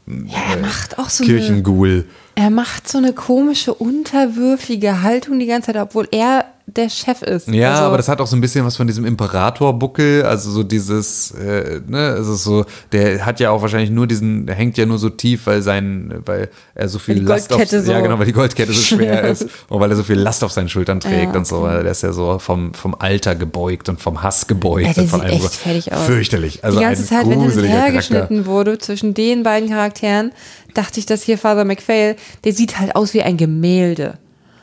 Ja, 0.07 0.39
er 0.53 0.59
macht 0.59 0.97
auch 1.01 1.11
so 1.11 1.25
Äh, 1.25 1.27
Kirchenghoul. 1.27 2.07
Er 2.39 2.51
macht 2.51 2.87
so 2.87 2.99
eine 2.99 3.15
komische, 3.15 3.73
unterwürfige 3.73 5.03
Haltung 5.03 5.39
die 5.39 5.47
ganze 5.47 5.73
Zeit, 5.73 5.83
obwohl 5.83 6.07
er 6.13 6.45
der 6.69 6.89
Chef 6.91 7.23
ist. 7.23 7.47
Ja, 7.49 7.73
Also, 7.75 7.85
aber 7.85 7.97
das 7.97 8.09
hat 8.09 8.21
auch 8.21 8.27
so 8.27 8.35
ein 8.37 8.41
bisschen 8.41 8.65
was 8.65 8.77
von 8.77 8.87
diesem 8.89 9.05
Imperatorbuckel, 9.05 10.25
also 10.25 10.51
so 10.51 10.63
dieses, 10.65 11.31
äh, 11.31 11.81
ne, 11.87 12.09
also 12.17 12.35
so, 12.35 12.65
der 12.93 13.25
hat 13.25 13.39
ja 13.41 13.51
auch 13.51 13.63
wahrscheinlich 13.63 13.91
nur 13.91 14.07
diesen, 14.09 14.47
der 14.47 14.57
hängt 14.57 14.77
ja 14.77 14.85
nur 14.85 14.99
so 14.99 15.09
tief, 15.09 15.47
weil 15.47 15.63
sein, 15.63 16.23
weil 16.27 16.49
er 16.75 16.89
so 16.89 16.99
viel 16.99 17.23
Last 17.23 17.53
auf, 17.53 17.59
Goldkette 17.59 17.83
so 17.85 17.93
ja 17.93 18.01
genau, 18.01 18.19
weil 18.19 18.27
die 18.27 18.33
Goldkette 18.33 18.73
so 18.73 18.83
schwer 18.83 19.23
ist 19.31 19.47
und 19.69 19.81
weil 19.81 19.91
er 19.91 19.97
so 19.97 20.03
viel 20.03 20.17
Last 20.19 20.43
auf 20.43 20.51
seinen 20.53 20.69
Schultern 20.69 20.99
trägt 21.01 21.33
Ja, 21.33 21.39
und 21.39 21.47
so, 21.47 21.63
weil 21.63 21.83
der 21.85 21.93
ist 21.93 22.03
ja 22.03 22.13
so 22.13 22.39
vom, 22.41 22.75
vom 22.75 22.97
Alter 22.99 23.37
gebeugt 23.37 23.89
und 23.89 24.01
vom 24.01 24.23
Hass 24.25 24.47
gebeugt 24.49 24.97
Ja, 24.97 25.03
und 25.03 25.09
von 25.09 25.21
sieht 25.21 25.31
allem 25.31 25.43
echt 25.45 25.55
fertig 25.55 25.93
aus. 25.93 26.03
fürchterlich. 26.05 26.65
Also 26.65 26.79
die 26.79 26.85
ganze 26.85 27.03
ein 27.03 27.09
Zeit, 27.09 27.23
wenn 27.27 27.31
hin 27.31 27.39
und 27.41 27.47
gruseliger 27.47 27.73
her 27.73 27.79
Charakter. 27.93 27.97
geschnitten 27.99 28.47
wurde 28.47 28.79
zwischen 28.79 29.15
den 29.15 29.43
beiden 29.45 29.69
Charakteren, 29.69 30.33
dachte 30.75 30.99
ich, 31.01 31.07
dass 31.07 31.23
hier 31.23 31.39
Father 31.39 31.65
McPhail, 31.65 32.17
der 32.45 32.53
sieht 32.53 32.79
halt 32.81 32.97
aus 32.97 33.15
wie 33.15 33.23
ein 33.23 33.37
Gemälde. 33.37 34.19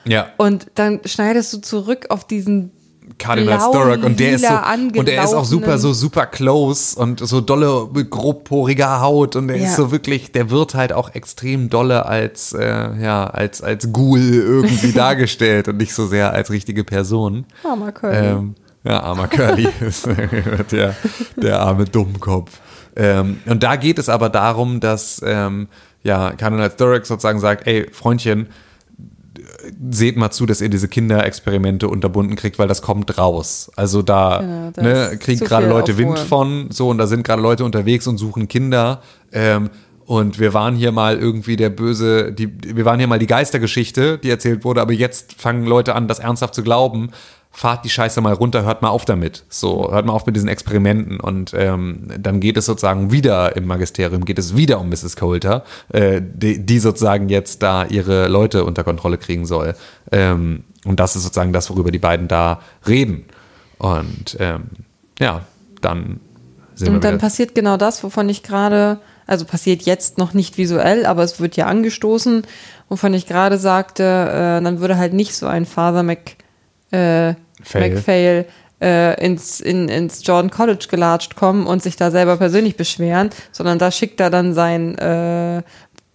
Ja. 0.05 0.27
Und 0.37 0.67
dann 0.75 0.99
schneidest 1.05 1.53
du 1.53 1.57
zurück 1.61 2.07
auf 2.09 2.25
diesen 2.25 2.71
Cardinal 3.19 3.59
Sturrock 3.59 4.03
und 4.03 4.19
der 4.19 4.33
ist 4.35 4.45
so 4.47 4.99
und 4.99 5.09
er 5.09 5.23
ist 5.25 5.33
auch 5.33 5.43
super 5.45 5.77
so 5.77 5.91
super 5.93 6.25
close 6.25 6.97
und 6.97 7.19
so 7.19 7.41
dolle 7.41 7.87
grobporiger 8.09 9.01
Haut 9.01 9.35
und 9.35 9.49
er 9.49 9.57
Ja. 9.57 9.65
ist 9.65 9.75
so 9.75 9.91
wirklich 9.91 10.31
der 10.31 10.49
wird 10.49 10.73
halt 10.73 10.93
auch 10.93 11.13
extrem 11.13 11.69
dolle 11.69 12.05
als 12.05 12.53
äh, 12.53 12.63
ja 13.01 13.27
als 13.27 13.61
als 13.61 13.91
Ghoul 13.91 14.21
irgendwie 14.21 14.91
dargestellt 14.93 15.67
und 15.67 15.77
nicht 15.77 15.93
so 15.93 16.07
sehr 16.07 16.31
als 16.31 16.49
richtige 16.49 16.83
Person 16.85 17.45
Armer 17.63 17.91
Curly. 17.91 18.15
ähm, 18.17 18.55
ja 18.85 19.01
armer 19.03 19.27
Curly 19.27 19.67
ist 19.81 20.07
der 20.71 20.95
der 21.35 21.59
arme 21.59 21.83
Dummkopf 21.85 22.51
ähm, 22.95 23.41
und 23.45 23.63
da 23.63 23.75
geht 23.75 23.99
es 23.99 24.07
aber 24.07 24.29
darum 24.29 24.79
dass 24.79 25.21
ähm, 25.25 25.67
ja 26.03 26.31
Cardinal 26.31 26.71
Sturrock 26.71 27.05
sozusagen 27.05 27.39
sagt 27.41 27.67
ey 27.67 27.89
Freundchen 27.91 28.47
seht 29.89 30.17
mal 30.17 30.31
zu, 30.31 30.45
dass 30.45 30.61
ihr 30.61 30.69
diese 30.69 30.87
Kinderexperimente 30.87 31.87
unterbunden 31.87 32.35
kriegt, 32.35 32.59
weil 32.59 32.67
das 32.67 32.81
kommt 32.81 33.17
raus. 33.17 33.71
Also 33.75 34.01
da 34.01 34.39
Genau, 34.39 34.71
da 34.73 34.81
ne, 34.81 35.17
kriegen 35.19 35.45
gerade 35.45 35.67
Leute 35.67 35.97
Wind 35.97 36.19
von, 36.19 36.67
so 36.71 36.89
und 36.89 36.97
da 36.97 37.07
sind 37.07 37.23
gerade 37.23 37.41
Leute 37.41 37.63
unterwegs 37.63 38.07
und 38.07 38.17
suchen 38.17 38.47
Kinder. 38.47 39.01
Ähm, 39.31 39.69
und 40.05 40.39
wir 40.39 40.53
waren 40.53 40.75
hier 40.75 40.91
mal 40.91 41.17
irgendwie 41.17 41.55
der 41.55 41.69
böse, 41.69 42.33
die, 42.33 42.49
wir 42.75 42.85
waren 42.85 42.99
hier 42.99 43.07
mal 43.07 43.19
die 43.19 43.27
Geistergeschichte, 43.27 44.17
die 44.17 44.29
erzählt 44.29 44.65
wurde, 44.65 44.81
aber 44.81 44.91
jetzt 44.91 45.33
fangen 45.33 45.65
Leute 45.65 45.95
an, 45.95 46.07
das 46.07 46.19
ernsthaft 46.19 46.55
zu 46.55 46.63
glauben. 46.63 47.11
Fahrt 47.55 47.85
die 47.85 47.89
Scheiße 47.89 48.19
mal 48.19 48.33
runter, 48.33 48.63
hört 48.63 48.81
mal 48.81 48.89
auf 48.89 49.05
damit. 49.05 49.45
So, 49.47 49.91
hört 49.91 50.07
mal 50.07 50.13
auf 50.13 50.25
mit 50.25 50.35
diesen 50.35 50.49
Experimenten. 50.49 51.19
Und 51.19 51.53
ähm, 51.55 52.07
dann 52.17 52.39
geht 52.39 52.57
es 52.57 52.65
sozusagen 52.65 53.11
wieder 53.11 53.55
im 53.55 53.67
Magisterium, 53.67 54.25
geht 54.25 54.39
es 54.39 54.57
wieder 54.57 54.79
um 54.79 54.89
Mrs. 54.89 55.15
Coulter, 55.15 55.63
äh, 55.89 56.19
die, 56.23 56.65
die 56.65 56.79
sozusagen 56.79 57.29
jetzt 57.29 57.61
da 57.61 57.85
ihre 57.85 58.27
Leute 58.27 58.65
unter 58.65 58.83
Kontrolle 58.83 59.19
kriegen 59.19 59.45
soll. 59.45 59.75
Ähm, 60.11 60.63
und 60.83 60.99
das 60.99 61.15
ist 61.15 61.23
sozusagen 61.23 61.53
das, 61.53 61.69
worüber 61.69 61.91
die 61.91 61.99
beiden 61.99 62.27
da 62.27 62.59
reden. 62.87 63.25
Und 63.77 64.35
ähm, 64.39 64.63
ja, 65.19 65.41
dann 65.81 66.19
sind 66.73 66.87
wir 66.87 66.95
Und 66.95 67.03
dann 67.03 67.13
wieder. 67.13 67.21
passiert 67.21 67.53
genau 67.53 67.77
das, 67.77 68.03
wovon 68.03 68.29
ich 68.29 68.41
gerade, 68.41 68.99
also 69.27 69.45
passiert 69.45 69.83
jetzt 69.83 70.17
noch 70.17 70.33
nicht 70.33 70.57
visuell, 70.57 71.05
aber 71.05 71.23
es 71.23 71.39
wird 71.39 71.55
ja 71.55 71.67
angestoßen, 71.67 72.47
wovon 72.89 73.13
ich 73.13 73.27
gerade 73.27 73.59
sagte, 73.59 74.03
äh, 74.03 74.63
dann 74.63 74.79
würde 74.79 74.97
halt 74.97 75.13
nicht 75.13 75.35
so 75.35 75.45
ein 75.45 75.65
Father 75.65 76.01
Mc, 76.03 76.37
äh, 76.91 77.35
Fail. 77.63 77.93
McPhail 77.93 78.45
äh, 78.81 79.25
ins, 79.25 79.59
in, 79.59 79.87
ins 79.89 80.25
Jordan 80.25 80.51
College 80.51 80.87
gelatscht 80.89 81.35
kommen 81.35 81.65
und 81.67 81.81
sich 81.81 81.95
da 81.95 82.11
selber 82.11 82.37
persönlich 82.37 82.75
beschweren, 82.75 83.29
sondern 83.51 83.79
da 83.79 83.91
schickt 83.91 84.19
er 84.19 84.29
dann 84.29 84.53
sein 84.53 84.97
äh, 84.97 85.61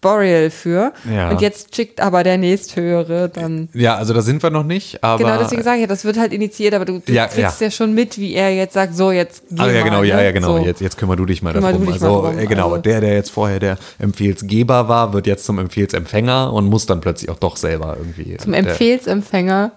Boreal 0.00 0.50
für. 0.50 0.92
Ja. 1.12 1.30
Und 1.30 1.40
jetzt 1.40 1.74
schickt 1.74 2.00
aber 2.00 2.22
der 2.22 2.38
nächsthöhere 2.38 3.28
dann. 3.28 3.68
Ja, 3.72 3.96
also 3.96 4.14
da 4.14 4.20
sind 4.20 4.40
wir 4.44 4.50
noch 4.50 4.62
nicht, 4.62 5.02
aber. 5.02 5.24
Genau, 5.24 5.38
deswegen 5.42 5.62
sage 5.64 5.76
ich 5.78 5.80
ja, 5.80 5.86
das 5.88 6.04
wird 6.04 6.16
halt 6.18 6.32
initiiert, 6.32 6.74
aber 6.74 6.84
du, 6.84 7.00
du 7.04 7.12
Ja, 7.12 7.26
kriegst 7.26 7.60
ja. 7.60 7.66
ja. 7.66 7.70
schon 7.72 7.94
mit, 7.94 8.16
wie 8.16 8.34
er 8.34 8.54
jetzt 8.54 8.74
sagt, 8.74 8.94
so 8.96 9.10
jetzt 9.10 9.42
geh 9.50 9.60
Ah, 9.60 9.66
ja, 9.66 9.72
mal, 9.80 9.82
genau, 9.84 10.02
ja, 10.04 10.16
ne? 10.16 10.24
ja, 10.26 10.30
genau. 10.32 10.58
So. 10.58 10.64
Jetzt, 10.64 10.80
jetzt 10.80 10.98
kümmer 10.98 11.16
du 11.16 11.24
dich 11.26 11.42
mal 11.42 11.52
Kümmer 11.52 11.72
darum. 11.72 11.80
dich 11.80 12.00
mal 12.00 12.06
also, 12.08 12.22
drum, 12.28 12.38
äh, 12.38 12.46
genau, 12.46 12.68
also- 12.70 12.82
der, 12.82 13.00
der 13.00 13.14
jetzt 13.14 13.30
vorher 13.30 13.58
der 13.58 13.76
Empfehlsgeber 13.98 14.88
war, 14.88 15.12
wird 15.14 15.26
jetzt 15.26 15.44
zum 15.44 15.58
Empfehlsempfänger 15.58 16.52
und 16.52 16.66
muss 16.66 16.86
dann 16.86 17.00
plötzlich 17.00 17.28
auch 17.30 17.38
doch 17.38 17.56
selber 17.56 17.96
irgendwie. 17.98 18.36
Zum 18.36 18.52
der- 18.52 18.60
Empfehlsempfänger. 18.60 19.72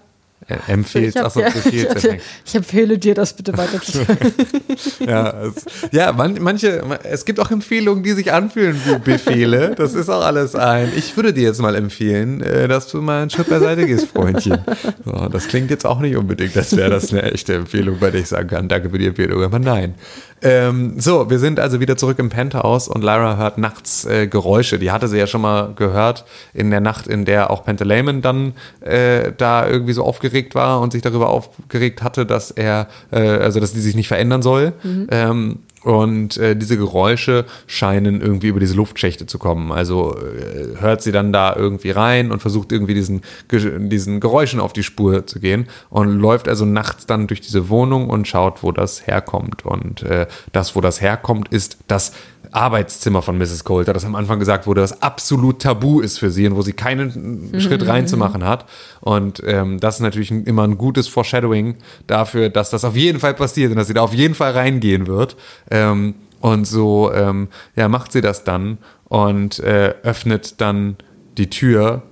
Äh, 0.48 0.72
Empfehls, 0.72 1.14
Ich, 1.14 1.20
hab 1.20 1.26
achso, 1.26 1.40
dir- 1.40 1.72
ich, 1.72 1.88
hab 1.88 2.14
ich 2.44 2.54
empfehle 2.54 2.98
dir, 2.98 3.14
das 3.14 3.32
bitte 3.34 3.56
weiterzuteilen. 3.56 4.32
Ja, 5.06 5.34
es, 5.44 5.64
ja 5.92 6.12
man, 6.12 6.38
manche, 6.40 6.82
es 7.04 7.24
gibt 7.24 7.38
auch 7.40 7.50
Empfehlungen, 7.50 8.02
die 8.02 8.12
sich 8.12 8.32
anfühlen 8.32 8.80
wie 8.84 8.98
Befehle. 8.98 9.74
Das 9.76 9.94
ist 9.94 10.08
auch 10.08 10.24
alles 10.24 10.54
ein. 10.54 10.90
Ich 10.96 11.16
würde 11.16 11.32
dir 11.32 11.42
jetzt 11.44 11.60
mal 11.60 11.74
empfehlen, 11.74 12.40
äh, 12.40 12.68
dass 12.68 12.88
du 12.88 13.00
mal 13.02 13.22
einen 13.22 13.30
Schritt 13.30 13.48
beiseite 13.48 13.86
gehst, 13.86 14.08
Freundchen. 14.08 14.58
So, 15.04 15.28
das 15.28 15.48
klingt 15.48 15.70
jetzt 15.70 15.84
auch 15.86 16.00
nicht 16.00 16.16
unbedingt, 16.16 16.56
als 16.56 16.76
wäre 16.76 16.90
das 16.90 17.12
eine 17.12 17.22
echte 17.32 17.54
Empfehlung, 17.54 17.98
bei 18.00 18.10
der 18.10 18.20
ich 18.20 18.28
sagen 18.28 18.48
kann, 18.48 18.68
danke 18.68 18.90
für 18.90 18.98
die 18.98 19.06
Empfehlung, 19.06 19.42
aber 19.42 19.58
nein. 19.58 19.94
Ähm, 20.42 20.98
so, 20.98 21.30
wir 21.30 21.38
sind 21.38 21.60
also 21.60 21.80
wieder 21.80 21.96
zurück 21.96 22.18
im 22.18 22.28
Penthouse 22.28 22.88
und 22.88 23.02
Lyra 23.02 23.36
hört 23.36 23.58
nachts 23.58 24.04
äh, 24.04 24.26
Geräusche. 24.26 24.78
Die 24.78 24.90
hatte 24.90 25.08
sie 25.08 25.18
ja 25.18 25.26
schon 25.26 25.40
mal 25.40 25.72
gehört 25.74 26.24
in 26.52 26.70
der 26.70 26.80
Nacht, 26.80 27.06
in 27.06 27.24
der 27.24 27.50
auch 27.50 27.64
Pantaleimon 27.64 28.22
dann 28.22 28.54
äh, 28.80 29.32
da 29.36 29.68
irgendwie 29.68 29.92
so 29.92 30.04
aufgeregt 30.04 30.54
war 30.54 30.80
und 30.80 30.92
sich 30.92 31.02
darüber 31.02 31.30
aufgeregt 31.30 32.02
hatte, 32.02 32.26
dass 32.26 32.50
er, 32.50 32.88
äh, 33.12 33.20
also 33.20 33.60
dass 33.60 33.72
die 33.72 33.80
sich 33.80 33.94
nicht 33.94 34.08
verändern 34.08 34.42
soll. 34.42 34.72
Ähm, 35.10 35.58
und 35.84 36.36
äh, 36.36 36.56
diese 36.56 36.76
Geräusche 36.76 37.44
scheinen 37.66 38.20
irgendwie 38.20 38.48
über 38.48 38.60
diese 38.60 38.74
Luftschächte 38.74 39.26
zu 39.26 39.38
kommen. 39.38 39.72
Also 39.72 40.16
äh, 40.16 40.80
hört 40.80 41.02
sie 41.02 41.12
dann 41.12 41.32
da 41.32 41.54
irgendwie 41.56 41.90
rein 41.90 42.30
und 42.30 42.40
versucht 42.40 42.72
irgendwie 42.72 42.94
diesen, 42.94 43.22
diesen 43.50 44.20
Geräuschen 44.20 44.60
auf 44.60 44.72
die 44.72 44.82
Spur 44.82 45.26
zu 45.26 45.40
gehen 45.40 45.66
und 45.90 46.18
läuft 46.18 46.48
also 46.48 46.64
nachts 46.64 47.06
dann 47.06 47.26
durch 47.26 47.40
diese 47.40 47.68
Wohnung 47.68 48.08
und 48.10 48.28
schaut, 48.28 48.62
wo 48.62 48.72
das 48.72 49.06
herkommt. 49.06 49.64
Und 49.64 50.02
äh, 50.02 50.26
das, 50.52 50.76
wo 50.76 50.80
das 50.80 51.00
herkommt, 51.00 51.48
ist 51.48 51.78
das 51.88 52.12
Arbeitszimmer 52.50 53.22
von 53.22 53.38
Mrs. 53.38 53.64
Coulter, 53.64 53.92
das 53.92 54.04
am 54.04 54.14
Anfang 54.14 54.38
gesagt 54.38 54.66
wurde, 54.66 54.80
das 54.80 55.00
absolut 55.02 55.62
tabu 55.62 56.00
ist 56.00 56.18
für 56.18 56.30
sie 56.30 56.46
und 56.46 56.56
wo 56.56 56.62
sie 56.62 56.72
keinen 56.72 57.52
Schritt 57.60 57.86
reinzumachen 57.86 58.44
hat. 58.44 58.66
Und 59.00 59.42
ähm, 59.46 59.78
das 59.80 59.96
ist 59.96 60.00
natürlich 60.00 60.30
immer 60.30 60.64
ein 60.64 60.76
gutes 60.78 61.08
Foreshadowing 61.08 61.76
dafür, 62.06 62.48
dass 62.50 62.70
das 62.70 62.84
auf 62.84 62.96
jeden 62.96 63.20
Fall 63.20 63.34
passiert 63.34 63.70
und 63.70 63.76
dass 63.76 63.86
sie 63.86 63.94
da 63.94 64.02
auf 64.02 64.14
jeden 64.14 64.34
Fall 64.34 64.52
reingehen 64.52 65.06
wird. 65.06 65.36
Ähm, 65.70 66.14
und 66.40 66.66
so 66.66 67.12
ähm, 67.14 67.48
ja, 67.76 67.88
macht 67.88 68.12
sie 68.12 68.20
das 68.20 68.42
dann 68.44 68.78
und 69.04 69.60
äh, 69.60 69.94
öffnet 70.02 70.60
dann 70.60 70.96
die 71.38 71.48
Tür 71.48 72.02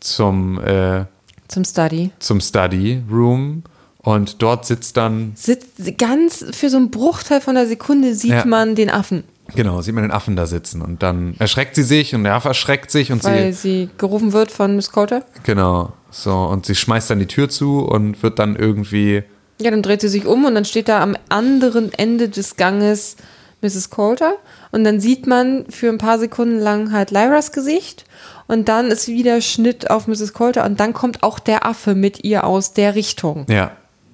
zum, 0.00 0.60
äh, 0.62 1.06
Zum 1.48 1.64
Study. 1.64 2.10
zum 2.18 2.40
Study 2.40 3.02
Room 3.10 3.62
und 4.02 4.42
dort 4.42 4.66
sitzt 4.66 4.96
dann 4.96 5.32
Sitzt 5.34 5.98
ganz 5.98 6.44
für 6.52 6.68
so 6.70 6.76
einen 6.76 6.90
Bruchteil 6.90 7.40
von 7.40 7.54
der 7.54 7.66
Sekunde 7.66 8.14
sieht 8.14 8.30
Ja. 8.30 8.44
man 8.44 8.74
den 8.74 8.90
Affen, 8.90 9.24
Genau, 9.54 9.80
sieht 9.80 9.94
man 9.94 10.04
den 10.04 10.10
Affen 10.10 10.36
da 10.36 10.46
sitzen 10.46 10.82
und 10.82 11.02
dann 11.02 11.34
erschreckt 11.38 11.74
sie 11.74 11.82
sich 11.82 12.14
und 12.14 12.24
der 12.24 12.34
Affe 12.34 12.48
erschreckt 12.48 12.90
sich 12.90 13.10
und 13.12 13.24
weil 13.24 13.52
sie, 13.52 13.58
sie 13.86 13.90
gerufen 13.98 14.32
wird 14.32 14.50
von 14.50 14.76
Miss 14.76 14.92
Coulter. 14.92 15.22
genau, 15.42 15.92
so 16.10 16.34
und 16.34 16.66
sie 16.66 16.74
schmeißt 16.74 17.10
dann 17.10 17.18
die 17.18 17.26
Tür 17.26 17.48
zu 17.48 17.80
und 17.80 18.22
wird 18.22 18.38
dann 18.38 18.56
irgendwie, 18.56 19.22
Ja, 19.60 19.70
dann 19.70 19.82
dreht 19.82 20.00
sie 20.02 20.08
sich 20.08 20.26
um 20.26 20.44
und 20.44 20.54
dann 20.54 20.64
steht 20.64 20.88
da 20.88 21.00
am 21.02 21.16
anderen 21.28 21.92
Ende 21.94 22.28
des 22.28 22.56
Ganges 22.56 23.16
Mrs. 23.62 23.90
Coulter 23.90 24.34
und 24.70 24.84
dann 24.84 25.00
sieht 25.00 25.26
man 25.26 25.64
für 25.70 25.88
ein 25.88 25.98
paar 25.98 26.18
Sekunden 26.18 26.58
lang 26.58 26.92
halt 26.92 27.10
Lyras 27.10 27.50
Gesicht 27.50 28.04
und 28.46 28.68
dann 28.68 28.88
ist 28.90 29.08
wieder 29.08 29.40
Schnitt 29.40 29.90
auf 29.90 30.06
Mrs. 30.06 30.32
Coulter 30.34 30.64
und 30.64 30.78
dann 30.78 30.92
kommt 30.92 31.22
auch 31.22 31.38
der 31.38 31.66
Affe 31.66 31.94
mit 31.94 32.22
ihr 32.22 32.44
aus 32.44 32.74
der 32.74 32.94
Richtung. 32.94 33.46
ja, 33.48 33.72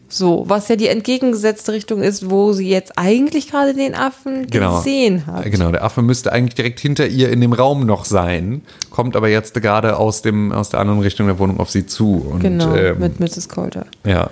So, 0.09 0.45
was 0.47 0.69
ja 0.69 0.77
die 0.77 0.89
entgegengesetzte 0.89 1.73
Richtung 1.73 2.03
ist, 2.03 2.31
wo 2.31 2.53
sie 2.53 2.69
jetzt 2.69 2.99
eigentlich 2.99 3.51
gerade 3.51 3.75
den 3.75 3.95
Affen 3.95 4.47
genau, 4.49 4.77
gesehen 4.77 5.27
hat. 5.27 5.45
genau, 5.51 5.73
der 5.73 5.83
Affe 5.83 6.03
müsste 6.03 6.31
eigentlich 6.31 6.55
direkt 6.55 6.79
hinter 6.79 7.07
ihr 7.07 7.31
in 7.31 7.41
dem 7.41 7.53
Raum 7.53 7.85
noch 7.87 8.05
sein, 8.05 8.63
kommt 8.91 9.17
aber 9.17 9.29
jetzt 9.29 9.55
gerade 9.61 9.97
aus 9.97 10.23
dem 10.23 10.53
aus 10.53 10.69
der 10.69 10.81
anderen 10.81 11.01
Richtung 11.01 11.27
der 11.27 11.39
Wohnung 11.39 11.59
auf 11.59 11.71
sie 11.71 11.87
zu 11.87 12.27
und 12.31 12.41
Genau, 12.41 12.75
ähm, 12.75 12.99
mit 13.01 13.19
Mrs. 13.21 13.49
Coulter. 13.49 13.87
ja. 14.05 14.31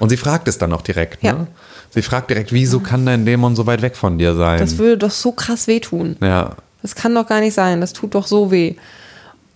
Und 0.00 0.10
sie 0.10 0.16
fragt 0.16 0.46
es 0.46 0.58
dann 0.58 0.72
auch 0.72 0.82
direkt, 0.82 1.24
ne? 1.24 1.28
Ja. 1.28 1.46
Sie 1.90 2.02
fragt 2.02 2.30
direkt, 2.30 2.52
wieso 2.52 2.78
kann 2.78 3.04
dein 3.04 3.26
Dämon 3.26 3.56
so 3.56 3.66
weit 3.66 3.82
weg 3.82 3.96
von 3.96 4.16
dir 4.16 4.36
sein? 4.36 4.60
Das 4.60 4.78
würde 4.78 4.96
doch 4.96 5.10
so 5.10 5.32
krass 5.32 5.66
wehtun. 5.66 6.14
ja, 6.22 6.52
Das 6.82 6.94
kann 6.94 7.12
doch 7.16 7.26
gar 7.26 7.40
nicht 7.40 7.54
sein. 7.54 7.80
Das 7.80 7.94
tut 7.94 8.14
doch 8.14 8.28
so 8.28 8.52
weh. 8.52 8.76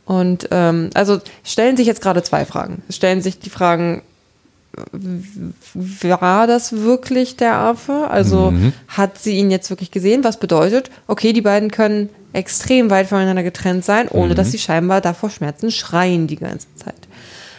Und 0.05 0.49
ähm, 0.51 0.91
also 0.95 1.21
stellen 1.45 1.77
sich 1.77 1.87
jetzt 1.87 2.01
gerade 2.03 2.25
zwei 2.25 2.45
Fragen. 2.45 2.83
Es 2.89 2.97
stellen 2.97 3.23
sich 3.23 3.39
die 3.39 3.51
Fragen, 3.51 4.03
war 5.75 6.47
das 6.47 6.73
wirklich 6.73 7.37
der 7.37 7.57
Affe? 7.57 8.09
Also 8.09 8.53
hat 8.89 9.19
sie 9.19 9.37
ihn 9.37 9.51
jetzt 9.51 9.71
wirklich 9.71 9.91
gesehen? 9.91 10.25
Was 10.25 10.39
bedeutet, 10.39 10.91
okay, 11.07 11.33
die 11.33 11.43
beiden 11.43 11.71
können 11.71 12.09
extrem 12.33 12.91
weit 12.91 13.09
voneinander 13.09 13.43
getrennt 13.43 13.85
sein, 13.85 14.09
ohne 14.09 14.35
dass 14.35 14.51
sie 14.51 14.59
scheinbar 14.59 15.01
davor 15.01 15.31
Schmerzen 15.31 15.71
schreien 15.71 16.27
die 16.27 16.37
ganze 16.37 16.69
Zeit. 16.77 16.95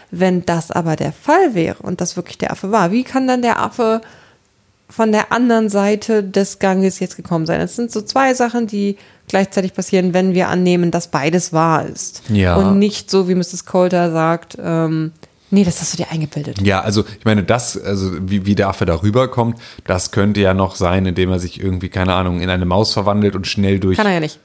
Wenn 0.10 0.45
das 0.45 0.72
aber 0.72 0.95
der 0.95 1.11
Fall 1.11 1.56
wäre 1.56 1.81
und 1.81 2.02
das 2.02 2.15
wirklich 2.15 2.38
der 2.38 2.52
Affe 2.52 2.72
war, 2.72 2.91
wie 2.91 3.03
kann 3.03 3.27
dann 3.27 3.41
der 3.41 3.60
Affe 3.60 4.02
von 4.90 5.11
der 5.11 5.31
anderen 5.31 5.69
Seite 5.69 6.23
des 6.23 6.60
Ganges 6.60 6.99
jetzt 6.99 7.15
gekommen 7.15 7.45
sein? 7.45 7.61
Es 7.61 7.76
sind 7.76 7.91
so 7.91 8.02
zwei 8.02 8.34
Sachen, 8.34 8.68
die 8.68 8.98
gleichzeitig 9.27 9.73
passieren, 9.73 10.14
wenn 10.14 10.34
wir 10.34 10.49
annehmen, 10.49 10.91
dass 10.91 11.07
beides 11.07 11.53
wahr 11.53 11.85
ist. 11.88 12.23
Ja. 12.30 12.56
Und 12.56 12.77
nicht 12.77 13.10
so, 13.10 13.27
wie 13.27 13.35
Mrs. 13.35 13.65
Coulter 13.65 14.11
sagt, 14.11 14.57
ähm, 14.61 15.14
nee, 15.54 15.64
das 15.64 15.80
hast 15.80 15.94
du 15.94 15.98
dir 15.98 16.10
eingebildet. 16.12 16.62
Ja, 16.62 16.82
also 16.82 17.06
ich 17.20 17.26
meine, 17.26 17.44
das, 17.44 17.82
also 17.82 18.12
wie, 18.20 18.46
wie 18.46 18.56
dafür 18.56 18.86
darüber 18.88 19.28
kommt, 19.30 19.60
das 19.86 20.12
könnte 20.12 20.42
ja 20.42 20.54
noch 20.54 20.76
sein, 20.76 21.06
indem 21.06 21.30
er 21.32 21.40
sich 21.40 21.62
irgendwie, 21.62 21.90
keine 21.90 22.14
Ahnung, 22.14 22.42
in 22.42 22.50
eine 22.50 22.66
Maus 22.66 22.94
verwandelt 22.94 23.36
und 23.36 23.48
schnell 23.48 23.80
durch. 23.80 23.98
Kann 23.98 24.08
er 24.08 24.14
ja 24.14 24.20
nicht. 24.20 24.40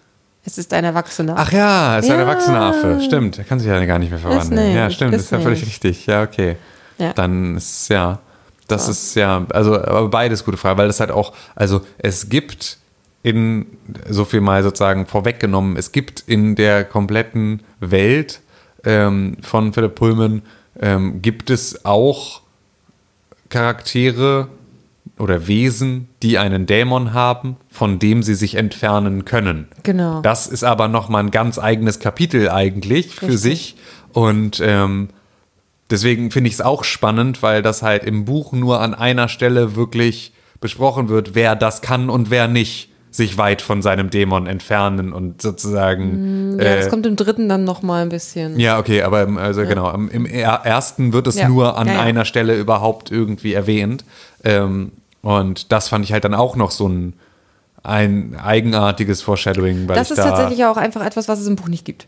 Es 0.44 0.56
ist 0.56 0.72
ein 0.72 0.84
Erwachsener. 0.84 1.34
Ach 1.36 1.52
ja, 1.52 1.98
es 1.98 2.04
ist 2.06 2.10
ein 2.10 2.18
Ja. 2.18 2.24
erwachsener 2.24 2.60
Affe. 2.60 3.00
Stimmt, 3.04 3.38
er 3.38 3.44
kann 3.44 3.58
sich 3.58 3.68
ja 3.68 3.84
gar 3.84 3.98
nicht 3.98 4.10
mehr 4.10 4.18
verwandeln. 4.20 4.74
ja, 4.74 4.88
stimmt, 4.90 5.12
das 5.14 5.22
ist 5.22 5.32
ja 5.32 5.40
völlig 5.40 5.62
richtig. 5.66 6.06
Ja, 6.06 6.22
okay. 6.22 6.56
Ja. 6.98 7.12
Dann 7.12 7.56
ist 7.56 7.88
ja, 7.90 8.18
das 8.66 8.88
ist 8.88 9.14
ja, 9.14 9.46
also 9.50 9.74
aber 9.74 10.08
beides 10.08 10.44
gute 10.44 10.56
Frage, 10.56 10.78
weil 10.78 10.86
das 10.86 11.00
halt 11.00 11.10
auch, 11.10 11.32
also 11.54 11.82
es 11.98 12.28
gibt 12.28 12.78
in, 13.22 13.66
so 14.08 14.24
viel 14.24 14.40
mal 14.40 14.62
sozusagen 14.62 15.06
vorweggenommen, 15.06 15.76
es 15.76 15.92
gibt 15.92 16.22
in 16.26 16.54
der 16.54 16.84
kompletten 16.84 17.62
Welt 17.80 18.40
ähm, 18.84 19.36
von 19.42 19.72
Philipp 19.72 19.96
Pullman, 19.96 20.42
ähm, 20.80 21.22
gibt 21.22 21.50
es 21.50 21.84
auch 21.84 22.42
Charaktere 23.48 24.48
oder 25.18 25.46
Wesen, 25.46 26.08
die 26.22 26.38
einen 26.38 26.66
Dämon 26.66 27.12
haben, 27.12 27.56
von 27.70 27.98
dem 27.98 28.22
sie 28.22 28.34
sich 28.34 28.54
entfernen 28.54 29.24
können. 29.24 29.68
Genau. 29.82 30.20
Das 30.20 30.46
ist 30.46 30.64
aber 30.64 30.88
nochmal 30.88 31.24
ein 31.24 31.30
ganz 31.30 31.58
eigenes 31.58 31.98
Kapitel 31.98 32.50
eigentlich 32.50 33.16
für 33.16 33.26
Richtig. 33.26 33.40
sich. 33.40 33.76
Und 34.12 34.60
ähm, 34.64 35.08
deswegen 35.90 36.30
finde 36.30 36.48
ich 36.48 36.54
es 36.54 36.60
auch 36.60 36.84
spannend, 36.84 37.42
weil 37.42 37.62
das 37.62 37.82
halt 37.82 38.04
im 38.04 38.24
Buch 38.24 38.52
nur 38.52 38.80
an 38.80 38.94
einer 38.94 39.28
Stelle 39.28 39.74
wirklich 39.74 40.32
besprochen 40.60 41.08
wird, 41.08 41.34
wer 41.34 41.56
das 41.56 41.82
kann 41.82 42.10
und 42.10 42.30
wer 42.30 42.48
nicht 42.48 42.87
sich 43.10 43.38
weit 43.38 43.62
von 43.62 43.80
seinem 43.82 44.10
Dämon 44.10 44.46
entfernen 44.46 45.12
und 45.12 45.40
sozusagen. 45.42 46.58
ja, 46.58 46.64
äh, 46.64 46.76
das 46.76 46.88
kommt 46.90 47.06
im 47.06 47.16
dritten 47.16 47.48
dann 47.48 47.64
noch 47.64 47.82
mal 47.82 48.02
ein 48.02 48.08
bisschen. 48.10 48.58
ja, 48.60 48.78
okay, 48.78 49.02
aber 49.02 49.22
im, 49.22 49.38
also 49.38 49.62
genau, 49.62 49.90
im, 49.92 50.10
im 50.10 50.26
er- 50.26 50.60
ersten 50.64 51.12
wird 51.12 51.26
es 51.26 51.36
Ja. 51.38 51.48
nur 51.48 51.76
an 51.78 51.86
Ja, 51.86 51.94
ja. 51.94 52.00
einer 52.00 52.24
Stelle 52.24 52.56
überhaupt 52.58 53.10
irgendwie 53.10 53.54
erwähnt. 53.54 54.04
Ähm, 54.44 54.92
und 55.22 55.72
das 55.72 55.88
fand 55.88 56.04
ich 56.04 56.12
halt 56.12 56.24
dann 56.24 56.34
auch 56.34 56.54
noch 56.56 56.70
so 56.70 56.88
ein, 56.88 57.14
ein 57.82 58.36
eigenartiges 58.42 59.22
Foreshadowing, 59.22 59.88
weil 59.88 59.96
das 59.96 60.10
ist 60.10 60.18
da 60.18 60.30
tatsächlich 60.30 60.64
auch 60.64 60.76
einfach 60.76 61.04
etwas, 61.04 61.28
was 61.28 61.40
es 61.40 61.46
im 61.46 61.56
Buch 61.56 61.68
nicht 61.68 61.84
gibt. 61.84 62.06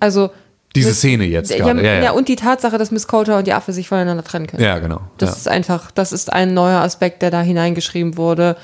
Also 0.00 0.30
diese 0.74 0.88
mit- 0.88 0.96
Szene 0.96 1.24
jetzt 1.24 1.50
ja, 1.52 1.58
gerade. 1.58 1.82
ja, 2.02 2.10
und 2.10 2.26
die 2.28 2.34
Tatsache, 2.36 2.78
dass 2.78 2.90
Miss 2.90 3.06
Coulter 3.06 3.38
und 3.38 3.46
die 3.46 3.52
Affe 3.52 3.72
sich 3.72 3.88
voneinander 3.88 4.24
trennen 4.24 4.46
können. 4.48 4.62
ja, 4.62 4.78
genau. 4.80 5.00
Das 5.18 5.30
ja. 5.30 5.36
ist 5.36 5.48
einfach, 5.48 5.90
das 5.92 6.12
ist 6.12 6.32
ein 6.32 6.52
neuer 6.52 6.80
Aspekt, 6.80 7.22
der 7.22 7.30
da 7.30 7.40
hineingeschrieben 7.42 8.16
wurde, 8.16 8.56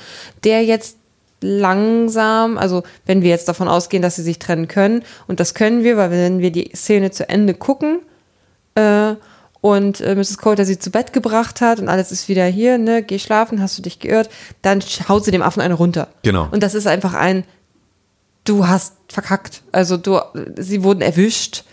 der 0.43 0.63
jetzt 0.65 0.97
langsam, 1.41 2.57
also 2.57 2.83
wenn 3.05 3.21
wir 3.21 3.29
jetzt 3.29 3.47
davon 3.47 3.67
ausgehen, 3.67 4.01
dass 4.01 4.15
sie 4.15 4.23
sich 4.23 4.39
trennen 4.39 4.67
können, 4.67 5.03
und 5.27 5.39
das 5.39 5.53
können 5.53 5.83
wir, 5.83 5.97
weil 5.97 6.11
wenn 6.11 6.39
wir 6.39 6.51
die 6.51 6.71
Szene 6.75 7.11
zu 7.11 7.27
Ende 7.27 7.53
gucken 7.53 7.99
äh, 8.75 9.15
und 9.61 10.01
äh, 10.01 10.15
Mrs. 10.15 10.37
Coulter 10.37 10.65
sie 10.65 10.79
zu 10.79 10.91
Bett 10.91 11.13
gebracht 11.13 11.61
hat 11.61 11.79
und 11.79 11.89
alles 11.89 12.11
ist 12.11 12.29
wieder 12.29 12.45
hier, 12.45 12.77
ne, 12.77 13.03
geh 13.03 13.19
schlafen, 13.19 13.61
hast 13.61 13.77
du 13.77 13.81
dich 13.81 13.99
geirrt, 13.99 14.29
dann 14.61 14.81
haut 15.07 15.25
sie 15.25 15.31
dem 15.31 15.41
Affen 15.41 15.61
eine 15.61 15.73
runter. 15.75 16.07
Genau. 16.23 16.47
Und 16.51 16.63
das 16.63 16.73
ist 16.73 16.87
einfach 16.87 17.13
ein, 17.13 17.43
du 18.43 18.67
hast 18.67 18.95
verkackt. 19.07 19.63
Also 19.71 19.97
du, 19.97 20.19
sie 20.57 20.83
wurden 20.83 21.01
erwischt. 21.01 21.63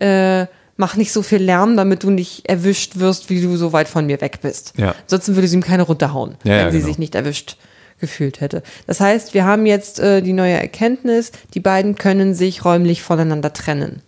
Äh, 0.00 0.46
mach 0.76 0.96
nicht 0.96 1.12
so 1.12 1.22
viel 1.22 1.38
Lärm, 1.42 1.76
damit 1.76 2.02
du 2.02 2.10
nicht 2.10 2.48
erwischt 2.48 2.98
wirst, 2.98 3.30
wie 3.30 3.40
du 3.40 3.56
so 3.56 3.72
weit 3.72 3.88
von 3.88 4.04
mir 4.06 4.20
weg 4.20 4.40
bist. 4.42 4.72
Ja. 4.76 4.94
Ansonsten 5.02 5.36
würde 5.36 5.46
sie 5.46 5.56
ihm 5.56 5.62
keine 5.62 5.84
runterhauen, 5.84 6.36
Ja, 6.44 6.54
ja, 6.54 6.64
wenn 6.64 6.72
sie 6.72 6.78
genau. 6.78 6.88
sich 6.88 6.98
nicht 6.98 7.14
erwischt 7.14 7.56
gefühlt 8.02 8.40
hätte. 8.40 8.62
Das 8.86 9.00
heißt, 9.00 9.32
wir 9.32 9.44
haben 9.44 9.64
jetzt 9.64 10.00
äh, 10.00 10.20
die 10.20 10.34
neue 10.34 10.54
Erkenntnis, 10.54 11.32
die 11.54 11.60
beiden 11.60 11.94
können 11.94 12.34
sich 12.34 12.66
räumlich 12.66 13.00
voneinander 13.00 13.54
trennen. 13.54 14.02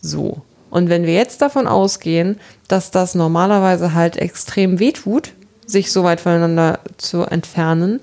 So. 0.00 0.42
Und 0.70 0.88
wenn 0.88 1.04
wir 1.04 1.12
jetzt 1.12 1.42
davon 1.42 1.66
ausgehen, 1.66 2.38
dass 2.68 2.90
das 2.92 3.14
normalerweise 3.14 3.94
halt 3.94 4.16
extrem 4.16 4.78
wehtut, 4.78 5.32
sich 5.66 5.90
so 5.90 6.04
weit 6.04 6.20
voneinander 6.20 6.78
zu 6.98 7.24
entfernen 7.24 8.00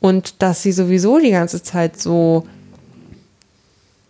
und 0.00 0.42
dass 0.42 0.62
sie 0.62 0.72
sowieso 0.72 1.18
die 1.18 1.30
ganze 1.30 1.62
Zeit 1.62 1.98
so 1.98 2.46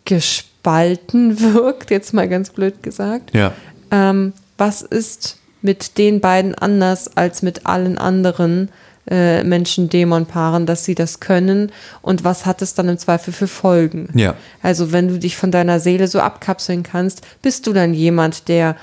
gespalten 0.05 1.40
wirkt, 1.55 1.90
jetzt 1.90 2.12
mal 2.12 2.28
ganz 2.28 2.51
blöd 2.51 2.82
gesagt. 2.82 3.34
ja. 3.34 3.52
Ähm, 3.93 4.32
was 4.59 4.82
ist 4.82 5.38
mit 5.62 5.98
den 5.98 6.20
beiden 6.20 6.55
anders 6.55 7.16
als 7.16 7.43
mit 7.43 7.66
allen 7.66 7.98
anderen 7.98 8.70
äh, 9.09 9.45
Menschen-Dämon-Paaren, 9.45 10.66
dass 10.66 10.85
sie 10.85 10.95
das 10.95 11.20
können? 11.20 11.73
Und 12.03 12.24
was 12.24 12.47
hat 12.47 12.62
es 12.62 12.74
dann 12.74 12.89
im 12.89 12.99
Zweifel 12.99 13.33
für 13.33 13.47
Folgen? 13.47 14.09
Ja. 14.15 14.35
Also, 14.62 14.93
wenn 14.93 15.09
du 15.09 15.19
dich 15.19 15.37
von 15.37 15.51
deiner 15.51 15.81
Seele 15.81 16.09
so 16.09 16.20
abkapseln 16.20 16.83
kannst, 16.83 17.23
bist 17.43 17.66
du 17.66 17.73
dann 17.73 17.95
jemand, 17.95 18.49
der 18.49 18.77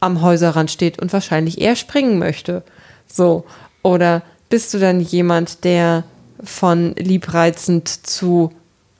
am 0.00 0.20
Häuserrand 0.20 0.70
steht 0.70 1.00
und 1.00 1.12
wahrscheinlich 1.12 1.60
eher 1.60 1.76
springen 1.76 2.18
möchte. 2.18 2.62
So. 3.06 3.44
Oder 3.82 4.22
bist 4.48 4.74
du 4.74 4.78
dann 4.78 5.00
jemand, 5.00 5.64
der 5.64 6.04
von 6.42 6.94
liebreizend 6.96 7.88
zu 7.88 8.52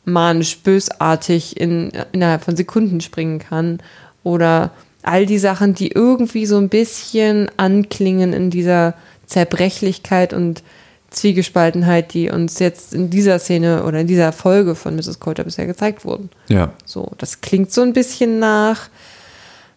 manisch 0.05 0.59
bösartig 0.59 1.61
in, 1.61 1.93
innerhalb 2.13 2.45
von 2.45 2.57
Sekunden 2.57 3.01
springen 3.01 3.41
kann? 3.41 3.81
Oder 4.23 4.71
all 5.03 5.27
die 5.27 5.39
Sachen, 5.39 5.75
die 5.75 5.89
irgendwie 5.89 6.47
so 6.47 6.57
ein 6.57 6.69
bisschen 6.69 7.51
anklingen 7.57 8.33
in 8.33 8.51
dieser 8.51 8.95
Zerbrechlichkeit 9.33 10.33
und 10.33 10.63
Zwiegespaltenheit, 11.11 12.15
die 12.15 12.31
uns 12.31 12.59
jetzt 12.59 12.95
in 12.95 13.11
dieser 13.11 13.39
Szene 13.39 13.85
oder 13.85 14.01
in 14.01 14.07
dieser 14.07 14.33
Folge 14.33 14.75
von 14.75 14.97
Mrs. 14.97 15.21
Coulter 15.21 15.45
bisher 15.45 15.67
gezeigt 15.67 16.05
wurden. 16.05 16.31
Ja. 16.49 16.73
So, 16.85 17.13
das 17.19 17.41
klingt 17.41 17.71
so 17.73 17.83
ein 17.83 17.93
bisschen 17.93 18.39
nach. 18.39 18.89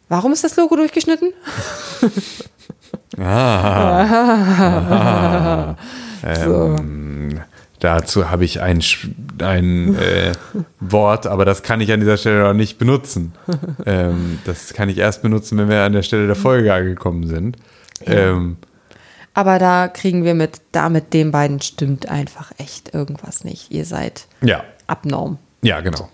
Warum 0.08 0.32
ist 0.34 0.44
das 0.44 0.56
Logo 0.56 0.76
durchgeschnitten? 0.76 1.34
Ah. 3.18 4.16
So. 6.44 6.76
Ähm, 6.80 7.42
dazu 7.80 8.32
habe 8.32 8.46
ich 8.46 8.60
ein, 8.60 8.82
ein 9.38 9.96
äh, 9.96 10.32
Wort, 10.80 11.28
aber 11.28 11.46
das 11.46 11.62
kann 11.62 11.82
ich 11.82 11.92
an 11.92 12.00
dieser 12.00 12.18
Stelle 12.18 12.42
noch 12.42 12.54
nicht 12.54 12.80
benutzen. 12.80 13.34
Ähm, 13.86 14.40
das 14.46 14.74
kann 14.74 14.90
ich 14.90 14.98
erst 14.98 15.22
benutzen, 15.22 15.60
wenn 15.60 15.70
wir 15.70 15.84
an 15.84 15.94
der 15.94 16.02
Stelle 16.02 16.26
der 16.26 16.36
Folge 16.36 16.74
angekommen 16.74 17.28
sind. 17.28 17.58
Ähm, 18.08 18.58
Aber 19.36 19.60
da 19.60 19.90
kriegen 19.90 20.24
wir 20.24 20.34
mit, 20.34 20.62
da 20.72 20.90
mit 20.90 21.14
den 21.14 21.32
beiden 21.32 21.62
stimmt 21.62 22.10
einfach 22.10 22.54
echt 22.58 22.94
irgendwas 22.94 23.44
nicht. 23.44 23.70
Ihr 23.70 23.86
seid 23.86 24.28
ja, 24.42 24.64
abnorm. 24.88 25.38
ja, 25.62 25.82
genau. 25.82 26.10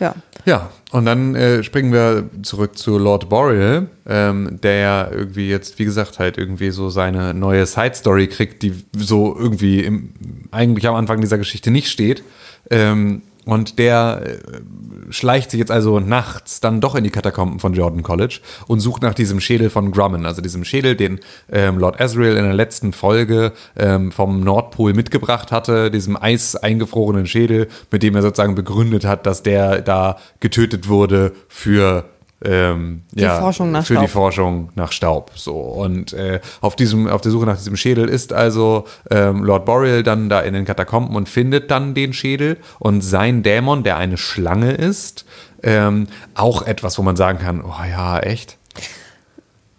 Ja. 0.00 0.14
Ja, 0.46 0.70
und 0.92 1.04
dann 1.04 1.34
äh, 1.34 1.62
springen 1.62 1.92
wir 1.92 2.30
zurück 2.42 2.78
zu 2.78 2.96
Lord 2.96 3.28
Boreal, 3.28 3.88
ähm, 4.08 4.58
der 4.62 4.76
ja 4.76 5.10
irgendwie 5.10 5.50
jetzt, 5.50 5.78
wie 5.78 5.84
gesagt, 5.84 6.18
halt 6.18 6.38
irgendwie 6.38 6.70
so 6.70 6.88
seine 6.88 7.34
neue 7.34 7.66
Side-Story 7.66 8.28
kriegt, 8.28 8.62
die 8.62 8.72
so 8.96 9.36
irgendwie 9.38 9.84
im, 9.84 10.14
eigentlich 10.50 10.88
am 10.88 10.94
Anfang 10.94 11.20
dieser 11.20 11.36
Geschichte 11.36 11.70
nicht 11.70 11.90
steht. 11.90 12.24
Ähm, 12.70 13.20
und 13.44 13.78
der 13.78 14.22
äh, 14.24 15.12
schleicht 15.12 15.50
sich 15.50 15.58
jetzt 15.58 15.70
also 15.70 15.98
nachts 15.98 16.60
dann 16.60 16.80
doch 16.80 16.94
in 16.94 17.04
die 17.04 17.10
Katakomben 17.10 17.58
von 17.58 17.74
Jordan 17.74 18.02
College 18.02 18.40
und 18.66 18.80
sucht 18.80 19.02
nach 19.02 19.14
diesem 19.14 19.40
Schädel 19.40 19.70
von 19.70 19.90
Grumman, 19.92 20.26
also 20.26 20.42
diesem 20.42 20.64
Schädel, 20.64 20.94
den 20.94 21.20
ähm, 21.50 21.78
Lord 21.78 22.00
Asriel 22.00 22.36
in 22.36 22.44
der 22.44 22.54
letzten 22.54 22.92
Folge 22.92 23.52
ähm, 23.76 24.12
vom 24.12 24.40
Nordpol 24.40 24.92
mitgebracht 24.92 25.52
hatte, 25.52 25.90
diesem 25.90 26.16
eis 26.16 26.54
eingefrorenen 26.54 27.26
Schädel, 27.26 27.68
mit 27.90 28.02
dem 28.02 28.14
er 28.14 28.22
sozusagen 28.22 28.54
begründet 28.54 29.04
hat, 29.04 29.26
dass 29.26 29.42
der 29.42 29.80
da 29.80 30.18
getötet 30.40 30.88
wurde 30.88 31.32
für 31.48 32.04
ähm, 32.44 33.02
Die 33.12 33.22
ja, 33.22 33.38
Forschung 33.38 33.70
nach 33.70 33.84
für 33.84 33.94
die 33.94 33.98
Staub. 34.00 34.10
Forschung 34.10 34.70
nach 34.74 34.92
Staub. 34.92 35.32
So 35.34 35.56
und 35.56 36.12
äh, 36.12 36.40
auf 36.60 36.76
diesem 36.76 37.06
auf 37.08 37.20
der 37.20 37.30
Suche 37.32 37.46
nach 37.46 37.56
diesem 37.56 37.76
Schädel 37.76 38.08
ist 38.08 38.32
also 38.32 38.86
ähm, 39.10 39.44
Lord 39.44 39.64
Boreal 39.64 40.02
dann 40.02 40.28
da 40.28 40.40
in 40.40 40.54
den 40.54 40.64
Katakomben 40.64 41.16
und 41.16 41.28
findet 41.28 41.70
dann 41.70 41.94
den 41.94 42.12
Schädel 42.12 42.56
und 42.78 43.02
sein 43.02 43.42
Dämon, 43.42 43.84
der 43.84 43.96
eine 43.96 44.16
Schlange 44.16 44.72
ist, 44.72 45.26
ähm, 45.62 46.06
auch 46.34 46.62
etwas, 46.62 46.98
wo 46.98 47.02
man 47.02 47.16
sagen 47.16 47.38
kann, 47.38 47.62
oh 47.62 47.84
ja, 47.88 48.18
echt. 48.20 48.56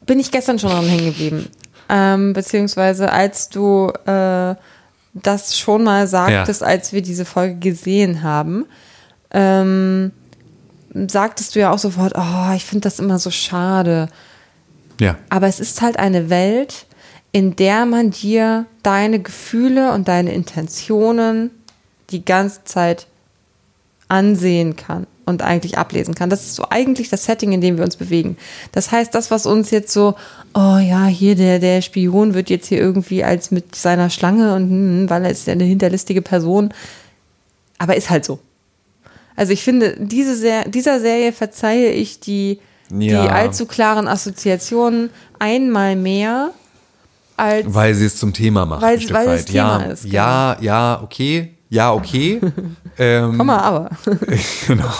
Bin 0.06 0.20
ich 0.20 0.32
gestern 0.32 0.60
schon 0.60 0.70
dran 0.70 0.86
hängen 0.86 1.06
geblieben. 1.06 1.48
Ähm, 1.90 2.34
beziehungsweise 2.34 3.12
als 3.12 3.50
du 3.50 3.92
äh, 4.06 4.56
das 5.14 5.58
schon 5.58 5.84
mal 5.84 6.08
sagtest, 6.08 6.64
als 6.64 6.94
wir 6.94 7.02
diese 7.02 7.26
Folge 7.26 7.56
gesehen 7.56 8.24
haben, 8.24 8.66
ähm, 9.32 10.12
sagtest 10.94 11.56
du 11.56 11.60
ja 11.60 11.72
auch 11.72 11.80
sofort, 11.80 12.14
oh, 12.16 12.54
ich 12.56 12.66
finde 12.66 12.82
das 12.84 13.00
immer 13.00 13.20
so 13.20 13.32
schade. 13.32 14.10
Ja, 15.00 15.18
Aber 15.30 15.48
es 15.48 15.60
ist 15.60 15.82
halt 15.82 15.98
eine 15.98 16.30
Welt, 16.30 16.86
in 17.32 17.56
der 17.56 17.86
man 17.86 18.12
dir 18.12 18.66
deine 18.84 19.20
Gefühle 19.20 19.94
und 19.94 20.08
deine 20.08 20.34
Intentionen 20.34 21.52
die 22.10 22.26
ganze 22.26 22.64
Zeit 22.66 23.08
ansehen 24.10 24.76
kann. 24.76 25.08
und 25.26 25.44
eigentlich 25.44 25.78
ablesen 25.78 26.14
kann. 26.14 26.30
Das 26.30 26.42
ist 26.42 26.56
so 26.56 26.66
eigentlich 26.70 27.10
das 27.10 27.24
Setting, 27.24 27.54
in 27.54 27.62
dem 27.62 27.78
wir 27.78 27.86
uns 27.86 27.96
bewegen. 27.96 28.38
Das 28.74 28.92
heißt, 28.92 29.16
das, 29.16 29.32
was 29.32 29.46
uns 29.46 29.72
jetzt 29.72 29.94
so, 29.94 30.16
oh 30.54 30.78
ja, 30.78 31.06
hier 31.06 31.36
der, 31.36 31.60
der 31.60 31.82
Spion 31.82 32.34
wird 32.34 32.50
jetzt 32.50 32.68
hier 32.68 32.80
irgendwie 32.80 33.24
als 33.24 33.50
mit 33.50 33.76
seiner 33.76 34.10
Schlange 34.10 34.54
und 34.56 34.70
hm, 34.70 35.10
weil 35.10 35.24
er 35.24 35.32
ist 35.32 35.48
ja 35.48 35.54
eine 35.54 35.64
hinterlistige 35.64 36.22
Person, 36.22 36.74
aber 37.78 37.96
ist 37.96 38.10
halt 38.10 38.26
so. 38.26 38.40
Also 39.42 39.54
ich 39.54 39.64
finde, 39.64 39.96
diese 39.98 40.36
Ser 40.36 40.66
dieser 40.66 41.00
Serie 41.00 41.34
verzeihe 41.34 41.90
ich 41.94 42.20
die, 42.20 42.60
Ja. 42.92 43.24
die 43.24 43.30
allzu 43.32 43.66
klaren 43.66 44.08
Assoziationen 44.08 45.10
einmal 45.40 45.96
mehr 45.96 46.52
als 47.38 47.66
Weil 47.74 47.96
sie 47.96 48.06
es 48.06 48.18
zum 48.18 48.34
Thema 48.34 48.68
macht. 48.68 48.84
Weil- 48.84 49.00
weil 49.10 49.30
es 49.30 49.46
Thema 49.46 49.82
ja, 49.82 49.92
ist, 49.94 50.04
genau. 50.04 50.14
Ja, 50.14 50.58
ja, 50.62 51.02
okay. 51.02 51.56
Ja, 51.70 51.92
okay. 51.92 52.40
ähm, 53.00 53.36
Komma, 53.40 53.58
aber. 53.62 53.90
genau. 54.68 54.94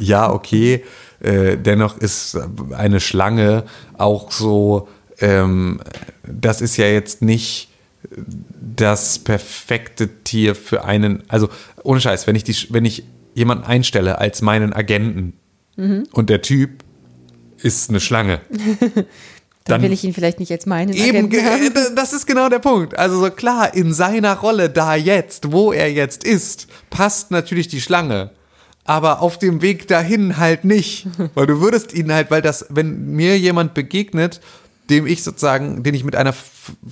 Ja, 0.00 0.32
okay. 0.32 0.82
Äh, 1.20 1.58
dennoch 1.58 1.98
ist 1.98 2.38
eine 2.74 3.00
Schlange 3.00 3.64
auch 3.98 4.30
so, 4.32 4.88
ähm, 5.20 5.78
das 6.26 6.62
ist 6.62 6.78
ja 6.78 6.86
jetzt 6.86 7.20
nicht 7.20 7.68
das 8.62 9.18
perfekte 9.18 10.08
Tier 10.24 10.54
für 10.54 10.84
einen, 10.86 11.22
also 11.28 11.50
ohne 11.82 12.00
Scheiß, 12.00 12.26
wenn 12.26 12.34
ich, 12.34 12.44
die, 12.44 12.56
wenn 12.70 12.86
ich 12.86 13.04
jemanden 13.34 13.64
einstelle 13.64 14.18
als 14.18 14.42
meinen 14.42 14.72
Agenten 14.72 15.34
Mhm. 15.76 16.04
und 16.12 16.28
der 16.28 16.42
Typ 16.42 16.84
ist 17.62 17.88
eine 17.88 18.00
Schlange, 18.00 18.40
Dann, 19.64 19.80
will 19.80 19.92
ich 19.92 20.02
ihn 20.02 20.12
vielleicht 20.12 20.40
nicht 20.40 20.50
als 20.50 20.66
meinen 20.66 20.92
Eben, 20.92 21.02
Agenten 21.26 21.30
ge- 21.30 21.44
haben. 21.44 21.62
äh, 21.66 21.94
das 21.94 22.12
ist 22.12 22.26
genau 22.26 22.48
der 22.48 22.58
Punkt. 22.58 22.98
Also 22.98 23.20
so 23.24 23.30
klar, 23.30 23.72
in 23.74 23.94
seiner 23.94 24.36
Rolle 24.36 24.68
da 24.68 24.96
jetzt, 24.96 25.52
wo 25.52 25.72
er 25.72 25.90
jetzt 25.92 26.24
ist, 26.24 26.66
passt 26.90 27.30
natürlich 27.30 27.68
die 27.68 27.80
Schlange. 27.80 28.30
Aber 28.84 29.22
auf 29.22 29.38
dem 29.38 29.62
Weg 29.62 29.86
dahin 29.86 30.36
halt 30.38 30.64
nicht. 30.64 31.06
Weil 31.34 31.46
du 31.46 31.60
würdest 31.60 31.94
ihn 31.94 32.12
halt, 32.12 32.32
weil 32.32 32.42
das, 32.42 32.66
wenn 32.70 33.12
mir 33.12 33.38
jemand 33.38 33.72
begegnet, 33.74 34.40
dem 34.90 35.06
ich 35.06 35.22
sozusagen, 35.22 35.84
den 35.84 35.94
ich 35.94 36.02
mit 36.02 36.16
einer 36.16 36.34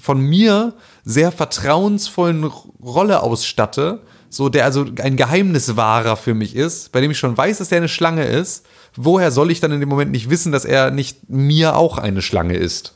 von 0.01 0.21
mir 0.21 0.75
sehr 1.05 1.33
vertrauensvollen 1.33 2.45
Rolle 2.45 3.21
ausstatte, 3.25 4.01
so 4.31 4.49
der 4.49 4.65
also 4.65 4.87
ein 5.03 5.17
Geheimniswahrer 5.17 6.17
für 6.17 6.35
mich 6.35 6.57
ist, 6.57 6.93
bei 6.93 7.01
dem 7.01 7.11
ich 7.11 7.19
schon 7.19 7.37
weiß, 7.37 7.59
dass 7.59 7.69
der 7.69 7.79
eine 7.79 7.89
Schlange 7.89 8.25
ist, 8.25 8.65
woher 8.97 9.31
soll 9.31 9.51
ich 9.51 9.61
dann 9.61 9.73
in 9.73 9.81
dem 9.81 9.89
Moment 9.89 10.13
nicht 10.13 10.31
wissen, 10.31 10.53
dass 10.53 10.65
er 10.65 10.91
nicht 10.91 11.29
mir 11.29 11.77
auch 11.77 11.99
eine 11.99 12.23
Schlange 12.23 12.55
ist? 12.55 12.95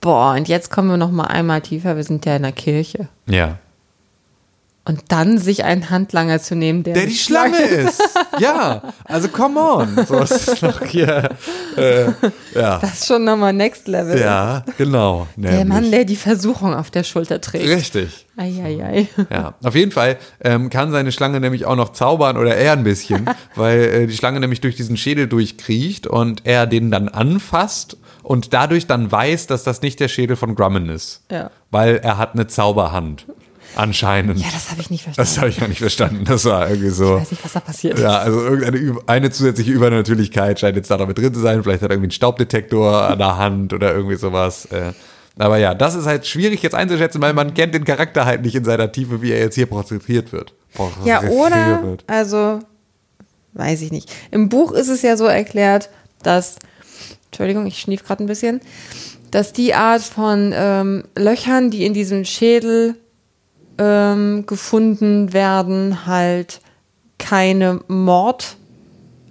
Boah, 0.00 0.34
und 0.34 0.48
jetzt 0.48 0.70
kommen 0.70 0.88
wir 0.88 0.96
noch 0.96 1.12
mal 1.12 1.28
einmal 1.28 1.60
tiefer. 1.60 1.96
Wir 1.96 2.02
sind 2.02 2.26
ja 2.26 2.34
in 2.34 2.42
der 2.42 2.52
Kirche. 2.52 3.08
Ja. 3.26 3.58
Und 4.84 5.00
dann 5.08 5.38
sich 5.38 5.62
einen 5.62 5.90
Handlanger 5.90 6.40
zu 6.40 6.56
nehmen, 6.56 6.82
der, 6.82 6.94
Der 6.94 7.06
die 7.06 7.14
Schlange 7.14 7.60
ist. 7.60 8.02
Ja, 8.38 8.82
also 9.04 9.28
come 9.28 9.60
on. 9.60 10.06
So 10.06 10.18
ist 10.18 10.62
noch 10.62 10.82
hier. 10.84 11.28
Äh, 11.76 12.06
ja. 12.54 12.78
Das 12.78 12.94
ist 12.94 13.06
schon 13.06 13.24
nochmal 13.24 13.52
Next 13.52 13.86
Level. 13.86 14.18
Ja, 14.18 14.64
genau. 14.78 15.28
Der 15.36 15.50
nämlich. 15.50 15.68
Mann, 15.68 15.90
der 15.90 16.04
die 16.06 16.16
Versuchung 16.16 16.74
auf 16.74 16.90
der 16.90 17.04
Schulter 17.04 17.40
trägt. 17.40 17.68
Richtig. 17.68 18.26
Eieiei. 18.36 19.08
Ja, 19.30 19.54
auf 19.62 19.74
jeden 19.74 19.92
Fall 19.92 20.16
ähm, 20.42 20.70
kann 20.70 20.90
seine 20.90 21.12
Schlange 21.12 21.40
nämlich 21.40 21.66
auch 21.66 21.76
noch 21.76 21.92
zaubern 21.92 22.38
oder 22.38 22.56
er 22.56 22.72
ein 22.72 22.84
bisschen, 22.84 23.28
weil 23.54 23.80
äh, 23.80 24.06
die 24.06 24.16
Schlange 24.16 24.40
nämlich 24.40 24.62
durch 24.62 24.74
diesen 24.74 24.96
Schädel 24.96 25.28
durchkriecht 25.28 26.06
und 26.06 26.44
er 26.44 26.66
den 26.66 26.90
dann 26.90 27.08
anfasst 27.08 27.98
und 28.22 28.54
dadurch 28.54 28.86
dann 28.86 29.12
weiß, 29.12 29.46
dass 29.46 29.62
das 29.62 29.82
nicht 29.82 30.00
der 30.00 30.08
Schädel 30.08 30.36
von 30.36 30.54
Grumman 30.54 30.88
ist. 30.88 31.22
Ja. 31.30 31.50
Weil 31.70 31.96
er 31.96 32.16
hat 32.16 32.32
eine 32.34 32.46
Zauberhand. 32.46 33.26
Anscheinend. 33.74 34.38
Ja, 34.38 34.46
das 34.52 34.70
habe 34.70 34.80
ich 34.80 34.90
nicht 34.90 35.02
verstanden. 35.04 35.30
das 35.30 35.38
habe 35.38 35.48
ich 35.48 35.58
gar 35.58 35.68
nicht 35.68 35.78
verstanden. 35.78 36.24
Das 36.24 36.44
war 36.44 36.68
irgendwie 36.68 36.90
so. 36.90 37.16
ich 37.16 37.22
weiß 37.22 37.30
nicht, 37.30 37.44
was 37.44 37.52
da 37.52 37.60
passiert 37.60 37.98
Ja, 37.98 38.18
also 38.18 38.42
irgendeine 38.42 38.96
eine 39.06 39.30
zusätzliche 39.30 39.72
Übernatürlichkeit 39.72 40.60
scheint 40.60 40.76
jetzt 40.76 40.90
da 40.90 40.96
noch 40.98 41.06
mit 41.06 41.18
drin 41.18 41.32
zu 41.32 41.40
sein. 41.40 41.62
Vielleicht 41.62 41.82
hat 41.82 41.90
er 41.90 41.94
irgendwie 41.94 42.06
einen 42.06 42.12
Staubdetektor 42.12 43.08
an 43.08 43.18
der 43.18 43.36
Hand 43.36 43.72
oder 43.72 43.94
irgendwie 43.94 44.16
sowas. 44.16 44.66
äh. 44.66 44.92
Aber 45.38 45.56
ja, 45.56 45.74
das 45.74 45.94
ist 45.94 46.04
halt 46.04 46.26
schwierig 46.26 46.62
jetzt 46.62 46.74
einzuschätzen, 46.74 47.20
weil 47.22 47.32
man 47.32 47.54
kennt 47.54 47.74
den 47.74 47.84
Charakter 47.84 48.26
halt 48.26 48.42
nicht 48.42 48.54
in 48.54 48.64
seiner 48.64 48.92
Tiefe, 48.92 49.22
wie 49.22 49.32
er 49.32 49.40
jetzt 49.40 49.54
hier 49.54 49.66
porträtiert 49.66 50.32
wird. 50.32 50.52
Ja, 51.04 51.22
oder, 51.22 51.82
wird. 51.82 52.04
also, 52.06 52.58
weiß 53.54 53.80
ich 53.82 53.92
nicht. 53.92 54.12
Im 54.30 54.48
Buch 54.48 54.72
ist 54.72 54.88
es 54.88 55.00
ja 55.00 55.16
so 55.16 55.24
erklärt, 55.24 55.88
dass, 56.22 56.56
Entschuldigung, 57.26 57.66
ich 57.66 57.78
schnief 57.78 58.04
gerade 58.04 58.22
ein 58.22 58.26
bisschen, 58.26 58.60
dass 59.30 59.54
die 59.54 59.74
Art 59.74 60.02
von 60.02 60.52
ähm, 60.54 61.04
Löchern, 61.16 61.70
die 61.70 61.86
in 61.86 61.94
diesem 61.94 62.24
Schädel 62.24 62.96
ähm, 63.82 64.46
gefunden 64.46 65.32
werden, 65.32 66.06
halt 66.06 66.60
keine 67.18 67.80
Mord 67.88 68.56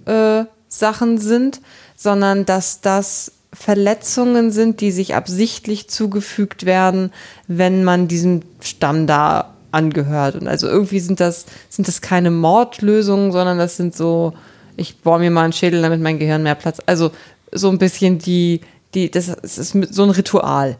äh, 0.04 0.44
sind, 0.68 1.60
sondern 1.96 2.44
dass 2.44 2.80
das 2.82 3.32
Verletzungen 3.52 4.50
sind, 4.50 4.80
die 4.80 4.90
sich 4.90 5.14
absichtlich 5.14 5.88
zugefügt 5.88 6.66
werden, 6.66 7.12
wenn 7.48 7.84
man 7.84 8.08
diesem 8.08 8.40
Stamm 8.60 9.06
da 9.06 9.54
angehört. 9.70 10.36
Und 10.36 10.48
also 10.48 10.68
irgendwie 10.68 11.00
sind 11.00 11.20
das, 11.20 11.46
sind 11.70 11.88
das 11.88 12.02
keine 12.02 12.30
Mordlösungen, 12.30 13.32
sondern 13.32 13.58
das 13.58 13.76
sind 13.76 13.94
so, 13.96 14.34
ich 14.76 14.98
bohre 14.98 15.18
mir 15.18 15.30
mal 15.30 15.44
einen 15.44 15.52
Schädel, 15.52 15.80
damit 15.82 16.00
mein 16.00 16.18
Gehirn 16.18 16.42
mehr 16.42 16.54
Platz. 16.54 16.78
Also 16.84 17.10
so 17.52 17.70
ein 17.70 17.78
bisschen 17.78 18.18
die, 18.18 18.60
die, 18.94 19.10
das 19.10 19.28
ist 19.28 19.76
so 19.90 20.02
ein 20.02 20.10
Ritual. 20.10 20.76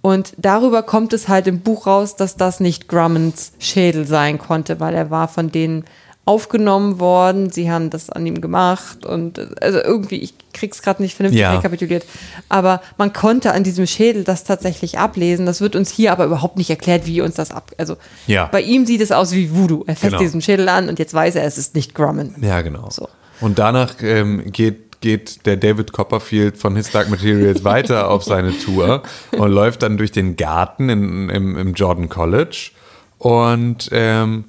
Und 0.00 0.32
darüber 0.38 0.82
kommt 0.82 1.12
es 1.12 1.28
halt 1.28 1.46
im 1.46 1.60
Buch 1.60 1.86
raus, 1.86 2.16
dass 2.16 2.36
das 2.36 2.60
nicht 2.60 2.88
Grummans 2.88 3.52
Schädel 3.58 4.06
sein 4.06 4.38
konnte, 4.38 4.80
weil 4.80 4.94
er 4.94 5.10
war 5.10 5.28
von 5.28 5.50
denen 5.52 5.84
aufgenommen 6.24 7.00
worden, 7.00 7.50
sie 7.50 7.68
haben 7.68 7.90
das 7.90 8.08
an 8.08 8.24
ihm 8.24 8.40
gemacht 8.40 9.04
und 9.04 9.60
also 9.60 9.80
irgendwie, 9.80 10.18
ich 10.18 10.34
krieg's 10.52 10.80
gerade 10.80 11.02
nicht 11.02 11.16
vernünftig 11.16 11.40
Ja. 11.40 11.56
rekapituliert, 11.56 12.04
aber 12.48 12.80
man 12.96 13.12
konnte 13.12 13.52
an 13.52 13.64
diesem 13.64 13.88
Schädel 13.88 14.22
das 14.22 14.44
tatsächlich 14.44 15.00
ablesen. 15.00 15.46
Das 15.46 15.60
wird 15.60 15.74
uns 15.74 15.90
hier 15.90 16.12
aber 16.12 16.24
überhaupt 16.24 16.58
nicht 16.58 16.70
erklärt, 16.70 17.06
wie 17.06 17.20
uns 17.22 17.34
das 17.34 17.50
ab, 17.50 17.72
also 17.76 17.96
Ja. 18.28 18.46
bei 18.52 18.60
ihm 18.62 18.86
sieht 18.86 19.00
es 19.00 19.10
aus 19.10 19.32
wie 19.32 19.52
Voodoo. 19.52 19.82
Er 19.88 19.96
fässt 19.96 20.12
Genau. 20.12 20.22
diesen 20.22 20.40
Schädel 20.42 20.68
an 20.68 20.88
und 20.88 21.00
jetzt 21.00 21.12
weiß 21.12 21.34
er, 21.34 21.42
es 21.44 21.58
ist 21.58 21.74
nicht 21.74 21.92
Grumman. 21.92 22.36
Ja, 22.40 22.60
genau. 22.62 22.88
So. 22.90 23.08
Und 23.40 23.58
danach 23.58 23.96
ähm, 24.02 24.44
geht, 24.52 24.91
geht 25.02 25.44
der 25.44 25.58
David 25.58 25.92
Copperfield 25.92 26.56
von 26.56 26.74
His 26.76 26.90
Dark 26.90 27.10
Materials 27.10 27.62
weiter 27.64 28.10
auf 28.10 28.24
seine 28.24 28.58
Tour 28.58 29.02
und 29.32 29.52
läuft 29.52 29.82
dann 29.82 29.98
durch 29.98 30.12
den 30.12 30.36
Garten 30.36 30.88
in, 30.88 31.28
im, 31.28 31.58
im 31.58 31.74
Jordan 31.74 32.08
College. 32.08 32.70
Und 33.18 33.90
ähm, 33.92 34.44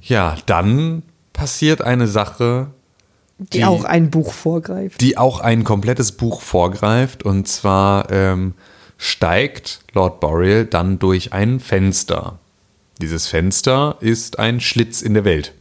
ja, 0.00 0.36
dann 0.46 1.02
passiert 1.34 1.82
eine 1.82 2.06
Sache, 2.06 2.68
Die, 3.38 3.64
auch 3.64 3.84
ein 3.84 4.10
Buch 4.10 4.32
vorgreift. 4.32 5.00
die 5.02 5.18
auch 5.18 5.40
ein 5.40 5.62
komplettes 5.64 6.12
Buch 6.12 6.40
vorgreift. 6.40 7.22
Und 7.22 7.46
zwar 7.46 8.10
ähm, 8.10 8.54
steigt 8.96 9.80
Lord 9.92 10.20
Boreal 10.20 10.64
dann 10.64 10.98
durch 10.98 11.32
ein 11.32 11.60
Fenster. 11.60 12.38
Dieses 13.00 13.26
Fenster 13.26 13.96
ist 14.00 14.38
ein 14.38 14.60
Schlitz 14.60 15.02
in 15.02 15.12
der 15.14 15.24
Welt. 15.24 15.52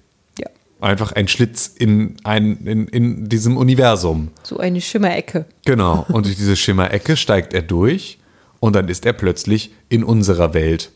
Einfach 0.82 1.14
ein 1.14 1.28
Schlitz 1.28 1.68
in, 1.68 2.18
ein, 2.24 2.66
in, 2.66 2.88
in 2.88 3.30
diesem 3.30 3.58
Universum. 3.58 4.32
So 4.44 4.58
eine 4.58 4.82
Schimmerecke. 4.82 5.46
Genau. 5.66 6.06
Und 6.12 6.26
durch 6.26 6.36
diese 6.36 6.56
Schimmerecke 6.56 7.18
steigt 7.18 7.54
er 7.54 7.62
durch 7.62 8.20
und 8.60 8.76
dann 8.76 8.90
ist 8.90 9.06
er 9.06 9.14
plötzlich 9.14 9.74
in 9.90 10.04
unserer 10.04 10.56
Welt. 10.56 10.92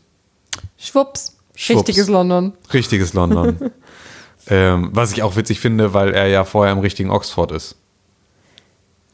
Schwupps. 0.76 1.36
Schwupps. 1.54 1.80
Richtiges 1.80 2.08
London. 2.08 2.52
Richtiges 2.72 3.12
London. 3.12 3.70
ähm, 4.48 4.90
was 4.92 5.12
ich 5.12 5.22
auch 5.22 5.36
witzig 5.36 5.60
finde, 5.60 5.94
weil 5.94 6.12
er 6.12 6.26
ja 6.26 6.44
vorher 6.44 6.72
im 6.72 6.80
richtigen 6.80 7.10
Oxford 7.10 7.52
ist. 7.52 7.76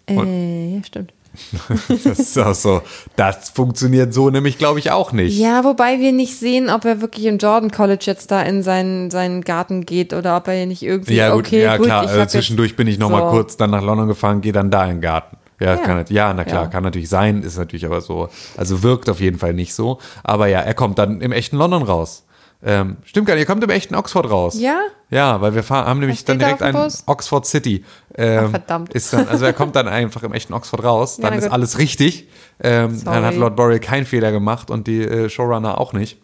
Äh, 0.06 0.76
ja, 0.76 0.84
stimmt. 0.84 1.12
Das 2.04 2.18
ist 2.18 2.38
auch 2.38 2.54
so. 2.54 2.82
Das 3.16 3.50
funktioniert 3.50 4.12
so 4.14 4.30
nämlich, 4.30 4.58
glaube 4.58 4.78
ich, 4.78 4.90
auch 4.90 5.12
nicht. 5.12 5.38
Ja, 5.38 5.64
wobei 5.64 5.98
wir 6.00 6.12
nicht 6.12 6.38
sehen, 6.38 6.70
ob 6.70 6.84
er 6.84 7.00
wirklich 7.00 7.26
im 7.26 7.38
Jordan 7.38 7.70
College 7.70 8.04
jetzt 8.06 8.30
da 8.30 8.42
in 8.42 8.62
seinen, 8.62 9.10
seinen 9.10 9.42
Garten 9.42 9.86
geht 9.86 10.12
oder 10.12 10.36
ob 10.36 10.48
er 10.48 10.54
hier 10.54 10.66
nicht 10.66 10.82
irgendwie. 10.82 11.14
Ja, 11.14 11.30
gut, 11.34 11.46
okay, 11.46 11.62
ja 11.62 11.76
gut, 11.76 11.86
klar. 11.86 12.06
Also 12.08 12.26
zwischendurch 12.26 12.76
bin 12.76 12.86
ich 12.86 12.98
noch 12.98 13.10
mal 13.10 13.22
so. 13.22 13.30
kurz 13.30 13.56
dann 13.56 13.70
nach 13.70 13.82
London 13.82 14.08
gefahren, 14.08 14.40
gehe 14.40 14.52
dann 14.52 14.70
da 14.70 14.84
in 14.84 14.96
den 14.96 15.00
Garten. 15.00 15.36
Ja, 15.58 15.74
Ja. 15.74 15.76
Kann, 15.78 16.04
ja, 16.10 16.34
na 16.34 16.44
klar, 16.44 16.64
Ja. 16.64 16.68
kann 16.68 16.82
natürlich 16.82 17.08
sein, 17.08 17.42
ist 17.42 17.56
natürlich 17.56 17.86
aber 17.86 18.00
so. 18.02 18.28
Also 18.56 18.82
wirkt 18.82 19.08
auf 19.08 19.20
jeden 19.20 19.38
Fall 19.38 19.54
nicht 19.54 19.72
so. 19.74 19.98
Aber 20.22 20.48
ja, 20.48 20.60
er 20.60 20.74
kommt 20.74 20.98
dann 20.98 21.20
im 21.22 21.32
echten 21.32 21.56
London 21.56 21.82
raus. 21.82 22.25
Ähm, 22.66 22.96
stimmt 23.04 23.28
gar 23.28 23.34
nicht, 23.34 23.44
er 23.44 23.46
kommt 23.46 23.62
im 23.62 23.70
echten 23.70 23.94
Oxford 23.94 24.28
raus. 24.28 24.58
Ja? 24.58 24.80
Ja, 25.08 25.40
weil 25.40 25.54
wir 25.54 25.62
fahren, 25.62 25.86
haben 25.86 26.00
nämlich 26.00 26.24
dann 26.24 26.40
direkt 26.40 26.62
auf 26.62 26.68
dem 26.68 26.76
ein 26.76 26.82
Bus? 26.82 27.04
Oxford 27.06 27.46
City. 27.46 27.84
Ähm, 28.16 28.42
Ach, 28.46 28.50
verdammt. 28.50 28.92
Ist 28.92 29.12
dann, 29.12 29.28
also 29.28 29.44
er 29.44 29.52
kommt 29.52 29.76
dann 29.76 29.86
einfach 29.86 30.24
im 30.24 30.32
echten 30.32 30.52
Oxford 30.52 30.82
raus, 30.82 31.16
dann 31.16 31.30
na 31.30 31.36
ist 31.36 31.44
gut. 31.44 31.52
alles 31.52 31.78
richtig. 31.78 32.26
Ähm, 32.60 33.00
dann 33.04 33.24
hat. 33.24 33.36
Lord 33.36 33.54
Boreal 33.54 33.78
keinen 33.78 34.04
Fehler 34.04 34.32
gemacht 34.32 34.68
und 34.70 34.88
die 34.88 35.02
äh, 35.02 35.28
Showrunner 35.28 35.80
auch 35.80 35.92
nicht. 35.92 36.18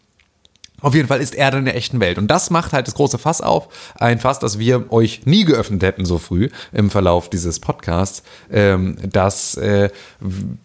Auf 0.81 0.97
jeden 0.97 1.07
Fall 1.07 1.21
ist 1.21 1.37
er 1.37 1.53
dann 1.53 1.61
in 1.61 1.67
der 1.67 1.77
echten 1.77 2.01
Welt. 2.01 2.19
Und 2.19 2.27
das 2.29 2.51
macht 2.51 2.73
halt 2.73 2.89
das 2.89 2.95
große 2.95 3.19
Fass 3.19 3.41
auf. 3.41 3.69
Ein 3.95 4.19
Fass, 4.19 4.41
das 4.41 4.59
wir 4.59 4.93
euch 4.93 5.27
nie 5.27 5.45
geöffnet 5.45 5.85
hätten 5.85 6.05
so 6.05 6.19
früh 6.19 6.49
im 6.73 6.91
Verlauf 6.91 7.31
dieses 7.31 7.61
Podcasts, 7.61 8.25
ähm, 8.51 8.97
dass 9.09 9.57
äh, 9.57 9.91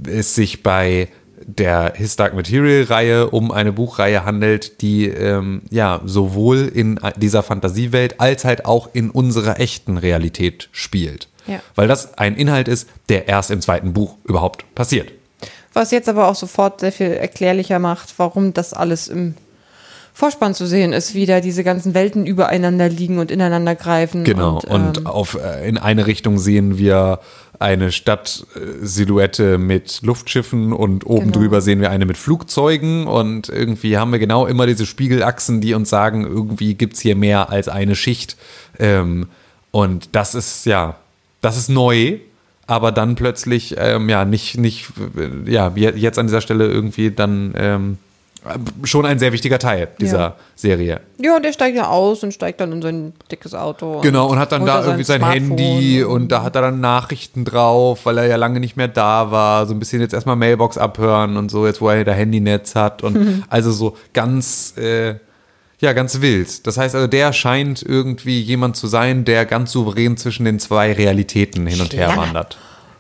es 0.08 0.34
sich 0.34 0.64
bei 0.64 1.10
der 1.46 1.94
His 1.96 2.16
Dark 2.16 2.34
Material 2.34 2.84
Reihe 2.84 3.30
um 3.30 3.52
eine 3.52 3.72
Buchreihe 3.72 4.26
handelt, 4.26 4.82
die 4.82 5.08
ähm, 5.08 5.62
ja 5.70 6.02
sowohl 6.06 6.72
in 6.74 7.00
dieser 7.18 7.44
Fantasiewelt 7.44 8.20
als 8.20 8.46
halt 8.46 8.66
auch 8.66 8.90
in 8.94 9.10
unserer 9.10 9.60
echten 9.60 9.98
Realität 9.98 10.70
spielt. 10.72 11.28
Ja. 11.46 11.60
Weil 11.76 11.88
das 11.88 12.18
ein 12.18 12.36
Inhalt 12.36 12.68
ist, 12.68 12.90
der 13.10 13.28
erst 13.28 13.52
im 13.52 13.62
zweiten 13.62 13.94
Buch 13.94 14.16
überhaupt 14.26 14.66
passiert. 14.76 15.12
Was 15.74 15.92
jetzt 15.92 16.10
aber 16.10 16.28
auch 16.28 16.36
sofort 16.36 16.80
sehr 16.80 16.92
viel 16.92 17.12
erklärlicher 17.12 17.80
macht, 17.80 18.16
warum 18.18 18.54
das 18.54 18.74
alles 18.74 19.08
im 19.08 19.36
Vorspann 20.18 20.56
zu 20.56 20.66
sehen 20.66 20.94
ist, 20.94 21.14
wie 21.14 21.28
da 21.28 21.42
diese 21.42 21.64
ganzen 21.64 21.94
Welten 21.94 22.26
übereinander 22.26 22.90
liegen 22.90 23.20
und 23.20 23.30
ineinander 23.30 23.76
greifen. 23.76 24.24
Genau, 24.24 24.56
und, 24.56 24.66
und 24.66 24.98
ähm, 24.98 25.06
auf, 25.06 25.36
äh, 25.40 25.70
in 25.70 25.78
eine 25.78 26.08
Richtung 26.08 26.40
sehen 26.40 26.80
wir 26.80 27.20
eine 27.60 27.92
Stadtsilhouette 27.92 29.58
mit 29.58 30.02
Luftschiffen 30.04 30.74
und 30.74 31.06
oben 31.06 31.28
Genau. 31.32 31.40
drüber 31.40 31.62
sehen 31.62 31.82
wir 31.82 31.90
eine 31.92 32.06
mit 32.06 32.18
Flugzeugen 32.18 33.08
und 33.08 33.50
irgendwie 33.50 33.98
haben 33.98 34.12
wir 34.12 34.20
genau 34.20 34.46
immer 34.46 34.66
diese 34.68 34.86
Spiegelachsen, 34.86 35.62
die 35.62 35.74
uns 35.74 35.90
sagen, 35.90 36.24
irgendwie 36.26 36.76
gibt 36.76 36.94
es 36.94 37.00
hier 37.02 37.16
mehr 37.16 37.50
als 37.50 37.68
eine 37.68 37.96
Schicht. 37.96 38.38
Ähm, 38.80 39.28
und 39.72 40.10
das 40.14 40.36
ist 40.36 40.66
ja, 40.66 40.96
das 41.42 41.58
ist 41.58 41.70
neu, 41.70 42.18
aber 42.68 42.92
dann 42.92 43.16
plötzlich 43.16 43.76
ähm, 43.78 44.10
ja 44.10 44.26
nicht, 44.26 44.58
nicht, 44.58 44.90
äh, 45.18 45.52
ja, 45.52 45.72
je- 45.76 45.94
jetzt 45.96 46.20
an 46.20 46.28
dieser 46.28 46.42
Stelle 46.42 46.68
irgendwie 46.68 47.12
dann 47.12 47.54
ähm, 47.58 47.98
schon 48.84 49.06
ein 49.06 49.20
sehr 49.20 49.34
wichtiger 49.34 49.60
Teil 49.60 49.90
dieser 50.00 50.18
Ja. 50.20 50.36
Serie. 50.56 51.02
ja, 51.22 51.36
und 51.36 51.44
der 51.44 51.54
steigt 51.54 51.76
ja 51.76 51.88
aus 51.88 52.24
und 52.24 52.34
steigt 52.34 52.60
dann 52.62 52.72
in 52.72 52.82
sein 52.82 53.14
dickes 53.32 53.54
Auto. 53.54 54.02
Genau, 54.02 54.28
und 54.28 54.40
hat 54.40 54.52
dann 54.52 54.66
da 54.66 54.84
irgendwie 54.84 55.04
sein 55.04 55.20
Smartphone 55.22 55.50
Handy 55.58 56.04
und 56.04 56.32
da 56.32 56.44
hat 56.44 56.56
er 56.56 56.62
dann 56.64 56.80
Nachrichten 56.80 57.46
drauf, 57.46 58.06
weil 58.06 58.18
er 58.18 58.26
ja 58.28 58.36
lange 58.38 58.60
nicht 58.60 58.76
mehr 58.78 58.88
da 58.88 59.32
war. 59.32 59.66
So 59.66 59.74
ein 59.74 59.80
bisschen 59.80 60.02
jetzt 60.02 60.14
erstmal 60.14 60.36
Mailbox 60.36 60.78
abhören 60.78 61.38
und 61.38 61.50
so, 61.52 61.66
jetzt 61.68 61.82
wo 61.82 61.90
er 61.90 62.04
da 62.06 62.14
Handynetz 62.14 62.76
hat. 62.76 63.04
Und 63.04 63.44
also 63.50 63.72
so 63.72 63.98
ganz, 64.14 64.74
äh, 64.78 65.16
ja, 65.80 65.94
ganz 65.94 66.22
wild. 66.22 66.66
Das 66.66 66.78
heißt 66.78 66.96
also, 66.96 67.08
der 67.08 67.34
scheint 67.34 67.84
irgendwie 67.84 68.42
jemand 68.42 68.76
zu 68.78 68.88
sein, 68.88 69.26
der 69.26 69.46
ganz 69.46 69.72
souverän 69.72 70.18
zwischen 70.18 70.44
den 70.46 70.60
zwei 70.60 70.92
Realitäten 70.94 71.68
hin 71.68 71.82
und 71.82 71.94
her 71.94 72.18
wandert. 72.18 72.58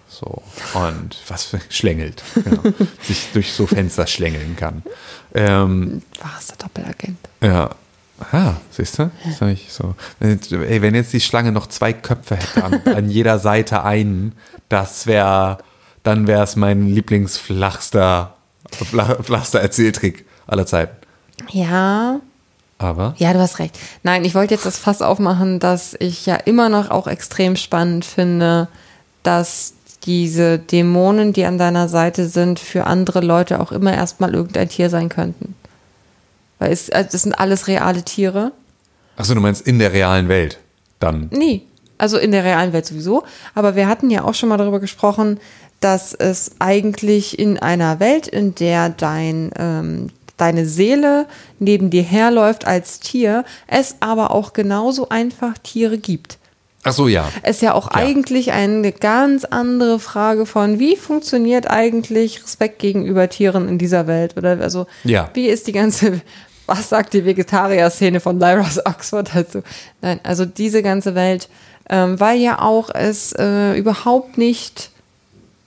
So, 0.09 0.41
und 0.73 1.15
was 1.27 1.43
für 1.45 1.59
schlängelt. 1.69 2.23
Genau. 2.33 2.61
Sich 3.03 3.27
durch 3.33 3.51
so 3.53 3.67
Fenster 3.67 4.07
schlängeln 4.07 4.55
kann. 4.55 4.81
Ähm, 5.33 6.01
War 6.21 6.31
es 6.39 6.47
der 6.47 6.57
Doppelagent? 6.57 7.17
ja. 7.41 7.69
Ah, 8.31 8.53
siehst 8.71 8.97
du? 8.97 9.11
Ist 9.29 9.41
doch 9.43 9.45
nicht 9.45 9.71
so. 9.71 9.93
Wenn 10.19 10.31
jetzt, 10.31 10.51
ey, 10.51 10.81
wenn 10.81 10.95
jetzt 10.95 11.13
die 11.13 11.21
Schlange 11.21 11.51
noch 11.51 11.67
zwei 11.67 11.93
Köpfe 11.93 12.37
hätte, 12.37 12.63
an, 12.63 12.81
an 12.95 13.09
jeder 13.11 13.37
Seite 13.37 13.83
einen, 13.83 14.33
das 14.69 15.05
wäre, 15.05 15.59
dann 16.01 16.25
wäre 16.25 16.41
es 16.43 16.55
mein 16.55 16.87
Lieblingsflachster, 16.87 18.33
flach, 18.71 19.23
flachster 19.23 19.59
Erzähltrick 19.61 20.25
aller 20.47 20.65
Zeiten. 20.65 20.95
Ja, 21.51 22.19
Aber, 22.79 23.13
ja, 23.17 23.33
du 23.33 23.39
hast 23.39 23.59
recht. 23.59 23.77
Nein, 24.01 24.25
ich 24.25 24.33
wollte 24.33 24.55
jetzt 24.55 24.65
das 24.65 24.79
Fass 24.79 25.03
aufmachen, 25.03 25.59
dass 25.59 25.95
ich 25.99 26.25
ja 26.25 26.37
immer 26.37 26.69
noch 26.69 26.89
auch 26.89 27.05
extrem 27.05 27.55
spannend 27.55 28.03
finde, 28.03 28.67
dass 29.21 29.73
diese 30.07 30.57
Dämonen, 30.57 31.33
die 31.33 31.45
an 31.45 31.57
deiner 31.57 31.89
Seite 31.89 32.27
sind, 32.27 32.59
für 32.59 32.85
andere 32.87 33.19
Leute 33.19 33.59
auch 33.59 33.71
immer 33.71 33.93
erstmal 33.93 34.33
irgendein 34.33 34.69
Tier 34.69 34.89
sein 34.89 35.09
könnten. 35.09 35.53
Weil 36.59 36.71
es, 36.71 36.89
also 36.89 37.09
das 37.11 37.23
sind 37.23 37.33
alles 37.33 37.67
reale 37.67 38.01
Tiere. 38.03 38.53
achso, 39.17 39.35
du 39.35 39.41
meinst 39.41 39.67
in 39.67 39.77
der 39.77 39.93
realen 39.93 40.29
Welt 40.29 40.59
dann. 40.99 41.29
Nee, 41.31 41.61
also 41.97 42.17
in 42.17 42.31
der 42.31 42.43
realen 42.43 42.73
Welt 42.73 42.85
sowieso. 42.85 43.23
Aber 43.53 43.75
wir 43.75 43.87
hatten 43.87 44.09
ja 44.09 44.23
auch 44.23 44.33
schon 44.33 44.49
mal 44.49 44.57
darüber 44.57 44.79
gesprochen, 44.79 45.39
dass 45.81 46.13
es 46.13 46.51
eigentlich 46.59 47.37
in 47.37 47.59
einer 47.59 47.99
Welt, 47.99 48.27
in 48.27 48.55
der 48.55 48.89
dein, 48.89 49.51
ähm, 49.59 50.07
deine 50.37 50.65
Seele 50.65 51.27
neben 51.59 51.89
dir 51.89 52.03
herläuft 52.03 52.65
als 52.65 53.01
Tier, 53.01 53.43
es 53.67 53.97
aber 53.99 54.31
auch 54.31 54.53
genauso 54.53 55.09
einfach 55.09 55.57
Tiere 55.57 55.97
gibt. 55.97 56.39
Achso, 56.87 57.07
ja. 57.07 57.29
Es 57.43 57.57
ist 57.57 57.61
ja 57.61 57.73
auch 57.73 57.91
Ja. 57.93 57.97
eigentlich 58.01 58.51
eine 58.51 58.91
ganz 58.91 59.45
andere 59.45 59.99
Frage 59.99 60.45
von, 60.45 60.79
wie 60.79 60.95
funktioniert 60.95 61.69
eigentlich 61.69 62.43
Respekt 62.43 62.79
gegenüber 62.79 63.29
Tieren 63.29 63.67
in 63.67 63.77
dieser 63.77 64.07
Welt? 64.07 64.35
Oder 64.37 64.59
also, 64.61 64.87
Ja. 65.03 65.29
wie 65.33 65.47
ist 65.47 65.67
die 65.67 65.71
ganze, 65.73 66.21
was 66.65 66.89
sagt 66.89 67.13
die 67.13 67.25
Vegetarier-Szene 67.25 68.19
von 68.19 68.39
Lyra's 68.39 68.83
Oxford 68.85 69.29
dazu? 69.33 69.63
Nein, 70.01 70.19
also 70.23 70.45
diese 70.45 70.81
ganze 70.83 71.15
Welt, 71.15 71.49
ähm, 71.89 72.19
weil 72.19 72.39
ja 72.39 72.61
auch 72.61 72.89
es 72.93 73.33
äh, 73.37 73.77
überhaupt 73.77 74.37
nicht 74.37 74.89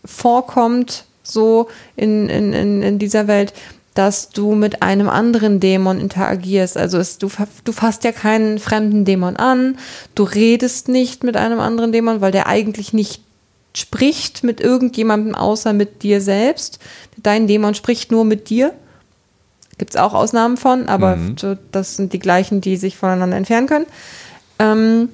vorkommt, 0.04 1.04
so 1.22 1.68
in, 1.96 2.28
in, 2.28 2.52
in, 2.52 2.82
in 2.82 2.98
dieser 2.98 3.26
Welt, 3.26 3.52
dass 4.00 4.30
du 4.30 4.54
mit 4.54 4.80
einem 4.80 5.10
anderen 5.10 5.60
Dämon 5.60 6.00
interagierst. 6.00 6.78
Also 6.78 6.96
es, 6.96 7.18
du, 7.18 7.28
du 7.64 7.72
fasst 7.72 8.02
ja 8.02 8.12
keinen 8.12 8.58
fremden 8.58 9.04
Dämon 9.04 9.36
an, 9.36 9.76
du 10.14 10.22
redest 10.22 10.88
nicht 10.88 11.22
mit 11.22 11.36
einem 11.36 11.60
anderen 11.60 11.92
Dämon, 11.92 12.22
weil 12.22 12.32
der 12.32 12.46
eigentlich 12.46 12.94
nicht 12.94 13.20
spricht 13.76 14.42
mit 14.42 14.58
irgendjemandem 14.58 15.34
außer 15.34 15.74
mit 15.74 16.02
dir 16.02 16.22
selbst. 16.22 16.78
Dein 17.18 17.46
Dämon 17.46 17.74
spricht 17.74 18.10
nur 18.10 18.24
mit 18.24 18.48
dir. 18.48 18.72
Gibt 19.76 19.90
es 19.90 20.00
auch 20.00 20.14
Ausnahmen 20.14 20.56
von, 20.56 20.88
aber 20.88 21.18
so, 21.38 21.58
das 21.70 21.96
sind 21.96 22.14
die 22.14 22.20
gleichen, 22.20 22.62
die 22.62 22.78
sich 22.78 22.96
voneinander 22.96 23.36
entfernen 23.36 23.66
können. 23.66 23.86
Ähm, 24.58 25.10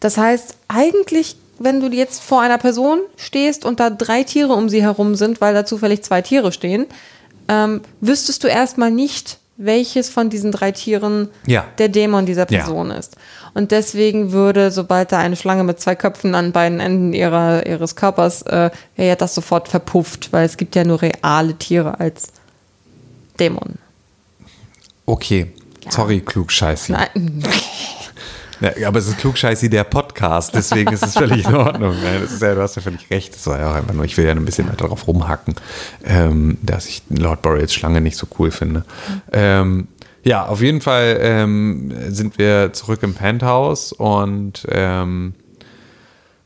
das 0.00 0.18
heißt, 0.18 0.56
eigentlich, 0.66 1.36
wenn 1.60 1.78
du 1.78 1.86
jetzt 1.86 2.24
vor 2.24 2.40
einer 2.40 2.58
Person 2.58 2.98
stehst 3.16 3.64
und 3.64 3.78
da 3.78 3.88
drei 3.88 4.24
Tiere 4.24 4.54
um 4.54 4.68
sie 4.68 4.82
herum 4.82 5.14
sind, 5.14 5.40
weil 5.40 5.54
da 5.54 5.64
zufällig 5.64 6.02
zwei 6.02 6.22
Tiere 6.22 6.50
stehen, 6.50 6.86
ähm, 7.48 7.80
wüsstest 8.00 8.44
du 8.44 8.48
erstmal 8.48 8.90
nicht, 8.90 9.38
welches 9.56 10.08
von 10.08 10.30
diesen 10.30 10.52
drei 10.52 10.70
Tieren 10.72 11.28
Ja. 11.46 11.64
der 11.78 11.88
Dämon 11.88 12.26
dieser 12.26 12.48
Ja. 12.50 12.60
Person 12.62 12.90
ist. 12.92 13.16
Und 13.54 13.72
deswegen 13.72 14.30
würde, 14.30 14.70
sobald 14.70 15.10
da 15.10 15.18
eine 15.18 15.34
Schlange 15.34 15.64
mit 15.64 15.80
zwei 15.80 15.96
Köpfen 15.96 16.34
an 16.36 16.52
beiden 16.52 16.78
Enden 16.78 17.12
ihrer, 17.12 17.66
ihres 17.66 17.96
Körpers, 17.96 18.42
äh, 18.42 18.70
ja 18.96 19.16
das 19.16 19.34
sofort 19.34 19.66
verpufft, 19.68 20.32
weil 20.32 20.46
es 20.46 20.56
gibt 20.56 20.76
ja 20.76 20.84
nur 20.84 21.02
reale 21.02 21.54
Tiere 21.54 21.98
als 21.98 22.28
Dämon. 23.40 23.74
Okay. 25.06 25.52
Sorry, 25.90 26.20
Klugscheißi. 26.20 26.92
Nein, 26.92 27.42
Ja, 28.60 28.88
aber 28.88 28.98
es 28.98 29.06
ist 29.06 29.18
Klugscheißi 29.18 29.70
der 29.70 29.84
Podcast, 30.18 30.52
deswegen 30.52 30.92
ist 30.92 31.04
es 31.04 31.14
völlig 31.14 31.46
in 31.46 31.54
Ordnung. 31.54 31.94
Ja, 32.02 32.54
du 32.54 32.60
hast 32.60 32.74
ja 32.74 32.82
völlig 32.82 33.08
recht. 33.08 33.34
Das 33.34 33.46
war 33.46 33.60
ja 33.60 33.70
auch 33.70 33.74
einfach 33.76 33.94
nur, 33.94 34.04
ich 34.04 34.16
will 34.16 34.24
ja 34.24 34.32
ein 34.32 34.44
bisschen 34.44 34.68
weiter 34.68 34.88
drauf 34.88 35.06
rumhacken, 35.06 35.54
ähm, 36.04 36.58
dass 36.60 36.88
ich 36.88 37.02
Lord 37.08 37.40
Boreals 37.42 37.72
Schlange 37.72 38.00
nicht 38.00 38.16
so 38.16 38.26
cool 38.38 38.50
finde. 38.50 38.84
Ähm, 39.32 39.86
ja, 40.24 40.46
auf 40.46 40.60
jeden 40.60 40.80
Fall 40.80 41.18
ähm, 41.20 41.92
sind 42.08 42.36
wir 42.36 42.72
zurück 42.72 43.04
im 43.04 43.14
Penthouse 43.14 43.92
und 43.92 44.66
ähm, 44.68 45.34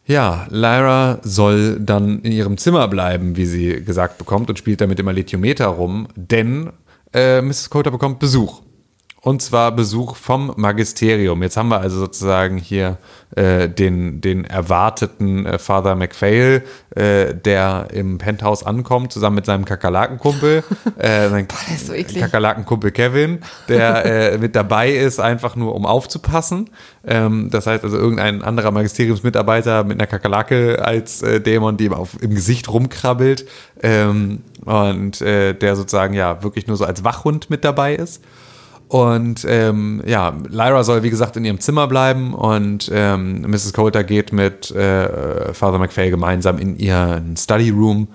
ja, 0.05 0.47
Lyra 0.51 1.21
soll 1.23 1.81
dann 1.81 2.21
in 2.21 2.33
ihrem 2.33 2.59
Zimmer 2.59 2.89
bleiben, 2.89 3.37
wie 3.37 3.47
sie 3.47 3.83
gesagt 3.83 4.19
bekommt, 4.19 4.51
und 4.51 4.59
spielt 4.59 4.83
damit 4.83 5.01
immer 5.01 5.15
Litiometer 5.15 5.67
rum, 5.67 6.09
denn 6.15 6.71
äh, 7.15 7.41
Mrs. 7.41 7.71
Coulter 7.71 7.91
bekommt 7.91 8.19
Besuch. 8.19 8.61
Und 9.25 9.41
zwar 9.41 9.71
Besuch 9.71 10.17
vom 10.17 10.53
Magisterium. 10.57 11.45
Jetzt 11.45 11.57
haben 11.57 11.69
wir 11.69 11.79
also 11.79 11.97
sozusagen 11.97 12.57
hier 12.57 12.99
äh, 13.37 13.69
den, 13.69 14.21
den 14.21 14.45
erwarteten 14.45 15.47
äh, 15.47 15.61
Father 15.61 15.95
McPhail, 15.95 16.65
äh, 16.97 17.33
der 17.33 17.87
im 17.93 18.19
Penthouse 18.19 18.67
ankommt, 18.67 19.13
zusammen 19.13 19.37
mit 19.37 19.47
seinem 19.47 19.65
Kakerlakenkumpel. 19.65 20.65
äh, 20.99 21.29
sein 21.29 21.47
so. 21.79 21.93
Kakerlakenkumpel 22.19 22.91
Kevin, 22.91 23.39
der 23.69 24.05
äh, 24.33 24.39
mit 24.39 24.57
dabei 24.57 24.91
ist, 24.91 25.21
einfach 25.21 25.55
nur 25.55 25.77
um 25.77 25.87
aufzupassen. 25.87 26.71
Ähm, 27.07 27.49
das 27.49 27.69
heißt 27.69 27.85
also 27.85 27.97
irgendein 27.97 28.43
anderer 28.43 28.73
Magisteriumsmitarbeiter 28.73 29.85
mit 29.85 30.01
einer 30.01 30.09
Kakerlake 30.09 30.85
als 30.85 31.23
äh, 31.23 31.41
Dämon, 31.41 31.77
die 31.77 31.85
ihm 31.85 31.95
auf, 31.95 32.21
im 32.21 32.35
Gesicht 32.35 32.69
rumkrabbelt. 32.69 33.47
Ähm, 33.85 34.43
und 34.65 35.21
äh, 35.21 35.55
der 35.55 35.77
sozusagen 35.77 36.15
ja 36.15 36.43
wirklich 36.43 36.67
nur 36.67 36.77
so 36.77 36.85
als 36.85 37.05
Wachhund 37.05 37.51
mit 37.51 37.65
dabei 37.65 37.95
ist. 37.95 38.21
Und 38.93 39.47
ähm, 39.49 40.03
ja, 40.05 40.35
Lyra 40.51 40.85
soll 40.85 41.03
wie 41.03 41.09
gesagt 41.09 41.39
in 41.39 41.47
ihrem 41.47 41.61
Zimmer 41.61 41.87
bleiben 41.87 42.35
und 42.35 42.91
ähm, 42.93 43.41
Mrs. 43.41 43.73
Coulter 43.73 44.05
geht 44.05 44.35
mit 44.35 44.71
äh, 44.71 45.55
Father 45.55 45.79
McPhail 45.79 46.11
gemeinsam 46.11 46.59
in 46.59 46.77
ihren 46.77 47.35
Study 47.39 47.71
Room 47.71 48.09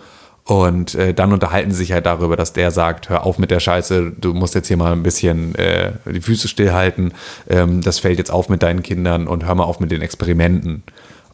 und 0.44 0.94
äh, 0.94 1.16
dann 1.16 1.34
unterhalten 1.34 1.72
sie 1.72 1.78
sich 1.78 1.94
halt 1.94 2.06
darüber, 2.06 2.36
dass 2.36 2.54
der 2.54 2.70
sagt, 2.70 3.10
hör 3.10 3.26
auf 3.26 3.40
mit 3.40 3.50
der 3.50 3.60
Scheiße, 3.60 4.12
du 4.22 4.36
musst 4.36 4.54
jetzt 4.54 4.68
hier 4.68 4.78
mal 4.78 4.92
ein 4.92 5.02
bisschen 5.02 5.56
äh, 5.56 5.94
die 6.06 6.22
Füße 6.22 6.48
stillhalten, 6.48 7.12
ähm, 7.50 7.82
das 7.82 7.98
fällt 7.98 8.20
jetzt 8.20 8.30
auf 8.30 8.48
mit 8.48 8.62
deinen 8.62 8.84
Kindern 8.84 9.28
und 9.28 9.48
hör 9.48 9.56
mal 9.56 9.64
auf 9.64 9.80
mit 9.80 9.90
den 9.90 10.04
Experimenten. 10.04 10.84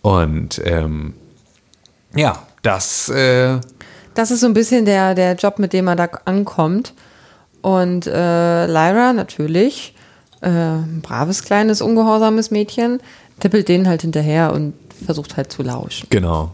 Und 0.01 0.61
ähm, 0.63 1.15
ja, 2.15 2.41
das 2.61 3.09
äh, 3.09 3.59
Das 4.13 4.31
ist 4.31 4.39
so 4.39 4.47
ein 4.47 4.53
bisschen 4.53 4.85
der, 4.85 5.15
der 5.15 5.35
Job, 5.35 5.59
mit 5.59 5.73
dem 5.73 5.89
er 5.89 5.97
da 5.97 6.07
ankommt. 6.23 6.93
Und 7.63 8.05
äh, 8.07 8.67
Lyra 8.67 9.13
natürlich, 9.13 9.95
äh, 10.41 10.49
ein 10.49 10.99
braves, 11.01 11.43
kleines, 11.43 11.81
ungehorsames 11.81 12.51
Mädchen, 12.51 12.99
tippelt 13.39 13.69
denen 13.69 13.87
halt 13.87 14.01
hinterher 14.01 14.53
und 14.53 14.73
versucht 15.05 15.37
halt 15.37 15.51
zu 15.51 15.63
lauschen. 15.63 16.07
Genau. 16.09 16.51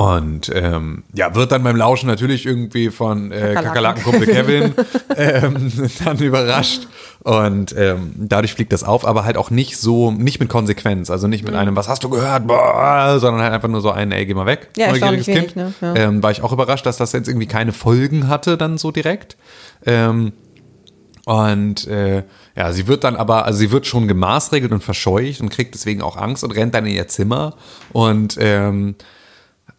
Und 0.00 0.50
ähm, 0.54 1.02
ja, 1.12 1.34
wird 1.34 1.52
dann 1.52 1.62
beim 1.62 1.76
Lauschen 1.76 2.06
natürlich 2.06 2.46
irgendwie 2.46 2.88
von 2.88 3.30
äh, 3.32 3.52
Kakerlaken. 3.52 4.02
Kakerlakenkumpel 4.02 4.26
Kevin 4.28 4.74
ähm, 5.16 5.90
dann 6.02 6.18
überrascht. 6.20 6.88
Und 7.22 7.74
ähm, 7.76 8.12
dadurch 8.16 8.54
fliegt 8.54 8.72
das 8.72 8.82
auf, 8.82 9.06
aber 9.06 9.26
halt 9.26 9.36
auch 9.36 9.50
nicht 9.50 9.76
so, 9.76 10.10
nicht 10.10 10.40
mit 10.40 10.48
Konsequenz. 10.48 11.10
Also 11.10 11.28
nicht 11.28 11.44
mit 11.44 11.52
Mhm. 11.52 11.58
einem, 11.60 11.76
was 11.76 11.90
hast 11.90 12.02
du 12.02 12.08
gehört, 12.08 12.46
Boah, 12.46 13.18
sondern 13.20 13.42
halt 13.42 13.52
einfach 13.52 13.68
nur 13.68 13.82
so 13.82 13.90
ein, 13.90 14.10
ey, 14.10 14.24
geh 14.24 14.32
mal 14.32 14.46
weg. 14.46 14.70
Ja, 14.78 14.88
neugieriges 14.90 15.28
erstaunlich 15.28 15.54
wenig, 15.54 15.56
ne? 15.56 15.74
Ja. 15.82 15.94
Ähm, 15.96 16.22
war 16.22 16.30
ich 16.30 16.42
auch 16.42 16.52
überrascht, 16.52 16.86
dass 16.86 16.96
das 16.96 17.12
jetzt 17.12 17.28
irgendwie 17.28 17.46
keine 17.46 17.74
Folgen 17.74 18.26
hatte, 18.26 18.56
dann 18.56 18.78
so 18.78 18.92
direkt. 18.92 19.36
Ähm, 19.84 20.32
und 21.26 21.86
äh, 21.88 22.22
ja, 22.56 22.72
sie 22.72 22.86
wird 22.86 23.04
dann 23.04 23.16
aber, 23.16 23.44
also 23.44 23.58
sie 23.58 23.70
wird 23.70 23.86
schon 23.86 24.08
gemaßregelt 24.08 24.72
und 24.72 24.82
verscheucht 24.82 25.42
und 25.42 25.50
kriegt 25.50 25.74
deswegen 25.74 26.00
auch 26.00 26.16
Angst 26.16 26.42
und 26.42 26.52
rennt 26.52 26.74
dann 26.74 26.86
in 26.86 26.94
ihr 26.94 27.06
Zimmer 27.08 27.54
und 27.92 28.38
ähm, 28.40 28.94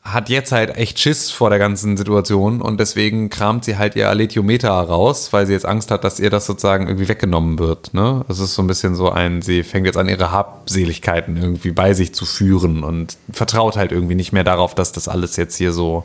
hat 0.03 0.29
jetzt 0.29 0.51
halt 0.51 0.75
echt 0.77 0.99
Schiss 0.99 1.29
vor 1.29 1.51
der 1.51 1.59
ganzen 1.59 1.95
Situation 1.95 2.59
und 2.59 2.79
deswegen 2.79 3.29
kramt 3.29 3.65
sie 3.65 3.77
halt 3.77 3.95
ihr 3.95 4.09
Aletiometer 4.09 4.71
raus, 4.71 5.31
weil 5.31 5.45
sie 5.45 5.53
jetzt 5.53 5.65
Angst 5.65 5.91
hat, 5.91 6.03
dass 6.03 6.19
ihr 6.19 6.31
das 6.31 6.47
sozusagen 6.47 6.87
irgendwie 6.87 7.07
weggenommen 7.07 7.59
wird. 7.59 7.93
Ne? 7.93 8.25
Das 8.27 8.39
ist 8.39 8.55
so 8.55 8.63
ein 8.63 8.67
bisschen 8.67 8.95
so 8.95 9.11
ein, 9.11 9.43
sie 9.43 9.61
fängt 9.61 9.85
jetzt 9.85 9.97
an, 9.97 10.09
ihre 10.09 10.31
Habseligkeiten 10.31 11.37
irgendwie 11.37 11.71
bei 11.71 11.93
sich 11.93 12.15
zu 12.15 12.25
führen 12.25 12.83
und 12.83 13.17
vertraut 13.31 13.77
halt 13.77 13.91
irgendwie 13.91 14.15
nicht 14.15 14.33
mehr 14.33 14.43
darauf, 14.43 14.73
dass 14.73 14.91
das 14.91 15.07
alles 15.07 15.35
jetzt 15.35 15.55
hier 15.57 15.71
so, 15.71 16.03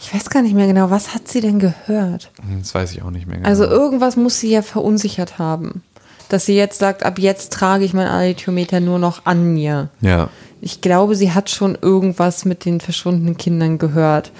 Ich 0.00 0.12
weiß 0.12 0.28
gar 0.28 0.42
nicht 0.42 0.54
mehr 0.54 0.66
genau, 0.66 0.90
was 0.90 1.14
hat 1.14 1.28
sie 1.28 1.40
denn 1.40 1.60
gehört? 1.60 2.32
das 2.58 2.74
weiß 2.74 2.92
ich 2.92 3.02
auch 3.02 3.10
nicht 3.10 3.28
mehr 3.28 3.36
genau. 3.36 3.48
Also 3.48 3.64
irgendwas 3.64 4.16
muss 4.16 4.40
sie 4.40 4.50
ja 4.50 4.62
verunsichert 4.62 5.38
haben. 5.38 5.82
Dass 6.28 6.46
sie 6.46 6.56
jetzt 6.56 6.80
sagt, 6.80 7.04
ab 7.04 7.20
jetzt 7.20 7.52
trage 7.52 7.84
ich 7.84 7.94
mein 7.94 8.08
Alethiometer 8.08 8.80
nur 8.80 8.98
noch 8.98 9.24
an 9.24 9.54
mir. 9.54 9.90
ja. 10.00 10.28
Ich 10.60 10.80
glaube, 10.80 11.14
sie 11.16 11.32
hat 11.32 11.50
schon 11.50 11.76
irgendwas 11.80 12.44
mit 12.44 12.64
den 12.64 12.80
verschwundenen 12.80 13.36
Kindern 13.36 13.78
gehört. 13.78 14.32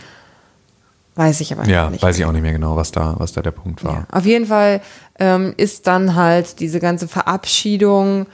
Weiß 1.15 1.41
ich 1.41 1.53
aber 1.53 1.67
Ja, 1.67 1.89
nicht. 1.91 2.03
weiß 2.03 2.19
ich 2.19 2.25
auch 2.25 2.33
nicht 2.33 2.43
mehr 2.43 2.53
genau, 2.53 2.77
was 2.77 2.93
da, 2.93 3.15
was 3.19 3.33
da 3.33 3.41
der 3.43 3.51
Punkt 3.53 3.83
war. 3.85 3.95
Ja, 3.95 4.07
auf 4.19 4.27
jeden 4.27 4.47
Fall 4.47 4.83
ähm, 5.19 5.55
ist 5.57 5.87
dann 5.87 6.15
halt 6.15 6.61
diese 6.61 6.79
ganze 6.79 7.09
Verabschiedung 7.09 8.27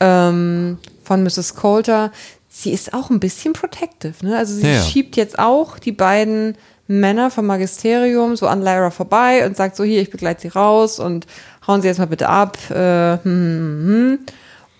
ähm, 0.00 0.78
von 1.04 1.22
Mrs. 1.22 1.54
Coulter. 1.56 2.10
Sie 2.48 2.72
ist 2.72 2.94
auch 2.94 3.10
ein 3.10 3.20
bisschen 3.20 3.52
protective. 3.52 4.14
Ne? 4.24 4.36
Also 4.36 4.54
sie 4.54 4.62
Ja, 4.66 4.72
ja. 4.74 4.82
schiebt 4.82 5.16
jetzt 5.16 5.38
auch 5.38 5.78
die 5.78 5.92
beiden 5.92 6.56
Männer 6.86 7.30
vom 7.30 7.46
Magisterium 7.46 8.36
so 8.36 8.46
an 8.46 8.60
Lyra 8.62 8.90
vorbei 8.90 9.46
und 9.46 9.56
sagt 9.56 9.76
so, 9.76 9.84
hier, 9.84 10.00
ich 10.00 10.10
begleite 10.10 10.42
sie 10.42 10.48
raus 10.48 10.98
und 10.98 11.26
hauen 11.66 11.80
sie 11.82 11.88
jetzt 11.88 11.98
mal 11.98 12.06
bitte 12.06 12.28
ab. 12.28 12.58
Äh, 12.70 13.18
hm, 13.18 13.22
hm, 13.24 13.86
hm. 13.86 14.18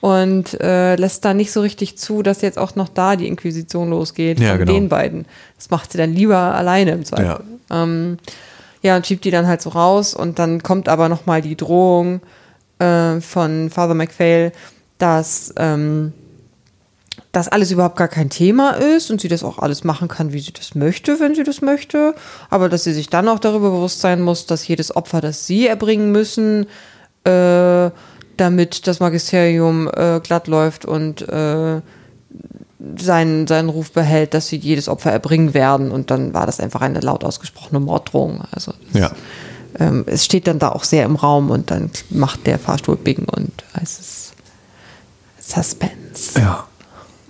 Und 0.02 0.60
äh, 0.60 0.96
lässt 0.96 1.24
da 1.24 1.32
nicht 1.32 1.52
so 1.52 1.60
richtig 1.60 1.96
zu, 1.96 2.24
dass 2.24 2.42
jetzt 2.42 2.58
auch 2.58 2.74
noch 2.74 2.88
da 2.88 3.14
die 3.14 3.28
Inquisition 3.28 3.90
losgeht 3.90 4.40
Ja, 4.40 4.50
von 4.50 4.58
genau. 4.58 4.72
den 4.72 4.88
beiden. 4.88 5.26
Das 5.56 5.70
macht 5.70 5.92
sie 5.92 5.98
dann 5.98 6.12
lieber 6.12 6.36
alleine 6.36 6.90
im 6.90 7.04
Zweifel. 7.04 7.44
Ähm, 7.70 8.18
ja, 8.82 8.96
und 8.96 9.06
schiebt 9.06 9.24
die 9.24 9.30
dann 9.30 9.46
halt 9.46 9.62
so 9.62 9.70
raus 9.70 10.12
und 10.12 10.40
dann 10.40 10.64
kommt 10.64 10.88
aber 10.88 11.08
nochmal 11.08 11.40
die 11.40 11.56
Drohung 11.56 12.20
äh, 12.80 13.20
von 13.20 13.70
Father 13.70 13.94
McPhail, 13.94 14.50
dass 14.98 15.54
ähm, 15.56 16.12
das 17.30 17.46
alles 17.46 17.70
überhaupt 17.70 17.96
gar 17.96 18.08
kein 18.08 18.28
Thema 18.28 18.70
ist 18.72 19.08
und 19.08 19.20
sie 19.20 19.28
das 19.28 19.44
auch 19.44 19.60
alles 19.60 19.84
machen 19.84 20.08
kann, 20.08 20.32
wie 20.32 20.40
sie 20.40 20.52
das 20.52 20.74
möchte, 20.74 21.20
wenn 21.20 21.36
sie 21.36 21.44
das 21.44 21.62
möchte, 21.62 22.16
aber 22.50 22.68
dass 22.68 22.82
sie 22.82 22.92
sich 22.92 23.08
dann 23.08 23.28
auch 23.28 23.38
darüber 23.38 23.70
bewusst 23.70 24.00
sein 24.00 24.20
muss, 24.20 24.46
dass 24.46 24.66
jedes 24.66 24.96
Opfer, 24.96 25.20
das 25.20 25.46
sie 25.46 25.68
erbringen 25.68 26.10
müssen, 26.10 26.66
äh, 27.24 27.90
damit 28.43 28.86
das 28.86 28.98
Magisterium 29.01 29.89
äh, 29.89 30.20
glatt 30.20 30.48
läuft 30.48 30.85
und 30.85 31.23
äh, 31.28 31.81
seinen, 32.98 33.47
seinen 33.47 33.69
Ruf 33.69 33.93
behält, 33.93 34.35
dass 34.35 34.48
sie 34.48 34.56
jedes 34.56 34.89
Opfer 34.89 35.12
erbringen 35.12 35.55
werden. 35.55 35.93
Und 35.93 36.10
dann 36.10 36.35
war 36.35 36.47
das 36.47 36.59
einfach 36.59 36.81
eine 36.81 37.01
laut 37.01 37.23
ausgesprochene 37.24 37.78
Morddrohung. 37.78 38.43
Also 38.51 38.74
das, 38.93 39.01
Ja. 39.01 39.10
ähm, 39.78 40.05
es 40.06 40.24
steht 40.24 40.48
dann 40.48 40.59
da 40.59 40.70
auch 40.70 40.82
sehr 40.85 41.05
im 41.05 41.14
Raum 41.16 41.51
und 41.51 41.70
dann 41.70 41.90
macht 42.10 42.47
der 42.47 42.59
Fahrstuhl 42.59 42.97
Bing 42.97 43.24
und 43.28 43.52
es 43.81 44.01
ist 44.01 44.32
Suspense. 45.39 46.40
Ja, 46.40 46.66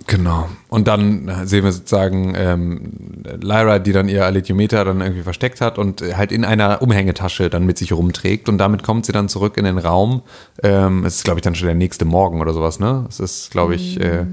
genau. 0.07 0.49
Und 0.73 0.87
dann 0.87 1.31
sehen 1.43 1.63
wir 1.63 1.71
sozusagen 1.71 2.33
ähm, 2.35 2.93
Lyra, 3.41 3.77
die 3.77 3.91
dann 3.91 4.09
ihr 4.09 4.25
Alethiometer 4.25 4.83
dann 4.85 5.01
irgendwie 5.01 5.21
versteckt 5.21 5.61
hat 5.61 5.77
und 5.77 6.01
halt 6.17 6.31
in 6.31 6.45
einer 6.45 6.81
Umhängetasche 6.81 7.51
dann 7.51 7.65
mit 7.65 7.77
sich 7.77 7.93
rumträgt. 7.93 8.49
Und 8.49 8.57
damit 8.57 8.81
kommt 8.81 9.05
sie 9.05 9.11
dann 9.11 9.29
zurück 9.29 9.57
in 9.57 9.65
den 9.65 9.77
Raum. 9.77 10.23
Ähm, 10.63 11.05
es 11.05 11.17
ist, 11.17 11.25
glaube 11.25 11.39
ich, 11.39 11.43
dann 11.43 11.53
schon 11.53 11.67
der 11.67 11.75
nächste 11.75 12.05
Morgen 12.05 12.41
oder 12.41 12.53
sowas, 12.53 12.79
ne? 12.79 13.05
Es 13.07 13.19
ist, 13.19 13.51
glaube 13.51 13.75
ich, 13.75 13.99
äh, 13.99 14.25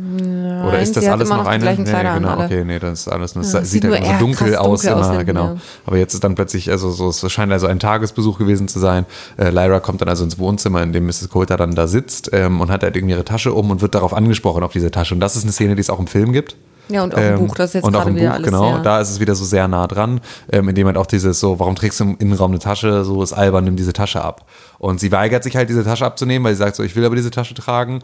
oder 0.67 0.81
ist 0.81 0.97
das 0.97 1.07
alles 1.07 1.29
noch 1.29 1.41
noch 1.41 1.47
eine? 1.47 1.69
an, 1.69 1.85
genau, 1.85 2.45
okay, 2.45 2.65
nee, 2.65 2.79
das 2.79 3.01
ist 3.01 3.09
alles 3.09 3.35
nur, 3.35 3.45
es 3.45 3.53
Ja, 3.53 3.63
sieht 3.63 3.83
sieht 3.83 3.93
halt 3.93 4.07
so 4.07 4.13
dunkel 4.19 4.57
aus 4.57 4.83
dunkel 4.83 5.05
immer, 5.05 5.25
genau. 5.25 5.45
ja. 5.45 5.57
Aber 5.87 5.99
jetzt 5.99 6.15
ist 6.15 6.25
dann 6.25 6.35
plötzlich, 6.35 6.71
also 6.71 6.91
so, 6.91 7.09
es 7.09 7.33
scheint 7.33 7.53
also 7.53 7.67
ein 7.67 7.79
Tagesbesuch 7.79 8.39
gewesen 8.39 8.69
zu 8.69 8.79
sein. 8.79 9.07
Äh, 9.37 9.51
Lyra 9.51 9.81
kommt 9.81 10.01
dann 10.01 10.09
also 10.09 10.25
ins 10.25 10.39
Wohnzimmer, 10.39 10.83
in 10.83 10.93
dem 10.93 11.07
Mrs. 11.07 11.29
Coulter 11.29 11.57
dann 11.57 11.75
da 11.75 11.87
sitzt 11.87 12.31
ähm, 12.33 12.61
und 12.61 12.71
hat 12.71 12.83
halt 12.83 12.97
irgendwie 12.97 13.15
ihre 13.15 13.25
Tasche 13.25 13.53
um 13.53 13.71
und 13.71 13.83
wird 13.83 13.95
darauf 13.95 14.15
angesprochen 14.15 14.63
auf 14.63 14.73
diese 14.73 14.91
Tasche. 14.91 15.15
Und 15.15 15.21
das 15.21 15.37
ist 15.37 15.43
eine 15.43 15.53
Szene, 15.53 15.75
die 15.75 15.81
es 15.81 15.91
auch 15.91 16.01
im 16.01 16.07
Film 16.07 16.30
gibt. 16.33 16.57
Ja, 16.89 17.05
und 17.05 17.15
auch 17.15 17.19
im 17.19 17.37
Buch, 17.47 17.55
das 17.55 17.71
ist 17.71 17.75
jetzt 17.75 17.85
und 17.85 17.95
auch 17.95 18.01
gerade 18.01 18.11
im 18.11 18.17
wieder 18.17 18.29
Buch, 18.31 18.35
alles 18.35 18.47
genau. 18.47 18.73
sehr- 18.75 18.83
Da 18.83 19.01
ist 19.01 19.11
es 19.11 19.21
wieder 19.21 19.37
so 19.37 19.45
sehr 19.45 19.69
nah 19.69 19.87
dran, 19.87 20.21
ähm, 20.51 20.69
indem 20.69 20.89
halt 20.89 20.97
auch 20.97 21.07
dieses 21.07 21.39
so, 21.39 21.61
warum 21.61 21.77
trägst 21.77 22.01
du 22.01 22.05
im 22.05 22.17
Innenraum 22.19 22.51
eine 22.51 22.59
Tasche? 22.59 23.05
So 23.05 23.23
ist 23.23 23.33
albern, 23.33 23.63
nimm 23.65 23.77
diese 23.77 23.93
Tasche 23.93 24.23
ab. 24.23 24.47
Und 24.81 24.99
sie 24.99 25.13
weigert 25.13 25.45
sich 25.45 25.55
halt, 25.55 25.69
diese 25.69 25.85
Tasche 25.85 26.05
abzunehmen, 26.05 26.45
weil 26.45 26.55
sie 26.55 26.59
sagt 26.59 26.75
so, 26.75 26.83
ich 26.83 26.97
will 26.97 27.05
aber 27.05 27.15
diese 27.15 27.31
Tasche 27.31 27.55
tragen. 27.55 28.01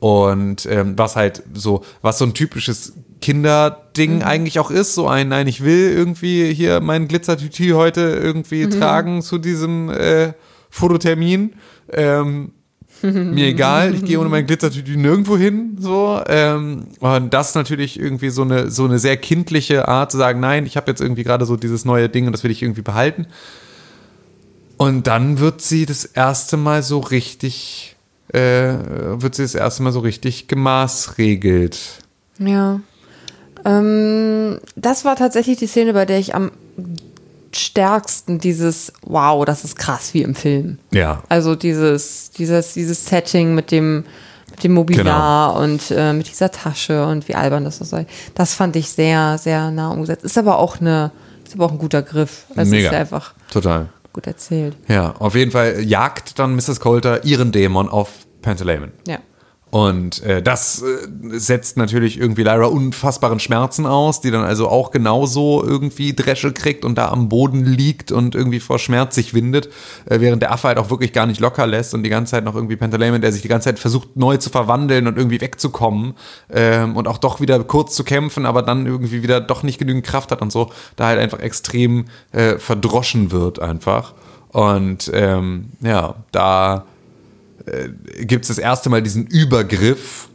Und 0.00 0.66
ähm, 0.66 0.98
was 0.98 1.14
halt 1.14 1.44
so, 1.54 1.82
was 2.02 2.18
so 2.18 2.24
ein 2.24 2.34
typisches 2.34 2.94
Kinderding 3.20 4.16
Mhm. 4.16 4.22
eigentlich 4.22 4.58
auch 4.58 4.70
ist, 4.72 4.94
so 4.94 5.06
ein, 5.06 5.28
nein, 5.28 5.46
ich 5.46 5.62
will 5.62 5.92
irgendwie 5.92 6.52
hier 6.52 6.80
mein 6.80 7.06
Glitzertütü 7.08 7.72
heute 7.74 8.00
irgendwie 8.00 8.66
Mhm. 8.66 8.70
tragen 8.70 9.22
zu 9.22 9.38
diesem 9.38 9.90
äh, 9.90 10.32
Fototermin. 10.70 11.54
Ähm, 11.92 12.50
mir 13.12 13.46
egal, 13.48 13.94
ich 13.94 14.04
gehe 14.04 14.18
ohne 14.18 14.28
mein 14.28 14.46
Glitzertütü 14.46 14.96
nirgendwo 14.96 15.36
hin, 15.36 15.76
so. 15.78 16.20
Ähm, 16.26 16.84
und 17.00 17.34
das 17.34 17.50
ist 17.50 17.54
natürlich 17.54 18.00
irgendwie 18.00 18.30
so 18.30 18.42
eine, 18.42 18.70
so 18.70 18.84
eine 18.84 18.98
sehr 18.98 19.16
kindliche 19.16 19.88
Art 19.88 20.10
zu 20.10 20.18
sagen, 20.18 20.40
nein, 20.40 20.66
ich 20.66 20.76
habe 20.76 20.90
jetzt 20.90 21.00
irgendwie 21.00 21.24
gerade 21.24 21.44
so 21.46 21.56
dieses 21.56 21.84
neue 21.84 22.08
Ding 22.08 22.26
und 22.26 22.32
das 22.32 22.44
will 22.44 22.50
ich 22.50 22.62
irgendwie 22.62 22.82
behalten. 22.82 23.26
Und 24.76 25.06
dann 25.06 25.38
wird 25.38 25.60
sie 25.60 25.86
das 25.86 26.04
erste 26.04 26.56
Mal 26.56 26.82
so 26.82 26.98
richtig, 26.98 27.96
äh, 28.32 28.38
wird 28.38 29.34
sie 29.34 29.42
das 29.42 29.54
erste 29.54 29.82
Mal 29.82 29.92
so 29.92 30.00
richtig 30.00 30.48
gemaßregelt. 30.48 31.78
Ja. 32.38 32.80
Ähm, 33.64 34.58
das 34.76 35.04
war 35.04 35.16
tatsächlich 35.16 35.58
die 35.58 35.66
Szene, 35.66 35.92
bei 35.92 36.06
der 36.06 36.18
ich 36.18 36.34
am 36.34 36.50
stärksten 37.56 38.38
dieses 38.38 38.92
Wow, 39.02 39.44
das 39.44 39.64
ist 39.64 39.76
krass 39.76 40.14
wie 40.14 40.22
im 40.22 40.34
Film. 40.34 40.78
Ja. 40.92 41.22
Also 41.28 41.54
dieses, 41.54 42.30
dieses, 42.30 42.74
dieses 42.74 43.06
Setting 43.06 43.54
mit 43.54 43.70
dem, 43.70 44.04
mit 44.50 44.64
dem 44.64 44.72
Mobiliar 44.74 45.56
und 45.56 45.90
äh, 45.90 46.12
mit 46.12 46.28
dieser 46.28 46.50
Tasche 46.50 47.06
und 47.06 47.28
wie 47.28 47.34
albern 47.34 47.64
das 47.64 47.78
so 47.78 47.84
sei. 47.84 48.06
Das 48.34 48.54
fand 48.54 48.76
ich 48.76 48.90
sehr, 48.90 49.38
sehr 49.38 49.70
nah 49.70 49.90
umgesetzt. 49.90 50.24
Ist 50.24 50.38
aber 50.38 50.58
auch 50.58 50.80
eine, 50.80 51.10
ist 51.44 51.54
aber 51.54 51.66
auch 51.66 51.72
ein 51.72 51.78
guter 51.78 52.02
Griff. 52.02 52.46
Also 52.56 52.70
Mega. 52.70 52.90
ist 52.90 52.94
einfach 52.94 53.34
Total. 53.50 53.88
gut 54.12 54.26
erzählt. 54.26 54.76
Ja, 54.88 55.14
auf 55.18 55.34
jeden 55.34 55.50
Fall 55.50 55.80
jagt 55.82 56.38
dann 56.38 56.54
Mrs. 56.54 56.80
Coulter 56.80 57.24
ihren 57.24 57.52
Dämon 57.52 57.88
auf 57.88 58.10
Pantaleon. 58.42 58.92
Ja. 59.08 59.18
Und 59.74 60.22
äh, 60.22 60.40
das 60.40 60.82
äh, 60.82 61.08
setzt 61.32 61.76
natürlich 61.76 62.16
irgendwie 62.16 62.44
Lyra 62.44 62.66
unfassbaren 62.66 63.40
Schmerzen 63.40 63.86
aus, 63.86 64.20
die 64.20 64.30
dann 64.30 64.44
also 64.44 64.68
auch 64.68 64.92
genauso 64.92 65.64
irgendwie 65.64 66.14
Dresche 66.14 66.52
kriegt 66.52 66.84
und 66.84 66.96
da 66.96 67.08
am 67.08 67.28
Boden 67.28 67.64
liegt 67.64 68.12
und 68.12 68.36
irgendwie 68.36 68.60
vor 68.60 68.78
Schmerz 68.78 69.16
sich 69.16 69.34
windet, 69.34 69.66
äh, 70.08 70.20
während 70.20 70.42
der 70.42 70.52
Affe 70.52 70.68
halt 70.68 70.78
auch 70.78 70.90
wirklich 70.90 71.12
gar 71.12 71.26
nicht 71.26 71.40
locker 71.40 71.66
lässt 71.66 71.92
und 71.92 72.04
die 72.04 72.08
ganze 72.08 72.30
Zeit 72.30 72.44
noch 72.44 72.54
irgendwie 72.54 72.76
Pantaleon, 72.76 73.20
der 73.20 73.32
sich 73.32 73.42
die 73.42 73.48
ganze 73.48 73.64
Zeit 73.64 73.80
versucht 73.80 74.14
neu 74.14 74.36
zu 74.36 74.48
verwandeln 74.48 75.08
und 75.08 75.16
irgendwie 75.16 75.40
wegzukommen 75.40 76.14
ähm, 76.52 76.96
und 76.96 77.08
auch 77.08 77.18
doch 77.18 77.40
wieder 77.40 77.58
kurz 77.64 77.96
zu 77.96 78.04
kämpfen, 78.04 78.46
aber 78.46 78.62
dann 78.62 78.86
irgendwie 78.86 79.24
wieder 79.24 79.40
doch 79.40 79.64
nicht 79.64 79.80
genügend 79.80 80.06
Kraft 80.06 80.30
hat 80.30 80.40
und 80.40 80.52
so, 80.52 80.70
da 80.94 81.06
halt 81.08 81.18
einfach 81.18 81.40
extrem 81.40 82.04
äh, 82.30 82.60
verdroschen 82.60 83.32
wird 83.32 83.58
einfach. 83.58 84.14
Und 84.52 85.10
ähm, 85.12 85.70
ja, 85.82 86.14
da 86.30 86.84
gibt 88.20 88.44
es 88.44 88.48
das 88.48 88.58
erste 88.58 88.90
Mal 88.90 89.02
diesen 89.02 89.26
Übergriff 89.26 90.28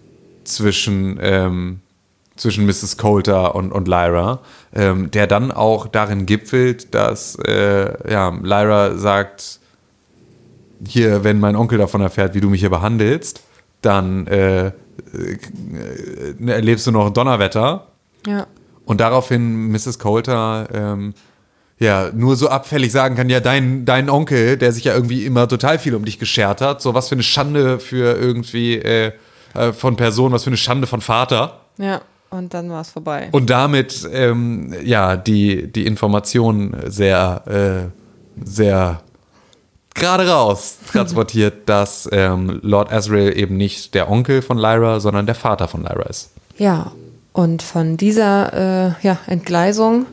zwischen, 0.43 1.19
ähm, 1.21 1.79
zwischen 2.35 2.65
Mrs. 2.65 2.97
Coulter 2.97 3.55
und, 3.55 3.71
und 3.71 3.87
Lyra, 3.87 4.39
ähm, 4.73 5.11
der 5.11 5.27
dann 5.27 5.51
auch 5.51 5.87
darin 5.87 6.25
gipfelt, 6.25 6.93
dass 6.93 7.35
äh, 7.35 8.11
ja, 8.11 8.29
Lyra 8.41 8.97
sagt, 8.97 9.59
hier, 10.87 11.23
wenn 11.23 11.39
mein 11.39 11.55
Onkel 11.55 11.77
davon 11.77 12.01
erfährt, 12.01 12.33
wie 12.33 12.41
du 12.41 12.49
mich 12.49 12.61
hier 12.61 12.69
behandelst, 12.69 13.41
dann 13.81 14.27
äh, 14.27 14.67
äh, 14.67 14.71
erlebst 16.47 16.87
du 16.87 16.91
noch 16.91 17.09
Donnerwetter. 17.09 17.87
Ja. 18.25 18.47
Und 18.85 19.01
daraufhin 19.01 19.71
Mrs. 19.71 19.99
Coulter 19.99 20.67
ähm, 20.73 21.13
ja 21.79 22.11
nur 22.13 22.35
so 22.35 22.49
abfällig 22.49 22.91
sagen 22.91 23.15
kann, 23.15 23.29
ja, 23.29 23.39
dein, 23.39 23.85
dein 23.85 24.09
Onkel, 24.09 24.57
der 24.57 24.71
sich 24.71 24.83
ja 24.83 24.93
irgendwie 24.93 25.25
immer 25.25 25.47
total 25.47 25.79
viel 25.79 25.95
um 25.95 26.05
dich 26.05 26.19
geschert 26.19 26.61
hat, 26.61 26.81
so 26.81 26.93
was 26.93 27.09
für 27.09 27.15
eine 27.15 27.23
Schande 27.23 27.79
für 27.79 28.17
irgendwie 28.17 28.75
äh, 28.75 29.13
äh, 29.53 29.71
von 29.73 29.95
Person, 29.95 30.31
was 30.31 30.43
für 30.43 30.49
eine 30.49 30.57
Schande 30.57 30.87
von 30.87 31.01
Vater. 31.01 31.61
Ja. 31.77 32.01
Und 32.31 32.53
dann 32.53 32.69
war 32.69 32.81
es 32.81 32.91
vorbei. 32.91 33.29
Und 33.31 33.49
damit, 33.49 34.07
ähm, 34.13 34.71
ja, 34.83 35.17
die, 35.17 35.71
die 35.71 35.87
Information 35.87 36.75
sehr, 36.85 37.89
äh, 37.89 38.45
sehr 38.45 39.01
gerade 39.95 40.29
raus 40.29 40.77
transportiert, 40.91 41.61
dass 41.67 42.07
ähm, 42.11 42.59
Lord 42.61 42.91
Asriel 42.91 43.35
eben 43.35 43.57
nicht 43.57 43.95
der 43.95 44.11
Onkel 44.11 44.43
von 44.43 44.59
Lyra, 44.59 44.99
sondern 44.99 45.25
der 45.25 45.33
Vater 45.33 45.67
von 45.67 45.81
Lyra 45.81 46.03
ist. 46.03 46.31
Ja, 46.57 46.91
und 47.33 47.63
von 47.63 47.97
dieser 47.97 48.53
äh, 48.53 48.91
ja, 49.01 49.17
Entgleisung 49.25 50.05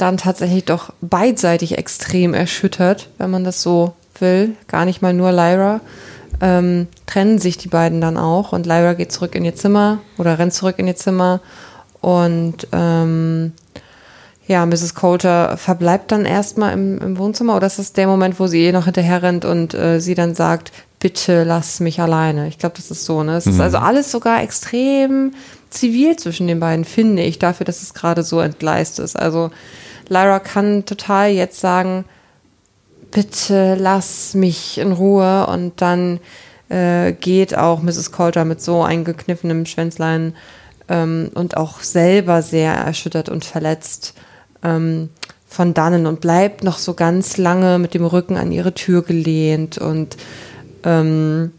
dann 0.00 0.16
tatsächlich 0.16 0.64
doch 0.64 0.92
beidseitig 1.00 1.78
extrem 1.78 2.34
erschüttert, 2.34 3.08
wenn 3.18 3.30
man 3.30 3.44
das 3.44 3.62
so 3.62 3.92
will. 4.18 4.54
Gar 4.66 4.84
nicht 4.84 5.02
mal 5.02 5.12
nur 5.12 5.32
Lyra. 5.32 5.80
Ähm, 6.40 6.86
trennen 7.06 7.38
sich 7.38 7.58
die 7.58 7.68
beiden 7.68 8.00
dann 8.00 8.16
auch 8.16 8.52
und 8.52 8.66
Lyra 8.66 8.94
geht 8.94 9.10
zurück 9.10 9.34
in 9.34 9.44
ihr 9.44 9.56
Zimmer 9.56 9.98
oder 10.18 10.38
rennt 10.38 10.54
zurück 10.54 10.78
in 10.78 10.86
ihr 10.86 10.94
Zimmer 10.94 11.40
und 12.00 12.68
ähm, 12.72 13.52
ja, 14.46 14.64
Mrs. 14.64 14.94
Coulter 14.94 15.56
verbleibt 15.56 16.10
dann 16.10 16.24
erstmal 16.24 16.72
im, 16.72 16.98
im 16.98 17.18
Wohnzimmer 17.18 17.56
oder 17.56 17.66
ist 17.66 17.78
das 17.78 17.92
der 17.92 18.06
Moment, 18.06 18.40
wo 18.40 18.46
sie 18.46 18.64
ihr 18.64 18.72
noch 18.72 18.86
hinterher 18.86 19.22
rennt 19.22 19.44
und 19.44 19.74
äh, 19.74 20.00
sie 20.00 20.14
dann 20.14 20.34
sagt, 20.34 20.72
bitte 21.00 21.44
lass 21.44 21.80
mich 21.80 22.00
alleine. 22.00 22.48
Ich 22.48 22.58
glaube, 22.58 22.76
das 22.76 22.90
ist 22.90 23.04
so, 23.04 23.22
ne? 23.22 23.36
Es 23.36 23.46
mhm. 23.46 23.52
ist 23.52 23.60
also 23.60 23.78
alles 23.78 24.10
sogar 24.10 24.42
extrem 24.42 25.32
zivil 25.70 26.16
zwischen 26.16 26.46
den 26.46 26.60
beiden, 26.60 26.84
finde 26.84 27.22
ich, 27.22 27.38
dafür, 27.38 27.66
dass 27.66 27.82
es 27.82 27.94
gerade 27.94 28.22
so 28.22 28.40
entgleist 28.40 28.98
ist. 29.00 29.18
Also 29.18 29.50
Lyra 30.08 30.38
kann 30.38 30.84
total 30.84 31.30
jetzt 31.30 31.60
sagen, 31.60 32.04
bitte 33.10 33.76
lass 33.78 34.34
mich 34.34 34.78
in 34.78 34.92
Ruhe 34.92 35.46
und 35.46 35.80
dann 35.80 36.20
äh, 36.68 37.12
geht 37.12 37.56
auch 37.56 37.82
Mrs. 37.82 38.12
Coulter 38.12 38.44
mit 38.44 38.60
so 38.60 38.82
eingekniffenem 38.82 39.66
Schwänzlein 39.66 40.34
ähm, 40.88 41.30
und 41.34 41.56
auch 41.56 41.80
selber 41.80 42.42
sehr 42.42 42.74
erschüttert 42.74 43.28
und 43.28 43.44
verletzt 43.44 44.14
ähm, 44.62 45.10
von 45.46 45.72
dannen 45.72 46.06
und 46.06 46.20
bleibt 46.20 46.62
noch 46.62 46.78
so 46.78 46.94
ganz 46.94 47.38
lange 47.38 47.78
mit 47.78 47.94
dem 47.94 48.04
Rücken 48.04 48.36
an 48.36 48.52
ihre 48.52 48.74
Tür 48.74 49.02
gelehnt 49.02 49.78
und 49.78 50.16
ähm, 50.84 51.52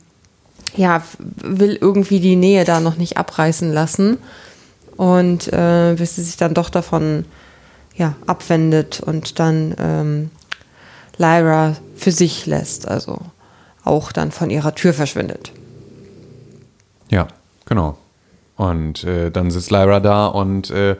ja, 0.75 1.01
will 1.17 1.77
irgendwie 1.81 2.19
die 2.19 2.35
Nähe 2.35 2.65
da 2.65 2.79
noch 2.79 2.97
nicht 2.97 3.17
abreißen 3.17 3.73
lassen 3.73 4.19
und 4.95 5.51
äh, 5.51 5.95
bis 5.97 6.15
sie 6.15 6.23
sich 6.23 6.37
dann 6.37 6.53
doch 6.53 6.69
davon 6.69 7.25
ja, 7.99 8.15
abwendet 8.25 9.01
und 9.01 9.39
dann 9.39 9.75
ähm, 9.77 10.31
Lyra 11.17 11.75
für 11.95 12.11
sich 12.11 12.45
lässt, 12.45 12.87
also 12.87 13.19
auch 13.83 14.11
dann 14.13 14.31
von 14.31 14.49
ihrer 14.49 14.73
Tür 14.73 14.93
verschwindet. 14.93 15.51
Ja, 17.09 17.27
genau. 17.65 17.97
Und 18.55 19.03
äh, 19.03 19.31
dann 19.31 19.51
sitzt 19.51 19.69
Lyra 19.69 19.99
da 19.99 20.27
und 20.27 20.71
äh, 20.71 20.95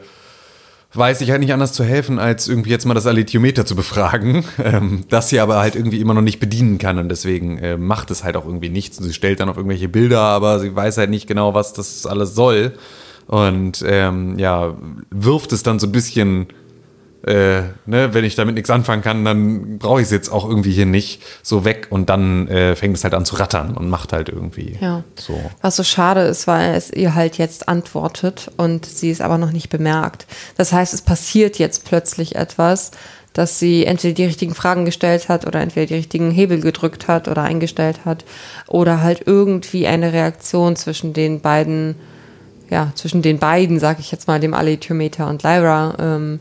weiß 0.92 1.20
sich 1.20 1.30
halt 1.30 1.40
nicht 1.40 1.54
anders 1.54 1.72
zu 1.72 1.84
helfen, 1.84 2.18
als 2.18 2.48
irgendwie 2.48 2.70
jetzt 2.70 2.84
mal 2.84 2.94
das 2.94 3.06
Alethiometer 3.06 3.64
zu 3.64 3.76
befragen, 3.76 4.44
ähm, 4.62 5.04
das 5.08 5.30
sie 5.30 5.40
aber 5.40 5.58
halt 5.58 5.76
irgendwie 5.76 6.00
immer 6.00 6.14
noch 6.14 6.20
nicht 6.20 6.38
bedienen 6.38 6.76
kann 6.76 6.98
und 6.98 7.08
deswegen 7.08 7.56
äh, 7.58 7.78
macht 7.78 8.10
es 8.10 8.24
halt 8.24 8.36
auch 8.36 8.44
irgendwie 8.44 8.68
nichts. 8.68 8.98
Und 8.98 9.04
sie 9.04 9.14
stellt 9.14 9.40
dann 9.40 9.48
auf 9.48 9.56
irgendwelche 9.56 9.88
Bilder, 9.88 10.20
aber 10.20 10.60
sie 10.60 10.76
weiß 10.76 10.98
halt 10.98 11.08
nicht 11.08 11.26
genau, 11.26 11.54
was 11.54 11.72
das 11.72 12.04
alles 12.04 12.34
soll. 12.34 12.74
Und 13.26 13.82
ähm, 13.86 14.38
ja, 14.38 14.76
wirft 15.10 15.52
es 15.52 15.62
dann 15.62 15.78
so 15.78 15.86
ein 15.86 15.92
bisschen 15.92 16.48
äh, 17.26 17.62
ne, 17.84 18.14
wenn 18.14 18.24
ich 18.24 18.34
damit 18.34 18.54
nichts 18.54 18.70
anfangen 18.70 19.02
kann, 19.02 19.24
dann 19.24 19.78
brauche 19.78 20.00
ich 20.00 20.06
es 20.06 20.10
jetzt 20.10 20.30
auch 20.30 20.48
irgendwie 20.48 20.72
hier 20.72 20.86
nicht 20.86 21.22
so 21.42 21.64
weg 21.64 21.88
und 21.90 22.08
dann 22.08 22.48
äh, 22.48 22.76
fängt 22.76 22.96
es 22.96 23.04
halt 23.04 23.14
an 23.14 23.24
zu 23.24 23.36
rattern 23.36 23.76
und 23.76 23.90
macht 23.90 24.12
halt 24.12 24.30
irgendwie 24.30 24.78
ja. 24.80 25.04
so. 25.16 25.38
Was 25.60 25.76
so 25.76 25.82
schade 25.82 26.22
ist, 26.22 26.46
weil 26.46 26.74
es 26.74 26.90
ihr 26.90 27.14
halt 27.14 27.36
jetzt 27.36 27.68
antwortet 27.68 28.50
und 28.56 28.86
sie 28.86 29.10
es 29.10 29.20
aber 29.20 29.36
noch 29.36 29.52
nicht 29.52 29.68
bemerkt. 29.68 30.26
Das 30.56 30.72
heißt, 30.72 30.94
es 30.94 31.02
passiert 31.02 31.58
jetzt 31.58 31.84
plötzlich 31.84 32.36
etwas, 32.36 32.92
dass 33.32 33.58
sie 33.58 33.84
entweder 33.84 34.14
die 34.14 34.24
richtigen 34.24 34.54
Fragen 34.54 34.84
gestellt 34.84 35.28
hat 35.28 35.46
oder 35.46 35.60
entweder 35.60 35.86
die 35.86 35.94
richtigen 35.94 36.30
Hebel 36.30 36.60
gedrückt 36.60 37.06
hat 37.06 37.28
oder 37.28 37.42
eingestellt 37.42 38.00
hat 38.04 38.24
oder 38.66 39.02
halt 39.02 39.22
irgendwie 39.26 39.86
eine 39.86 40.12
Reaktion 40.12 40.74
zwischen 40.74 41.12
den 41.12 41.40
beiden, 41.40 41.96
ja, 42.70 42.92
zwischen 42.94 43.22
den 43.22 43.38
beiden, 43.38 43.78
sag 43.78 44.00
ich 44.00 44.10
jetzt 44.10 44.26
mal, 44.26 44.40
dem 44.40 44.54
Alethiometer 44.54 45.28
und 45.28 45.42
Lyra, 45.42 45.96
ähm, 46.00 46.40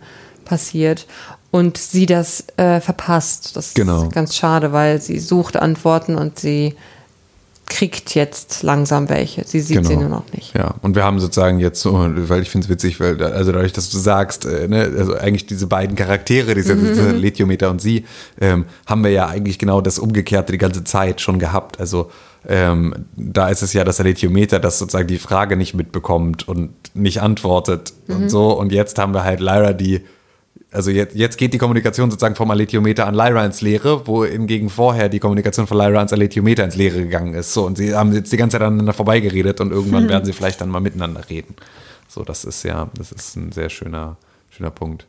passiert 0.50 1.06
und 1.52 1.78
sie 1.78 2.06
das 2.06 2.44
äh, 2.58 2.82
verpasst. 2.82 3.56
Das 3.56 3.74
genau. 3.74 4.04
ist 4.04 4.12
ganz 4.12 4.36
schade, 4.36 4.74
weil 4.74 5.02
sie 5.02 5.20
sucht 5.20 5.56
Antworten 5.58 6.16
und 6.16 6.40
sie 6.40 6.76
kriegt 7.70 8.16
jetzt 8.16 8.64
langsam 8.64 9.10
welche. 9.10 9.46
Sie 9.46 9.60
sieht 9.60 9.78
genau. 9.78 9.90
sie 9.90 9.96
nur 9.96 10.10
noch 10.10 10.34
nicht. 10.34 10.56
Ja, 10.56 10.74
und 10.82 10.96
wir 10.96 11.04
haben 11.04 11.20
sozusagen 11.20 11.60
jetzt 11.60 11.80
so, 11.80 11.94
weil 11.94 12.42
ich 12.42 12.50
finde 12.50 12.66
es 12.66 12.70
witzig, 12.70 13.00
weil 13.00 13.22
also 13.24 13.52
dadurch, 13.52 13.74
dass 13.74 13.92
du 13.92 14.00
sagst, 14.00 14.46
äh, 14.46 14.68
ne, 14.68 14.92
also 14.98 15.16
eigentlich 15.16 15.46
diese 15.46 15.68
beiden 15.68 15.96
Charaktere, 15.96 16.56
diese, 16.56 16.76
mhm. 16.76 17.22
Lethiometer 17.22 17.70
und 17.70 17.80
sie, 17.80 18.06
ähm, 18.42 18.66
haben 18.88 19.04
wir 19.04 19.12
ja 19.12 19.28
eigentlich 19.28 19.60
genau 19.60 19.82
das 19.82 20.00
Umgekehrte 20.00 20.52
die 20.52 20.58
ganze 20.58 20.84
Zeit 20.84 21.22
schon 21.22 21.38
gehabt. 21.38 21.80
Also 21.80 22.10
ähm, 22.48 23.06
da 23.16 23.50
ist 23.50 23.62
es 23.62 23.74
ja, 23.74 23.84
dass 23.84 23.98
der 23.98 24.06
Lethiometer 24.06 24.60
das 24.60 24.80
sozusagen 24.80 25.08
die 25.08 25.20
Frage 25.20 25.56
nicht 25.56 25.76
mitbekommt 25.76 26.48
und 26.48 26.72
nicht 26.96 27.22
antwortet 27.22 27.94
mhm. 28.08 28.16
und 28.16 28.30
so. 28.30 28.52
Und 28.52 28.72
jetzt 28.72 28.98
haben 28.98 29.14
wir 29.14 29.24
halt 29.24 29.42
Lyra, 29.42 29.74
die 29.74 30.02
also 30.72 30.92
jetzt, 30.92 31.16
jetzt 31.16 31.38
geht 31.38 31.54
die 31.54 31.58
Kommunikation 31.58 32.12
sozusagen 32.12 32.36
vom 32.36 32.52
Alethiometer 32.52 33.08
an 33.08 33.16
Lyra 33.16 33.44
ins 33.44 33.62
Leere, 33.62 34.06
wo 34.06 34.24
hingegen 34.24 34.70
vorher 34.70 35.10
die 35.10 35.20
Kommunikation 35.20 35.66
von 35.66 35.78
Lyra 35.78 35.98
ans 35.98 36.14
Alethiometer 36.14 36.64
ins 36.64 36.76
Leere 36.76 37.00
gegangen 37.00 37.34
ist. 37.34 37.54
So, 37.54 37.66
und 37.66 37.78
sie 37.78 37.96
haben 37.96 38.14
jetzt 38.14 38.32
die 38.32 38.38
ganze 38.38 38.56
Zeit 38.58 38.68
aneinander 38.68 38.94
vorbeigeredet 38.94 39.62
und 39.62 39.72
irgendwann 39.72 40.04
hm. 40.04 40.10
werden 40.10 40.26
sie 40.26 40.34
vielleicht 40.34 40.62
dann 40.62 40.70
mal 40.70 40.80
miteinander 40.80 41.28
reden. 41.30 41.56
So, 42.08 42.24
das 42.24 42.46
ist 42.46 42.64
ja, 42.64 42.90
das 42.96 43.12
ist 43.12 43.36
ein 43.36 43.52
sehr 43.52 43.70
schöner, 43.70 44.18
schöner 44.50 44.70
Punkt. 44.70 45.08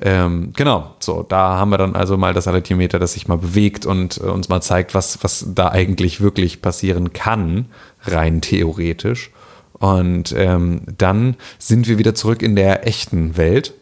Ähm, 0.00 0.52
genau, 0.56 0.94
so, 0.98 1.22
da 1.22 1.56
haben 1.56 1.70
wir 1.70 1.78
dann 1.78 1.94
also 1.94 2.16
mal 2.16 2.34
das 2.34 2.48
Alethiometer, 2.48 2.98
das 2.98 3.12
sich 3.12 3.28
mal 3.28 3.38
bewegt 3.38 3.86
und 3.86 4.18
äh, 4.18 4.24
uns 4.24 4.48
mal 4.48 4.60
zeigt, 4.60 4.94
was, 4.94 5.22
was 5.22 5.46
da 5.54 5.68
eigentlich 5.68 6.20
wirklich 6.20 6.62
passieren 6.62 7.12
kann, 7.12 7.66
rein 8.02 8.40
theoretisch. 8.40 9.30
Und 9.72 10.34
ähm, 10.36 10.82
dann 10.98 11.36
sind 11.58 11.88
wir 11.88 11.98
wieder 11.98 12.14
zurück 12.14 12.42
in 12.42 12.56
der 12.56 12.86
echten 12.86 13.36
Welt 13.36 13.74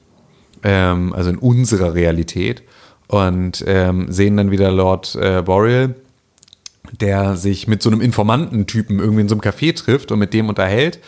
ähm, 0.63 1.13
also 1.13 1.31
in 1.31 1.39
unserer 1.39 1.95
Realität, 1.95 2.63
und 3.13 3.63
ähm, 3.67 4.07
sehen 4.11 4.39
dann 4.39 4.51
wieder 4.51 4.73
Lord 4.73 5.15
äh, 5.17 5.43
Boreal, 5.43 5.95
der 6.99 7.37
sich 7.37 7.69
mit 7.69 7.83
so 7.83 7.91
einem 7.91 8.01
Informantentypen 8.01 8.99
irgendwie 8.99 9.21
in 9.21 9.29
so 9.29 9.35
einem 9.35 9.43
Café 9.43 9.77
trifft 9.77 10.11
und 10.11 10.19
mit 10.19 10.33
dem 10.33 10.49
unterhält 10.49 10.99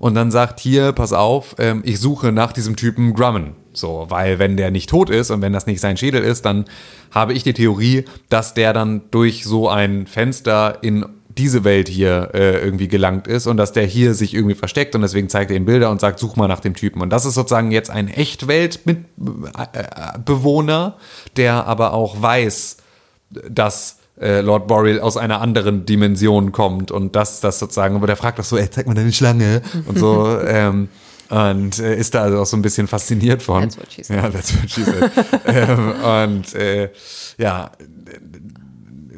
und 0.00 0.16
dann 0.16 0.32
sagt, 0.32 0.58
hier, 0.58 0.90
pass 0.90 1.12
auf, 1.12 1.54
ähm, 1.58 1.82
ich 1.84 2.00
suche 2.00 2.32
nach 2.32 2.52
diesem 2.52 2.74
Typen 2.74 3.14
Grumman. 3.14 3.52
So, 3.72 4.06
weil 4.08 4.40
wenn 4.40 4.56
der 4.56 4.72
nicht 4.72 4.90
tot 4.90 5.08
ist 5.08 5.30
und 5.30 5.40
wenn 5.40 5.52
das 5.52 5.66
nicht 5.66 5.80
sein 5.80 5.96
Schädel 5.96 6.24
ist, 6.24 6.44
dann 6.44 6.64
habe 7.12 7.32
ich 7.32 7.44
die 7.44 7.52
Theorie, 7.52 8.06
dass 8.28 8.54
der 8.54 8.72
dann 8.72 9.02
durch 9.12 9.44
so 9.44 9.68
ein 9.68 10.08
Fenster 10.08 10.78
in 10.82 11.06
diese 11.38 11.64
Welt 11.64 11.88
hier 11.88 12.30
äh, 12.34 12.62
irgendwie 12.62 12.88
gelangt 12.88 13.26
ist 13.26 13.46
und 13.46 13.56
dass 13.56 13.72
der 13.72 13.84
hier 13.84 14.12
sich 14.14 14.34
irgendwie 14.34 14.54
versteckt 14.54 14.94
und 14.94 15.02
deswegen 15.02 15.28
zeigt 15.28 15.50
er 15.50 15.56
ihm 15.56 15.64
Bilder 15.64 15.90
und 15.90 16.00
sagt, 16.00 16.18
such 16.18 16.36
mal 16.36 16.48
nach 16.48 16.60
dem 16.60 16.74
Typen. 16.74 17.02
Und 17.02 17.10
das 17.10 17.24
ist 17.24 17.34
sozusagen 17.34 17.70
jetzt 17.70 17.90
ein 17.90 18.08
Echtweltbewohner, 18.08 20.96
der 21.36 21.66
aber 21.66 21.92
auch 21.92 22.20
weiß, 22.20 22.78
dass 23.48 23.98
äh, 24.20 24.40
Lord 24.40 24.66
Boreal 24.66 25.00
aus 25.00 25.16
einer 25.16 25.40
anderen 25.40 25.86
Dimension 25.86 26.52
kommt 26.52 26.90
und 26.90 27.16
dass 27.16 27.40
das 27.40 27.58
sozusagen, 27.58 27.96
aber 27.96 28.06
der 28.06 28.16
fragt 28.16 28.38
doch 28.38 28.44
so, 28.44 28.56
ey, 28.56 28.70
zeig 28.70 28.86
mal 28.86 28.94
deine 28.94 29.12
Schlange 29.12 29.62
und 29.86 29.98
so. 29.98 30.38
ähm, 30.46 30.88
und 31.28 31.78
äh, 31.78 31.96
ist 31.96 32.14
da 32.14 32.24
also 32.24 32.40
auch 32.40 32.46
so 32.46 32.58
ein 32.58 32.62
bisschen 32.62 32.88
fasziniert 32.88 33.42
von. 33.42 33.62
That's 33.62 33.78
what 33.78 33.90
she 33.90 34.04
said. 34.04 34.16
Ja, 34.16 34.28
that's 34.28 34.54
what 34.54 34.70
she 34.70 34.84
said. 34.84 35.10
ähm, 35.46 35.94
und 36.02 36.54
äh, 36.54 36.90
ja, 37.38 37.70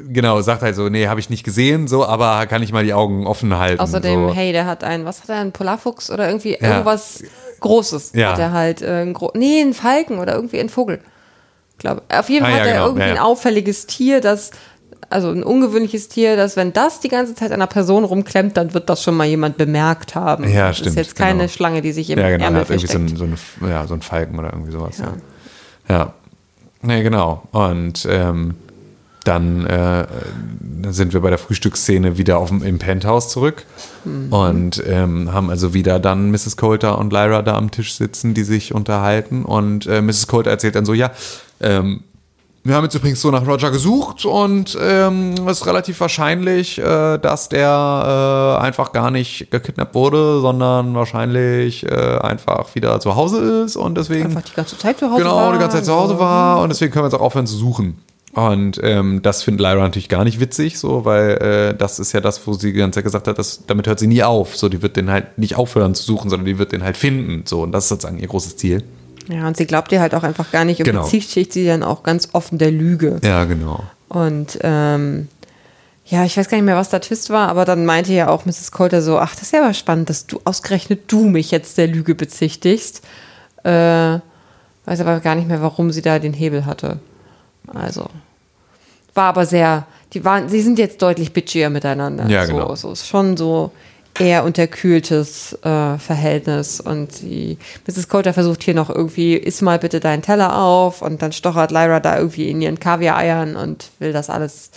genau, 0.07 0.41
sagt 0.41 0.61
halt 0.61 0.75
so, 0.75 0.89
nee, 0.89 1.07
habe 1.07 1.19
ich 1.19 1.29
nicht 1.29 1.43
gesehen, 1.43 1.87
so, 1.87 2.05
aber 2.05 2.45
kann 2.47 2.63
ich 2.63 2.71
mal 2.71 2.83
die 2.83 2.93
Augen 2.93 3.27
offen 3.27 3.57
halten. 3.57 3.79
Außerdem, 3.79 4.29
so. 4.29 4.35
hey, 4.35 4.51
der 4.51 4.65
hat 4.65 4.83
einen, 4.83 5.05
was 5.05 5.21
hat 5.21 5.29
er, 5.29 5.37
einen 5.37 5.51
Polarfuchs 5.51 6.11
oder 6.11 6.27
irgendwie 6.27 6.57
ja. 6.59 6.69
irgendwas 6.69 7.23
Großes 7.59 8.11
ja. 8.13 8.31
hat 8.31 8.39
er 8.39 8.51
halt, 8.51 8.81
äh, 8.81 9.01
ein 9.01 9.15
nee, 9.33 9.61
einen 9.61 9.73
Falken 9.73 10.19
oder 10.19 10.35
irgendwie 10.35 10.59
einen 10.59 10.69
Vogel. 10.69 10.99
Glaube. 11.77 12.03
Auf 12.09 12.29
jeden 12.29 12.45
ah, 12.45 12.49
Fall 12.49 12.55
ah, 12.55 12.57
ja, 12.57 12.61
hat 12.61 12.67
er 12.67 12.73
genau. 12.73 12.85
irgendwie 12.87 13.03
ein 13.03 13.19
auffälliges 13.19 13.85
Tier, 13.85 14.21
das 14.21 14.51
also 15.09 15.29
ein 15.29 15.43
ungewöhnliches 15.43 16.09
Tier, 16.09 16.35
dass 16.35 16.55
wenn 16.55 16.73
das 16.73 16.99
die 16.99 17.09
ganze 17.09 17.35
Zeit 17.35 17.51
einer 17.51 17.67
Person 17.67 18.03
rumklemmt, 18.03 18.57
dann 18.57 18.73
wird 18.73 18.89
das 18.89 19.03
schon 19.03 19.15
mal 19.15 19.25
jemand 19.25 19.57
bemerkt 19.57 20.15
haben. 20.15 20.49
Ja, 20.49 20.73
stimmt. 20.73 20.87
Das 20.87 20.93
ist 20.93 20.97
jetzt 20.97 21.15
keine 21.15 21.39
genau. 21.39 21.49
Schlange, 21.49 21.81
die 21.81 21.91
sich 21.91 22.09
im 22.09 22.19
ja, 22.19 22.29
genau, 22.29 22.45
Ärmel 22.45 22.61
hat 22.61 22.69
irgendwie 22.69 22.87
so 22.87 22.97
ein, 22.97 23.15
so, 23.15 23.23
eine, 23.25 23.71
ja, 23.71 23.87
so 23.87 23.93
ein 23.93 24.01
Falken 24.01 24.39
oder 24.39 24.51
irgendwie 24.51 24.71
sowas. 24.71 24.97
Ja, 24.97 25.13
ja. 25.87 25.97
ja. 25.97 26.13
Nee, 26.81 27.03
genau. 27.03 27.43
Und 27.51 28.07
ähm, 28.09 28.55
dann 29.27 29.65
äh, 29.65 30.07
sind 30.89 31.13
wir 31.13 31.21
bei 31.21 31.29
der 31.29 31.39
Frühstücksszene 31.39 32.17
wieder 32.17 32.37
auf 32.37 32.49
dem, 32.49 32.63
im 32.63 32.79
Penthouse 32.79 33.29
zurück 33.29 33.65
mhm. 34.03 34.31
und 34.31 34.83
ähm, 34.87 35.33
haben 35.33 35.49
also 35.49 35.73
wieder 35.73 35.99
dann 35.99 36.31
Mrs. 36.31 36.57
Coulter 36.57 36.97
und 36.97 37.11
Lyra 37.11 37.41
da 37.41 37.55
am 37.55 37.71
Tisch 37.71 37.95
sitzen, 37.95 38.33
die 38.33 38.43
sich 38.43 38.73
unterhalten. 38.73 39.43
Und 39.43 39.87
äh, 39.87 40.01
Mrs. 40.01 40.27
Coulter 40.27 40.51
erzählt 40.51 40.75
dann 40.75 40.85
so: 40.85 40.93
Ja, 40.93 41.11
ähm, 41.59 42.03
wir 42.65 42.73
haben 42.73 42.83
jetzt 42.83 42.95
übrigens 42.95 43.21
so 43.21 43.29
nach 43.29 43.45
Roger 43.45 43.69
gesucht 43.69 44.25
und 44.25 44.75
ähm, 44.81 45.35
es 45.47 45.59
ist 45.59 45.67
relativ 45.67 45.99
wahrscheinlich, 45.99 46.79
äh, 46.79 47.19
dass 47.19 47.47
der 47.47 48.57
äh, 48.59 48.63
einfach 48.63 48.91
gar 48.91 49.11
nicht 49.11 49.51
gekidnappt 49.51 49.93
wurde, 49.93 50.41
sondern 50.41 50.95
wahrscheinlich 50.95 51.85
äh, 51.85 52.17
einfach 52.17 52.73
wieder 52.73 52.99
zu 52.99 53.15
Hause 53.15 53.63
ist 53.65 53.75
und 53.75 53.95
deswegen. 53.95 54.25
Einfach 54.25 54.41
die 54.41 54.55
ganze 54.55 54.79
Zeit 54.79 54.97
zu 54.97 55.11
Hause 55.11 55.21
genau, 55.21 55.35
war. 55.35 55.53
die 55.53 55.59
ganze 55.59 55.77
Zeit 55.77 55.85
zu 55.85 55.93
Hause 55.93 56.17
war 56.17 56.61
und 56.61 56.69
deswegen 56.69 56.91
können 56.91 57.03
wir 57.03 57.09
jetzt 57.09 57.19
auch 57.19 57.25
aufhören 57.25 57.45
zu 57.45 57.55
suchen. 57.55 57.99
Und 58.35 58.81
ähm, 58.83 59.21
das 59.21 59.43
findet 59.43 59.61
Lyra 59.61 59.81
natürlich 59.81 60.09
gar 60.09 60.25
nicht 60.25 60.41
witzig, 60.41 60.77
so, 60.77 61.05
weil 61.05 61.31
äh, 61.37 61.73
das 61.77 61.99
ist 61.99 62.11
ja 62.11 62.19
das, 62.19 62.45
wo 62.45 62.51
sie 62.53 62.73
die 62.73 62.79
ganze 62.79 62.97
Zeit 62.97 63.05
gesagt 63.05 63.27
hat, 63.29 63.39
dass, 63.39 63.65
damit 63.65 63.87
hört 63.87 63.97
sie 63.97 64.07
nie 64.07 64.23
auf. 64.23 64.57
So, 64.57 64.67
die 64.67 64.81
wird 64.81 64.97
den 64.97 65.09
halt 65.09 65.37
nicht 65.37 65.55
aufhören 65.55 65.95
zu 65.95 66.03
suchen, 66.03 66.29
sondern 66.29 66.45
die 66.45 66.57
wird 66.57 66.73
den 66.73 66.83
halt 66.83 66.97
finden. 66.97 67.43
So, 67.45 67.63
und 67.63 67.71
das 67.71 67.85
ist 67.85 67.89
sozusagen 67.89 68.19
ihr 68.19 68.27
großes 68.27 68.57
Ziel. 68.57 68.83
Ja, 69.29 69.47
und 69.47 69.55
sie 69.55 69.65
glaubt 69.65 69.91
ihr 69.93 70.01
halt 70.01 70.13
auch 70.13 70.23
einfach 70.23 70.51
gar 70.51 70.65
nicht 70.65 70.79
und 70.79 70.85
Genau. 70.85 71.03
bezichtigt 71.03 71.53
sie 71.53 71.65
dann 71.65 71.81
auch 71.81 72.03
ganz 72.03 72.29
offen 72.33 72.57
der 72.57 72.71
Lüge. 72.71 73.19
Ja, 73.23 73.45
genau. 73.45 73.83
Und 74.09 74.59
ähm, 74.61 75.29
ja, 76.05 76.25
ich 76.25 76.35
weiß 76.37 76.49
gar 76.49 76.57
nicht 76.57 76.65
mehr, 76.65 76.75
was 76.75 76.89
der 76.89 77.01
Twist 77.01 77.29
war, 77.29 77.47
aber 77.47 77.63
dann 77.63 77.85
meinte 77.85 78.11
ja 78.13 78.27
auch 78.27 78.45
Mrs. 78.45 78.71
Coulter 78.71 79.01
so, 79.01 79.17
ach, 79.17 79.31
das 79.33 79.43
ist 79.43 79.53
ja 79.53 79.63
aber 79.63 79.73
spannend, 79.73 80.09
dass 80.09 80.27
du 80.27 80.41
ausgerechnet 80.43 81.03
du 81.07 81.25
mich 81.25 81.51
jetzt 81.51 81.77
der 81.77 81.87
Lüge 81.87 82.15
bezichtigst. 82.15 83.01
Äh, 83.63 84.19
weiß 84.87 84.99
aber 84.99 85.21
gar 85.21 85.35
nicht 85.35 85.47
mehr, 85.47 85.61
warum 85.61 85.91
sie 85.91 86.01
da 86.03 86.19
den 86.19 86.33
Hebel 86.33 86.65
hatte. 86.65 86.99
Also 87.73 88.07
war 89.15 89.29
aber 89.29 89.45
sehr, 89.45 89.87
die 90.13 90.23
waren, 90.23 90.49
sie 90.49 90.61
sind 90.61 90.77
jetzt 90.77 91.01
deutlich 91.01 91.33
bitchier 91.33 91.69
miteinander. 91.69 92.27
Ja, 92.27 92.45
so, 92.45 92.53
genau. 92.53 92.75
So 92.75 92.91
ist 92.91 93.07
schon 93.07 93.37
so 93.37 93.71
eher 94.17 94.43
unterkühltes 94.43 95.53
äh, 95.63 95.97
Verhältnis 95.97 96.79
und 96.79 97.21
die 97.21 97.57
Mrs. 97.87 98.07
Coulter 98.07 98.33
versucht 98.33 98.63
hier 98.63 98.73
noch 98.73 98.89
irgendwie, 98.89 99.35
iss 99.35 99.61
mal 99.61 99.79
bitte 99.79 99.99
deinen 99.99 100.21
Teller 100.21 100.57
auf 100.57 101.01
und 101.01 101.21
dann 101.21 101.31
stochert 101.31 101.71
Lyra 101.71 101.99
da 101.99 102.17
irgendwie 102.17 102.49
in 102.49 102.61
ihren 102.61 102.79
Kaviar-Eiern 102.79 103.55
und 103.55 103.89
will 103.99 104.13
das 104.13 104.29
alles 104.29 104.71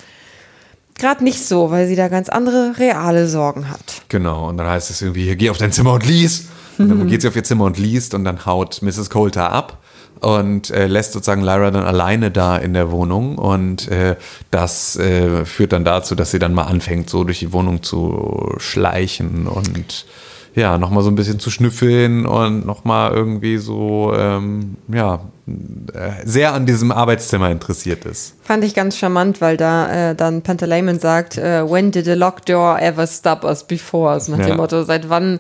gerade 0.99 1.23
nicht 1.23 1.47
so, 1.47 1.71
weil 1.71 1.87
sie 1.87 1.95
da 1.95 2.09
ganz 2.09 2.29
andere 2.29 2.79
reale 2.79 3.29
Sorgen 3.29 3.71
hat. 3.71 4.03
Genau, 4.09 4.49
und 4.49 4.57
dann 4.57 4.67
heißt 4.67 4.91
es 4.91 5.03
irgendwie, 5.03 5.25
hier, 5.25 5.37
geh 5.37 5.51
auf 5.51 5.59
dein 5.59 5.71
Zimmer 5.71 5.93
und 5.93 6.07
lies. 6.07 6.49
Und 6.79 6.89
dann 6.91 7.09
geht 7.09 7.23
sie 7.23 7.29
auf 7.29 7.35
ihr 7.35 7.43
Zimmer 7.43 7.65
und 7.65 7.77
liest 7.77 8.15
und 8.15 8.25
dann 8.25 8.47
haut 8.47 8.83
Mrs. 8.83 9.11
Coulter 9.11 9.51
ab 9.51 9.79
und 10.21 10.71
äh, 10.71 10.87
lässt 10.87 11.13
sozusagen 11.13 11.43
Lyra 11.43 11.71
dann 11.71 11.85
alleine 11.85 12.31
da 12.31 12.57
in 12.57 12.75
der 12.75 12.91
Wohnung 12.91 13.39
und 13.39 13.89
äh, 13.89 14.17
das 14.51 14.97
äh, 14.97 15.45
führt 15.45 15.73
dann 15.73 15.85
dazu, 15.85 16.15
dass 16.15 16.31
sie 16.31 16.39
dann 16.39 16.55
mal 16.55 16.65
anfängt, 16.65 17.09
so 17.11 17.25
durch 17.25 17.39
die 17.41 17.53
Wohnung 17.53 17.83
zu 17.83 18.55
schleichen 18.59 19.47
und 19.47 20.07
ja, 20.55 20.77
nochmal 20.77 21.05
so 21.05 21.11
ein 21.11 21.15
bisschen 21.15 21.39
zu 21.39 21.51
schnüffeln 21.51 22.27
und 22.27 22.67
nochmal 22.67 23.13
irgendwie 23.13 23.59
so, 23.59 24.13
ähm, 24.17 24.77
ja, 24.93 25.21
äh, 25.47 26.11
sehr 26.25 26.53
an 26.53 26.67
diesem 26.67 26.91
Arbeitszimmer 26.91 27.51
interessiert 27.51 28.05
ist. 28.05 28.35
Fand 28.43 28.65
ich 28.65 28.75
ganz 28.75 28.97
charmant, 28.97 29.41
weil 29.41 29.57
da 29.57 30.11
äh, 30.11 30.15
dann 30.17 30.43
Pantaleimon 30.43 30.99
sagt, 30.99 31.39
äh, 31.39 31.63
when 31.71 31.93
did 31.93 32.09
a 32.09 32.15
locked 32.15 32.49
door 32.49 32.81
ever 32.81 33.07
stop 33.07 33.45
us 33.45 33.63
before? 33.63 34.19
So 34.19 34.33
nach 34.33 34.41
Ja. 34.41 34.47
dem 34.47 34.57
Motto, 34.57 34.83
seit 34.83 35.09
wann 35.09 35.39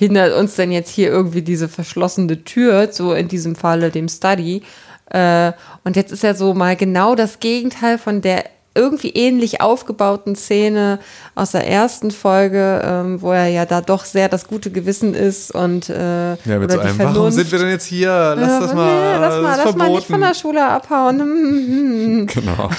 hindert 0.00 0.34
uns 0.34 0.56
denn 0.56 0.72
jetzt 0.72 0.88
hier 0.90 1.10
irgendwie 1.10 1.42
diese 1.42 1.68
verschlossene 1.68 2.42
Tür, 2.42 2.88
so 2.90 3.12
in 3.12 3.28
diesem 3.28 3.54
Falle 3.54 3.90
dem 3.90 4.08
Study. 4.08 4.62
Äh, 5.10 5.52
und 5.84 5.94
jetzt 5.94 6.10
ist 6.10 6.22
ja 6.22 6.34
so 6.34 6.54
mal 6.54 6.74
genau 6.74 7.14
das 7.14 7.38
Gegenteil 7.38 7.98
von 7.98 8.22
der 8.22 8.44
irgendwie 8.74 9.10
ähnlich 9.10 9.60
aufgebauten 9.60 10.36
Szene 10.36 11.00
aus 11.34 11.50
der 11.50 11.66
ersten 11.68 12.12
Folge, 12.12 12.80
ähm, 12.82 13.20
wo 13.20 13.32
er 13.32 13.48
ja 13.48 13.66
da 13.66 13.80
doch 13.82 14.04
sehr 14.06 14.28
das 14.30 14.46
gute 14.46 14.70
Gewissen 14.70 15.12
ist 15.12 15.52
und 15.54 15.90
äh, 15.90 16.30
Ja, 16.30 16.58
mit 16.58 16.70
so 16.70 16.78
einem, 16.78 16.98
warum 16.98 17.12
Vernunft. 17.14 17.36
sind 17.36 17.52
wir 17.52 17.58
denn 17.58 17.68
jetzt 17.68 17.84
hier? 17.84 18.36
Lass 18.38 18.48
Ja, 18.48 18.60
das 18.60 18.70
nee, 18.70 18.76
mal, 18.76 19.18
lass 19.20 19.42
mal, 19.42 19.60
lass 19.64 19.76
mal 19.76 19.90
nicht 19.90 20.06
von 20.06 20.20
der 20.20 20.34
Schule 20.34 20.66
abhauen. 20.66 22.26
Genau. 22.32 22.70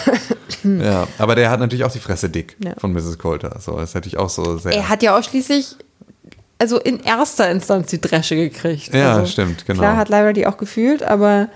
ja, 0.63 1.07
aber 1.17 1.35
der 1.35 1.49
hat 1.51 1.59
natürlich 1.59 1.83
auch 1.85 1.91
die 1.91 1.99
Fresse 1.99 2.29
dick 2.29 2.55
Ja. 2.63 2.71
von 2.77 2.93
Mrs. 2.93 3.19
Coulter. 3.19 3.59
So, 3.59 3.75
das 3.77 3.89
ist 3.89 3.95
natürlich 3.95 4.17
auch 4.17 4.29
so 4.29 4.57
sehr. 4.57 4.71
Er 4.73 4.89
hat 4.89 5.03
ja 5.03 5.17
auch 5.17 5.23
schließlich, 5.23 5.75
also 6.61 6.79
in 6.79 6.99
erster 6.99 7.49
Instanz 7.49 7.87
die 7.87 7.99
Dresche 7.99 8.35
gekriegt. 8.35 8.93
Ja, 8.93 9.15
also, 9.15 9.25
stimmt, 9.25 9.65
genau. 9.65 9.79
Klar 9.79 9.97
hat 9.97 10.37
die 10.37 10.45
auch 10.45 10.57
gefühlt, 10.57 11.01
aber 11.01 11.47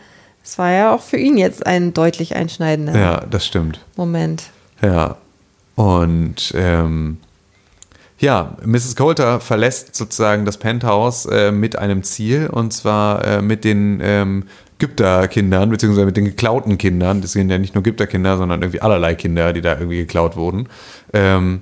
es 0.44 0.58
war 0.58 0.72
ja 0.72 0.96
auch 0.96 1.02
für 1.02 1.18
ihn 1.18 1.38
jetzt 1.38 1.64
ein 1.64 1.94
deutlich 1.94 2.36
einschneidender 2.36 2.98
ja, 2.98 3.24
das 3.30 3.46
stimmt. 3.46 3.80
Moment. 3.96 4.46
Ja. 4.82 5.18
Und 5.76 6.54
ähm, 6.56 7.18
ja, 8.18 8.58
Mrs. 8.66 8.96
Coulter 8.96 9.40
verlässt 9.40 9.96
sozusagen 9.96 10.44
das 10.44 10.58
Penthouse 10.58 11.28
äh, 11.28 11.52
mit 11.52 11.78
einem 11.78 12.02
Ziel 12.02 12.48
und 12.48 12.74
zwar 12.74 13.24
äh, 13.26 13.42
mit 13.44 13.64
den 13.64 14.00
ähm, 14.02 14.46
Gypter-Kindern, 14.80 15.70
beziehungsweise 15.70 16.08
mit 16.08 16.18
den 16.18 16.26
geklauten 16.26 16.80
Kindern. 16.80 17.22
Das 17.22 17.34
sind 17.34 17.52
ja 17.52 17.60
nicht 17.60 17.76
nur 17.76 17.84
Gypter-Kinder, 17.84 18.38
sondern 18.38 18.64
irgendwie 18.64 18.82
allerlei 18.82 19.14
Kinder, 19.14 19.54
die 19.54 19.62
da 19.62 19.74
irgendwie 19.74 19.98
geklaut 19.98 20.36
wurden. 20.36 20.68
Ähm, 21.14 21.62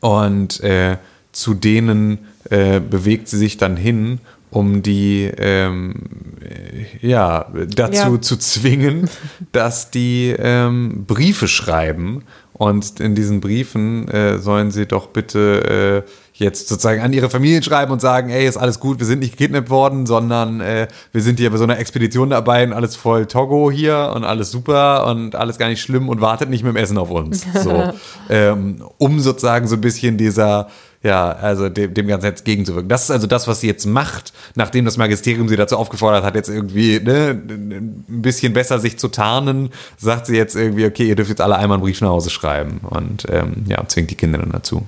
und 0.00 0.60
äh, 0.62 0.98
zu 1.38 1.54
denen 1.54 2.18
äh, 2.50 2.80
bewegt 2.80 3.28
sie 3.28 3.38
sich 3.38 3.58
dann 3.58 3.76
hin, 3.76 4.18
um 4.50 4.82
die 4.82 5.30
ähm, 5.38 5.94
äh, 6.42 7.06
ja 7.06 7.46
dazu 7.74 8.14
Ja. 8.14 8.20
zu 8.20 8.36
zwingen, 8.38 9.08
dass 9.52 9.90
die 9.90 10.34
ähm, 10.36 11.04
Briefe 11.06 11.46
schreiben. 11.46 12.24
Und 12.54 12.98
in 12.98 13.14
diesen 13.14 13.40
Briefen 13.40 14.08
äh, 14.08 14.38
sollen 14.40 14.72
sie 14.72 14.86
doch 14.86 15.06
bitte 15.08 16.04
äh, 16.04 16.10
jetzt 16.32 16.66
sozusagen 16.68 17.00
an 17.02 17.12
ihre 17.12 17.30
Familien 17.30 17.62
schreiben 17.62 17.92
und 17.92 18.00
sagen, 18.00 18.30
ey, 18.30 18.48
ist 18.48 18.56
alles 18.56 18.80
gut, 18.80 18.98
wir 18.98 19.06
sind 19.06 19.20
nicht 19.20 19.36
gekidnappt 19.36 19.70
worden, 19.70 20.06
sondern 20.06 20.60
äh, 20.60 20.88
wir 21.12 21.22
sind 21.22 21.38
hier 21.38 21.50
bei 21.50 21.56
so 21.56 21.62
einer 21.62 21.78
Expedition 21.78 22.30
dabei 22.30 22.64
und 22.66 22.72
alles 22.72 22.96
voll 22.96 23.26
Togo 23.26 23.70
hier 23.70 24.12
und 24.12 24.24
alles 24.24 24.50
super 24.50 25.06
und 25.06 25.36
alles 25.36 25.58
gar 25.58 25.68
nicht 25.68 25.80
schlimm 25.80 26.08
und 26.08 26.20
wartet 26.20 26.50
nicht 26.50 26.64
mit 26.64 26.74
dem 26.74 26.76
Essen 26.76 26.98
auf 26.98 27.10
uns. 27.12 27.46
So, 27.62 27.92
ähm, 28.28 28.82
um 28.98 29.20
sozusagen 29.20 29.68
so 29.68 29.76
ein 29.76 29.80
bisschen 29.80 30.16
dieser 30.16 30.68
ja, 31.02 31.30
also 31.30 31.68
dem, 31.68 31.94
dem 31.94 32.08
Ganzen 32.08 32.26
jetzt 32.26 32.44
gegenzuwirken. 32.44 32.88
Das 32.88 33.04
ist 33.04 33.10
also 33.10 33.26
das, 33.26 33.46
was 33.46 33.60
sie 33.60 33.68
jetzt 33.68 33.86
macht, 33.86 34.32
nachdem 34.56 34.84
das 34.84 34.96
Magisterium 34.96 35.48
sie 35.48 35.56
dazu 35.56 35.76
aufgefordert 35.76 36.24
hat, 36.24 36.34
jetzt 36.34 36.48
irgendwie 36.48 36.98
ne, 36.98 37.30
ein 37.30 38.04
bisschen 38.06 38.52
besser 38.52 38.80
sich 38.80 38.98
zu 38.98 39.08
tarnen, 39.08 39.70
sagt 39.96 40.26
sie 40.26 40.36
jetzt 40.36 40.56
irgendwie, 40.56 40.86
okay, 40.86 41.06
ihr 41.06 41.14
dürft 41.14 41.30
jetzt 41.30 41.40
alle 41.40 41.56
einmal 41.56 41.76
einen 41.76 41.84
Brief 41.84 42.00
nach 42.00 42.08
Hause 42.08 42.30
schreiben 42.30 42.80
und 42.82 43.26
ähm, 43.30 43.64
ja, 43.68 43.86
zwingt 43.86 44.10
die 44.10 44.16
Kinder 44.16 44.38
dann 44.38 44.50
dazu. 44.50 44.84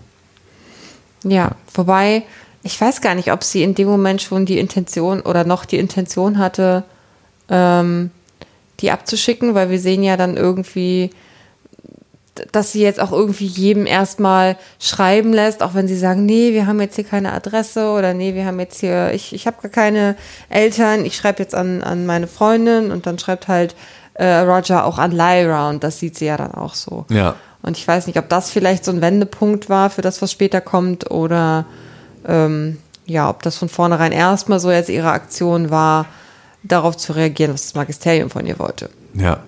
Ja, 1.23 1.53
wobei, 1.74 2.24
ich 2.62 2.81
weiß 2.81 3.03
gar 3.03 3.15
nicht, 3.15 3.31
ob 3.31 3.45
sie 3.45 3.62
in 3.62 3.74
dem 3.74 3.87
Moment 3.87 4.20
schon 4.20 4.47
die 4.47 4.59
Intention 4.59 5.20
oder 5.20 5.45
noch 5.45 5.65
die 5.65 5.78
Intention 5.78 6.39
hatte, 6.39 6.82
ähm, 7.49 8.11
die 8.81 8.91
abzuschicken, 8.91 9.55
weil 9.55 9.70
wir 9.70 9.78
sehen 9.78 10.03
ja 10.03 10.16
dann 10.16 10.37
irgendwie, 10.37 11.11
dass 12.53 12.73
sie 12.73 12.83
jetzt 12.83 13.01
auch 13.01 13.12
irgendwie 13.12 13.47
jedem 13.47 13.87
erstmal 13.87 14.57
schreiben 14.79 15.33
lässt, 15.33 15.62
auch 15.62 15.75
wenn 15.75 15.89
sie 15.89 15.97
sagen, 15.97 16.27
nee, 16.27 16.53
wir 16.53 16.67
haben 16.67 16.81
jetzt 16.81 16.97
hier 16.97 17.05
keine 17.05 17.33
Adresse 17.33 17.91
oder 17.91 18.15
nee, 18.15 18.35
wir 18.35 18.45
haben 18.45 18.61
jetzt 18.61 18.81
hier, 18.81 19.12
ich, 19.12 19.33
ich 19.33 19.47
habe 19.47 19.57
gar 19.62 19.71
keine 19.71 20.17
Eltern, 20.49 21.05
ich 21.05 21.17
schreibe 21.17 21.43
jetzt 21.43 21.55
an, 21.55 21.83
an 21.83 22.07
meine 22.07 22.27
Freundin 22.27 22.91
und 22.91 23.07
dann 23.07 23.19
schreibt 23.19 23.49
halt 23.49 23.75
äh, 24.15 24.39
Roger 24.41 24.85
auch 24.85 24.99
an 24.99 25.12
Lyra 25.12 25.71
und 25.71 25.83
das 25.85 25.99
sieht 25.99 26.17
sie 26.17 26.27
ja 26.27 26.37
dann 26.37 26.53
auch 26.53 26.75
so. 26.75 27.07
Ja. 27.09 27.37
Und 27.62 27.77
ich 27.77 27.87
weiß 27.87 28.07
nicht, 28.07 28.19
ob 28.19 28.29
das 28.29 28.51
vielleicht 28.51 28.85
so 28.85 28.91
ein 28.91 29.03
Wendepunkt 29.03 29.69
war 29.69 29.91
für 29.91 30.03
das, 30.03 30.23
was 30.23 30.33
später 30.33 30.61
kommt, 30.61 31.11
oder 31.11 31.67
ähm, 32.27 32.79
ja, 33.07 33.29
ob 33.29 33.43
das 33.43 33.57
von 33.57 33.69
vornherein 33.69 34.12
erstmal 34.12 34.61
so 34.61 34.71
jetzt 34.71 34.89
ihre 34.89 35.11
Aktion 35.11 35.71
war, 35.71 36.07
darauf 36.62 36.97
zu 36.97 37.12
reagieren, 37.15 37.53
was 37.53 37.62
das 37.62 37.75
Magisterium 37.75 38.31
von 38.31 38.47
ihr 38.47 38.59
wollte. 38.59 38.91
Ja. 39.15 39.41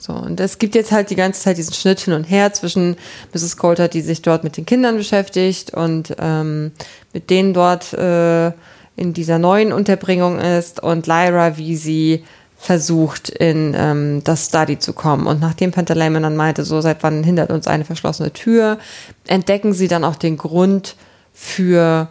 So, 0.00 0.14
und 0.14 0.40
es 0.40 0.58
gibt 0.58 0.74
jetzt 0.74 0.92
halt 0.92 1.10
die 1.10 1.14
ganze 1.14 1.42
Zeit 1.42 1.58
diesen 1.58 1.74
Schnitt 1.74 2.00
hin 2.00 2.14
und 2.14 2.24
her 2.24 2.54
zwischen 2.54 2.96
Mrs. 3.34 3.58
Coulter, 3.58 3.86
die 3.86 4.00
sich 4.00 4.22
dort 4.22 4.44
mit 4.44 4.56
den 4.56 4.64
Kindern 4.64 4.96
beschäftigt 4.96 5.74
und 5.74 6.16
ähm, 6.18 6.72
mit 7.12 7.28
denen 7.28 7.52
dort 7.52 7.92
äh, 7.92 8.52
in 8.96 9.12
dieser 9.12 9.38
neuen 9.38 9.74
Unterbringung 9.74 10.38
ist 10.38 10.82
und 10.82 11.06
Lyra, 11.06 11.58
wie 11.58 11.76
sie 11.76 12.24
versucht, 12.56 13.28
in 13.28 13.74
ähm, 13.76 14.24
das 14.24 14.46
Study 14.46 14.78
zu 14.78 14.94
kommen. 14.94 15.26
Und 15.26 15.38
nachdem 15.38 15.70
Pantaleimon 15.70 16.22
dann 16.22 16.36
meinte, 16.36 16.64
so 16.64 16.80
seit 16.80 17.02
wann 17.02 17.22
hindert 17.22 17.50
uns 17.50 17.66
eine 17.66 17.84
verschlossene 17.84 18.32
Tür, 18.32 18.78
entdecken 19.26 19.74
sie 19.74 19.88
dann 19.88 20.04
auch 20.04 20.16
den 20.16 20.38
Grund 20.38 20.96
für 21.34 22.08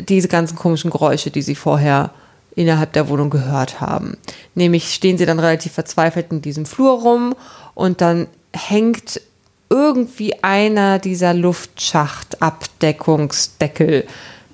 diese 0.00 0.28
ganzen 0.28 0.56
komischen 0.56 0.90
Geräusche, 0.90 1.30
die 1.30 1.42
sie 1.42 1.54
vorher 1.54 2.10
innerhalb 2.56 2.92
der 2.94 3.08
Wohnung 3.08 3.30
gehört 3.30 3.80
haben. 3.80 4.16
Nämlich 4.56 4.92
stehen 4.92 5.18
sie 5.18 5.26
dann 5.26 5.38
relativ 5.38 5.74
verzweifelt 5.74 6.32
in 6.32 6.42
diesem 6.42 6.66
Flur 6.66 7.00
rum 7.00 7.36
und 7.74 8.00
dann 8.00 8.26
hängt 8.52 9.20
irgendwie 9.68 10.42
einer 10.42 10.98
dieser 10.98 11.32
Luftschacht-Abdeckungsdeckel 11.34 14.08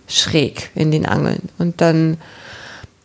schräg 0.09 0.71
in 0.75 0.91
den 0.91 1.07
Angeln. 1.07 1.49
Und 1.59 1.81
dann 1.81 2.19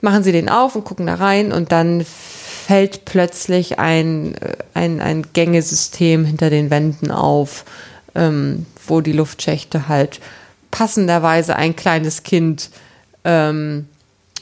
machen 0.01 0.23
sie 0.23 0.31
den 0.31 0.49
auf 0.49 0.75
und 0.75 0.83
gucken 0.83 1.05
da 1.07 1.15
rein 1.15 1.51
und 1.51 1.71
dann 1.71 2.05
fällt 2.05 3.05
plötzlich 3.05 3.79
ein, 3.79 4.35
äh, 4.35 4.57
ein, 4.73 4.99
ein 4.99 5.25
Gängesystem 5.33 6.25
hinter 6.25 6.49
den 6.49 6.69
Wänden 6.69 7.11
auf, 7.11 7.65
ähm, 8.15 8.65
wo 8.85 9.01
die 9.01 9.13
Luftschächte 9.13 9.87
halt 9.87 10.19
passenderweise 10.71 11.55
ein 11.55 11.75
kleines 11.75 12.23
Kind 12.23 12.69
ähm, 13.23 13.87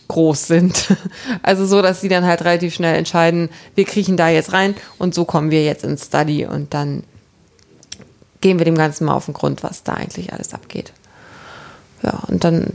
groß 0.07 0.47
sind. 0.47 0.87
Also 1.41 1.65
so, 1.65 1.81
dass 1.81 2.01
sie 2.01 2.09
dann 2.09 2.25
halt 2.25 2.43
relativ 2.43 2.73
schnell 2.73 2.95
entscheiden, 2.95 3.49
wir 3.75 3.85
kriechen 3.85 4.17
da 4.17 4.29
jetzt 4.29 4.53
rein 4.53 4.75
und 4.97 5.13
so 5.13 5.25
kommen 5.25 5.51
wir 5.51 5.63
jetzt 5.63 5.83
ins 5.83 6.05
Study 6.05 6.45
und 6.45 6.73
dann 6.73 7.03
gehen 8.41 8.57
wir 8.57 8.65
dem 8.65 8.77
Ganzen 8.77 9.05
mal 9.05 9.13
auf 9.13 9.25
den 9.25 9.33
Grund, 9.33 9.63
was 9.63 9.83
da 9.83 9.93
eigentlich 9.93 10.33
alles 10.33 10.53
abgeht. 10.53 10.93
Ja, 12.03 12.23
und 12.27 12.43
dann 12.43 12.73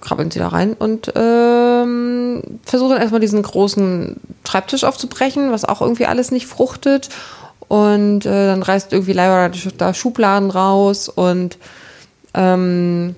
krabbeln 0.00 0.30
sie 0.30 0.38
da 0.38 0.48
rein 0.48 0.74
und 0.74 1.12
ähm, 1.14 2.42
versuchen 2.64 2.96
erstmal 2.96 3.20
diesen 3.20 3.42
großen 3.42 4.20
Schreibtisch 4.46 4.84
aufzubrechen, 4.84 5.50
was 5.50 5.64
auch 5.64 5.80
irgendwie 5.80 6.06
alles 6.06 6.30
nicht 6.30 6.46
fruchtet. 6.46 7.08
Und 7.68 8.24
äh, 8.24 8.46
dann 8.46 8.62
reißt 8.62 8.92
irgendwie 8.92 9.12
Lyra 9.12 9.50
da 9.76 9.92
Schubladen 9.92 10.50
raus 10.50 11.08
und 11.08 11.58
ähm, 12.34 13.16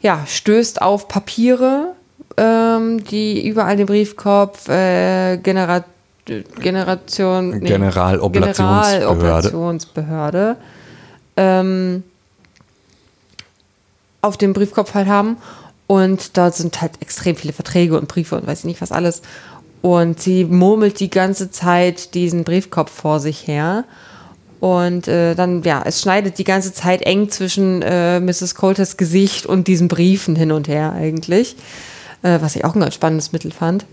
ja, 0.00 0.24
stößt 0.26 0.82
auf 0.82 1.08
Papiere, 1.08 1.95
ähm, 2.36 3.04
die 3.04 3.46
überall 3.46 3.76
den 3.76 3.86
Briefkopf 3.86 4.68
äh, 4.68 5.38
Genera 5.38 5.84
Generation 6.26 7.50
nee, 7.50 7.68
Generaloperationsbehörde, 7.68 8.98
Generaloperationsbehörde 8.98 10.56
ähm, 11.36 12.02
auf 14.22 14.36
dem 14.36 14.52
Briefkopf 14.52 14.94
halt 14.94 15.06
haben. 15.08 15.36
Und 15.86 16.36
da 16.36 16.50
sind 16.50 16.80
halt 16.80 17.00
extrem 17.00 17.36
viele 17.36 17.52
Verträge 17.52 17.96
und 17.96 18.08
Briefe 18.08 18.36
und 18.36 18.46
weiß 18.46 18.60
ich 18.60 18.64
nicht 18.64 18.80
was 18.80 18.90
alles. 18.90 19.22
Und 19.82 20.20
sie 20.20 20.44
murmelt 20.44 20.98
die 20.98 21.10
ganze 21.10 21.52
Zeit 21.52 22.14
diesen 22.14 22.42
Briefkopf 22.42 22.90
vor 22.90 23.20
sich 23.20 23.46
her. 23.46 23.84
Und 24.58 25.06
äh, 25.06 25.36
dann, 25.36 25.62
ja, 25.62 25.82
es 25.84 26.00
schneidet 26.00 26.38
die 26.38 26.44
ganze 26.44 26.72
Zeit 26.72 27.02
eng 27.02 27.30
zwischen 27.30 27.82
äh, 27.82 28.18
Mrs. 28.18 28.56
Coulters 28.56 28.96
Gesicht 28.96 29.46
und 29.46 29.68
diesen 29.68 29.86
Briefen 29.86 30.34
hin 30.34 30.50
und 30.50 30.66
her 30.66 30.92
eigentlich. 30.92 31.54
Äh, 32.26 32.42
was 32.42 32.56
ich 32.56 32.64
auch 32.64 32.74
ein 32.74 32.80
ganz 32.80 32.94
spannendes 32.94 33.32
Mittel 33.32 33.52
fand. 33.52 33.86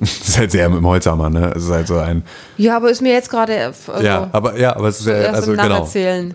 Das 0.00 0.28
ist 0.28 0.36
halt 0.36 0.50
sehr 0.50 0.68
mit 0.68 0.78
dem 0.78 0.86
Holzhammer, 0.86 1.30
ne? 1.30 1.52
Es 1.54 1.62
ist 1.62 1.70
halt 1.70 1.86
so 1.86 1.96
ein. 1.96 2.24
Ja, 2.56 2.76
aber 2.76 2.90
ist 2.90 3.02
mir 3.02 3.12
jetzt 3.12 3.30
gerade. 3.30 3.54
Äh, 3.54 3.72
also 3.86 4.04
ja, 4.04 4.28
aber 4.32 4.58
ja, 4.58 4.74
aber 4.74 4.88
es 4.88 4.98
ist 4.98 5.06
ja, 5.06 5.30
also 5.30 5.52
genau. 5.52 5.88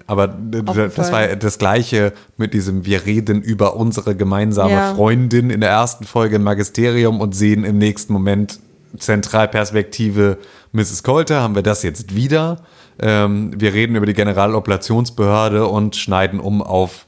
Aber 0.07 0.27
das 0.29 1.11
war 1.11 1.35
das 1.35 1.57
Gleiche 1.57 2.13
mit 2.37 2.53
diesem, 2.53 2.85
wir 2.85 3.05
reden 3.05 3.41
über 3.41 3.75
unsere 3.75 4.15
gemeinsame 4.15 4.71
ja. 4.71 4.95
Freundin 4.95 5.49
in 5.49 5.59
der 5.59 5.69
ersten 5.69 6.05
Folge 6.05 6.37
im 6.37 6.43
Magisterium 6.43 7.19
und 7.19 7.35
sehen 7.35 7.65
im 7.65 7.77
nächsten 7.77 8.13
Moment 8.13 8.59
Zentralperspektive 8.97 10.37
Mrs. 10.71 11.03
Coulter, 11.03 11.41
haben 11.41 11.55
wir 11.55 11.63
das 11.63 11.83
jetzt 11.83 12.15
wieder. 12.15 12.61
Ähm, 12.99 13.51
wir 13.57 13.73
reden 13.73 13.97
über 13.97 14.05
die 14.05 14.13
Generaloperationsbehörde 14.13 15.67
und 15.67 15.97
schneiden 15.97 16.39
um 16.39 16.61
auf 16.61 17.05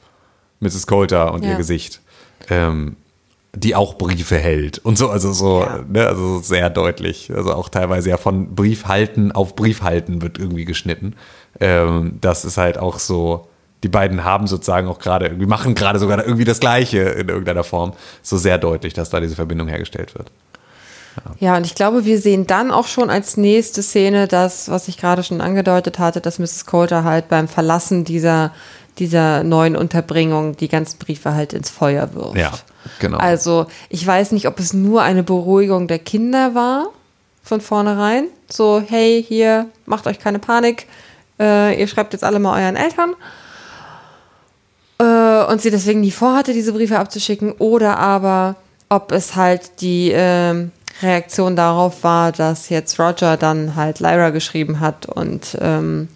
Mrs. 0.60 0.88
Coulter 0.88 1.34
und 1.34 1.46
ja. 1.46 1.52
ihr 1.52 1.56
Gesicht. 1.56 2.02
Ähm, 2.50 2.98
die 3.56 3.76
auch 3.76 3.96
Briefe 3.96 4.38
hält 4.38 4.78
und 4.80 4.98
so, 4.98 5.10
also 5.10 5.34
so, 5.34 5.62
ja. 5.62 5.80
ne, 5.88 6.08
also 6.08 6.40
sehr 6.40 6.70
deutlich. 6.70 7.32
Also 7.36 7.54
auch 7.54 7.70
teilweise 7.70 8.10
ja 8.10 8.18
von 8.18 8.54
Briefhalten 8.54 9.32
auf 9.32 9.56
Briefhalten 9.56 10.22
wird 10.22 10.38
irgendwie 10.38 10.66
geschnitten. 10.66 11.16
Ähm, 11.60 12.20
das 12.22 12.46
ist 12.46 12.58
halt 12.58 12.78
auch 12.78 13.00
so, 13.00 13.48
die 13.84 13.88
beiden 13.88 14.24
haben 14.24 14.46
sozusagen 14.46 14.88
auch 14.88 15.00
gerade 15.00 15.28
irgendwie, 15.28 15.48
machen 15.48 15.74
gerade 15.74 16.00
sogar 16.00 16.24
irgendwie 16.24 16.46
das 16.46 16.60
Gleiche 16.60 17.00
in 17.00 17.30
irgendeiner 17.30 17.64
Form. 17.64 17.94
So 18.22 18.38
sehr 18.38 18.58
deutlich, 18.58 18.94
dass 18.94 19.10
da 19.10 19.20
diese 19.20 19.36
Verbindung 19.36 19.68
hergestellt 19.68 20.16
wird. 20.16 20.32
Ja. 21.18 21.36
ja, 21.40 21.58
und 21.58 21.66
ich 21.66 21.76
glaube, 21.76 22.06
wir 22.06 22.20
sehen 22.20 22.46
dann 22.46 22.72
auch 22.72 22.88
schon 22.88 23.10
als 23.10 23.36
nächste 23.36 23.82
Szene 23.82 24.28
das, 24.28 24.70
was 24.70 24.88
ich 24.88 24.98
gerade 24.98 25.24
schon 25.24 25.42
angedeutet 25.42 25.98
hatte, 25.98 26.22
dass 26.22 26.38
Mrs. 26.40 26.66
Coulter 26.66 27.04
halt 27.04 27.30
beim 27.30 27.48
Verlassen 27.48 28.06
dieser, 28.06 28.52
dieser 29.00 29.44
neuen 29.44 29.76
Unterbringung 29.76 30.56
die 30.58 30.68
ganzen 30.68 31.00
Briefe 31.00 31.34
halt 31.34 31.54
ins 31.54 31.70
Feuer 31.70 32.14
wirft. 32.14 32.36
Ja. 32.36 32.52
Genau. 33.00 33.18
Also 33.18 33.68
ich 33.90 34.06
weiß 34.06 34.32
nicht, 34.32 34.48
ob 34.48 34.60
es 34.60 34.74
nur 34.74 35.02
eine 35.02 35.24
Beruhigung 35.24 35.88
der 35.88 36.00
Kinder 36.00 36.56
war 36.56 36.90
von 37.44 37.62
vornherein. 37.62 38.26
So, 38.50 38.84
hey, 38.86 39.24
hier, 39.28 39.68
macht 39.86 40.08
euch 40.08 40.20
keine 40.20 40.40
Panik. 40.40 40.88
Äh, 41.40 41.80
ihr 41.80 41.88
schreibt 41.88 42.14
jetzt 42.14 42.24
alle 42.24 42.40
mal 42.40 42.62
euren 42.62 42.76
Eltern. 42.76 43.16
Äh, 45.00 45.52
und 45.52 45.62
sie 45.62 45.72
deswegen 45.72 46.02
nie 46.02 46.12
vorhatte, 46.12 46.54
diese 46.54 46.74
Briefe 46.74 47.00
abzuschicken. 47.00 47.54
Oder 47.54 47.98
aber, 47.98 48.56
ob 48.90 49.12
es 49.12 49.36
halt 49.36 49.82
die 49.82 50.12
äh, 50.12 50.68
Reaktion 51.02 51.56
darauf 51.56 52.04
war, 52.04 52.32
dass 52.32 52.70
jetzt 52.70 53.00
Roger 53.00 53.38
dann 53.38 53.76
halt 53.76 54.00
Lyra 54.00 54.32
geschrieben 54.32 54.80
hat 54.80 55.06
und 55.06 55.58
ähm, 55.62 56.10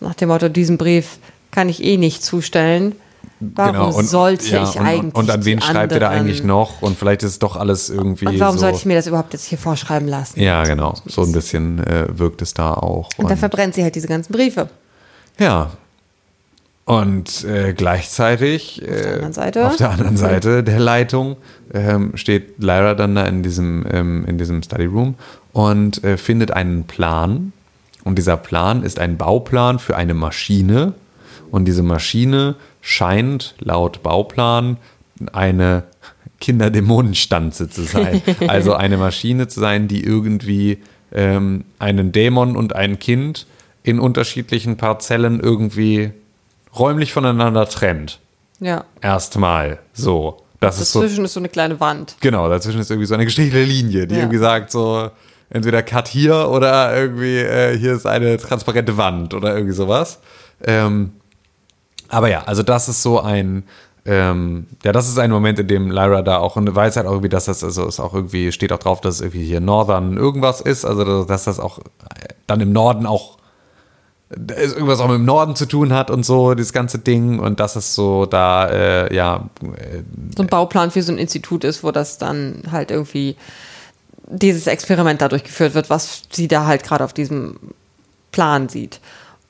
nach 0.00 0.14
dem 0.14 0.28
Motto, 0.28 0.48
diesen 0.48 0.78
Brief 0.78 1.18
kann 1.54 1.68
ich 1.68 1.82
eh 1.82 1.96
nicht 1.96 2.24
zustellen. 2.24 2.94
Warum 3.40 3.72
genau. 3.72 3.94
und, 3.96 4.06
sollte 4.06 4.48
ja, 4.48 4.62
ich 4.62 4.76
und, 4.78 4.86
eigentlich? 4.86 5.14
Und 5.14 5.30
an 5.30 5.44
wen 5.44 5.60
schreibt 5.60 5.92
er 5.92 6.00
da 6.00 6.08
eigentlich 6.08 6.44
noch? 6.44 6.82
Und 6.82 6.98
vielleicht 6.98 7.22
ist 7.22 7.30
es 7.30 7.38
doch 7.38 7.56
alles 7.56 7.90
irgendwie. 7.90 8.26
Und 8.26 8.40
warum 8.40 8.56
so 8.56 8.62
sollte 8.62 8.78
ich 8.78 8.86
mir 8.86 8.96
das 8.96 9.06
überhaupt 9.06 9.32
jetzt 9.32 9.44
hier 9.46 9.58
vorschreiben 9.58 10.08
lassen? 10.08 10.40
Ja, 10.40 10.64
genau. 10.64 10.94
So 11.06 11.22
ein 11.22 11.32
bisschen 11.32 11.82
äh, 11.84 12.06
wirkt 12.16 12.42
es 12.42 12.54
da 12.54 12.74
auch. 12.74 13.08
Und, 13.16 13.24
und 13.24 13.30
dann 13.30 13.38
verbrennt 13.38 13.74
sie 13.74 13.82
halt 13.82 13.94
diese 13.94 14.08
ganzen 14.08 14.32
Briefe. 14.32 14.68
Ja. 15.38 15.70
Und 16.86 17.44
äh, 17.44 17.72
gleichzeitig 17.72 18.82
auf 18.82 18.88
der, 18.88 19.14
anderen 19.14 19.32
Seite, 19.32 19.66
auf 19.66 19.76
der 19.76 19.90
anderen 19.90 20.16
Seite 20.18 20.62
der 20.62 20.78
Leitung 20.78 21.36
ähm, 21.72 22.12
steht 22.14 22.58
Lyra 22.62 22.94
dann 22.94 23.14
da 23.14 23.24
in 23.24 23.42
diesem, 23.42 23.86
ähm, 23.90 24.24
in 24.26 24.36
diesem 24.36 24.62
Study 24.62 24.84
Room 24.84 25.14
und 25.52 26.04
äh, 26.04 26.18
findet 26.18 26.50
einen 26.50 26.84
Plan. 26.84 27.52
Und 28.04 28.16
dieser 28.18 28.36
Plan 28.36 28.82
ist 28.82 28.98
ein 28.98 29.16
Bauplan 29.16 29.78
für 29.78 29.96
eine 29.96 30.12
Maschine. 30.12 30.92
Und 31.54 31.66
diese 31.66 31.84
Maschine 31.84 32.56
scheint 32.80 33.54
laut 33.60 34.02
Bauplan 34.02 34.76
eine 35.32 35.84
Kinderdämonenstanze 36.40 37.70
zu 37.70 37.82
sein. 37.82 38.22
also 38.48 38.74
eine 38.74 38.96
Maschine 38.96 39.46
zu 39.46 39.60
sein, 39.60 39.86
die 39.86 40.02
irgendwie 40.02 40.82
ähm, 41.12 41.64
einen 41.78 42.10
Dämon 42.10 42.56
und 42.56 42.74
ein 42.74 42.98
Kind 42.98 43.46
in 43.84 44.00
unterschiedlichen 44.00 44.76
Parzellen 44.76 45.38
irgendwie 45.38 46.10
räumlich 46.76 47.12
voneinander 47.12 47.68
trennt. 47.68 48.18
Ja. 48.58 48.84
Erstmal 49.00 49.78
so. 49.92 50.42
Das 50.58 50.78
dazwischen 50.78 51.04
ist 51.04 51.14
so, 51.14 51.22
ist 51.22 51.32
so 51.34 51.40
eine 51.40 51.50
kleine 51.50 51.78
Wand. 51.78 52.16
Genau, 52.18 52.48
dazwischen 52.48 52.80
ist 52.80 52.90
irgendwie 52.90 53.06
so 53.06 53.14
eine 53.14 53.26
gestrichelte 53.26 53.62
Linie, 53.62 54.08
die 54.08 54.16
ja. 54.16 54.22
irgendwie 54.22 54.38
sagt 54.38 54.72
so, 54.72 55.08
entweder 55.50 55.84
Cut 55.84 56.08
hier 56.08 56.48
oder 56.48 56.96
irgendwie 56.96 57.36
äh, 57.36 57.78
hier 57.78 57.92
ist 57.92 58.06
eine 58.06 58.38
transparente 58.38 58.96
Wand 58.96 59.34
oder 59.34 59.54
irgendwie 59.54 59.74
sowas. 59.74 60.18
Ähm, 60.66 61.12
aber 62.08 62.28
ja, 62.28 62.42
also 62.44 62.62
das 62.62 62.88
ist 62.88 63.02
so 63.02 63.20
ein, 63.20 63.64
ähm, 64.04 64.66
ja, 64.84 64.92
das 64.92 65.08
ist 65.08 65.18
ein 65.18 65.30
Moment, 65.30 65.58
in 65.58 65.68
dem 65.68 65.90
Lyra 65.90 66.22
da 66.22 66.38
auch 66.38 66.56
und 66.56 66.74
weiß 66.74 66.96
halt 66.96 67.06
auch 67.06 67.12
irgendwie, 67.12 67.28
dass 67.28 67.46
das, 67.46 67.64
also 67.64 67.86
ist 67.86 68.00
auch 68.00 68.14
irgendwie, 68.14 68.52
steht 68.52 68.72
auch 68.72 68.78
drauf, 68.78 69.00
dass 69.00 69.16
es 69.16 69.20
irgendwie 69.22 69.44
hier 69.44 69.60
Northern 69.60 70.16
irgendwas 70.16 70.60
ist, 70.60 70.84
also 70.84 71.24
dass 71.24 71.44
das 71.44 71.58
auch 71.58 71.78
dann 72.46 72.60
im 72.60 72.72
Norden 72.72 73.06
auch 73.06 73.38
irgendwas 74.30 75.00
auch 75.00 75.08
mit 75.08 75.18
dem 75.18 75.24
Norden 75.24 75.54
zu 75.54 75.66
tun 75.66 75.92
hat 75.92 76.10
und 76.10 76.24
so, 76.24 76.54
das 76.54 76.72
ganze 76.72 76.98
Ding 76.98 77.38
und 77.38 77.60
dass 77.60 77.76
es 77.76 77.94
so 77.94 78.26
da, 78.26 78.68
äh, 78.68 79.14
ja. 79.14 79.48
Äh, 79.62 80.02
so 80.36 80.42
ein 80.42 80.48
Bauplan 80.48 80.90
für 80.90 81.02
so 81.02 81.12
ein 81.12 81.18
Institut 81.18 81.64
ist, 81.64 81.84
wo 81.84 81.92
das 81.92 82.18
dann 82.18 82.62
halt 82.70 82.90
irgendwie 82.90 83.36
dieses 84.26 84.66
Experiment 84.66 85.20
da 85.20 85.28
durchgeführt 85.28 85.74
wird, 85.74 85.90
was 85.90 86.22
sie 86.30 86.48
da 86.48 86.66
halt 86.66 86.84
gerade 86.84 87.04
auf 87.04 87.12
diesem 87.12 87.56
Plan 88.32 88.68
sieht. 88.68 89.00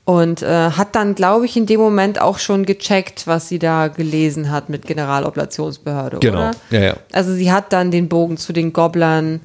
Und 0.07 0.43
äh, 0.43 0.71
hat 0.71 0.95
dann, 0.97 1.15
glaube 1.15 1.47
ich, 1.47 1.57
in 1.57 1.65
dem 1.65 1.81
Moment 1.81 2.21
auch 2.21 2.39
schon 2.39 2.67
gecheckt, 2.67 3.27
was 3.27 3.49
sie 3.49 3.59
da 3.59 3.89
gelesen 3.89 4.51
hat 4.51 4.69
mit 4.69 4.87
Generaloblationsbehörde. 4.87 6.19
Genau. 6.19 6.39
Oder? 6.39 6.51
Ja, 6.71 6.81
ja. 6.81 6.97
Also 7.13 7.33
sie 7.33 7.51
hat 7.51 7.73
dann 7.73 7.91
den 7.91 8.09
Bogen 8.09 8.37
zu 8.37 8.53
den 8.53 8.75
Gobblern. 8.75 9.41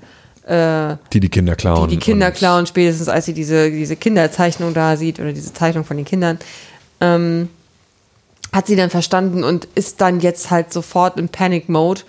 Äh, 0.46 0.98
die 1.14 1.22
die 1.22 1.30
Kinder 1.30 1.56
klauen. 1.56 1.88
Die 1.88 1.96
die 1.96 2.02
Kinder 2.02 2.32
klauen, 2.32 2.66
spätestens 2.68 3.08
als 3.08 3.26
sie 3.26 3.34
diese, 3.34 3.72
diese 3.72 3.96
Kinderzeichnung 3.96 4.74
da 4.74 4.98
sieht 4.98 5.20
oder 5.22 5.32
diese 5.32 5.54
Zeichnung 5.54 5.86
von 5.86 5.96
den 5.96 6.06
Kindern. 6.06 6.40
Ähm, 7.00 7.48
hat 8.52 8.68
sie 8.68 8.76
dann 8.76 8.90
verstanden 8.90 9.46
und 9.46 9.68
ist 9.76 10.02
dann 10.02 10.20
jetzt 10.20 10.52
halt 10.52 10.74
sofort 10.74 11.20
im 11.20 11.30
Panic-Mode 11.30 12.02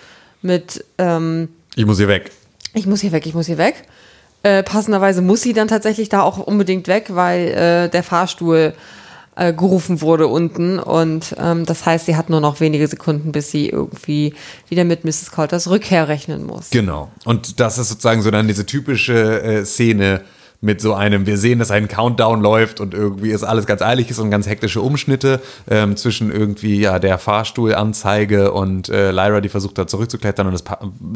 mit 0.43 0.85
ähm, 0.99 1.51
Ich 1.77 1.87
muss 1.87 1.99
hier 1.99 2.09
weg. 2.09 2.33
Ich 2.75 2.87
muss 2.87 3.01
hier 3.01 3.13
weg, 3.13 3.27
ich 3.27 3.35
muss 3.35 3.47
hier 3.47 3.59
weg. 3.59 3.85
Äh, 4.43 4.63
passenderweise 4.63 5.21
muss 5.23 5.43
sie 5.43 5.53
dann 5.53 5.69
tatsächlich 5.69 6.09
da 6.09 6.23
auch 6.23 6.39
unbedingt 6.39 6.89
weg, 6.89 7.07
weil 7.11 7.49
äh, 7.49 7.89
der 7.91 8.03
Fahrstuhl 8.03 8.75
äh, 9.37 9.53
gerufen 9.53 10.01
wurde 10.01 10.27
unten. 10.27 10.79
Und 10.79 11.35
ähm, 11.39 11.67
das 11.67 11.87
heißt, 11.87 12.07
sie 12.07 12.17
hat 12.17 12.31
nur 12.31 12.41
noch 12.41 12.61
wenige 12.61 12.87
Sekunden, 12.87 13.33
bis 13.33 13.51
sie 13.51 13.69
irgendwie 13.69 14.35
wieder 14.69 14.85
mit 14.85 15.05
Mrs. 15.05 15.31
Colters 15.31 15.69
Rückkehr 15.69 16.09
rechnen 16.09 16.45
muss. 16.45 16.71
Genau. 16.71 17.11
Und 17.25 17.61
das 17.61 17.79
ist 17.79 17.89
sozusagen 17.89 18.23
so 18.23 18.31
dann 18.31 18.49
diese 18.49 18.67
typische 18.67 19.43
äh, 19.43 19.65
Szene 19.65 20.23
mit 20.63 20.81
so 20.81 20.93
einem, 20.93 21.27
wir 21.27 21.39
sehen, 21.39 21.59
dass 21.59 21.71
ein 21.71 21.89
Countdown 21.89 22.43
läuft 22.43 22.81
und 22.81 22.93
irgendwie 22.93 23.31
ist 23.31 23.45
alles 23.45 23.65
ganz 23.65 23.81
eilig 23.81 24.11
ist 24.11 24.19
und 24.19 24.31
ganz 24.31 24.47
hektische 24.47 24.83
Umschnitte 24.83 25.41
ähm, 25.71 25.97
zwischen 25.97 26.31
irgendwie 26.31 26.81
ja 26.81 26.99
der 26.99 27.17
Fahrstuhlanzeige 27.19 28.53
und 28.53 28.91
äh, 28.91 29.11
Lyra, 29.11 29.41
die 29.41 29.49
versucht 29.49 29.79
da 29.79 29.87
zurückzuklettern 29.87 30.47
und 30.47 30.55
es 30.55 30.65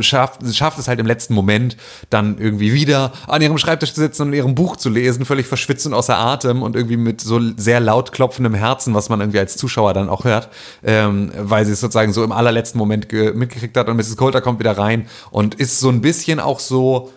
schafft, 0.07 0.41
schafft 0.55 0.79
es 0.79 0.89
halt 0.89 0.99
im 0.99 1.07
letzten 1.07 1.35
Moment 1.35 1.77
dann 2.09 2.39
irgendwie 2.39 2.73
wieder 2.73 3.12
an 3.27 3.43
ihrem 3.43 3.59
Schreibtisch 3.59 3.93
zu 3.93 4.01
sitzen 4.01 4.23
und 4.23 4.33
ihrem 4.33 4.55
Buch 4.55 4.77
zu 4.77 4.89
lesen, 4.89 5.27
völlig 5.27 5.47
verschwitzt 5.47 5.87
und 5.87 5.93
außer 5.93 6.16
Atem 6.16 6.62
und 6.62 6.75
irgendwie 6.75 6.97
mit 6.97 7.21
so 7.21 7.39
sehr 7.57 7.81
laut 7.81 8.12
klopfendem 8.12 8.55
Herzen, 8.55 8.95
was 8.95 9.11
man 9.11 9.21
irgendwie 9.21 9.41
als 9.41 9.59
Zuschauer 9.59 9.93
dann 9.93 10.09
auch 10.09 10.25
hört, 10.25 10.49
ähm, 10.83 11.31
weil 11.39 11.66
sie 11.66 11.73
es 11.73 11.81
sozusagen 11.81 12.15
so 12.15 12.25
im 12.25 12.33
allerletzten 12.33 12.79
Moment 12.79 13.12
mitgekriegt 13.12 13.77
hat 13.77 13.91
und 13.91 13.97
Mrs. 13.99 14.16
Coulter 14.16 14.41
kommt 14.41 14.59
wieder 14.59 14.79
rein 14.79 15.07
und 15.31 15.55
ist 15.55 15.81
so 15.81 15.91
ein 15.91 16.01
bisschen 16.01 16.41
auch 16.41 16.61
so 16.61 17.12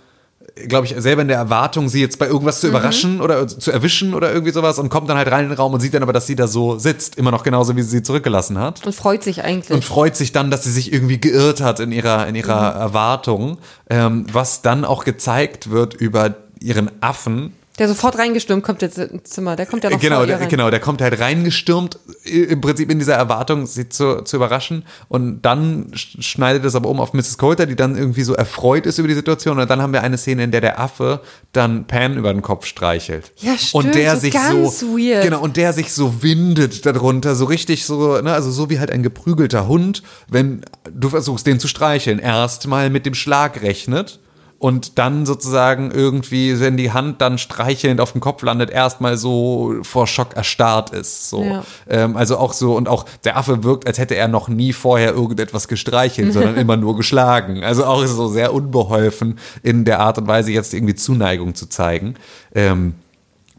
glaube 0.67 0.85
ich, 0.85 0.95
selber 0.97 1.21
in 1.21 1.27
der 1.27 1.37
Erwartung, 1.37 1.89
sie 1.89 2.01
jetzt 2.01 2.19
bei 2.19 2.27
irgendwas 2.27 2.59
zu 2.59 2.67
mhm. 2.67 2.73
überraschen 2.73 3.21
oder 3.21 3.47
zu 3.47 3.71
erwischen 3.71 4.13
oder 4.13 4.31
irgendwie 4.31 4.51
sowas 4.51 4.79
und 4.79 4.89
kommt 4.89 5.09
dann 5.09 5.17
halt 5.17 5.29
rein 5.31 5.45
in 5.45 5.49
den 5.49 5.57
Raum 5.57 5.73
und 5.73 5.79
sieht 5.79 5.93
dann 5.93 6.03
aber, 6.03 6.13
dass 6.13 6.27
sie 6.27 6.35
da 6.35 6.47
so 6.47 6.77
sitzt, 6.77 7.17
immer 7.17 7.31
noch 7.31 7.43
genauso, 7.43 7.75
wie 7.75 7.81
sie 7.81 7.89
sie 7.89 8.03
zurückgelassen 8.03 8.57
hat. 8.57 8.85
Und 8.85 8.93
freut 8.93 9.23
sich 9.23 9.43
eigentlich. 9.43 9.75
Und 9.75 9.83
freut 9.83 10.15
sich 10.15 10.31
dann, 10.31 10.51
dass 10.51 10.63
sie 10.63 10.71
sich 10.71 10.91
irgendwie 10.91 11.19
geirrt 11.19 11.61
hat 11.61 11.79
in 11.79 11.91
ihrer, 11.91 12.27
in 12.27 12.35
ihrer 12.35 12.75
mhm. 12.75 12.81
Erwartung, 12.81 13.57
ähm, 13.89 14.25
was 14.31 14.61
dann 14.61 14.85
auch 14.85 15.03
gezeigt 15.03 15.69
wird 15.69 15.93
über 15.93 16.35
ihren 16.59 16.91
Affen, 17.01 17.53
der 17.77 17.87
sofort 17.87 18.17
reingestürmt 18.17 18.63
kommt 18.63 18.81
jetzt 18.81 18.97
ins 18.97 19.29
Zimmer. 19.29 19.55
Der 19.55 19.67
kommt 19.67 19.83
ja 19.83 19.91
noch 19.91 19.99
genau, 19.99 20.17
vor 20.17 20.25
der, 20.25 20.39
genau, 20.47 20.69
der 20.71 20.79
kommt 20.79 21.01
halt 21.01 21.19
reingestürmt, 21.19 21.99
im 22.23 22.59
Prinzip 22.59 22.89
in 22.89 22.97
dieser 22.97 23.13
Erwartung, 23.13 23.67
sie 23.67 23.87
zu, 23.87 24.23
zu 24.23 24.37
überraschen. 24.37 24.83
Und 25.09 25.43
dann 25.43 25.91
schneidet 25.93 26.65
es 26.65 26.73
aber 26.73 26.89
um 26.89 26.99
auf 26.99 27.13
Mrs. 27.13 27.37
Coulter, 27.37 27.67
die 27.67 27.75
dann 27.75 27.95
irgendwie 27.95 28.23
so 28.23 28.33
erfreut 28.33 28.87
ist 28.87 28.97
über 28.97 29.07
die 29.07 29.13
Situation. 29.13 29.59
Und 29.59 29.69
dann 29.69 29.81
haben 29.81 29.93
wir 29.93 30.01
eine 30.01 30.17
Szene, 30.17 30.43
in 30.43 30.51
der 30.51 30.61
der 30.61 30.79
Affe 30.79 31.21
dann 31.53 31.85
Pan 31.85 32.17
über 32.17 32.33
den 32.33 32.41
Kopf 32.41 32.65
streichelt. 32.65 33.31
Ja, 33.37 33.55
stimmt. 33.57 33.85
Und 33.85 33.95
der 33.95 34.17
sich 34.17 34.33
ganz 34.33 34.79
so, 34.79 34.97
weird. 34.97 35.23
genau, 35.23 35.41
und 35.41 35.55
der 35.55 35.71
sich 35.73 35.93
so 35.93 36.23
windet 36.23 36.85
darunter, 36.85 37.35
so 37.35 37.45
richtig 37.45 37.85
so, 37.85 38.19
ne, 38.21 38.33
also 38.33 38.49
so 38.49 38.71
wie 38.71 38.79
halt 38.79 38.89
ein 38.89 39.03
geprügelter 39.03 39.67
Hund, 39.67 40.01
wenn 40.27 40.61
du 40.91 41.09
versuchst, 41.09 41.45
den 41.45 41.59
zu 41.59 41.67
streicheln, 41.67 42.17
erstmal 42.17 42.89
mit 42.89 43.05
dem 43.05 43.13
Schlag 43.13 43.61
rechnet 43.61 44.19
und 44.59 44.97
dann 44.97 45.25
sozusagen 45.25 45.91
irgendwie, 45.91 46.59
wenn 46.59 46.77
die 46.77 46.91
Hand 46.91 47.21
dann 47.21 47.37
streichelnd 47.37 48.01
auf 48.01 48.13
dem 48.13 48.21
Kopf 48.21 48.41
landet, 48.41 48.71
erstmal 48.71 49.15
so 49.17 49.75
vor 49.83 50.07
Schock 50.07 50.35
erstarrt 50.35 50.89
ist. 50.89 51.29
So. 51.29 51.43
Ja. 51.43 51.63
Ähm, 51.87 52.17
also 52.17 52.37
auch 52.37 52.53
so, 52.53 52.75
und 52.75 52.87
auch 52.87 53.05
der 53.23 53.37
Affe 53.37 53.63
wirkt, 53.63 53.85
als 53.85 53.99
hätte 53.99 54.15
er 54.15 54.27
noch 54.27 54.47
nie 54.47 54.73
vorher 54.73 55.13
irgendetwas 55.13 55.67
gestreichelt, 55.67 56.33
sondern 56.33 56.55
immer 56.57 56.75
nur 56.75 56.95
geschlagen. 56.95 57.63
Also 57.63 57.85
auch 57.85 58.03
so 58.05 58.29
sehr 58.29 58.53
unbeholfen 58.53 59.37
in 59.61 59.85
der 59.85 59.99
Art 59.99 60.17
und 60.17 60.27
Weise, 60.27 60.51
jetzt 60.51 60.73
irgendwie 60.73 60.95
Zuneigung 60.95 61.53
zu 61.53 61.67
zeigen. 61.67 62.15
Ähm, 62.55 62.95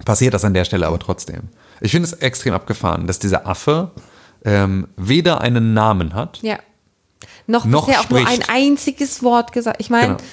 passiert 0.05 0.35
das 0.35 0.45
an 0.45 0.55
der 0.55 0.65
Stelle 0.65 0.87
aber 0.87 0.99
trotzdem. 0.99 1.43
Ich 1.81 1.93
finde 1.93 2.09
es 2.09 2.13
extrem 2.15 2.55
abgefahren, 2.55 3.07
dass 3.07 3.21
dieser 3.21 3.47
Affe 3.47 3.93
ähm, 4.45 4.89
weder 4.97 5.41
einen 5.43 5.75
Namen 5.75 6.15
hat. 6.15 6.41
Ja. 6.43 6.59
Noch, 7.47 7.65
noch 7.65 7.87
bisher 7.87 8.01
auch 8.01 8.11
nur 8.11 8.27
ein 8.27 8.43
einziges 8.49 9.23
Wort 9.23 9.53
gesagt. 9.53 9.81
Ich 9.81 9.91
meine, 9.91 10.17
genau. 10.17 10.29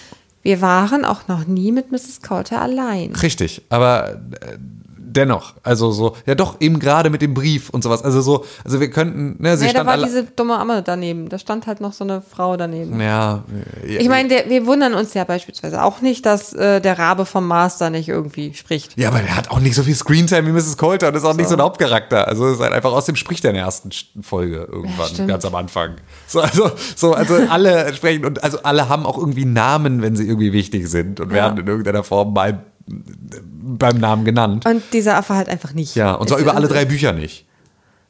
Wir 0.45 0.61
waren 0.61 1.05
auch 1.05 1.27
noch 1.27 1.47
nie 1.47 1.71
mit 1.71 1.91
Mrs. 1.91 2.21
Coulter 2.21 2.61
allein. 2.61 3.15
Richtig, 3.15 3.63
aber 3.69 4.21
äh, 4.41 4.59
dennoch, 5.15 5.53
also 5.63 5.91
so, 5.91 6.15
ja 6.25 6.35
doch, 6.35 6.59
eben 6.59 6.79
gerade 6.79 7.09
mit 7.09 7.21
dem 7.21 7.33
Brief 7.33 7.69
und 7.69 7.83
sowas. 7.83 8.03
Also 8.03 8.21
so, 8.21 8.45
also 8.63 8.79
wir 8.79 8.89
könnten, 8.89 9.41
ne, 9.41 9.57
sie 9.57 9.65
ja, 9.65 9.71
stand 9.71 9.87
da 9.87 9.91
war 9.91 10.03
diese 10.03 10.23
dumme 10.23 10.57
Amme 10.57 10.81
daneben. 10.83 11.29
Da 11.29 11.39
stand 11.39 11.67
halt 11.67 11.81
noch 11.81 11.93
so 11.93 12.03
eine 12.03 12.21
Frau 12.21 12.57
daneben. 12.57 12.99
Ja. 12.99 13.43
ja 13.85 13.99
ich 13.99 14.09
meine, 14.09 14.29
wir 14.47 14.65
wundern 14.65 14.93
uns 14.93 15.13
ja 15.13 15.23
beispielsweise 15.23 15.83
auch 15.83 16.01
nicht, 16.01 16.25
dass 16.25 16.53
äh, 16.53 16.81
der 16.81 16.99
Rabe 16.99 17.25
vom 17.25 17.47
Master 17.47 17.89
nicht 17.89 18.09
irgendwie 18.09 18.53
spricht. 18.53 18.97
Ja, 18.97 19.09
aber 19.09 19.19
der 19.19 19.35
hat 19.35 19.51
auch 19.51 19.59
nicht 19.59 19.75
so 19.75 19.83
viel 19.83 19.95
Screentime 19.95 20.47
wie 20.47 20.51
Mrs. 20.51 20.77
Coulter 20.77 21.09
und 21.09 21.15
ist 21.15 21.25
auch 21.25 21.31
so. 21.31 21.37
nicht 21.37 21.49
so 21.49 21.55
ein 21.55 21.61
Hauptcharakter. 21.61 22.27
Also 22.27 22.47
ist 22.47 22.59
halt 22.59 22.73
einfach 22.73 22.91
aus 22.91 23.05
dem 23.05 23.15
spricht 23.15 23.43
er 23.45 23.51
in 23.51 23.55
der 23.55 23.65
ersten 23.65 23.91
Folge 24.21 24.67
irgendwann, 24.71 25.09
ja, 25.15 25.25
ganz 25.25 25.45
am 25.45 25.55
Anfang. 25.55 25.95
So, 26.27 26.41
also, 26.41 26.71
so, 26.95 27.13
also 27.13 27.35
alle 27.49 27.93
sprechen 27.93 28.25
und 28.25 28.43
also 28.43 28.59
alle 28.63 28.89
haben 28.89 29.05
auch 29.05 29.17
irgendwie 29.17 29.45
Namen, 29.45 30.01
wenn 30.01 30.15
sie 30.15 30.27
irgendwie 30.27 30.53
wichtig 30.53 30.87
sind 30.89 31.19
und 31.19 31.31
werden 31.31 31.57
in 31.57 31.67
irgendeiner 31.67 32.03
Form 32.03 32.33
mal 32.33 32.65
beim 32.87 33.97
Namen 33.97 34.25
genannt. 34.25 34.65
Und 34.65 34.83
dieser 34.93 35.17
Affe 35.17 35.35
halt 35.35 35.49
einfach 35.49 35.73
nicht. 35.73 35.95
Ja, 35.95 36.13
und 36.13 36.29
zwar 36.29 36.39
über 36.39 36.55
alle 36.55 36.67
drei 36.67 36.85
Bücher 36.85 37.13
nicht. 37.13 37.45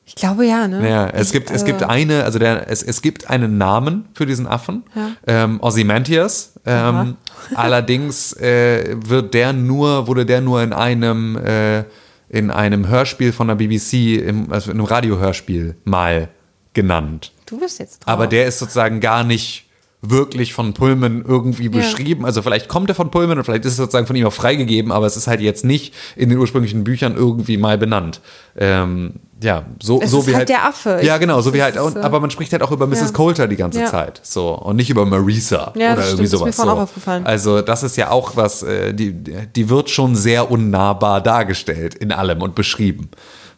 Ich 0.07 0.13
glaube 0.13 0.45
ja, 0.45 0.67
ne? 0.67 0.87
Ja, 0.87 1.07
es 1.07 1.31
gibt, 1.31 1.49
es 1.49 1.65
gibt 1.65 1.81
eine, 1.81 2.25
also 2.25 2.37
der, 2.37 2.69
es, 2.69 2.83
es 2.83 3.01
gibt 3.01 3.29
einen 3.29 3.57
Namen 3.57 4.05
für 4.13 4.27
diesen 4.27 4.45
Affen, 4.45 4.83
ja. 4.95 5.11
ähm, 5.25 5.59
Ozymantias. 5.61 6.53
Ähm, 6.65 7.17
allerdings 7.55 8.33
äh, 8.33 8.95
wird 8.97 9.33
der 9.33 9.51
nur, 9.51 10.07
wurde 10.07 10.27
der 10.27 10.41
nur 10.41 10.61
in 10.61 10.73
einem, 10.73 11.37
äh, 11.37 11.85
in 12.29 12.51
einem 12.51 12.87
Hörspiel 12.87 13.33
von 13.33 13.47
der 13.47 13.55
BBC, 13.55 14.17
im, 14.17 14.53
also 14.53 14.69
in 14.69 14.77
einem 14.77 14.85
Radiohörspiel 14.85 15.75
mal 15.85 16.29
genannt. 16.73 17.31
Du 17.47 17.59
bist 17.59 17.79
jetzt 17.79 17.99
drauf. 18.05 18.13
Aber 18.13 18.27
der 18.27 18.45
ist 18.45 18.59
sozusagen 18.59 18.99
gar 18.99 19.23
nicht 19.23 19.64
wirklich 20.09 20.53
von 20.53 20.73
Pullman 20.73 21.23
irgendwie 21.27 21.69
beschrieben. 21.69 22.21
Ja. 22.21 22.27
Also 22.27 22.41
vielleicht 22.41 22.67
kommt 22.67 22.89
er 22.89 22.95
von 22.95 23.11
Pullman 23.11 23.37
und 23.37 23.43
vielleicht 23.43 23.65
ist 23.65 23.73
es 23.73 23.77
sozusagen 23.77 24.07
von 24.07 24.15
ihm 24.15 24.25
auch 24.25 24.33
freigegeben, 24.33 24.91
aber 24.91 25.05
es 25.05 25.17
ist 25.17 25.27
halt 25.27 25.41
jetzt 25.41 25.65
nicht 25.65 25.93
in 26.15 26.29
den 26.29 26.37
ursprünglichen 26.37 26.83
Büchern 26.83 27.15
irgendwie 27.15 27.57
mal 27.57 27.77
benannt. 27.77 28.21
Ähm, 28.57 29.15
ja, 29.43 29.65
so, 29.81 30.01
es 30.01 30.11
so 30.11 30.19
ist 30.19 30.27
wie 30.27 30.31
halt, 30.31 30.39
halt 30.39 30.49
der 30.49 30.65
Affe. 30.65 30.99
Ja, 31.03 31.17
genau, 31.17 31.41
so 31.41 31.53
wie 31.53 31.61
halt, 31.61 31.77
und, 31.77 31.97
aber 31.97 32.19
man 32.19 32.29
spricht 32.29 32.51
halt 32.53 32.63
auch 32.63 32.71
über 32.71 32.87
Mrs. 32.87 32.99
Ja. 32.99 33.11
Coulter 33.11 33.47
die 33.47 33.57
ganze 33.57 33.81
ja. 33.81 33.87
Zeit, 33.87 34.21
so 34.23 34.55
und 34.55 34.77
nicht 34.77 34.89
über 34.89 35.05
Marisa 35.05 35.73
ja, 35.75 35.93
oder 35.93 36.05
irgendwie 36.05 36.27
stimmt, 36.27 36.29
sowas. 36.29 36.55
Das 36.55 36.65
ist 36.65 37.05
mir 37.05 37.05
so. 37.05 37.21
Also 37.25 37.61
das 37.61 37.83
ist 37.83 37.97
ja 37.97 38.11
auch 38.11 38.35
was, 38.35 38.63
äh, 38.63 38.93
die, 38.93 39.11
die 39.13 39.69
wird 39.69 39.89
schon 39.89 40.15
sehr 40.15 40.49
unnahbar 40.49 41.21
dargestellt 41.21 41.95
in 41.95 42.11
allem 42.11 42.41
und 42.41 42.55
beschrieben. 42.55 43.09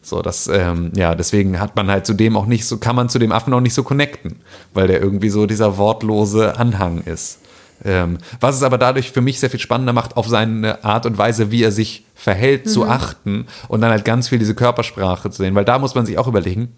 So, 0.02 0.22
das, 0.22 0.48
ähm, 0.48 0.92
ja, 0.94 1.14
deswegen 1.14 1.60
hat 1.60 1.76
man 1.76 1.90
halt 1.90 2.06
zu 2.06 2.14
dem 2.14 2.36
auch 2.36 2.46
nicht 2.46 2.66
so, 2.66 2.78
kann 2.78 2.96
man 2.96 3.08
zu 3.08 3.18
dem 3.18 3.32
Affen 3.32 3.52
auch 3.52 3.60
nicht 3.60 3.74
so 3.74 3.82
connecten, 3.82 4.36
weil 4.74 4.86
der 4.86 5.00
irgendwie 5.00 5.28
so 5.28 5.46
dieser 5.46 5.76
wortlose 5.76 6.56
Anhang 6.56 7.02
ist. 7.04 7.40
Ähm, 7.84 8.18
was 8.40 8.56
es 8.56 8.62
aber 8.62 8.78
dadurch 8.78 9.12
für 9.12 9.20
mich 9.20 9.38
sehr 9.38 9.50
viel 9.50 9.60
spannender 9.60 9.92
macht, 9.92 10.16
auf 10.16 10.26
seine 10.26 10.84
Art 10.84 11.06
und 11.06 11.16
Weise, 11.16 11.50
wie 11.50 11.62
er 11.62 11.70
sich 11.70 12.04
verhält, 12.14 12.66
mhm. 12.66 12.70
zu 12.70 12.86
achten 12.86 13.46
und 13.68 13.80
dann 13.80 13.90
halt 13.90 14.04
ganz 14.04 14.28
viel 14.28 14.38
diese 14.38 14.54
Körpersprache 14.54 15.30
zu 15.30 15.42
sehen, 15.42 15.54
weil 15.54 15.64
da 15.64 15.78
muss 15.78 15.94
man 15.94 16.04
sich 16.04 16.18
auch 16.18 16.26
überlegen, 16.26 16.74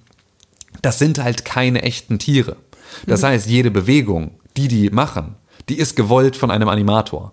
das 0.82 0.98
sind 0.98 1.22
halt 1.22 1.44
keine 1.44 1.82
echten 1.82 2.18
Tiere. 2.18 2.56
Das 3.06 3.22
mhm. 3.22 3.26
heißt, 3.26 3.46
jede 3.46 3.70
Bewegung, 3.70 4.32
die 4.56 4.68
die 4.68 4.90
machen, 4.90 5.36
die 5.68 5.78
ist 5.78 5.96
gewollt 5.96 6.36
von 6.36 6.50
einem 6.50 6.68
Animator. 6.68 7.32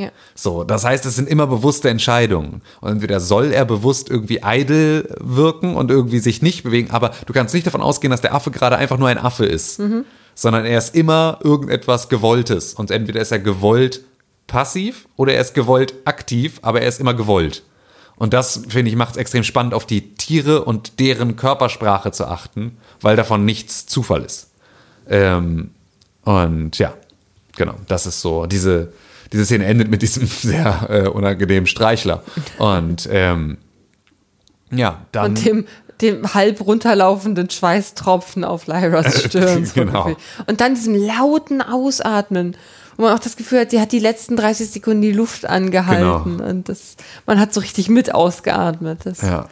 Ja. 0.00 0.10
So, 0.34 0.64
das 0.64 0.84
heißt, 0.84 1.04
es 1.06 1.16
sind 1.16 1.28
immer 1.28 1.46
bewusste 1.46 1.90
Entscheidungen. 1.90 2.62
Und 2.80 2.92
entweder 2.92 3.20
soll 3.20 3.52
er 3.52 3.64
bewusst 3.64 4.08
irgendwie 4.08 4.42
eitel 4.42 5.14
wirken 5.20 5.76
und 5.76 5.90
irgendwie 5.90 6.18
sich 6.18 6.42
nicht 6.42 6.62
bewegen, 6.62 6.90
aber 6.90 7.12
du 7.26 7.32
kannst 7.32 7.54
nicht 7.54 7.66
davon 7.66 7.82
ausgehen, 7.82 8.10
dass 8.10 8.20
der 8.20 8.34
Affe 8.34 8.50
gerade 8.50 8.76
einfach 8.76 8.98
nur 8.98 9.08
ein 9.08 9.18
Affe 9.18 9.44
ist, 9.44 9.78
mhm. 9.78 10.04
sondern 10.34 10.64
er 10.64 10.78
ist 10.78 10.94
immer 10.94 11.38
irgendetwas 11.42 12.08
Gewolltes. 12.08 12.74
Und 12.74 12.90
entweder 12.90 13.20
ist 13.20 13.32
er 13.32 13.38
gewollt 13.38 14.02
passiv 14.46 15.06
oder 15.16 15.34
er 15.34 15.40
ist 15.40 15.54
gewollt 15.54 15.94
aktiv, 16.04 16.58
aber 16.62 16.80
er 16.80 16.88
ist 16.88 17.00
immer 17.00 17.14
gewollt. 17.14 17.62
Und 18.16 18.34
das, 18.34 18.64
finde 18.68 18.90
ich, 18.90 18.96
macht 18.96 19.12
es 19.12 19.16
extrem 19.16 19.44
spannend, 19.44 19.72
auf 19.72 19.86
die 19.86 20.14
Tiere 20.14 20.64
und 20.64 21.00
deren 21.00 21.36
Körpersprache 21.36 22.12
zu 22.12 22.26
achten, 22.26 22.76
weil 23.00 23.16
davon 23.16 23.46
nichts 23.46 23.86
Zufall 23.86 24.24
ist. 24.24 24.50
Ähm, 25.08 25.70
und 26.24 26.78
ja, 26.78 26.92
genau, 27.56 27.76
das 27.88 28.06
ist 28.06 28.20
so 28.20 28.44
diese 28.44 28.92
diese 29.32 29.44
Szene 29.44 29.66
endet 29.66 29.90
mit 29.90 30.02
diesem 30.02 30.26
sehr 30.42 30.86
äh, 30.88 31.08
unangenehmen 31.08 31.66
Streichler. 31.66 32.22
Und 32.58 33.08
ähm, 33.10 33.58
ja, 34.70 34.98
dann. 35.12 35.30
Und 35.30 35.44
dem, 35.44 35.66
dem 36.00 36.34
halb 36.34 36.60
runterlaufenden 36.60 37.50
Schweißtropfen 37.50 38.44
auf 38.44 38.66
Lyras 38.66 39.22
Stirn. 39.24 39.70
genau. 39.74 40.16
Und 40.46 40.60
dann 40.60 40.74
diesem 40.74 40.94
lauten 40.94 41.60
Ausatmen, 41.60 42.56
wo 42.96 43.04
man 43.04 43.14
auch 43.14 43.18
das 43.18 43.36
Gefühl 43.36 43.60
hat, 43.60 43.70
sie 43.70 43.80
hat 43.80 43.92
die 43.92 43.98
letzten 43.98 44.36
30 44.36 44.70
Sekunden 44.70 45.02
die 45.02 45.12
Luft 45.12 45.46
angehalten. 45.46 46.38
Genau. 46.38 46.50
Und 46.50 46.68
das, 46.68 46.96
man 47.26 47.38
hat 47.38 47.52
so 47.52 47.60
richtig 47.60 47.88
mit 47.88 48.14
ausgeatmet. 48.14 49.00
Das 49.04 49.22
ja. 49.22 49.48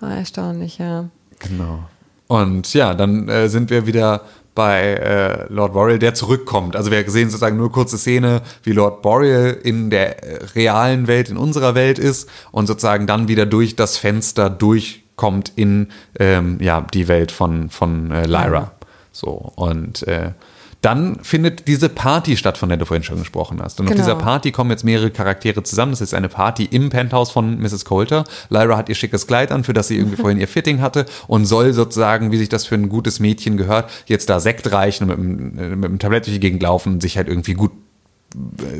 war 0.00 0.16
erstaunlich, 0.16 0.78
ja. 0.78 1.08
Genau. 1.38 1.84
Und 2.26 2.74
ja, 2.74 2.94
dann 2.94 3.28
äh, 3.28 3.48
sind 3.48 3.70
wir 3.70 3.86
wieder 3.86 4.22
bei 4.58 4.94
äh, 4.94 5.46
Lord 5.52 5.72
Boreal, 5.72 6.00
der 6.00 6.14
zurückkommt. 6.14 6.74
Also 6.74 6.90
wir 6.90 7.08
sehen 7.08 7.30
sozusagen 7.30 7.56
nur 7.56 7.70
kurze 7.70 7.96
Szene, 7.96 8.42
wie 8.64 8.72
Lord 8.72 9.02
Boreal 9.02 9.56
in 9.62 9.88
der 9.88 10.24
äh, 10.24 10.44
realen 10.56 11.06
Welt, 11.06 11.28
in 11.28 11.36
unserer 11.36 11.76
Welt 11.76 12.00
ist 12.00 12.28
und 12.50 12.66
sozusagen 12.66 13.06
dann 13.06 13.28
wieder 13.28 13.46
durch 13.46 13.76
das 13.76 13.98
Fenster 13.98 14.50
durchkommt 14.50 15.52
in 15.54 15.90
ähm, 16.18 16.58
ja, 16.60 16.84
die 16.92 17.06
Welt 17.06 17.30
von, 17.30 17.70
von 17.70 18.10
äh, 18.10 18.26
Lyra. 18.26 18.72
So, 19.12 19.52
und 19.54 20.02
äh, 20.08 20.32
dann 20.80 21.18
findet 21.22 21.66
diese 21.66 21.88
Party 21.88 22.36
statt, 22.36 22.56
von 22.56 22.68
der 22.68 22.78
du 22.78 22.84
vorhin 22.84 23.02
schon 23.02 23.18
gesprochen 23.18 23.60
hast. 23.60 23.80
Und 23.80 23.86
genau. 23.86 24.00
auf 24.00 24.06
dieser 24.06 24.16
Party 24.16 24.52
kommen 24.52 24.70
jetzt 24.70 24.84
mehrere 24.84 25.10
Charaktere 25.10 25.62
zusammen. 25.62 25.92
Das 25.92 26.00
ist 26.00 26.14
eine 26.14 26.28
Party 26.28 26.64
im 26.64 26.88
Penthouse 26.88 27.30
von 27.30 27.58
Mrs. 27.58 27.84
Coulter. 27.84 28.24
Lyra 28.48 28.76
hat 28.76 28.88
ihr 28.88 28.94
schickes 28.94 29.26
Kleid 29.26 29.50
an, 29.50 29.64
für 29.64 29.72
das 29.72 29.88
sie 29.88 29.96
irgendwie 29.96 30.16
vorhin 30.20 30.38
ihr 30.38 30.48
Fitting 30.48 30.80
hatte 30.80 31.06
und 31.26 31.46
soll 31.46 31.72
sozusagen, 31.72 32.30
wie 32.30 32.38
sich 32.38 32.48
das 32.48 32.64
für 32.64 32.76
ein 32.76 32.88
gutes 32.88 33.18
Mädchen 33.18 33.56
gehört, 33.56 33.90
jetzt 34.06 34.30
da 34.30 34.38
Sekt 34.38 34.70
reichen 34.70 35.10
und 35.10 35.18
mit, 35.18 35.62
einem, 35.62 35.80
mit 35.80 35.88
einem 35.88 35.98
Tablett 35.98 36.26
durch 36.26 36.34
die 36.34 36.40
Gegend 36.40 36.62
laufen 36.62 36.94
und 36.94 37.02
sich 37.02 37.16
halt 37.16 37.28
irgendwie 37.28 37.54
gut 37.54 37.72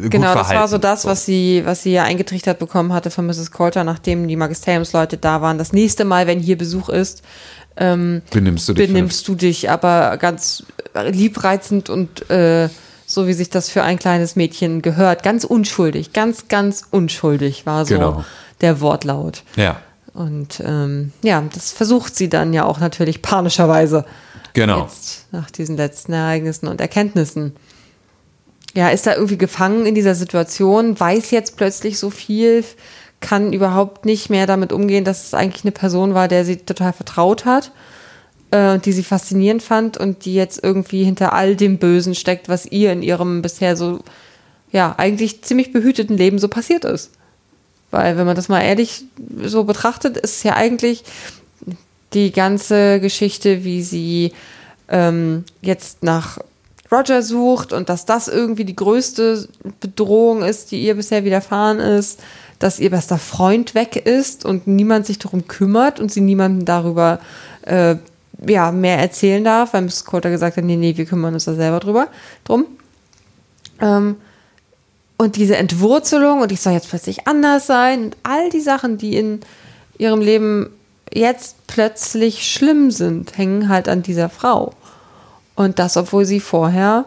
gut 0.03 0.11
Genau, 0.11 0.33
verhalten. 0.33 0.49
das 0.51 0.61
war 0.61 0.69
so 0.69 0.79
das, 0.79 1.05
was 1.05 1.25
sie, 1.25 1.63
was 1.65 1.83
sie 1.83 1.93
ja 1.93 2.05
eingetrichtert 2.05 2.59
bekommen 2.59 2.93
hatte 2.93 3.11
von 3.11 3.27
Mrs. 3.27 3.51
Coulter, 3.51 3.85
nachdem 3.85 4.29
die 4.29 4.37
Magisteriumsleute 4.37 5.17
da 5.17 5.43
waren. 5.43 5.59
Das 5.59 5.73
nächste 5.73 6.05
Mal, 6.05 6.27
wenn 6.27 6.39
hier 6.41 6.57
Besuch 6.59 6.89
ist, 6.89 7.23
ähm, 7.77 8.23
Benimmst 8.31 8.69
du 8.69 8.75
dich 8.75 8.87
benimmst 8.89 9.27
du 9.29 9.35
dich 9.35 9.71
aber 9.71 10.17
ganz 10.17 10.65
liebreizend 11.13 11.91
und 11.91 12.29
äh, 12.31 12.69
so 13.07 13.27
wie 13.27 13.33
sich 13.33 13.51
das 13.51 13.71
für 13.71 13.83
ein 13.83 13.99
kleines 13.99 14.37
Mädchen 14.37 14.83
gehört. 14.83 15.23
Ganz 15.23 15.45
unschuldig, 15.45 16.13
ganz, 16.13 16.49
ganz 16.49 16.83
unschuldig 16.91 17.67
war 17.67 17.87
so 17.87 17.95
Genau. 17.95 18.25
der 18.61 18.81
Wortlaut. 18.81 19.43
Ja, 19.57 19.81
Und 20.13 20.61
ähm, 20.65 21.13
ja, 21.23 21.43
das 21.55 21.73
versucht 21.73 22.17
sie 22.17 22.29
dann 22.29 22.53
ja 22.53 22.65
auch 22.65 22.81
natürlich 22.81 23.23
panischerweise 23.23 24.05
genau. 24.53 24.83
jetzt 24.83 25.27
nach 25.33 25.51
diesen 25.51 25.77
letzten 25.77 26.13
Ereignissen 26.13 26.67
und 26.69 26.81
Erkenntnissen. 26.81 27.55
Ja, 28.75 28.91
ist 28.91 29.07
da 29.07 29.15
irgendwie 29.15 29.39
gefangen 29.39 29.87
in 29.87 29.95
dieser 29.95 30.15
Situation, 30.15 30.99
weiß 30.99 31.31
jetzt 31.31 31.57
plötzlich 31.57 31.99
so 31.99 32.11
viel, 32.11 32.65
kann 33.21 33.53
überhaupt 33.53 34.05
nicht 34.05 34.31
mehr 34.31 34.47
damit 34.47 34.73
umgehen, 34.73 35.05
dass 35.05 35.25
es 35.25 35.35
eigentlich 35.35 35.65
eine 35.65 35.73
Person 35.73 36.15
war, 36.15 36.29
der 36.29 36.45
sie 36.45 36.59
total 36.59 36.93
vertraut 36.93 37.45
hat 37.45 37.73
äh, 38.51 38.75
und 38.75 38.87
die 38.87 38.93
sie 38.93 39.03
faszinierend 39.03 39.63
fand 39.63 39.97
und 39.97 40.25
die 40.25 40.35
jetzt 40.35 40.63
irgendwie 40.63 41.05
hinter 41.05 41.33
all 41.33 41.57
dem 41.57 41.79
Bösen 41.79 42.15
steckt, 42.15 42.49
was 42.49 42.67
ihr 42.67 42.93
in 42.93 43.03
ihrem 43.03 43.43
bisher 43.43 43.77
so, 43.77 44.01
ja, 44.71 44.95
eigentlich 44.99 45.43
ziemlich 45.43 45.73
behüteten 45.73 46.17
Leben 46.17 46.39
so 46.39 46.49
passiert 46.49 46.85
ist. 46.85 47.11
Weil, 47.91 48.19
wenn 48.19 48.27
man 48.27 48.37
das 48.37 48.49
mal 48.49 48.61
ehrlich 48.61 49.05
so 49.43 49.65
betrachtet, 49.65 50.19
ist 50.19 50.45
ja 50.45 50.55
eigentlich 50.55 51.05
die 52.13 52.33
ganze 52.33 53.01
Geschichte, 53.01 53.65
wie 53.65 53.83
sie 53.83 54.33
ähm, 54.89 55.45
jetzt 55.63 56.03
nach 56.03 56.39
Roger 56.91 57.23
sucht 57.23 57.73
und 57.73 57.89
dass 57.89 58.07
das 58.07 58.29
irgendwie 58.29 58.65
die 58.65 58.77
größte 58.77 59.49
Bedrohung 59.81 60.43
ist, 60.43 60.71
die 60.71 60.83
ihr 60.83 60.95
bisher 60.95 61.25
widerfahren 61.25 61.81
ist, 61.81 62.21
dass 62.59 62.81
ihr 62.81 62.91
bester 62.91 63.19
Freund 63.19 63.75
weg 63.75 63.97
ist 63.97 64.45
und 64.45 64.67
niemand 64.67 65.07
sich 65.07 65.19
darum 65.19 65.47
kümmert 65.47 66.01
und 66.01 66.13
sie 66.13 66.21
niemandem 66.21 66.65
darüber 66.65 67.21
äh, 67.63 67.97
ja, 68.47 68.73
mehr 68.73 68.99
erzählen 68.99 69.45
darf, 69.45 69.75
weil 69.75 69.83
Mrs. 69.83 70.05
Coulter 70.05 70.31
gesagt 70.31 70.57
hat, 70.57 70.65
nee, 70.65 70.77
nee, 70.77 70.97
wir 70.97 71.05
kümmern 71.05 71.35
uns 71.35 71.45
da 71.45 71.55
selber 71.55 71.81
drüber, 71.81 72.09
drum. 72.45 72.67
Ähm, 73.81 74.17
und 75.17 75.37
diese 75.37 75.57
Entwurzelung 75.57 76.41
und 76.41 76.53
ich 76.53 76.61
soll 76.61 76.73
jetzt 76.73 76.89
plötzlich 76.89 77.27
anders 77.27 77.67
sein 77.67 78.05
und 78.05 78.17
all 78.23 78.51
die 78.51 78.61
Sachen, 78.61 78.99
die 78.99 79.17
in 79.17 79.41
ihrem 79.99 80.21
Leben 80.21 80.71
jetzt 81.13 81.67
plötzlich 81.67 82.51
schlimm 82.51 82.91
sind, 82.91 83.37
hängen 83.37 83.69
halt 83.69 83.89
an 83.89 84.03
dieser 84.03 84.29
Frau. 84.29 84.73
Und 85.59 85.81
das, 85.81 85.97
obwohl 85.97 86.25
sie 86.25 86.39
vorher 86.39 87.07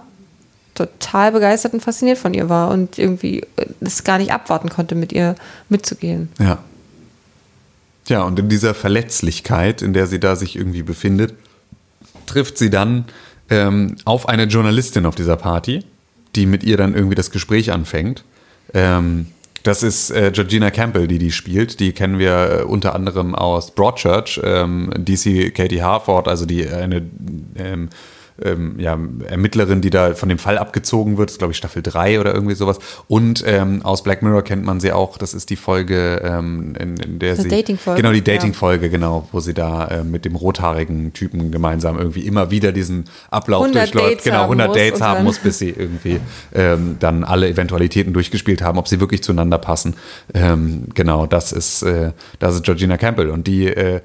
total 0.76 1.32
begeistert 1.32 1.72
und 1.72 1.80
fasziniert 1.80 2.18
von 2.18 2.34
ihr 2.34 2.50
war 2.50 2.70
und 2.70 2.98
irgendwie 2.98 3.46
es 3.80 4.04
gar 4.04 4.18
nicht 4.18 4.34
abwarten 4.34 4.68
konnte, 4.68 4.94
mit 4.94 5.14
ihr 5.14 5.36
mitzugehen. 5.70 6.28
Ja. 6.38 6.58
Ja, 8.10 8.24
und 8.24 8.38
in 8.40 8.50
dieser 8.50 8.74
Verletzlichkeit, 8.74 9.82
in 9.82 9.94
der 9.94 10.06
sie 10.06 10.20
da 10.20 10.36
sich 10.36 10.58
irgendwie 10.58 10.84
befindet, 10.84 11.34
trifft 12.26 12.58
sie 12.58 12.70
dann 12.70 13.06
ähm, 13.50 13.96
auf 14.04 14.28
eine 14.28 14.44
Journalistin 14.44 15.06
auf 15.06 15.16
dieser 15.16 15.38
Party, 15.38 15.86
die 16.36 16.46
mit 16.46 16.66
ihr 16.66 16.76
dann 16.76 16.94
irgendwie 16.94 17.16
das 17.16 17.32
Gespräch 17.32 17.72
anfängt. 17.72 18.26
Ähm, 18.74 19.28
das 19.64 19.82
ist 19.82 20.12
äh, 20.12 20.32
Georgina 20.34 20.72
Campbell, 20.72 21.08
die 21.08 21.20
die 21.20 21.32
spielt. 21.32 21.80
Die 21.80 21.94
kennen 21.94 22.20
wir 22.20 22.60
äh, 22.60 22.64
unter 22.64 22.96
anderem 22.96 23.34
aus 23.34 23.72
Broadchurch, 23.72 24.42
ähm, 24.44 24.92
DC 24.98 25.56
Katie 25.56 25.82
Harford, 25.82 26.28
also 26.28 26.46
die 26.46 26.68
eine 26.68 27.04
ähm, 27.56 27.88
ähm, 28.44 28.80
ja, 28.80 28.98
Ermittlerin, 29.28 29.82
die 29.82 29.90
da 29.90 30.14
von 30.14 30.30
dem 30.30 30.38
Fall 30.38 30.58
abgezogen 30.58 31.18
wird, 31.18 31.32
ist 31.32 31.38
glaube 31.38 31.52
ich 31.52 31.58
Staffel 31.58 31.82
3 31.82 32.20
oder 32.20 32.34
irgendwie 32.34 32.56
sowas. 32.56 32.80
Und 33.08 33.44
ähm, 33.46 33.82
aus 33.84 34.04
Black 34.04 34.22
Mirror 34.22 34.44
kennt 34.44 34.64
man 34.64 34.80
sie 34.80 34.92
auch, 34.92 35.18
das 35.18 35.34
ist 35.34 35.50
die 35.50 35.56
Folge, 35.56 36.22
ähm, 36.24 36.76
in, 36.80 36.98
in 36.98 37.20
der 37.20 37.36
Die 37.36 37.42
sie. 37.44 37.50
Dating-Folge, 37.50 38.02
Genau, 38.02 38.12
die 38.12 38.20
ja. 38.20 38.24
Dating-Folge, 38.36 38.90
genau, 38.90 39.28
wo 39.32 39.40
sie 39.40 39.54
da 39.54 39.88
äh, 39.88 40.04
mit 40.04 40.26
dem 40.26 40.36
rothaarigen 40.36 41.14
Typen 41.14 41.52
gemeinsam 41.52 41.98
irgendwie 41.98 42.22
immer 42.22 42.52
wieder 42.52 42.72
diesen 42.72 43.06
Ablauf 43.30 43.64
100 43.64 43.84
durchläuft. 43.86 44.12
Dates 44.12 44.24
genau, 44.24 44.38
haben 44.38 44.44
100 44.60 44.68
muss 44.68 44.78
Dates 44.78 45.02
haben 45.02 45.24
muss, 45.24 45.40
bis 45.40 45.60
sie 45.60 45.70
irgendwie 45.70 46.20
ähm, 46.54 46.98
dann 47.00 47.24
alle 47.24 47.48
Eventualitäten 47.48 48.14
durchgespielt 48.14 48.62
haben, 48.62 48.78
ob 48.78 48.88
sie 48.88 49.00
wirklich 49.00 49.24
zueinander 49.24 49.58
passen. 49.58 49.96
Ähm, 50.34 50.86
genau, 50.94 51.26
das 51.26 51.52
ist, 51.52 51.84
äh, 51.84 52.12
das 52.40 52.56
ist 52.56 52.64
Georgina 52.64 52.98
Campbell 52.98 53.30
und 53.30 53.48
die 53.48 53.68
äh, 53.68 54.02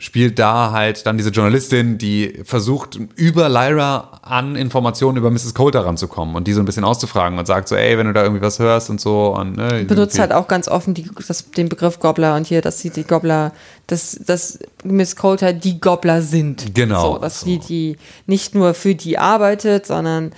spielt 0.00 0.38
da 0.38 0.70
halt 0.70 1.06
dann 1.06 1.16
diese 1.18 1.30
Journalistin, 1.30 1.98
die 1.98 2.40
versucht, 2.44 2.96
über 3.16 3.48
Lyra 3.48 4.20
an 4.22 4.54
Informationen 4.54 5.16
über 5.18 5.30
Mrs. 5.30 5.54
Coulter 5.54 5.84
ranzukommen 5.84 6.36
und 6.36 6.46
die 6.46 6.52
so 6.52 6.60
ein 6.60 6.64
bisschen 6.66 6.84
auszufragen 6.84 7.36
und 7.38 7.46
sagt 7.46 7.66
so, 7.68 7.74
ey, 7.74 7.98
wenn 7.98 8.06
du 8.06 8.12
da 8.12 8.22
irgendwie 8.22 8.40
was 8.42 8.60
hörst 8.60 8.90
und 8.90 9.00
so. 9.00 9.34
Und, 9.34 9.56
ne, 9.56 9.84
Benutzt 9.84 10.14
irgendwie- 10.14 10.20
halt 10.20 10.32
auch 10.32 10.46
ganz 10.46 10.68
offen 10.68 10.94
die, 10.94 11.10
das, 11.26 11.50
den 11.50 11.68
Begriff 11.68 11.98
Gobbler 11.98 12.36
und 12.36 12.46
hier, 12.46 12.60
dass 12.62 12.78
sie 12.78 12.90
die 12.90 13.02
Gobbler, 13.04 13.52
dass, 13.88 14.12
dass 14.24 14.60
Miss 14.84 15.16
Coulter 15.16 15.52
die 15.52 15.80
Gobbler 15.80 16.22
sind. 16.22 16.74
Genau, 16.76 17.14
So, 17.14 17.18
dass 17.18 17.40
so. 17.40 17.46
sie 17.46 17.58
die 17.58 17.96
nicht 18.26 18.54
nur 18.54 18.74
für 18.74 18.94
die 18.94 19.18
arbeitet, 19.18 19.86
sondern 19.86 20.32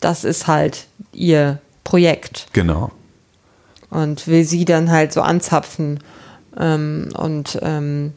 das 0.00 0.24
ist 0.24 0.46
halt 0.46 0.88
ihr 1.14 1.58
Projekt. 1.84 2.48
Genau. 2.52 2.90
und 3.88 4.26
will 4.26 4.44
sie 4.44 4.64
dann 4.66 4.90
halt 4.90 5.12
so 5.12 5.22
anzapfen. 5.22 6.00
Ähm, 6.58 7.08
und 7.16 7.58
ähm, 7.62 8.12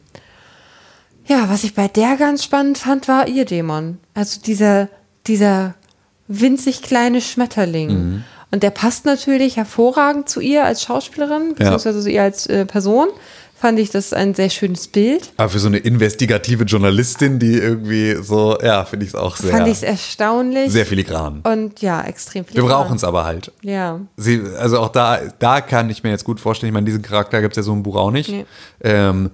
ja, 1.30 1.48
was 1.48 1.62
ich 1.62 1.74
bei 1.74 1.86
der 1.86 2.16
ganz 2.16 2.42
spannend 2.42 2.76
fand, 2.76 3.06
war 3.06 3.28
ihr 3.28 3.44
Dämon. 3.44 3.98
Also 4.14 4.40
dieser, 4.40 4.88
dieser 5.28 5.74
winzig 6.26 6.82
kleine 6.82 7.20
Schmetterling. 7.20 7.88
Mhm. 7.88 8.24
Und 8.50 8.64
der 8.64 8.70
passt 8.70 9.04
natürlich 9.04 9.56
hervorragend 9.56 10.28
zu 10.28 10.40
ihr 10.40 10.64
als 10.64 10.82
Schauspielerin, 10.82 11.54
beziehungsweise 11.54 12.02
zu 12.02 12.10
ihr 12.10 12.24
als 12.24 12.46
äh, 12.46 12.66
Person. 12.66 13.06
Fand 13.54 13.78
ich 13.78 13.90
das 13.90 14.12
ein 14.12 14.34
sehr 14.34 14.50
schönes 14.50 14.88
Bild. 14.88 15.32
Aber 15.36 15.50
für 15.50 15.60
so 15.60 15.68
eine 15.68 15.76
investigative 15.76 16.64
Journalistin, 16.64 17.38
die 17.38 17.58
irgendwie 17.58 18.16
so, 18.22 18.58
ja, 18.60 18.84
finde 18.84 19.04
ich 19.04 19.10
es 19.10 19.14
auch 19.14 19.36
sehr, 19.36 19.52
Fand 19.52 19.68
ich 19.68 19.74
es 19.74 19.82
erstaunlich. 19.82 20.72
sehr 20.72 20.86
filigran. 20.86 21.42
Und 21.44 21.80
ja, 21.80 22.02
extrem 22.02 22.44
viel. 22.44 22.56
Wir 22.56 22.64
brauchen 22.64 22.96
es 22.96 23.04
aber 23.04 23.24
halt. 23.24 23.52
Ja. 23.62 24.00
Sie, 24.16 24.42
also 24.58 24.80
auch 24.80 24.88
da, 24.88 25.20
da 25.38 25.60
kann 25.60 25.90
ich 25.90 26.02
mir 26.02 26.08
jetzt 26.10 26.24
gut 26.24 26.40
vorstellen, 26.40 26.70
ich 26.70 26.74
meine, 26.74 26.86
diesen 26.86 27.02
Charakter 27.02 27.40
gibt 27.40 27.52
es 27.52 27.58
ja 27.58 27.62
so 27.62 27.72
im 27.74 27.84
Buch 27.84 27.96
auch 27.96 28.10
nicht. 28.10 28.30
Nee. 28.30 28.46
Ähm, 28.82 29.30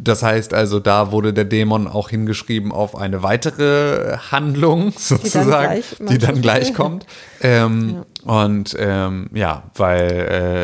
das 0.00 0.22
heißt 0.22 0.54
also, 0.54 0.80
da 0.80 1.12
wurde 1.12 1.32
der 1.32 1.44
Dämon 1.44 1.86
auch 1.86 2.08
hingeschrieben 2.08 2.72
auf 2.72 2.96
eine 2.96 3.22
weitere 3.22 4.16
Handlung, 4.30 4.92
sozusagen, 4.96 5.50
gleich- 5.74 5.96
die 6.08 6.18
dann 6.18 6.40
gleich 6.42 6.74
kommt. 6.74 7.06
Ähm, 7.42 8.02
Und 8.24 8.74
ähm, 8.78 9.28
ja, 9.34 9.64
weil 9.74 10.10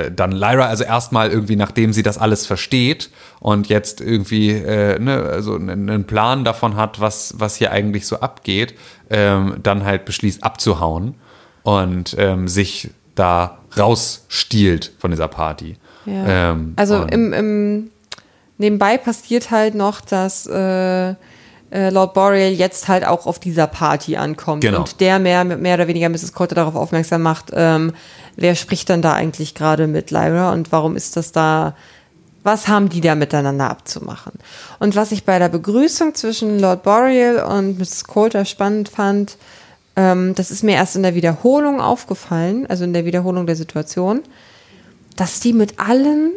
äh, 0.09 0.11
dann 0.15 0.33
Lyra, 0.33 0.67
also 0.67 0.85
erstmal 0.85 1.31
irgendwie, 1.31 1.57
nachdem 1.57 1.93
sie 1.93 2.03
das 2.03 2.17
alles 2.17 2.47
versteht 2.47 3.11
und 3.41 3.69
jetzt 3.69 4.01
irgendwie 4.01 4.51
äh, 4.53 4.99
ne, 4.99 5.23
also 5.25 5.57
einen 5.57 6.05
Plan 6.05 6.45
davon 6.45 6.77
hat, 6.77 7.01
was, 7.01 7.35
was 7.37 7.57
hier 7.57 7.71
eigentlich 7.71 8.07
so 8.07 8.21
abgeht, 8.21 8.75
ähm, 9.11 9.57
dann 9.63 9.85
halt 9.85 10.07
beschließt 10.07 10.43
abzuhauen 10.43 11.17
und 11.63 12.17
ähm, 12.19 12.49
sich 12.49 12.91
da 13.15 13.59
rausstiehlt 13.77 14.93
von 14.99 15.11
dieser 15.11 15.29
Party. 15.29 15.77
Ja. 16.07 16.53
Ähm, 16.53 16.73
also 16.77 17.03
im, 17.05 17.33
im 17.35 17.91
nebenbei 18.61 18.99
passiert 18.99 19.51
halt 19.51 19.75
noch, 19.75 20.01
dass 20.01 20.47
äh, 20.47 21.11
äh, 21.11 21.91
Lord 21.91 22.15
Boreal 22.15 22.53
jetzt 22.53 22.89
halt 22.89 23.05
auch 23.07 23.27
auf 23.27 23.39
dieser 23.39 23.67
Party 23.67 24.17
ankommt 24.17 24.63
Genau. 24.63 24.81
und 24.81 25.01
der 25.01 25.19
mehr, 25.19 25.45
mehr 25.45 25.75
oder 25.75 25.89
weniger 25.89 26.09
Mrs. 26.09 26.33
Coulter 26.33 26.55
darauf 26.55 26.75
aufmerksam 26.75 27.23
macht, 27.23 27.51
ähm, 27.55 27.93
wer 28.37 28.55
spricht 28.55 28.91
dann 28.91 29.03
da 29.03 29.13
eigentlich 29.13 29.55
gerade 29.55 29.87
mit 29.87 30.11
Lyra 30.11 30.53
und 30.53 30.73
warum 30.73 30.97
ist 30.97 31.17
das 31.17 31.33
da, 31.33 31.75
was 32.43 32.69
haben 32.69 32.89
die 32.89 33.01
da 33.01 33.15
miteinander 33.15 33.71
abzumachen? 33.71 34.33
Und 34.79 34.97
was 34.97 35.13
ich 35.13 35.25
bei 35.25 35.39
der 35.39 35.49
Begrüßung 35.49 36.15
zwischen 36.15 36.59
Lord 36.59 36.83
Boreal 36.83 37.45
und 37.45 37.79
Mrs. 37.79 38.05
Coulter 38.05 38.45
spannend 38.45 38.89
fand, 38.89 39.37
ähm, 39.97 40.35
das 40.35 40.51
ist 40.51 40.65
mir 40.65 40.75
erst 40.75 40.97
in 40.97 41.03
der 41.03 41.15
Wiederholung 41.15 41.81
aufgefallen, 41.81 42.67
also 42.69 42.85
in 42.85 42.93
der 42.93 43.05
Wiederholung 43.05 43.47
der 43.47 43.57
Situation, 43.57 44.23
dass 45.17 45.41
die 45.41 45.53
mit 45.53 45.79
allen 45.79 46.33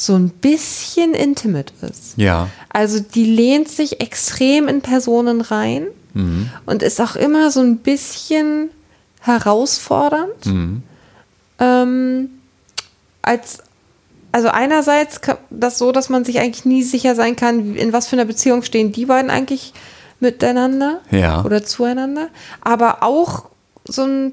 so 0.00 0.14
ein 0.14 0.28
bisschen 0.30 1.12
intimate 1.14 1.72
ist. 1.82 2.14
ja. 2.16 2.48
Also 2.70 3.00
die 3.00 3.24
lehnt 3.24 3.68
sich 3.68 4.00
extrem 4.00 4.68
in 4.68 4.80
Personen 4.80 5.40
rein 5.40 5.88
und 6.66 6.82
ist 6.84 7.00
auch 7.00 7.16
immer 7.16 7.50
so 7.50 7.60
ein 7.60 7.78
bisschen 7.78 8.70
herausfordernd. 9.20 10.80
Ähm, 11.58 12.30
als, 13.22 13.58
also 14.32 14.48
einerseits 14.48 15.20
das 15.50 15.78
so, 15.78 15.90
dass 15.92 16.08
man 16.08 16.24
sich 16.24 16.38
eigentlich 16.38 16.64
nie 16.64 16.82
sicher 16.82 17.14
sein 17.14 17.34
kann, 17.36 17.74
in 17.74 17.92
was 17.92 18.06
für 18.08 18.16
einer 18.16 18.24
Beziehung 18.24 18.62
stehen 18.62 18.92
die 18.92 19.06
beiden 19.06 19.30
eigentlich 19.30 19.72
miteinander 20.20 21.00
Ja. 21.10 21.44
oder 21.44 21.64
zueinander. 21.64 22.28
Aber 22.60 23.02
auch 23.02 23.46
so 23.86 24.02
ein 24.04 24.32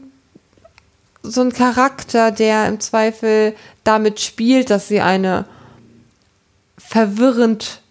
so 1.24 1.42
ein 1.42 1.52
Charakter, 1.54 2.30
der 2.30 2.68
im 2.68 2.80
Zweifel 2.80 3.56
damit 3.84 4.20
spielt, 4.22 4.70
dass 4.70 4.88
sie 4.88 5.02
eine 5.02 5.46
verwirrend 6.88 7.82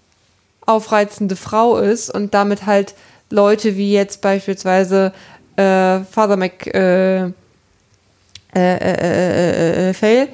aufreizende 0.66 1.36
Frau 1.36 1.76
ist 1.78 2.10
und 2.10 2.32
damit 2.34 2.66
halt 2.66 2.94
Leute 3.30 3.76
wie 3.76 3.92
jetzt 3.92 4.20
beispielsweise 4.20 5.12
äh, 5.56 6.00
Father 6.00 6.36
Mc, 6.36 6.66
äh, 6.72 7.26
äh, 7.26 7.30
äh, 8.54 9.90
äh, 9.90 9.94
Fail, 9.94 10.28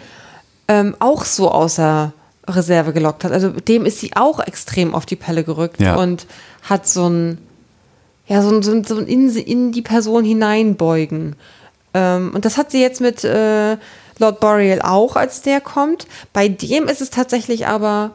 ähm, 0.69 0.95
auch 0.99 1.25
so 1.25 1.51
außer 1.51 2.13
Reserve 2.47 2.93
gelockt 2.93 3.25
hat. 3.25 3.33
Also 3.33 3.51
dem 3.51 3.87
ist 3.87 4.01
sie 4.01 4.13
auch 4.15 4.41
extrem 4.41 4.95
auf 4.95 5.07
die 5.07 5.17
Pelle 5.17 5.45
gerückt 5.45 5.81
Ja. 5.81 5.97
und 5.97 6.27
hat 6.63 6.87
so 6.87 7.09
ein, 7.09 7.39
ja, 8.27 8.43
so 8.43 8.51
ein, 8.51 8.63
so 8.63 8.73
ein, 8.73 8.85
so 8.85 8.99
ein 8.99 9.07
in, 9.07 9.35
in 9.37 9.73
die 9.73 9.83
Person 9.83 10.25
hineinbeugen. 10.25 11.37
Ähm, 11.95 12.33
und 12.35 12.45
das 12.45 12.57
hat 12.57 12.71
sie 12.71 12.81
jetzt 12.81 13.01
mit 13.01 13.25
äh, 13.25 13.77
Lord 14.19 14.41
Boreal 14.41 14.83
auch, 14.83 15.17
als 15.17 15.43
der 15.43 15.61
kommt. 15.61 16.07
Bei 16.33 16.49
dem 16.49 16.89
ist 16.89 17.01
es 17.01 17.11
tatsächlich 17.11 17.67
aber 17.67 18.13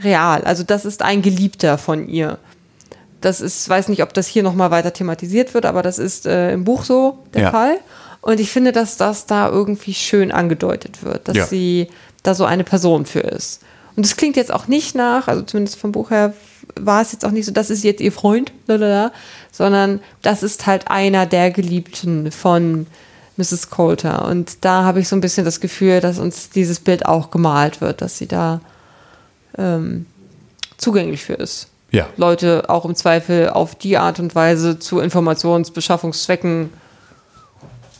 real. 0.00 0.42
Also 0.44 0.62
das 0.62 0.84
ist 0.84 1.02
ein 1.02 1.22
Geliebter 1.22 1.78
von 1.78 2.08
ihr. 2.08 2.38
Das 3.20 3.40
ist, 3.40 3.68
weiß 3.68 3.88
nicht, 3.88 4.02
ob 4.02 4.12
das 4.14 4.26
hier 4.26 4.42
nochmal 4.42 4.70
weiter 4.70 4.92
thematisiert 4.92 5.54
wird, 5.54 5.64
aber 5.66 5.82
das 5.82 5.98
ist 5.98 6.26
äh, 6.26 6.52
im 6.52 6.64
Buch 6.64 6.84
so 6.84 7.18
der 7.34 7.42
Ja. 7.42 7.50
Fall. 7.50 7.76
Und 8.20 8.40
ich 8.40 8.50
finde, 8.50 8.72
dass 8.72 8.96
das 8.96 9.26
da 9.26 9.48
irgendwie 9.48 9.94
schön 9.94 10.32
angedeutet 10.32 11.02
wird, 11.04 11.28
dass 11.28 11.36
Ja. 11.36 11.46
sie 11.46 11.88
da 12.22 12.34
so 12.34 12.44
eine 12.44 12.64
Person 12.64 13.06
für 13.06 13.20
ist. 13.20 13.60
Und 13.96 14.06
es 14.06 14.16
klingt 14.16 14.36
jetzt 14.36 14.52
auch 14.52 14.68
nicht 14.68 14.94
nach, 14.94 15.28
also 15.28 15.42
zumindest 15.42 15.78
vom 15.78 15.92
Buch 15.92 16.10
her 16.10 16.32
war 16.80 17.02
es 17.02 17.12
jetzt 17.12 17.24
auch 17.24 17.30
nicht 17.30 17.44
so, 17.46 17.52
das 17.52 17.68
ist 17.68 17.84
jetzt 17.84 18.00
ihr 18.00 18.12
Freund, 18.12 18.52
lalala, 18.66 19.12
sondern 19.50 20.00
das 20.22 20.42
ist 20.42 20.66
halt 20.66 20.88
einer 20.90 21.26
der 21.26 21.50
Geliebten 21.50 22.32
von 22.32 22.86
Mrs. 23.36 23.70
Coulter. 23.70 24.24
Und 24.26 24.64
da 24.64 24.84
habe 24.84 25.00
ich 25.00 25.08
so 25.08 25.16
ein 25.16 25.20
bisschen 25.20 25.44
das 25.44 25.60
Gefühl, 25.60 26.00
dass 26.00 26.18
uns 26.18 26.50
dieses 26.50 26.80
Bild 26.80 27.04
auch 27.06 27.30
gemalt 27.30 27.80
wird, 27.80 28.00
dass 28.00 28.16
sie 28.18 28.26
da 28.26 28.60
ähm, 29.58 30.06
zugänglich 30.76 31.24
für 31.24 31.34
ist. 31.34 31.68
Ja. 31.90 32.08
Leute 32.16 32.64
auch 32.68 32.84
im 32.86 32.94
Zweifel 32.94 33.50
auf 33.50 33.74
die 33.74 33.98
Art 33.98 34.18
und 34.18 34.34
Weise 34.34 34.78
zu 34.78 34.98
Informationsbeschaffungszwecken 35.00 36.70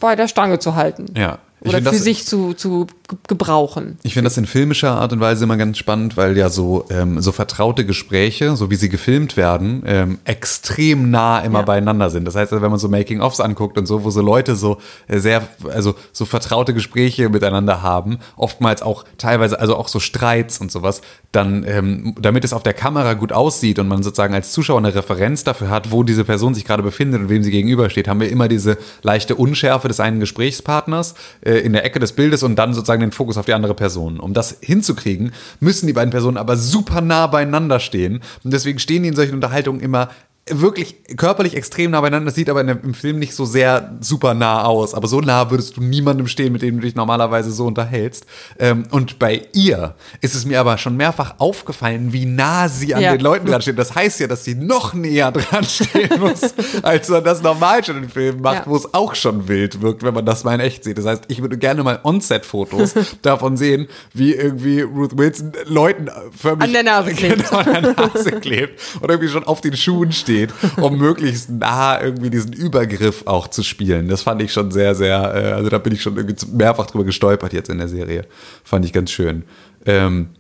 bei 0.01 0.17
der 0.17 0.29
Stange 0.29 0.59
zu 0.59 0.75
halten. 0.75 1.07
Ja. 1.17 1.39
Ich 1.61 1.69
Oder 1.69 1.79
für 1.79 1.85
das- 1.85 1.99
sich 2.03 2.27
zu, 2.27 2.55
zu 2.55 2.87
gebrauchen. 3.29 3.99
Ich 4.03 4.15
finde 4.15 4.29
das 4.29 4.37
in 4.39 4.47
filmischer 4.47 4.93
Art 4.93 5.13
und 5.13 5.21
Weise 5.21 5.45
immer 5.45 5.57
ganz 5.57 5.79
spannend, 5.79 6.17
weil 6.17 6.37
ja 6.37 6.49
so, 6.49 6.85
ähm, 6.91 7.21
so 7.21 7.33
vertraute 7.33 7.85
Gespräche, 7.85 8.57
so 8.57 8.71
wie 8.71 8.77
sie 8.77 8.89
gefilmt 8.89 9.37
werden, 9.37 9.83
ähm, 9.87 10.19
extrem 10.25 11.11
nah 11.11 11.41
immer 11.41 11.61
Ja. 11.61 11.65
beieinander 11.65 12.11
sind. 12.11 12.25
Das 12.27 12.35
heißt, 12.37 12.53
wenn 12.53 12.71
man 12.71 12.79
so 12.79 12.89
Making-ofs 12.89 13.41
anguckt 13.41 13.79
und 13.79 13.87
so, 13.87 14.05
wo 14.05 14.11
so 14.11 14.21
Leute 14.23 14.57
so 14.57 14.79
äh, 15.09 15.19
sehr, 15.19 15.47
also 15.73 15.95
so 16.13 16.25
vertraute 16.25 16.75
Gespräche 16.75 17.29
miteinander 17.29 17.83
haben, 17.83 18.19
oftmals 18.37 18.83
auch 18.83 19.05
teilweise, 19.19 19.59
also 19.61 19.77
auch 19.77 19.89
so 19.89 20.01
Streits 20.01 20.59
und 20.61 20.71
sowas, 20.73 21.01
dann, 21.33 21.65
ähm, 21.67 22.15
damit 22.21 22.45
es 22.45 22.53
auf 22.53 22.63
der 22.63 22.75
Kamera 22.75 23.15
gut 23.15 23.33
aussieht 23.33 23.79
und 23.79 23.89
man 23.89 24.03
sozusagen 24.03 24.35
als 24.35 24.53
Zuschauer 24.53 24.79
eine 24.79 24.95
Referenz 24.95 25.45
dafür 25.45 25.71
hat, 25.71 25.91
wo 25.91 26.03
diese 26.03 26.25
Person 26.25 26.55
sich 26.55 26.65
gerade 26.65 26.83
befindet 26.83 27.21
und 27.23 27.29
wem 27.29 27.43
sie 27.43 27.51
gegenübersteht, 27.51 28.07
haben 28.09 28.21
wir 28.21 28.29
immer 28.31 28.49
diese 28.49 28.77
leichte 29.03 29.35
Unschärfe 29.35 29.89
des 29.89 30.01
einen 30.01 30.21
Gesprächspartners 30.21 31.15
äh, 31.45 31.59
in 31.59 31.73
der 31.73 31.85
Ecke 31.85 31.99
des 32.01 32.13
Bildes 32.13 32.43
und 32.43 32.57
dann 32.57 32.75
sozusagen 32.75 33.02
den 33.03 33.13
Fokus 33.13 33.37
auf 33.37 33.47
die 33.47 33.55
andere 33.55 33.75
Person. 33.75 34.21
Um 34.21 34.35
das 34.35 34.57
hinzukriegen, 34.61 35.33
müssen 35.61 35.87
die 35.87 35.93
beiden 35.93 36.11
Personen 36.11 36.37
aber 36.37 36.57
super 36.57 37.01
nah 37.01 37.27
beieinander 37.27 37.81
stehen. 37.81 38.21
Und 38.45 38.53
deswegen 38.53 38.79
stehen 38.79 39.03
die 39.03 39.11
in 39.11 39.17
solchen 39.17 39.35
Unterhaltungen 39.35 39.81
immer 39.81 40.09
wirklich 40.51 40.97
körperlich 41.17 41.55
extrem 41.57 41.93
nah 41.93 42.01
beieinander. 42.01 42.27
Das 42.27 42.35
sieht 42.35 42.51
aber 42.51 42.61
in 42.63 42.67
dem, 42.67 42.81
im 42.83 42.95
Film 42.95 43.21
nicht 43.21 43.33
so 43.35 43.45
sehr 43.45 43.97
super 44.01 44.35
nah 44.35 44.65
aus. 44.65 44.93
Aber 44.93 45.07
so 45.07 45.21
nah 45.21 45.51
würdest 45.53 45.77
du 45.77 45.81
niemandem 45.81 46.27
stehen, 46.27 46.53
mit 46.53 46.63
dem 46.63 46.77
du 46.77 46.83
dich 46.83 46.97
normalerweise 46.97 47.53
so 47.53 47.65
unterhältst. 47.67 48.27
Ähm, 48.59 48.85
und 48.91 49.21
bei 49.21 49.43
ihr 49.53 49.95
ist 50.21 50.35
es 50.35 50.45
mir 50.45 50.59
aber 50.59 50.79
schon 50.79 50.97
mehrfach 50.97 51.37
aufgefallen, 51.39 52.13
wie 52.13 52.25
nah 52.27 52.69
sie 52.69 52.93
an 52.93 53.03
Ja. 53.03 53.13
den 53.13 53.21
Leuten 53.21 53.47
dran 53.47 53.63
steht. 53.63 53.79
Das 53.79 53.95
heißt 53.95 54.19
ja, 54.19 54.27
dass 54.27 54.43
sie 54.45 54.57
noch 54.57 54.95
näher 54.95 55.31
dran 55.31 55.63
stehen 55.65 56.11
muss, 56.21 56.41
als 56.83 57.09
man 57.09 57.23
das 57.23 57.41
normal 57.43 57.85
schon 57.85 57.99
in 58.03 58.09
Filmen 58.09 58.41
macht, 58.41 58.67
Ja. 58.67 58.67
wo 58.67 58.75
es 58.77 58.93
auch 58.95 59.15
schon 59.15 59.47
wild 59.47 59.81
wirkt, 59.81 60.03
wenn 60.03 60.13
man 60.15 60.27
das 60.27 60.43
mal 60.43 60.55
in 60.55 60.61
echt 60.61 60.83
sieht. 60.83 60.99
Das 60.99 61.07
heißt, 61.07 61.23
ich 61.29 61.41
würde 61.41 61.57
gerne 61.57 61.85
mal 61.85 62.01
On-Set-Fotos 62.03 62.95
davon 63.23 63.57
sehen, 63.57 63.87
wie 64.13 64.33
irgendwie 64.35 64.81
Ruth 64.81 65.17
Wilson 65.17 65.53
Leuten 65.67 66.11
förmlich 66.37 66.67
An 66.67 66.73
der 66.73 66.83
Nase 66.83 67.13
klebt. 67.13 67.45
Genau, 67.49 67.59
an 67.63 67.83
der 67.83 67.95
Nase 68.09 68.33
klebt 68.41 68.81
und 69.01 69.09
irgendwie 69.09 69.29
schon 69.31 69.45
auf 69.45 69.61
den 69.61 69.77
Schuhen 69.77 70.11
steht, 70.11 70.32
um 70.77 70.99
möglichst 70.99 71.51
nah 71.51 72.01
irgendwie 72.01 72.31
diesen 72.31 72.53
Übergriff 72.53 73.27
auch 73.27 73.49
zu 73.49 73.63
spielen. 73.63 74.09
Das 74.09 74.23
fand 74.23 74.43
ich 74.43 74.53
schon 74.53 74.71
sehr, 74.71 74.95
sehr, 74.95 75.35
äh, 75.35 75.53
also 75.53 75.71
da 75.71 75.79
bin 75.79 75.93
ich 75.93 76.03
schon 76.03 76.17
irgendwie 76.17 76.47
mehrfach 76.53 76.87
drüber 76.87 77.05
gestolpert 77.05 77.53
jetzt 77.53 77.71
in 77.71 77.79
der 77.79 77.89
Serie. 77.89 78.27
Fand 78.65 78.85
ich 78.85 78.93
ganz 78.93 79.11
schön. 79.11 79.45
Ähm, 79.87 80.31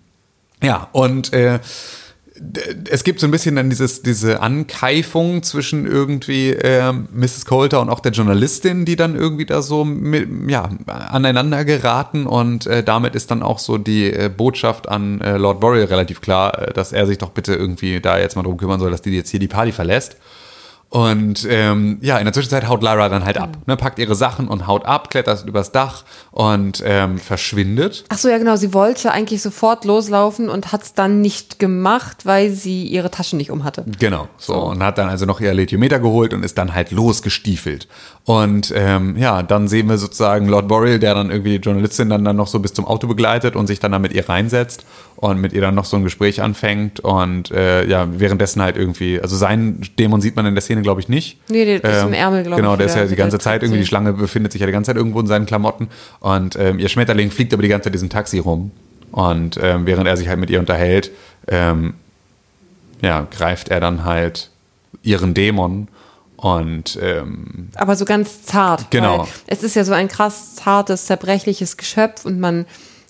ja, 0.63 0.89
und 0.93 1.33
äh, 1.33 1.59
es 2.91 3.05
gibt 3.05 3.21
so 3.21 3.27
ein 3.27 3.31
bisschen 3.31 3.57
dann 3.57 3.69
dieses, 3.69 4.03
diese 4.03 4.41
Ankeifung 4.41 5.43
zwischen 5.43 5.87
irgendwie 5.87 6.51
ähm, 6.51 7.09
Mrs. 7.13 7.45
Coulter 7.45 7.81
und 7.81 7.91
auch 7.91 8.01
der 8.01 8.13
Journalistin, 8.13 8.85
die 8.85 8.97
dann 8.97 9.17
irgendwie 9.17 9.45
da 9.45 9.61
so 9.61 9.85
mit, 9.85 10.29
ja, 10.49 10.71
aneinander 10.87 11.65
geraten 11.65 12.27
und 12.27 12.67
äh, 12.67 12.83
damit 12.83 13.15
ist 13.15 13.31
dann 13.31 13.43
auch 13.43 13.59
so 13.59 13.77
die 13.77 14.13
äh, 14.13 14.31
Botschaft 14.35 14.89
an 14.89 15.21
äh, 15.21 15.37
Lord 15.37 15.61
Boreal 15.61 15.85
relativ 15.85 16.21
klar, 16.21 16.59
äh, 16.59 16.73
dass 16.73 16.93
er 16.93 17.07
sich 17.07 17.19
doch 17.19 17.31
bitte 17.31 17.55
irgendwie 17.55 18.01
da 18.01 18.19
jetzt 18.19 18.37
mal 18.37 18.43
drum 18.43 18.57
kümmern 18.57 18.81
soll, 18.81 18.91
dass 18.91 19.03
die 19.03 19.11
jetzt 19.11 19.31
hier 19.31 19.41
die 19.41 19.49
Party 19.49 19.73
verlässt. 19.73 20.17
Und 20.93 21.47
ähm, 21.49 21.97
ja, 22.03 22.19
in 22.19 22.27
der 22.27 22.35
Zwischenzeit 22.35 22.69
haut 22.69 22.83
Lyra 22.83 23.09
dann 23.09 23.25
halt 23.25 23.39
ab, 23.39 23.57
ne, 23.65 23.79
packt 23.79 23.99
ihre 23.99 24.15
Sachen 24.15 24.47
und 24.47 24.67
haut 24.67 24.85
ab, 24.85 25.09
klettert 25.09 25.47
übers 25.47 25.73
Dach 25.73 26.05
und 26.33 26.83
ähm, 26.85 27.17
verschwindet. 27.17 28.05
Ach 28.11 28.19
so, 28.19 28.29
ja 28.29 28.37
genau, 28.37 28.57
sie 28.57 28.75
wollte 28.75 29.11
eigentlich 29.11 29.41
sofort 29.41 29.87
loslaufen 29.87 30.51
und 30.51 30.71
hat 30.71 30.83
es 30.83 30.93
dann 30.93 31.23
nicht 31.23 31.59
gemacht, 31.59 32.27
weil 32.27 32.51
sie 32.51 32.85
ihre 32.85 33.11
Taschen 33.11 33.39
nicht 33.39 33.51
um 33.51 33.65
hatte. 33.65 33.87
Genau, 33.99 34.29
so. 34.37 34.55
Und 34.55 34.83
hat 34.83 34.99
dann 34.99 35.09
also 35.09 35.25
noch 35.25 35.41
ihr 35.41 35.55
Letiometer 35.55 35.99
geholt 35.99 36.35
und 36.35 36.45
ist 36.45 36.59
dann 36.59 36.75
halt 36.75 36.91
losgestiefelt. 36.91 37.89
Und 38.27 38.71
ähm, 38.77 39.17
ja, 39.17 39.43
dann 39.43 39.69
sehen 39.69 39.89
wir 39.89 39.97
sozusagen 39.97 40.47
Lord 40.47 40.69
Boreal, 40.69 40.99
der 40.99 41.15
dann 41.15 41.31
irgendwie 41.31 41.59
die 41.59 41.65
Journalistin 41.65 42.11
dann, 42.11 42.23
dann 42.23 42.37
noch 42.37 42.49
so 42.49 42.59
bis 42.59 42.75
zum 42.75 42.85
Auto 42.85 43.07
begleitet 43.07 43.57
und 43.57 43.67
sich 43.67 43.81
dann 43.81 43.93
da 43.93 43.99
mit 43.99 44.13
ihr 44.13 44.29
reinsetzt 44.29 44.85
und 45.23 45.41
mit 45.41 45.53
ihr 45.53 45.61
dann 45.61 45.77
noch 45.77 45.85
so 45.85 45.97
ein 45.97 46.03
Gespräch 46.03 46.43
anfängt. 46.43 46.99
Und 46.99 47.53
äh, 47.53 47.87
ja, 47.87 48.09
währenddessen 48.11 48.61
halt 48.61 48.77
irgendwie, 48.77 49.21
also 49.21 49.37
seinen 49.37 49.81
Dämon 49.97 50.21
sieht 50.21 50.35
man 50.35 50.47
in 50.47 50.57
der 50.57 50.63
Szene, 50.63 50.83
glaube 50.83 51.01
ich, 51.01 51.09
nicht. 51.09 51.39
Nee, 51.49 51.65
der 51.79 51.85
ist 51.85 52.03
im 52.03 52.13
Ärmel, 52.13 52.43
glaub 52.43 52.57
Genau, 52.57 52.73
ich, 52.73 52.79
der 52.79 52.87
ist 52.87 52.97
ja 52.97 53.05
die 53.05 53.15
ganze 53.15 53.39
Zeit 53.39 53.63
irgendwie, 53.63 53.79
die. 53.79 53.87
Schlange 53.87 54.15
befindet 54.15 54.51
sich 54.51 54.61
ja 54.61 54.67
die 54.67 54.73
ganze 54.73 54.89
Zeit 54.89 54.97
irgendwo 54.97 55.21
in 55.21 55.29
seinen 55.29 55.47
Klamotten. 55.47 55.87
Und 56.19 56.57
ähm, 56.57 56.81
ihr 56.81 56.89
Schmetterling 56.89 57.31
fliegt 57.31 57.53
aber 57.53 57.63
die 57.63 57.69
ganze 57.69 57.85
Zeit 57.85 57.95
diesem 57.95 58.11
Taxi 58.11 58.41
rum. 58.41 58.73
Und 59.13 59.61
ähm, 59.63 59.87
während 59.87 60.09
er 60.09 60.17
sich 60.17 60.27
halt 60.27 60.41
mit 60.41 60.51
ihr 60.51 60.59
unterhält, 60.59 61.13
ähm, 61.47 61.95
ja, 63.01 63.25
greift 63.31 63.69
er 63.69 63.79
dann 63.79 64.05
halt 64.05 64.51
ihren 65.05 65.35
Dämon 65.35 65.87
und 66.35 66.99
ähm, 67.01 67.69
Aber 67.77 67.95
so 67.95 68.05
ganz 68.05 68.43
zart. 68.43 68.91
Genau. 68.91 69.29
Es 69.47 69.63
ist 69.63 69.77
ja 69.77 69.85
so 69.85 69.93
ein 69.93 70.09
krass 70.09 70.57
zartes, 70.57 71.07
zerbrechliches 71.07 71.77
Geschöpf 71.77 72.25
und 72.25 72.41
man, 72.41 72.67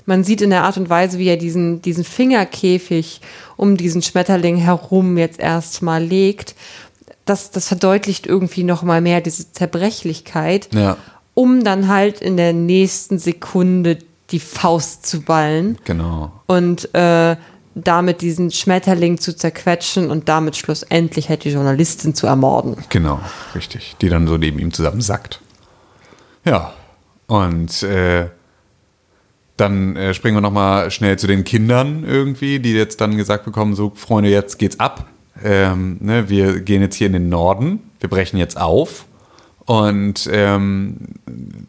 man 0.07 0.25
sieht 0.25 0.43
in 0.43 0.51
der 0.51 0.65
Art 0.65 0.77
und 0.77 0.89
Weise, 0.91 1.19
wie 1.19 1.29
er 1.29 1.37
diesen, 1.37 1.83
diesen 1.83 2.05
Fingerkäfig 2.05 3.21
um 3.57 3.77
diesen 3.77 4.03
Schmetterling 4.03 4.57
herum 4.57 5.17
jetzt 5.19 5.39
erstmal 5.39 6.03
legt. 6.03 6.55
Das, 7.25 7.51
das 7.51 7.69
verdeutlicht 7.69 8.27
irgendwie 8.27 8.65
nochmal 8.65 9.01
mehr 9.01 9.21
diese 9.21 9.53
Zerbrechlichkeit, 9.53 10.69
Ja. 10.75 10.97
um 11.35 11.63
dann 11.63 11.87
halt 11.89 12.21
in 12.21 12.37
der 12.37 12.53
nächsten 12.53 13.19
Sekunde 13.19 13.99
die 14.31 14.41
Faust 14.41 15.07
zu 15.07 15.21
ballen 15.21 15.79
genau. 15.85 16.33
und 16.47 16.93
äh, 16.95 17.37
damit 17.75 18.21
diesen 18.21 18.51
Schmetterling 18.51 19.19
zu 19.19 19.35
zerquetschen 19.37 20.11
und 20.11 20.29
damit 20.29 20.57
schlussendlich 20.57 21.29
halt 21.29 21.45
die 21.45 21.51
Journalistin 21.51 22.15
zu 22.15 22.27
ermorden. 22.27 22.77
Genau, 22.89 23.21
richtig. 23.55 23.97
Die 24.01 24.09
dann 24.09 24.27
so 24.27 24.37
neben 24.37 24.59
ihm 24.59 24.73
zusammen 24.73 25.01
sackt. 25.01 25.41
Ja. 26.45 26.73
Und 27.29 27.83
äh, 27.83 28.29
dann 29.57 29.97
äh, 29.97 30.15
springen 30.15 30.37
wir 30.37 30.41
nochmal 30.41 30.91
schnell 30.91 31.19
zu 31.19 31.27
den 31.27 31.45
Kindern 31.45 32.05
irgendwie, 32.05 32.59
die 32.59 32.73
jetzt 32.73 33.01
dann 33.01 33.17
gesagt 33.17 33.45
bekommen, 33.45 33.75
so 33.75 33.93
Freunde, 33.95 34.31
jetzt 34.31 34.59
geht's 34.59 34.81
ab. 34.81 35.07
Ähm, 35.45 35.99
ne, 36.01 36.29
wir 36.29 36.61
gehen 36.61 36.83
jetzt 36.83 36.97
hier 36.97 37.07
in 37.07 37.15
den 37.15 37.29
Norden, 37.29 37.81
wir 38.01 38.09
brechen 38.09 38.37
jetzt 38.37 38.61
auf 38.61 39.07
und 39.65 40.29
ähm, 40.33 40.97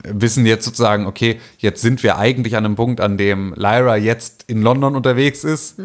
wissen 0.03 0.45
jetzt 0.45 0.65
sozusagen, 0.65 1.06
okay, 1.06 1.40
jetzt 1.60 1.82
sind 1.82 2.02
wir 2.03 2.18
eigentlich 2.18 2.56
an 2.57 2.65
einem 2.65 2.76
Punkt, 2.76 2.99
an 3.02 3.18
dem 3.18 3.53
Lyra 3.56 3.98
jetzt 3.98 4.45
in 4.48 4.61
London 4.61 4.95
unterwegs 4.95 5.44
ist, 5.44 5.76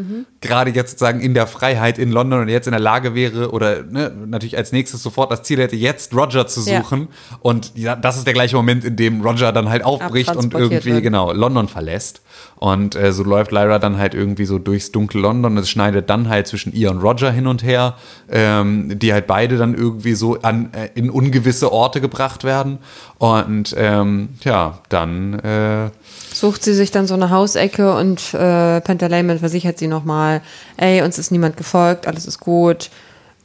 gerade 0.41 0.71
jetzt 0.71 0.93
sozusagen 0.93 1.21
in 1.21 1.35
der 1.35 1.47
Freiheit 1.47 1.99
in 1.99 2.11
London 2.11 2.41
und 2.41 2.49
jetzt 2.49 2.67
in 2.67 2.73
der 2.73 2.81
Lage 2.81 3.15
wäre 3.15 3.51
oder 3.53 3.83
ne, 3.83 4.11
natürlich 4.27 4.57
als 4.57 4.73
nächstes 4.73 5.03
sofort 5.03 5.31
das 5.31 5.43
Ziel 5.43 5.59
hätte, 5.59 5.77
jetzt 5.77 6.15
Roger 6.15 6.47
zu 6.47 6.61
Ja. 6.69 6.83
suchen. 6.83 7.09
Und 7.41 7.73
ja, 7.77 7.95
das 7.95 8.17
ist 8.17 8.27
der 8.27 8.35
gleiche 8.35 8.57
Moment, 8.57 8.85
in 8.85 8.97
dem 8.97 9.21
Roger 9.21 9.53
dann 9.53 9.69
halt 9.69 9.85
aufbricht 9.85 10.35
und 10.35 10.55
irgendwie, 10.55 10.93
wird. 10.93 11.03
genau, 11.03 11.33
London 11.33 11.69
verlässt. 11.69 12.23
Und 12.57 12.97
äh, 12.97 13.13
so 13.13 13.23
läuft 13.23 13.53
Lyra 13.53 13.79
dann 13.79 13.99
halt 13.99 14.15
irgendwie 14.15 14.45
so 14.45 14.59
durchs 14.59 14.91
dunkle 14.91 15.21
London. 15.21 15.57
Es 15.59 15.71
schneidet 15.71 16.11
dann 16.11 16.29
halt 16.29 16.47
zwischen 16.49 16.73
ihr 16.73 16.91
und 16.91 16.99
Roger 17.03 17.31
hin 17.31 17.47
und 17.47 17.63
her, 17.63 17.95
ähm, 18.31 18.99
die 18.99 19.13
halt 19.13 19.27
beide 19.29 19.57
dann 19.59 19.75
irgendwie 19.75 20.15
so 20.15 20.41
an, 20.43 20.71
äh, 20.73 20.89
in 20.95 21.11
ungewisse 21.11 21.73
Orte 21.73 21.98
gebracht 22.01 22.45
werden. 22.45 22.79
Und 23.19 23.75
ähm, 23.77 24.31
ja, 24.43 24.79
dann 24.89 25.39
äh, 25.41 25.91
sucht 26.33 26.63
sie 26.63 26.75
sich 26.75 26.91
dann 26.91 27.07
so 27.07 27.15
eine 27.15 27.31
Hausecke 27.31 27.95
und 27.95 28.35
äh, 28.35 28.81
Pentalayman 28.81 29.39
versichert 29.39 29.79
sie 29.79 29.89
nochmal, 29.89 30.43
ey, 30.77 31.03
uns 31.03 31.19
ist 31.19 31.31
niemand 31.31 31.57
gefolgt, 31.57 32.07
alles 32.07 32.27
ist 32.27 32.41
gut, 32.41 32.91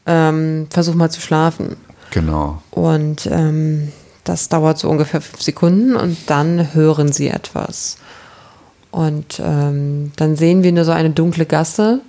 ähm, 0.06 0.68
versuch 0.70 0.96
mal 0.96 1.10
zu 1.10 1.22
schlafen. 1.22 1.78
genau. 2.12 2.62
Und 2.72 3.26
ähm, 3.28 3.92
das 4.24 4.50
dauert 4.50 4.78
so 4.78 4.90
ungefähr 4.90 5.22
fünf 5.22 5.42
Sekunden 5.42 5.96
und 5.96 6.18
dann 6.28 6.74
hören 6.74 7.12
sie 7.12 7.28
etwas. 7.28 7.98
Und 8.92 9.42
ähm, 9.44 10.12
dann 10.16 10.36
sehen 10.36 10.64
wir 10.64 10.72
nur 10.72 10.86
so 10.86 10.92
eine 10.92 11.10
dunkle 11.10 11.46
Gasse 11.46 12.02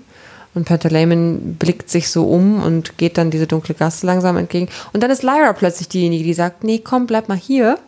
und 0.55 0.65
Pantaleimon 0.67 1.57
blickt 1.59 1.91
sich 1.91 2.09
so 2.09 2.29
um 2.29 2.63
und 2.63 2.97
geht 2.97 3.19
dann 3.19 3.31
diese 3.31 3.47
dunkle 3.47 3.75
Gasse 3.75 4.07
langsam 4.07 4.37
entgegen. 4.37 4.69
Und 4.93 5.03
dann 5.03 5.11
ist 5.11 5.23
Lyra 5.23 5.53
plötzlich 5.53 5.89
diejenige, 5.89 6.23
die 6.25 6.35
sagt, 6.35 6.63
nee, 6.65 6.79
komm, 6.79 7.07
bleib 7.07 7.29
mal 7.29 7.37
hier. 7.37 7.79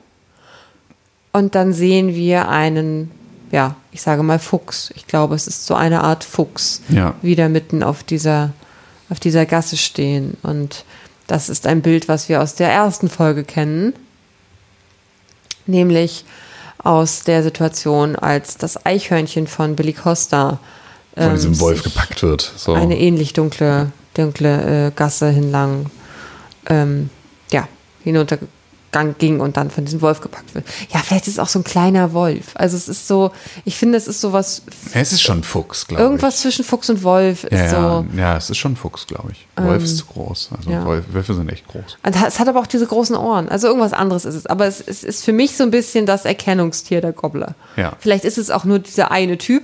Und 1.32 1.54
dann 1.54 1.72
sehen 1.72 2.14
wir 2.14 2.48
einen, 2.48 3.10
ja, 3.52 3.76
ich 3.92 4.02
sage 4.02 4.22
mal 4.22 4.38
Fuchs. 4.38 4.90
Ich 4.96 5.06
glaube, 5.06 5.34
es 5.34 5.46
ist 5.46 5.66
so 5.66 5.74
eine 5.74 6.02
Art 6.02 6.24
Fuchs, 6.24 6.80
Ja. 6.88 7.14
wieder 7.22 7.48
mitten 7.48 7.82
auf 7.82 8.02
dieser, 8.02 8.52
auf 9.10 9.20
dieser 9.20 9.46
Gasse 9.46 9.76
stehen. 9.76 10.36
Und 10.42 10.84
das 11.28 11.48
ist 11.48 11.66
ein 11.66 11.82
Bild, 11.82 12.08
was 12.08 12.28
wir 12.28 12.42
aus 12.42 12.54
der 12.56 12.70
ersten 12.72 13.08
Folge 13.08 13.44
kennen. 13.44 13.92
Nämlich 15.66 16.24
aus 16.78 17.22
der 17.24 17.42
Situation, 17.42 18.16
als 18.16 18.56
das 18.56 18.86
Eichhörnchen 18.86 19.46
von 19.46 19.76
Billy 19.76 19.92
Costa 19.92 20.58
Von 21.16 21.24
ähm, 21.30 21.34
diesem 21.34 21.60
Wolf 21.60 21.82
sich 21.82 21.92
gepackt 21.92 22.22
wird. 22.22 22.52
So. 22.56 22.74
eine 22.74 22.98
ähnlich 22.98 23.32
dunkle, 23.32 23.90
dunkle 24.14 24.88
äh, 24.88 24.90
Gasse 24.94 25.30
hinlang 25.30 25.86
ähm, 26.68 27.10
ja, 27.50 27.68
hinuntergegangen 28.02 29.16
ging 29.18 29.40
und 29.40 29.56
dann 29.56 29.70
von 29.70 29.84
diesem 29.84 30.00
Wolf 30.00 30.20
gepackt 30.20 30.54
wird. 30.54 30.64
Ja, 30.92 31.00
vielleicht 31.00 31.26
ist 31.26 31.34
es 31.34 31.38
auch 31.38 31.48
so 31.48 31.58
ein 31.58 31.64
kleiner 31.64 32.12
Wolf. 32.12 32.46
Also 32.54 32.76
es 32.76 32.88
ist 32.88 33.06
so, 33.06 33.30
ich 33.64 33.76
finde, 33.76 33.98
es 33.98 34.06
ist 34.08 34.20
sowas, 34.20 34.62
es 34.94 35.12
ist 35.12 35.20
schon 35.22 35.40
ein 35.40 35.42
Fuchs, 35.44 35.86
glaube 35.86 36.02
ich. 36.02 36.06
irgendwas 36.06 36.40
zwischen 36.40 36.64
Fuchs 36.64 36.88
und 36.90 37.02
Wolf 37.02 37.44
ist 37.44 37.52
Ja, 37.52 37.70
so. 37.70 38.06
ja, 38.16 38.36
es 38.36 38.48
ist 38.50 38.56
schon 38.58 38.74
Fuchs, 38.76 39.06
glaube 39.06 39.32
ich. 39.32 39.46
Wolf 39.62 39.84
ist 39.84 39.98
zu 39.98 40.06
groß. 40.06 40.50
Also 40.56 40.70
ja. 40.70 40.84
Wolf, 40.84 41.04
Wölfe 41.12 41.34
sind 41.34 41.50
echt 41.50 41.66
groß. 41.68 41.98
Und 42.02 42.16
es 42.26 42.38
hat 42.38 42.48
aber 42.48 42.60
auch 42.60 42.66
diese 42.66 42.86
großen 42.86 43.16
Ohren. 43.16 43.48
Also 43.48 43.68
irgendwas 43.68 43.92
anderes 43.92 44.24
ist 44.24 44.34
es. 44.34 44.46
Aber 44.46 44.66
es, 44.66 44.80
es 44.80 45.04
ist 45.04 45.24
für 45.24 45.32
mich 45.32 45.56
so 45.56 45.62
ein 45.64 45.70
bisschen 45.70 46.06
das 46.06 46.24
Erkennungstier 46.24 47.00
der 47.00 47.12
Gobbler. 47.12 47.54
Ja. 47.76 47.92
Vielleicht 48.00 48.24
ist 48.24 48.38
es 48.38 48.50
auch 48.50 48.64
nur 48.64 48.78
dieser 48.78 49.10
eine 49.10 49.38
Typ, 49.38 49.62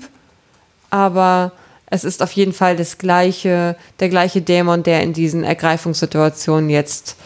aber 0.93 1.53
es 1.87 2.05
ist 2.05 2.23
auf 2.23 2.33
jeden 2.33 2.53
Fall 2.53 2.77
das 2.77 2.99
gleiche, 2.99 3.77
der 3.99 4.09
gleiche 4.09 4.43
Dämon, 4.43 4.83
der 4.83 5.03
in 5.03 5.13
diesen 5.13 5.43
Ergreifungssituationen 5.43 6.71
jetzt 6.71 7.17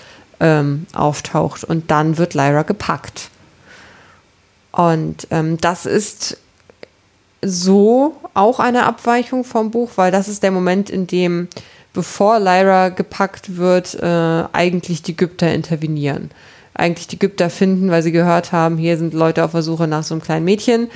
ähm, 0.41 0.87
auftaucht. 0.95 1.65
Und 1.65 1.91
dann 1.91 2.17
wird 2.17 2.35
Lyra 2.35 2.63
gepackt. 2.63 3.31
Und 4.73 5.27
ähm, 5.31 5.59
das 5.59 5.85
ist 5.85 6.39
so 7.43 8.17
auch 8.35 8.61
eine 8.61 8.85
Abweichung 8.85 9.45
vom 9.45 9.71
Buch, 9.71 9.91
weil 9.97 10.13
das 10.13 10.29
ist 10.29 10.43
der 10.43 10.53
Moment, 10.53 10.91
in 10.91 11.07
dem, 11.07 11.49
bevor 11.93 12.39
Lyra 12.39 12.91
gepackt 12.91 13.57
wird, 13.57 13.95
äh, 13.95 14.45
eigentlich 14.53 15.03
die 15.03 15.17
Gypter 15.17 15.53
intervenieren. 15.53 16.31
Eigentlich 16.79 17.07
die 17.09 17.19
Gypter 17.19 17.49
finden, 17.49 17.91
weil 17.91 18.03
sie 18.03 18.13
gehört 18.13 18.53
haben, 18.53 18.77
hier 18.77 18.99
sind 18.99 19.15
Leute 19.15 19.45
auf 19.45 19.53
der 19.53 19.63
Suche 19.63 19.87
nach 19.87 20.03
so 20.03 20.13
einem 20.15 20.23
kleinen 20.23 20.45
Mädchen. 20.45 20.89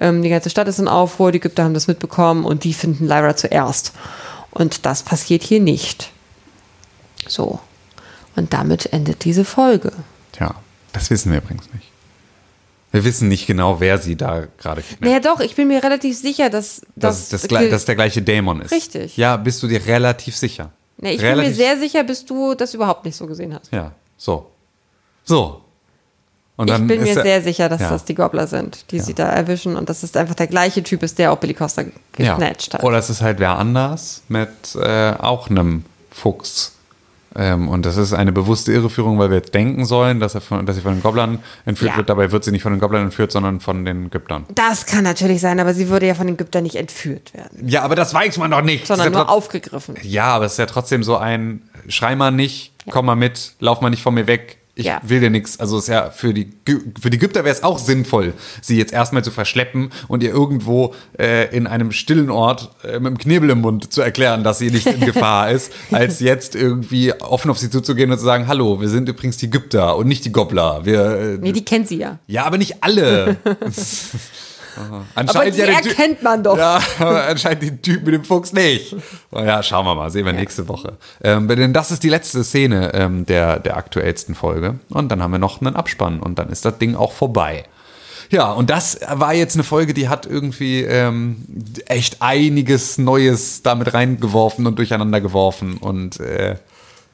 Ähm, 0.00 0.22
die 0.22 0.28
ganze 0.30 0.50
Stadt 0.50 0.66
ist 0.66 0.78
in 0.80 0.88
Aufruhr, 0.88 1.30
die 1.30 1.38
Gypter 1.40 1.62
haben 1.64 1.74
das 1.74 1.86
mitbekommen 1.86 2.44
und 2.44 2.64
die 2.64 2.74
finden 2.74 3.06
Lyra 3.06 3.36
zuerst. 3.36 3.92
Und 4.50 4.84
das 4.84 5.02
passiert 5.04 5.42
hier 5.44 5.60
nicht. 5.60 6.10
So. 7.28 7.60
Und 8.36 8.52
damit 8.52 8.92
endet 8.92 9.24
diese 9.24 9.44
Folge. 9.44 9.92
Tja, 10.32 10.54
das 10.92 11.10
wissen 11.10 11.30
wir 11.32 11.38
übrigens 11.38 11.72
nicht. 11.72 11.86
Wir 12.90 13.04
wissen 13.04 13.28
nicht 13.28 13.46
genau, 13.46 13.80
wer 13.80 13.98
sie 13.98 14.16
da 14.16 14.46
gerade 14.58 14.80
kidnappt. 14.82 15.02
Naja, 15.04 15.20
doch, 15.20 15.40
ich 15.40 15.54
bin 15.54 15.68
mir 15.68 15.84
relativ 15.84 16.16
sicher, 16.18 16.48
dass 16.48 16.80
dass, 16.96 17.28
das, 17.28 17.48
gle- 17.48 17.68
dass 17.68 17.84
der 17.84 17.96
gleiche 17.96 18.22
Dämon 18.22 18.62
ist. 18.62 18.70
Richtig. 18.72 19.16
Ja, 19.16 19.36
bist 19.36 19.62
du 19.62 19.68
dir 19.68 19.84
relativ 19.86 20.36
sicher? 20.36 20.70
Nee, 20.96 21.12
ich 21.12 21.18
bin 21.18 21.26
mir 21.26 21.36
relativ, 21.36 21.56
sehr 21.56 21.78
sicher, 21.78 22.02
bis 22.02 22.24
du 22.24 22.54
das 22.54 22.72
überhaupt 22.74 23.04
nicht 23.04 23.14
so 23.16 23.26
gesehen 23.26 23.54
hast. 23.54 23.70
Ja, 23.72 23.92
so. 24.16 24.46
So. 25.28 25.62
Und 26.56 26.68
Ich 26.70 26.76
bin 26.88 27.02
mir 27.02 27.16
er- 27.16 27.22
sehr 27.22 27.42
sicher, 27.42 27.68
dass 27.68 27.80
ja. 27.82 27.90
das 27.90 28.04
die 28.04 28.16
Gobbler 28.16 28.48
sind, 28.48 28.90
die 28.90 28.98
sie 28.98 29.14
da 29.14 29.28
erwischen 29.28 29.76
und 29.76 29.88
dass 29.88 30.02
es 30.02 30.16
einfach 30.16 30.34
der 30.34 30.48
gleiche 30.48 30.82
Typ 30.82 31.04
ist, 31.04 31.18
der 31.18 31.30
auch 31.30 31.36
Billy 31.38 31.54
Costa 31.54 31.82
ja. 31.82 31.88
gesnatcht 32.34 32.74
hat. 32.74 32.82
Oder 32.82 32.98
es 32.98 33.10
ist 33.10 33.22
halt 33.22 33.38
wer 33.38 33.56
anders 33.58 34.22
mit 34.28 34.48
äh, 34.74 35.12
auch 35.18 35.48
einem 35.50 35.84
Fuchs. 36.10 36.72
Ähm, 37.36 37.68
und 37.68 37.86
das 37.86 37.96
ist 37.96 38.12
eine 38.12 38.32
bewusste 38.32 38.72
Irreführung, 38.72 39.20
weil 39.20 39.30
wir 39.30 39.36
jetzt 39.36 39.54
denken 39.54 39.84
sollen, 39.84 40.18
dass, 40.18 40.34
er 40.34 40.40
von, 40.40 40.66
dass 40.66 40.74
sie 40.74 40.82
von 40.82 40.94
den 40.94 41.02
Gobblern 41.02 41.38
entführt 41.64 41.92
Ja. 41.92 41.96
wird. 41.98 42.08
Dabei 42.08 42.32
wird 42.32 42.42
sie 42.42 42.50
nicht 42.50 42.62
von 42.62 42.72
den 42.72 42.80
Gobblern 42.80 43.04
entführt, 43.04 43.30
sondern 43.30 43.60
von 43.60 43.84
den 43.84 44.10
Gyptern. 44.10 44.44
Das 44.52 44.84
kann 44.86 45.04
natürlich 45.04 45.40
sein, 45.40 45.60
aber 45.60 45.74
sie 45.74 45.88
würde 45.90 46.06
ja 46.08 46.14
von 46.14 46.26
den 46.26 46.36
Gyptern 46.36 46.64
nicht 46.64 46.74
entführt 46.74 47.34
werden, 47.34 47.68
Ja, 47.68 47.82
aber 47.82 47.94
das 47.94 48.12
weiß 48.14 48.38
man 48.38 48.50
doch 48.50 48.62
nicht. 48.62 48.86
sondern 48.88 49.12
ja 49.12 49.18
nur 49.20 49.30
aufgegriffen. 49.30 49.94
Ja, 50.02 50.24
aber 50.24 50.46
es 50.46 50.52
ist 50.52 50.58
ja 50.58 50.66
trotzdem 50.66 51.04
so 51.04 51.18
ein, 51.18 51.62
schrei 51.86 52.16
mal 52.16 52.32
nicht, 52.32 52.72
komm 52.90 53.06
mal 53.06 53.14
mit, 53.14 53.52
lauf 53.60 53.80
mal 53.80 53.90
nicht 53.90 54.02
von 54.02 54.14
mir 54.14 54.26
weg. 54.26 54.56
Ich 54.78 54.86
Ja. 54.86 55.00
will 55.02 55.18
dir 55.18 55.28
nichts. 55.28 55.58
Also 55.58 55.76
es 55.76 55.84
ist 55.84 55.88
ja 55.88 56.10
für 56.10 56.32
die, 56.32 56.50
für 57.00 57.10
die 57.10 57.16
Ägypter 57.16 57.42
wäre 57.44 57.52
es 57.54 57.64
auch 57.64 57.80
sinnvoll, 57.80 58.32
sie 58.62 58.78
jetzt 58.78 58.92
erstmal 58.92 59.24
zu 59.24 59.32
verschleppen 59.32 59.90
und 60.06 60.22
ihr 60.22 60.30
irgendwo 60.30 60.94
äh, 61.18 61.54
in 61.54 61.66
einem 61.66 61.90
stillen 61.90 62.30
Ort 62.30 62.70
äh, 62.84 63.00
mit 63.00 63.06
dem 63.10 63.18
Knebel 63.18 63.50
im 63.50 63.60
Mund 63.60 63.92
zu 63.92 64.00
erklären, 64.02 64.44
dass 64.44 64.58
sie 64.60 64.70
nicht 64.70 64.86
in 64.86 65.00
Gefahr 65.04 65.50
ist, 65.50 65.72
als 65.90 66.20
jetzt 66.20 66.54
irgendwie 66.54 67.12
offen 67.12 67.50
auf 67.50 67.58
sie 67.58 67.70
zuzugehen 67.70 68.12
und 68.12 68.18
zu 68.18 68.24
sagen, 68.24 68.46
hallo, 68.46 68.80
wir 68.80 68.88
sind 68.88 69.08
übrigens 69.08 69.36
die 69.36 69.46
Ägypter 69.46 69.96
und 69.96 70.06
nicht 70.06 70.24
die 70.24 70.30
Gobbler. 70.32 70.84
Wir, 70.84 71.00
äh, 71.18 71.38
Nee, 71.40 71.50
die 71.52 71.64
kennt 71.64 71.88
sie 71.88 71.96
ja. 71.98 72.20
ja, 72.28 72.44
aber 72.44 72.56
nicht 72.56 72.82
alle. 72.84 73.36
Aha. 74.76 74.86
Aber 74.86 75.04
Anscheinend 75.14 75.56
die 75.56 75.60
ja 75.60 75.66
erkennt 75.66 76.22
man 76.22 76.42
doch. 76.42 76.56
ja, 76.56 76.80
anscheinend 77.28 77.62
den 77.62 77.82
Typ 77.82 78.04
mit 78.04 78.14
dem 78.14 78.24
Fuchs 78.24 78.52
nicht. 78.52 78.94
Naja, 79.30 79.62
schauen 79.62 79.86
wir 79.86 79.94
mal, 79.94 80.10
sehen 80.10 80.26
wir 80.26 80.32
nächste 80.32 80.68
Woche. 80.68 80.98
Ähm, 81.22 81.48
denn 81.48 81.72
das 81.72 81.90
ist 81.90 82.02
die 82.02 82.08
letzte 82.08 82.44
Szene 82.44 82.92
ähm, 82.94 83.26
der, 83.26 83.58
der 83.58 83.76
aktuellsten 83.76 84.34
Folge. 84.34 84.78
Und 84.90 85.10
dann 85.10 85.22
haben 85.22 85.32
wir 85.32 85.38
noch 85.38 85.60
einen 85.60 85.76
Abspann 85.76 86.20
und 86.20 86.38
dann 86.38 86.48
ist 86.50 86.64
das 86.64 86.78
Ding 86.78 86.94
auch 86.94 87.12
vorbei. 87.12 87.64
Ja, 88.30 88.52
und 88.52 88.68
das 88.68 89.00
war 89.10 89.32
jetzt 89.32 89.54
eine 89.56 89.64
Folge, 89.64 89.94
die 89.94 90.08
hat 90.08 90.26
irgendwie 90.26 90.82
ähm, 90.82 91.44
echt 91.86 92.20
einiges 92.20 92.98
Neues 92.98 93.62
damit 93.62 93.94
reingeworfen 93.94 94.66
und 94.66 94.76
durcheinander 94.78 95.20
geworfen 95.20 95.78
und 95.78 96.20
äh, 96.20 96.56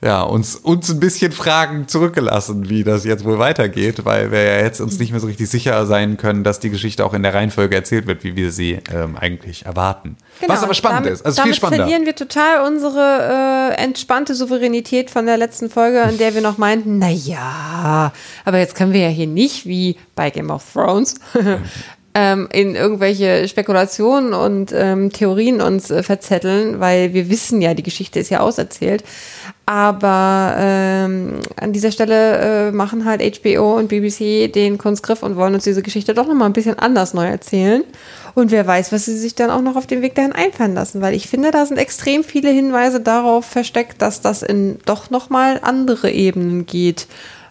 ja, 0.05 0.22
uns, 0.22 0.56
uns 0.56 0.90
ein 0.90 1.01
bisschen 1.01 1.32
Fragen 1.32 1.89
zurückgelassen, 1.89 2.68
wie 2.68 2.85
das 2.85 3.06
jetzt 3.06 3.24
wohl 3.24 3.39
weitergeht, 3.39 4.05
weil 4.05 4.31
wir 4.31 4.43
ja 4.43 4.60
jetzt 4.60 4.81
uns 4.81 4.98
nicht 4.98 5.12
mehr 5.12 5.20
so 5.20 5.26
richtig 5.26 5.48
sicher 5.48 5.86
sein 5.86 6.18
können, 6.18 6.44
dass 6.44 6.60
die 6.60 6.68
Geschichte 6.68 7.06
auch 7.06 7.14
in 7.14 7.22
der 7.22 7.32
Reihenfolge 7.32 7.74
erzählt 7.74 8.06
wird, 8.06 8.22
wie 8.22 8.36
wir 8.36 8.52
sie 8.52 8.81
ähm, 8.94 9.16
eigentlich 9.16 9.64
erwarten. 9.64 10.18
Was 10.47 10.62
aber 10.62 10.74
spannend 10.74 11.06
damit, 11.06 11.12
ist, 11.14 11.24
also 11.24 11.36
damit 11.36 11.55
viel 11.55 11.56
spannender. 11.56 11.85
verlieren 11.85 12.05
wir 12.05 12.14
total 12.14 12.66
unsere 12.66 13.72
äh, 13.72 13.82
entspannte 13.82 14.35
Souveränität 14.35 15.10
von 15.10 15.24
der 15.24 15.39
letzten 15.39 15.70
Folge, 15.70 16.02
in 16.02 16.18
der 16.18 16.35
wir 16.35 16.43
noch 16.43 16.59
meinten, 16.59 16.98
na 16.98 17.09
ja, 17.09 18.12
aber 18.44 18.59
jetzt 18.59 18.76
können 18.76 18.93
wir 18.93 19.01
ja 19.01 19.09
hier 19.09 19.26
nicht 19.26 19.64
wie 19.64 19.97
bei 20.14 20.28
Game 20.28 20.51
of 20.51 20.64
Thrones 20.70 21.14
ähm, 22.14 22.48
in 22.52 22.76
irgendwelche 22.76 23.48
Spekulationen 23.48 24.35
und 24.35 24.72
ähm, 24.72 25.12
Theorien 25.12 25.60
uns 25.60 25.90
äh, 25.90 26.02
verzetteln, 26.02 26.78
weil 26.78 27.12
wir 27.12 27.28
wissen 27.28 27.60
ja, 27.60 27.74
die 27.74 27.82
Geschichte 27.82 28.20
ist 28.20 28.31
ja 28.31 28.40
auserzählt. 28.40 29.02
Aber 29.66 30.57
ähm, 30.59 31.41
an 31.57 31.73
dieser 31.73 31.91
Stelle 31.91 32.69
äh, 32.69 32.73
machen 32.73 33.07
halt 33.07 33.23
HBO 33.23 33.78
und 33.78 33.89
BBC 33.89 34.53
den 34.53 34.77
Kunstgriff 34.77 35.23
und 35.23 35.36
wollen 35.36 35.55
uns 35.55 35.65
diese 35.65 35.82
Geschichte 35.82 36.12
doch 36.12 36.27
nochmal 36.27 36.51
ein 36.51 36.53
bisschen 36.53 36.78
anders 36.78 37.15
neu 37.15 37.27
erzählen. 37.27 37.82
Und 38.35 38.51
wer 38.51 38.66
weiß, 38.66 38.93
was 38.93 39.07
sie 39.07 39.16
sich 39.16 39.35
dann 39.35 39.51
auch 39.51 39.62
noch 39.62 39.77
auf 39.77 39.86
dem 39.86 40.03
Weg 40.03 40.16
dahin 40.16 40.32
einfallen 40.32 40.74
lassen, 40.74 41.01
weil 41.01 41.15
ich 41.15 41.28
finde, 41.28 41.51
da 41.51 41.65
sind 41.65 41.78
extrem 41.78 42.24
viele 42.24 42.51
Hinweise 42.51 43.01
darauf 43.01 43.47
versteckt, 43.47 44.03
dass 44.03 44.20
das 44.20 44.43
in 44.43 44.78
doch 44.85 45.09
nochmal 45.09 45.61
andere 45.62 46.11
Ebenen 46.11 46.66
geht 46.66 47.07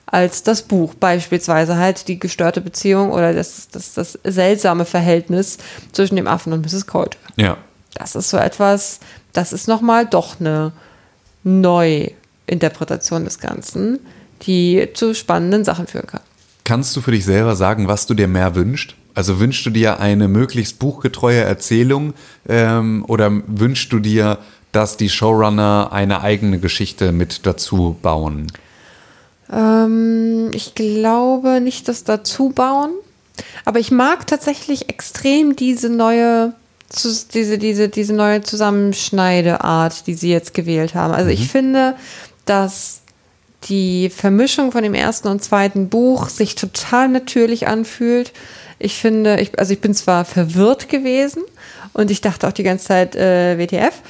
als 0.06 0.44
das 0.44 0.62
Buch. 0.62 0.94
Beispielsweise 0.94 1.78
halt 1.78 2.08
die 2.08 2.20
gestörte 2.20 2.62
Beziehung 2.62 3.12
oder 3.12 3.34
das, 3.34 3.70
das, 3.70 3.96
das 3.96 4.20
seltsame 4.24 4.86
Verhältnis 4.86 5.58
zwischen 5.94 6.18
dem 6.18 6.28
Affen 6.28 6.54
und 6.54 6.64
Mrs. 6.64 6.86
Colt. 6.86 7.18
Ja. 7.38 7.58
Das 7.96 8.16
ist 8.16 8.30
so 8.30 8.38
etwas, 8.38 9.00
das 9.32 9.54
ist 9.54 9.68
nochmal 9.68 10.06
doch 10.06 10.40
eine 10.40 10.74
Neuinterpretation 11.44 13.26
des 13.26 13.40
Ganzen, 13.40 14.00
die 14.44 14.90
zu 14.94 15.14
spannenden 15.14 15.64
Sachen 15.64 15.88
führen 15.88 16.08
kann. 16.08 16.22
Kannst 16.64 16.96
du 16.96 17.02
für 17.02 17.12
dich 17.12 17.26
selber 17.26 17.56
sagen, 17.56 17.88
was 17.88 18.06
du 18.06 18.14
dir 18.14 18.28
mehr 18.28 18.56
wünschst? 18.56 18.96
Also 19.16 19.40
wünschst 19.40 19.66
du 19.66 19.70
dir 19.70 20.00
eine 20.00 20.28
möglichst 20.28 20.80
buchgetreue 20.80 21.42
Erzählung 21.42 22.14
ähm, 22.48 23.06
oder 23.08 23.32
wünschst 23.48 23.92
du 23.92 24.00
dir, 24.00 24.40
dass 24.72 24.98
die 24.98 25.10
Showrunner 25.10 25.90
eine 25.92 26.22
eigene 26.22 26.60
Geschichte 26.60 27.12
mit 27.12 27.46
dazu 27.46 27.96
bauen? 28.02 28.48
Ähm, 29.52 30.50
ich 30.54 30.74
glaube 30.74 31.62
nicht 31.62 31.88
das 31.88 32.04
dazu 32.04 32.50
bauen, 32.50 32.92
aber 33.66 33.80
ich 33.80 33.92
mag 33.92 34.26
tatsächlich 34.26 34.90
extrem 34.90 35.56
diese 35.56 35.90
neue, 35.90 36.54
diese, 37.34 37.58
diese, 37.58 37.90
diese 37.90 38.14
neue 38.14 38.42
Zusammenschneideart, 38.42 40.08
die 40.08 40.14
sie 40.14 40.32
jetzt 40.32 40.54
gewählt 40.54 40.96
haben. 40.96 41.14
Also 41.14 41.30
ich 41.30 41.48
finde, 41.50 41.96
dass 42.46 43.02
die 43.66 44.10
Vermischung 44.10 44.72
von 44.72 44.84
dem 44.84 44.94
ersten 44.94 45.28
und 45.28 45.44
zweiten 45.44 45.90
Buch 45.90 46.30
sich 46.30 46.56
total 46.56 47.08
natürlich 47.10 47.68
anfühlt. 47.68 48.34
Ich 48.80 48.96
finde, 48.96 49.40
ich, 49.40 49.58
also 49.58 49.74
ich 49.74 49.80
bin 49.82 49.94
zwar 49.94 50.26
verwirrt 50.26 50.90
gewesen 50.90 51.44
und 51.94 52.12
ich 52.12 52.22
dachte 52.22 52.48
auch 52.48 52.52
die 52.52 52.64
ganze 52.64 52.88
Zeit 52.88 53.16
äh, 53.16 53.58
WTF, 53.58 54.02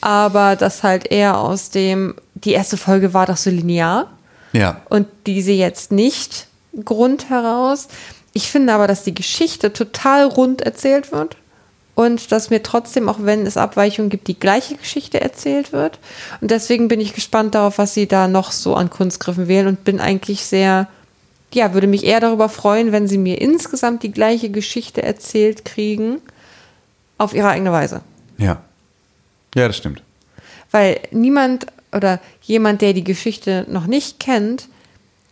aber 0.00 0.56
das 0.56 0.82
halt 0.82 1.10
eher 1.12 1.38
aus 1.38 1.70
dem, 1.70 2.16
die 2.34 2.52
erste 2.52 2.76
Folge 2.76 3.14
war 3.14 3.26
doch 3.26 3.36
so 3.36 3.50
linear 3.50 4.10
Ja. 4.52 4.80
und 4.88 5.06
diese 5.26 5.52
jetzt 5.52 5.92
nicht 5.92 6.48
Grund 6.84 7.30
heraus. 7.30 7.86
Ich 8.32 8.50
finde 8.50 8.72
aber, 8.72 8.88
dass 8.88 9.04
die 9.04 9.14
Geschichte 9.14 9.72
total 9.72 10.24
rund 10.24 10.60
erzählt 10.62 11.12
wird 11.12 11.36
und 11.96 12.30
dass 12.30 12.50
mir 12.50 12.62
trotzdem, 12.62 13.08
auch 13.08 13.16
wenn 13.20 13.46
es 13.46 13.56
Abweichungen 13.56 14.10
gibt, 14.10 14.28
die 14.28 14.38
gleiche 14.38 14.76
Geschichte 14.76 15.20
erzählt 15.20 15.72
wird. 15.72 15.98
Und 16.42 16.50
deswegen 16.50 16.88
bin 16.88 17.00
ich 17.00 17.14
gespannt 17.14 17.54
darauf, 17.54 17.78
was 17.78 17.94
sie 17.94 18.06
da 18.06 18.28
noch 18.28 18.52
so 18.52 18.76
an 18.76 18.90
Kunstgriffen 18.90 19.48
wählen 19.48 19.66
und 19.66 19.82
bin 19.82 19.98
eigentlich 19.98 20.44
sehr, 20.44 20.88
ja, 21.54 21.72
würde 21.72 21.86
mich 21.86 22.04
eher 22.04 22.20
darüber 22.20 22.50
freuen, 22.50 22.92
wenn 22.92 23.08
sie 23.08 23.16
mir 23.16 23.40
insgesamt 23.40 24.02
die 24.02 24.12
gleiche 24.12 24.50
Geschichte 24.50 25.02
erzählt 25.02 25.64
kriegen, 25.64 26.20
auf 27.16 27.32
ihre 27.32 27.48
eigene 27.48 27.72
Weise. 27.72 28.02
Ja. 28.36 28.60
Ja, 29.54 29.66
das 29.66 29.78
stimmt. 29.78 30.02
Weil 30.70 31.00
niemand 31.12 31.66
oder 31.92 32.20
jemand, 32.42 32.82
der 32.82 32.92
die 32.92 33.04
Geschichte 33.04 33.64
noch 33.70 33.86
nicht 33.86 34.20
kennt, 34.20 34.68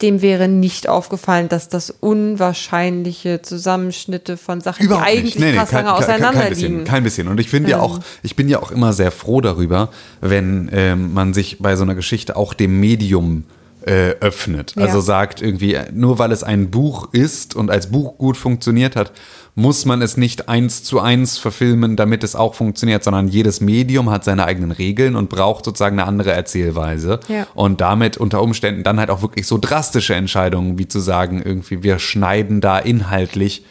dem 0.05 0.21
wäre 0.21 0.49
nicht 0.49 0.89
aufgefallen, 0.89 1.49
dass 1.49 1.69
das 1.69 1.91
unwahrscheinliche 1.91 3.41
Zusammenschnitte 3.41 4.37
von 4.37 4.61
Sachen, 4.61 4.85
Überhaupt 4.85 5.07
die 5.07 5.11
eigentlich 5.19 5.39
Nee, 5.39 5.53
nee, 5.53 5.57
fast 5.57 5.73
lange 5.73 5.89
kein, 5.89 5.97
kein, 5.97 6.05
auseinander 6.05 6.49
bisschen, 6.51 6.73
liegen. 6.73 6.85
kein 6.85 7.03
bisschen. 7.03 7.29
Und 7.29 7.41
ich 7.41 7.49
finde 7.49 7.71
ja 7.71 7.81
auch, 7.81 8.01
ich 8.23 8.37
bin 8.37 8.49
ja 8.49 8.61
auch 8.61 8.71
immer 8.71 8.93
sehr 8.93 9.11
froh 9.11 9.41
darüber, 9.41 9.89
wenn 10.21 10.69
ähm, 10.73 11.15
man 11.15 11.33
sich 11.33 11.59
bei 11.59 11.75
so 11.75 11.85
einer 11.85 11.95
Geschichte 11.95 12.37
auch 12.37 12.53
dem 12.53 12.79
Medium 12.81 13.45
äh, 13.87 14.11
öffnet. 14.21 14.75
Ja. 14.77 14.83
Also 14.83 15.01
sagt 15.01 15.41
irgendwie, 15.41 15.79
nur 15.93 16.19
weil 16.19 16.33
es 16.33 16.43
ein 16.43 16.71
Buch 16.71 17.09
ist 17.13 17.57
und 17.57 17.71
als 17.71 17.91
Buch 17.91 18.19
gut 18.19 18.37
funktioniert 18.37 18.97
hat, 18.97 19.13
muss 19.55 19.85
man 19.85 20.03
es 20.03 20.17
nicht 20.17 20.49
eins 20.49 20.83
zu 20.83 21.01
eins 21.01 21.39
verfilmen, 21.39 21.97
damit 21.97 22.25
es 22.25 22.35
auch 22.35 22.55
funktioniert, 22.55 23.05
sondern 23.05 23.29
jedes 23.29 23.61
Medium 23.61 24.11
hat 24.11 24.25
seine 24.25 24.45
eigenen 24.45 24.73
Regeln 24.73 25.15
und 25.15 25.31
braucht 25.31 25.65
sozusagen 25.65 25.99
eine 25.99 26.09
andere 26.09 26.33
Erzählweise. 26.33 27.21
Ja. 27.29 27.47
Und 27.55 27.81
damit 27.81 28.17
unter 28.17 28.43
Umständen 28.43 28.83
dann 28.83 28.99
halt 28.99 29.11
auch 29.11 29.23
wirklich 29.23 29.47
so 29.47 29.59
drastische 29.59 30.15
Entscheidungen, 30.15 30.79
wie 30.79 30.89
zu 30.89 30.99
sagen, 30.99 31.41
irgendwie, 31.45 31.83
wir 31.83 31.99
schneiden 32.01 32.61
da 32.61 32.79
inhaltlich 32.79 33.65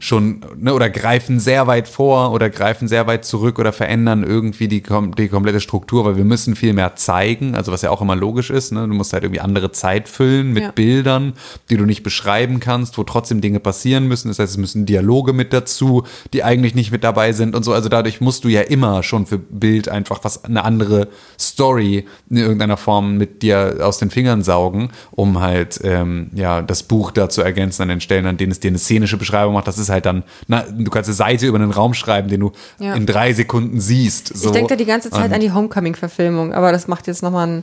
schon 0.00 0.40
ne, 0.56 0.72
oder 0.74 0.88
greifen 0.88 1.38
sehr 1.38 1.66
weit 1.66 1.86
vor 1.86 2.32
oder 2.32 2.48
greifen 2.48 2.88
sehr 2.88 3.06
weit 3.06 3.24
zurück 3.24 3.58
oder 3.58 3.72
verändern 3.72 4.24
irgendwie 4.24 4.66
die, 4.66 4.80
kom 4.80 5.14
die 5.14 5.28
komplette 5.28 5.60
Struktur, 5.60 6.06
weil 6.06 6.16
wir 6.16 6.24
müssen 6.24 6.56
viel 6.56 6.72
mehr 6.72 6.96
zeigen, 6.96 7.54
also 7.54 7.70
was 7.70 7.82
ja 7.82 7.90
auch 7.90 8.00
immer 8.00 8.16
logisch 8.16 8.50
ist, 8.50 8.72
ne? 8.72 8.88
du 8.88 8.94
musst 8.94 9.12
halt 9.12 9.24
irgendwie 9.24 9.40
andere 9.40 9.72
Zeit 9.72 10.08
füllen 10.08 10.52
mit 10.52 10.62
Ja. 10.62 10.70
Bildern, 10.70 11.34
die 11.68 11.76
du 11.76 11.84
nicht 11.84 12.02
beschreiben 12.02 12.60
kannst, 12.60 12.96
wo 12.96 13.04
trotzdem 13.04 13.42
Dinge 13.42 13.60
passieren 13.60 14.08
müssen, 14.08 14.28
das 14.28 14.38
heißt, 14.38 14.52
es 14.52 14.56
müssen 14.58 14.86
Dialoge 14.86 15.34
mit 15.34 15.52
dazu, 15.52 16.04
die 16.32 16.42
eigentlich 16.44 16.74
nicht 16.74 16.92
mit 16.92 17.04
dabei 17.04 17.32
sind 17.32 17.54
und 17.54 17.62
so, 17.62 17.74
also 17.74 17.90
dadurch 17.90 18.22
musst 18.22 18.44
du 18.44 18.48
ja 18.48 18.62
immer 18.62 19.02
schon 19.02 19.26
für 19.26 19.38
Bild 19.38 19.90
einfach 19.90 20.20
was, 20.22 20.44
eine 20.44 20.64
andere 20.64 21.08
Story 21.38 22.06
in 22.30 22.38
irgendeiner 22.38 22.78
Form 22.78 23.18
mit 23.18 23.42
dir 23.42 23.76
aus 23.82 23.98
den 23.98 24.08
Fingern 24.08 24.42
saugen, 24.42 24.88
um 25.10 25.40
halt 25.40 25.78
ähm, 25.84 26.30
ja 26.34 26.62
das 26.62 26.84
Buch 26.84 27.10
da 27.10 27.28
zu 27.28 27.42
ergänzen 27.42 27.82
an 27.82 27.88
den 27.88 28.00
Stellen, 28.00 28.24
an 28.24 28.38
denen 28.38 28.52
es 28.52 28.60
dir 28.60 28.68
eine 28.68 28.78
szenische 28.78 29.18
Beschreibung 29.18 29.52
macht. 29.52 29.66
Das 29.66 29.76
ist 29.78 29.89
halt 29.90 30.06
dann, 30.06 30.22
na, 30.46 30.64
du 30.70 30.90
kannst 30.90 31.08
eine 31.08 31.14
Seite 31.14 31.46
über 31.46 31.58
einen 31.58 31.70
Raum 31.70 31.94
schreiben, 31.94 32.28
den 32.28 32.40
du 32.40 32.52
Ja. 32.78 32.94
in 32.94 33.06
drei 33.06 33.32
Sekunden 33.32 33.80
siehst. 33.80 34.28
So. 34.36 34.46
Ich 34.48 34.52
denke 34.52 34.68
da 34.70 34.76
die 34.76 34.84
ganze 34.86 35.10
Zeit 35.10 35.26
Und- 35.26 35.32
an 35.34 35.40
die 35.40 35.52
Homecoming-Verfilmung, 35.52 36.52
aber 36.52 36.72
das 36.72 36.88
macht 36.88 37.06
jetzt 37.06 37.22
nochmal 37.22 37.46
ein 37.46 37.62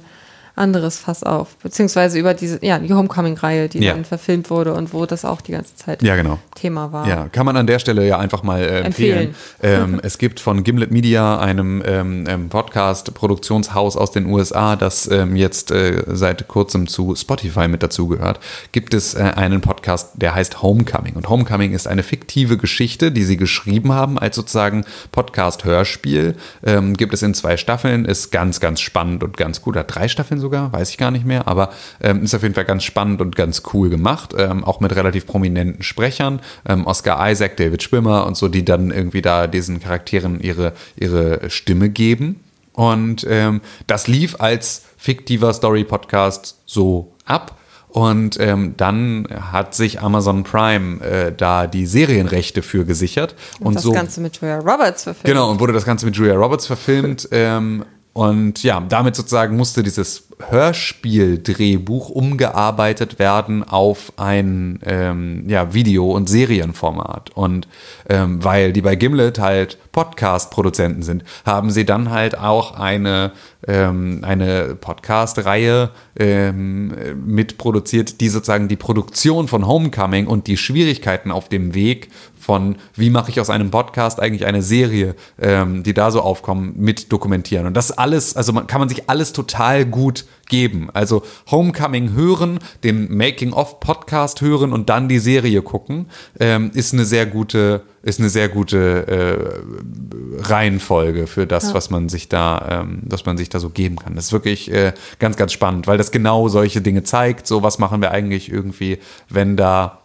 anderes 0.57 0.97
Fass 0.99 1.23
auf. 1.23 1.55
Beziehungsweise 1.57 2.17
über 2.19 2.33
diese, 2.33 2.63
ja, 2.65 2.79
die 2.79 2.93
Homecoming-Reihe, 2.93 3.69
die 3.69 3.79
Ja. 3.79 3.93
dann 3.93 4.05
verfilmt 4.05 4.49
wurde 4.49 4.73
und 4.73 4.93
wo 4.93 5.05
das 5.05 5.25
auch 5.25 5.41
die 5.41 5.51
ganze 5.53 5.75
Zeit 5.75 6.01
Ja, 6.03 6.15
genau. 6.15 6.39
Thema 6.55 6.91
war. 6.91 7.07
Ja, 7.07 7.27
kann 7.29 7.45
man 7.45 7.55
an 7.57 7.67
der 7.67 7.79
Stelle 7.79 8.05
ja 8.07 8.17
einfach 8.17 8.43
mal 8.43 8.61
äh, 8.61 8.79
empfehlen. 8.81 9.35
Ähm, 9.61 9.99
es 10.03 10.17
gibt 10.17 10.39
von 10.39 10.63
Gimlet 10.63 10.91
Media, 10.91 11.39
einem 11.39 11.83
ähm, 11.85 12.25
ähm, 12.27 12.49
Podcast-Produktionshaus 12.49 13.97
aus 13.97 14.11
den 14.11 14.25
USA, 14.27 14.75
das 14.75 15.09
ähm, 15.09 15.35
jetzt 15.35 15.71
äh, 15.71 16.03
seit 16.07 16.47
kurzem 16.47 16.87
zu 16.87 17.15
Spotify 17.15 17.67
mit 17.67 17.83
dazugehört, 17.83 18.39
gibt 18.71 18.93
es 18.93 19.13
äh, 19.13 19.19
einen 19.35 19.61
Podcast, 19.61 20.11
der 20.15 20.33
heißt 20.35 20.61
Homecoming. 20.61 21.15
Und 21.15 21.29
Homecoming 21.29 21.73
ist 21.73 21.87
eine 21.87 22.03
fiktive 22.03 22.57
Geschichte, 22.57 23.11
die 23.11 23.23
sie 23.23 23.37
geschrieben 23.37 23.93
haben 23.93 24.17
als 24.17 24.35
sozusagen 24.35 24.85
Podcast-Hörspiel. 25.11 26.35
Ähm, 26.65 26.95
gibt 26.95 27.13
es 27.13 27.21
in 27.23 27.33
zwei 27.33 27.57
Staffeln, 27.57 28.05
ist 28.05 28.31
ganz, 28.31 28.59
ganz 28.59 28.81
spannend 28.81 29.23
und 29.23 29.37
ganz 29.37 29.61
gut. 29.61 29.75
Hat 29.75 29.93
drei 29.93 30.07
Staffeln 30.07 30.39
sogar, 30.47 30.71
weiß 30.71 30.89
ich 30.91 30.97
gar 30.97 31.11
nicht 31.11 31.25
mehr, 31.25 31.45
aber 31.45 31.71
ähm, 31.99 32.23
ist 32.23 32.33
auf 32.33 32.41
jeden 32.41 32.55
Fall 32.55 32.63
ganz 32.63 32.83
spannend 32.83 33.19
und 33.19 33.35
ganz 33.35 33.63
cool 33.73 33.89
gemacht. 33.89 34.33
Ähm, 34.37 34.63
auch 34.63 34.79
mit 34.79 34.95
relativ 34.95 35.27
prominenten 35.27 35.83
Sprechern. 35.83 36.39
Ähm, 36.65 36.85
Oscar 36.87 37.29
Isaac, 37.29 37.57
David 37.57 37.83
Schwimmer 37.83 38.25
und 38.25 38.37
so, 38.37 38.47
die 38.47 38.63
dann 38.63 38.91
irgendwie 38.91 39.21
da 39.21 39.47
diesen 39.47 39.81
Charakteren 39.81 40.39
ihre, 40.39 40.71
ihre 40.95 41.49
Stimme 41.49 41.89
geben. 41.89 42.39
Und 42.71 43.27
ähm, 43.29 43.59
das 43.87 44.07
lief 44.07 44.39
als 44.39 44.83
fiktiver 44.97 45.53
Story-Podcast 45.53 46.61
so 46.65 47.13
ab. 47.25 47.57
Und 47.89 48.39
ähm, 48.39 48.75
dann 48.77 49.27
hat 49.51 49.75
sich 49.75 50.01
Amazon 50.01 50.43
Prime 50.43 51.03
äh, 51.03 51.33
da 51.35 51.67
die 51.67 51.85
Serienrechte 51.85 52.61
für 52.61 52.85
gesichert. 52.85 53.35
Und, 53.59 53.67
Und 53.67 53.75
das 53.75 53.83
so 53.83 53.91
Ganze 53.91 54.21
mit 54.21 54.37
Julia 54.37 54.59
Roberts 54.59 55.03
verfilmt. 55.03 55.25
Genau, 55.25 55.51
und 55.51 55.59
wurde 55.59 55.73
das 55.73 55.83
Ganze 55.83 56.05
mit 56.05 56.15
Julia 56.15 56.35
Roberts 56.35 56.67
verfilmt. 56.67 57.27
ähm, 57.31 57.83
und 58.17 58.63
ja, 58.63 58.83
damit 58.89 59.15
sozusagen 59.15 59.55
musste 59.55 59.83
dieses 59.83 60.26
Hörspiel-Drehbuch 60.39 62.09
umgearbeitet 62.09 63.17
werden 63.17 63.63
auf 63.63 64.13
ein 64.17 64.79
ähm, 64.85 65.45
ja, 65.47 65.73
Video- 65.73 66.11
und 66.11 66.29
Serienformat. 66.29 67.31
Und 67.31 67.67
ähm, 68.07 68.43
weil 68.43 68.71
die 68.71 68.81
bei 68.81 68.95
Gimlet 68.95 69.39
halt 69.39 69.77
Podcast-Produzenten 69.91 71.01
sind, 71.01 71.23
haben 71.43 71.71
sie 71.71 71.85
dann 71.85 72.11
halt 72.11 72.37
auch 72.37 72.75
eine, 72.75 73.31
ähm, 73.67 74.19
eine 74.21 74.75
Podcast-Reihe 74.75 75.89
ähm, 76.19 76.93
mitproduziert, 77.25 78.21
die 78.21 78.29
sozusagen 78.29 78.67
die 78.67 78.75
Produktion 78.75 79.47
von 79.47 79.65
Homecoming 79.65 80.27
und 80.27 80.45
die 80.45 80.57
Schwierigkeiten 80.57 81.31
auf 81.31 81.49
dem 81.49 81.73
Weg 81.73 82.09
von, 82.39 82.75
wie 82.95 83.09
mache 83.09 83.31
ich 83.31 83.41
aus 83.41 83.49
einem 83.49 83.71
Podcast 83.71 84.21
eigentlich 84.21 84.45
eine 84.45 84.61
Serie, 84.61 85.15
ähm, 85.41 85.81
die 85.83 85.93
da 85.93 86.11
so 86.11 86.21
aufkommen, 86.21 86.75
mit 86.77 87.11
dokumentieren. 87.11 87.65
Und 87.65 87.73
das 87.73 87.91
alles, 87.91 88.37
also 88.37 88.53
man, 88.53 88.67
kann 88.67 88.79
man 88.79 88.87
sich 88.87 89.09
alles 89.09 89.33
total 89.33 89.83
gut 89.83 90.26
geben. 90.49 90.89
Also 90.93 91.23
Homecoming 91.51 92.13
hören, 92.13 92.59
den 92.83 93.15
Making-of-Podcast 93.15 94.41
hören 94.41 94.73
und 94.73 94.89
dann 94.89 95.09
die 95.09 95.19
Serie 95.19 95.61
gucken, 95.61 96.07
ähm, 96.39 96.71
ist 96.73 96.93
eine 96.93 97.05
sehr 97.05 97.25
gute, 97.25 97.81
ist 98.01 98.19
eine 98.19 98.29
sehr 98.29 98.49
gute 98.49 99.07
äh, 99.07 100.41
Reihenfolge 100.41 101.27
für 101.27 101.45
das, 101.45 101.73
was 101.73 101.89
man 101.89 102.09
sich 102.09 102.29
da, 102.29 102.81
ähm, 102.81 103.01
was 103.05 103.25
man 103.25 103.37
sich 103.37 103.49
da 103.49 103.59
so 103.59 103.69
geben 103.69 103.97
kann. 103.97 104.15
Das 104.15 104.25
ist 104.25 104.33
wirklich 104.33 104.71
äh, 104.71 104.93
ganz, 105.19 105.37
ganz 105.37 105.51
spannend, 105.53 105.87
weil 105.87 105.97
das 105.97 106.11
genau 106.11 106.47
solche 106.47 106.81
Dinge 106.81 107.03
zeigt. 107.03 107.47
So, 107.47 107.63
was 107.63 107.79
machen 107.79 108.01
wir 108.01 108.11
eigentlich 108.11 108.51
irgendwie, 108.51 108.99
wenn 109.29 109.57
da 109.57 109.99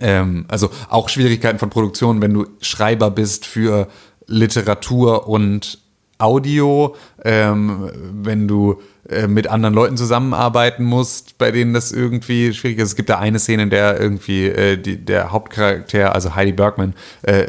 ähm, 0.00 0.46
also 0.48 0.70
auch 0.88 1.08
Schwierigkeiten 1.08 1.58
von 1.58 1.70
Produktion, 1.70 2.20
wenn 2.22 2.32
du 2.32 2.46
Schreiber 2.60 3.10
bist 3.10 3.46
für 3.46 3.88
Literatur 4.26 5.28
und 5.28 5.81
Audio, 6.22 6.94
ähm, 7.24 7.90
wenn 8.22 8.48
du 8.48 8.80
äh, 9.08 9.26
mit 9.26 9.48
anderen 9.48 9.74
Leuten 9.74 9.96
zusammenarbeiten 9.96 10.84
musst, 10.84 11.36
bei 11.38 11.50
denen 11.50 11.74
das 11.74 11.92
irgendwie 11.92 12.54
schwierig 12.54 12.78
ist. 12.78 12.90
Es 12.90 12.96
gibt 12.96 13.10
da 13.10 13.18
eine 13.18 13.38
Szene, 13.38 13.64
in 13.64 13.70
der 13.70 14.00
irgendwie 14.00 14.46
äh, 14.46 14.76
die, 14.76 14.96
der 14.96 15.32
Hauptcharakter, 15.32 16.14
also 16.14 16.34
Heidi 16.34 16.52
Bergman, 16.52 16.94
äh, 17.22 17.48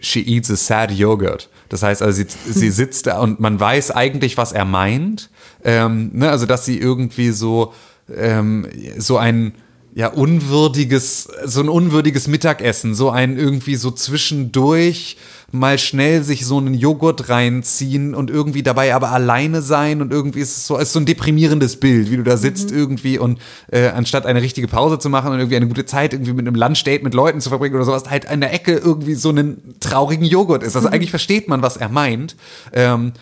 she 0.00 0.20
eats 0.20 0.50
a 0.50 0.56
sad 0.56 0.92
yogurt. 0.92 1.50
Das 1.68 1.82
heißt 1.82 2.02
also, 2.02 2.22
sie, 2.22 2.26
sie 2.52 2.70
sitzt 2.70 3.06
da 3.06 3.18
und 3.18 3.40
man 3.40 3.58
weiß 3.58 3.90
eigentlich, 3.90 4.36
was 4.36 4.52
er 4.52 4.64
meint. 4.64 5.30
Ähm, 5.64 6.10
ne? 6.12 6.30
Also, 6.30 6.46
dass 6.46 6.64
sie 6.64 6.78
irgendwie 6.78 7.30
so, 7.30 7.72
ähm, 8.14 8.68
so 8.96 9.18
ein 9.18 9.52
ja, 9.96 10.08
unwürdiges, 10.08 11.28
so 11.44 11.60
ein 11.60 11.68
unwürdiges 11.68 12.26
Mittagessen, 12.26 12.96
so 12.96 13.10
ein 13.10 13.38
irgendwie 13.38 13.76
so 13.76 13.92
zwischendurch 13.92 15.16
mal 15.52 15.78
schnell 15.78 16.24
sich 16.24 16.44
so 16.44 16.58
einen 16.58 16.74
Joghurt 16.74 17.28
reinziehen 17.28 18.12
und 18.12 18.28
irgendwie 18.28 18.64
dabei 18.64 18.92
aber 18.92 19.12
alleine 19.12 19.62
sein 19.62 20.02
und 20.02 20.12
irgendwie 20.12 20.40
ist 20.40 20.56
es 20.56 20.66
so, 20.66 20.76
ist 20.78 20.92
so 20.92 20.98
ein 20.98 21.06
deprimierendes 21.06 21.78
Bild, 21.78 22.10
wie 22.10 22.16
du 22.16 22.24
da 22.24 22.36
sitzt 22.36 22.72
irgendwie 22.72 23.18
und 23.18 23.38
äh, 23.70 23.86
anstatt 23.86 24.26
eine 24.26 24.42
richtige 24.42 24.66
Pause 24.66 24.98
zu 24.98 25.08
machen 25.08 25.30
und 25.30 25.38
irgendwie 25.38 25.56
eine 25.56 25.68
gute 25.68 25.86
Zeit 25.86 26.12
irgendwie 26.12 26.32
mit 26.32 26.48
einem 26.48 26.56
Lunchdate 26.56 27.04
mit 27.04 27.14
Leuten 27.14 27.40
zu 27.40 27.48
verbringen 27.48 27.76
oder 27.76 27.84
sowas, 27.84 28.10
halt 28.10 28.26
an 28.26 28.40
der 28.40 28.52
Ecke 28.52 28.72
irgendwie 28.72 29.14
so 29.14 29.28
einen 29.28 29.76
traurigen 29.78 30.26
Joghurt 30.26 30.64
ist. 30.64 30.74
Also 30.74 30.88
eigentlich 30.88 31.10
versteht 31.10 31.46
man, 31.46 31.62
was 31.62 31.76
er 31.76 31.88
meint. 31.88 32.34
Ähm, 32.72 33.12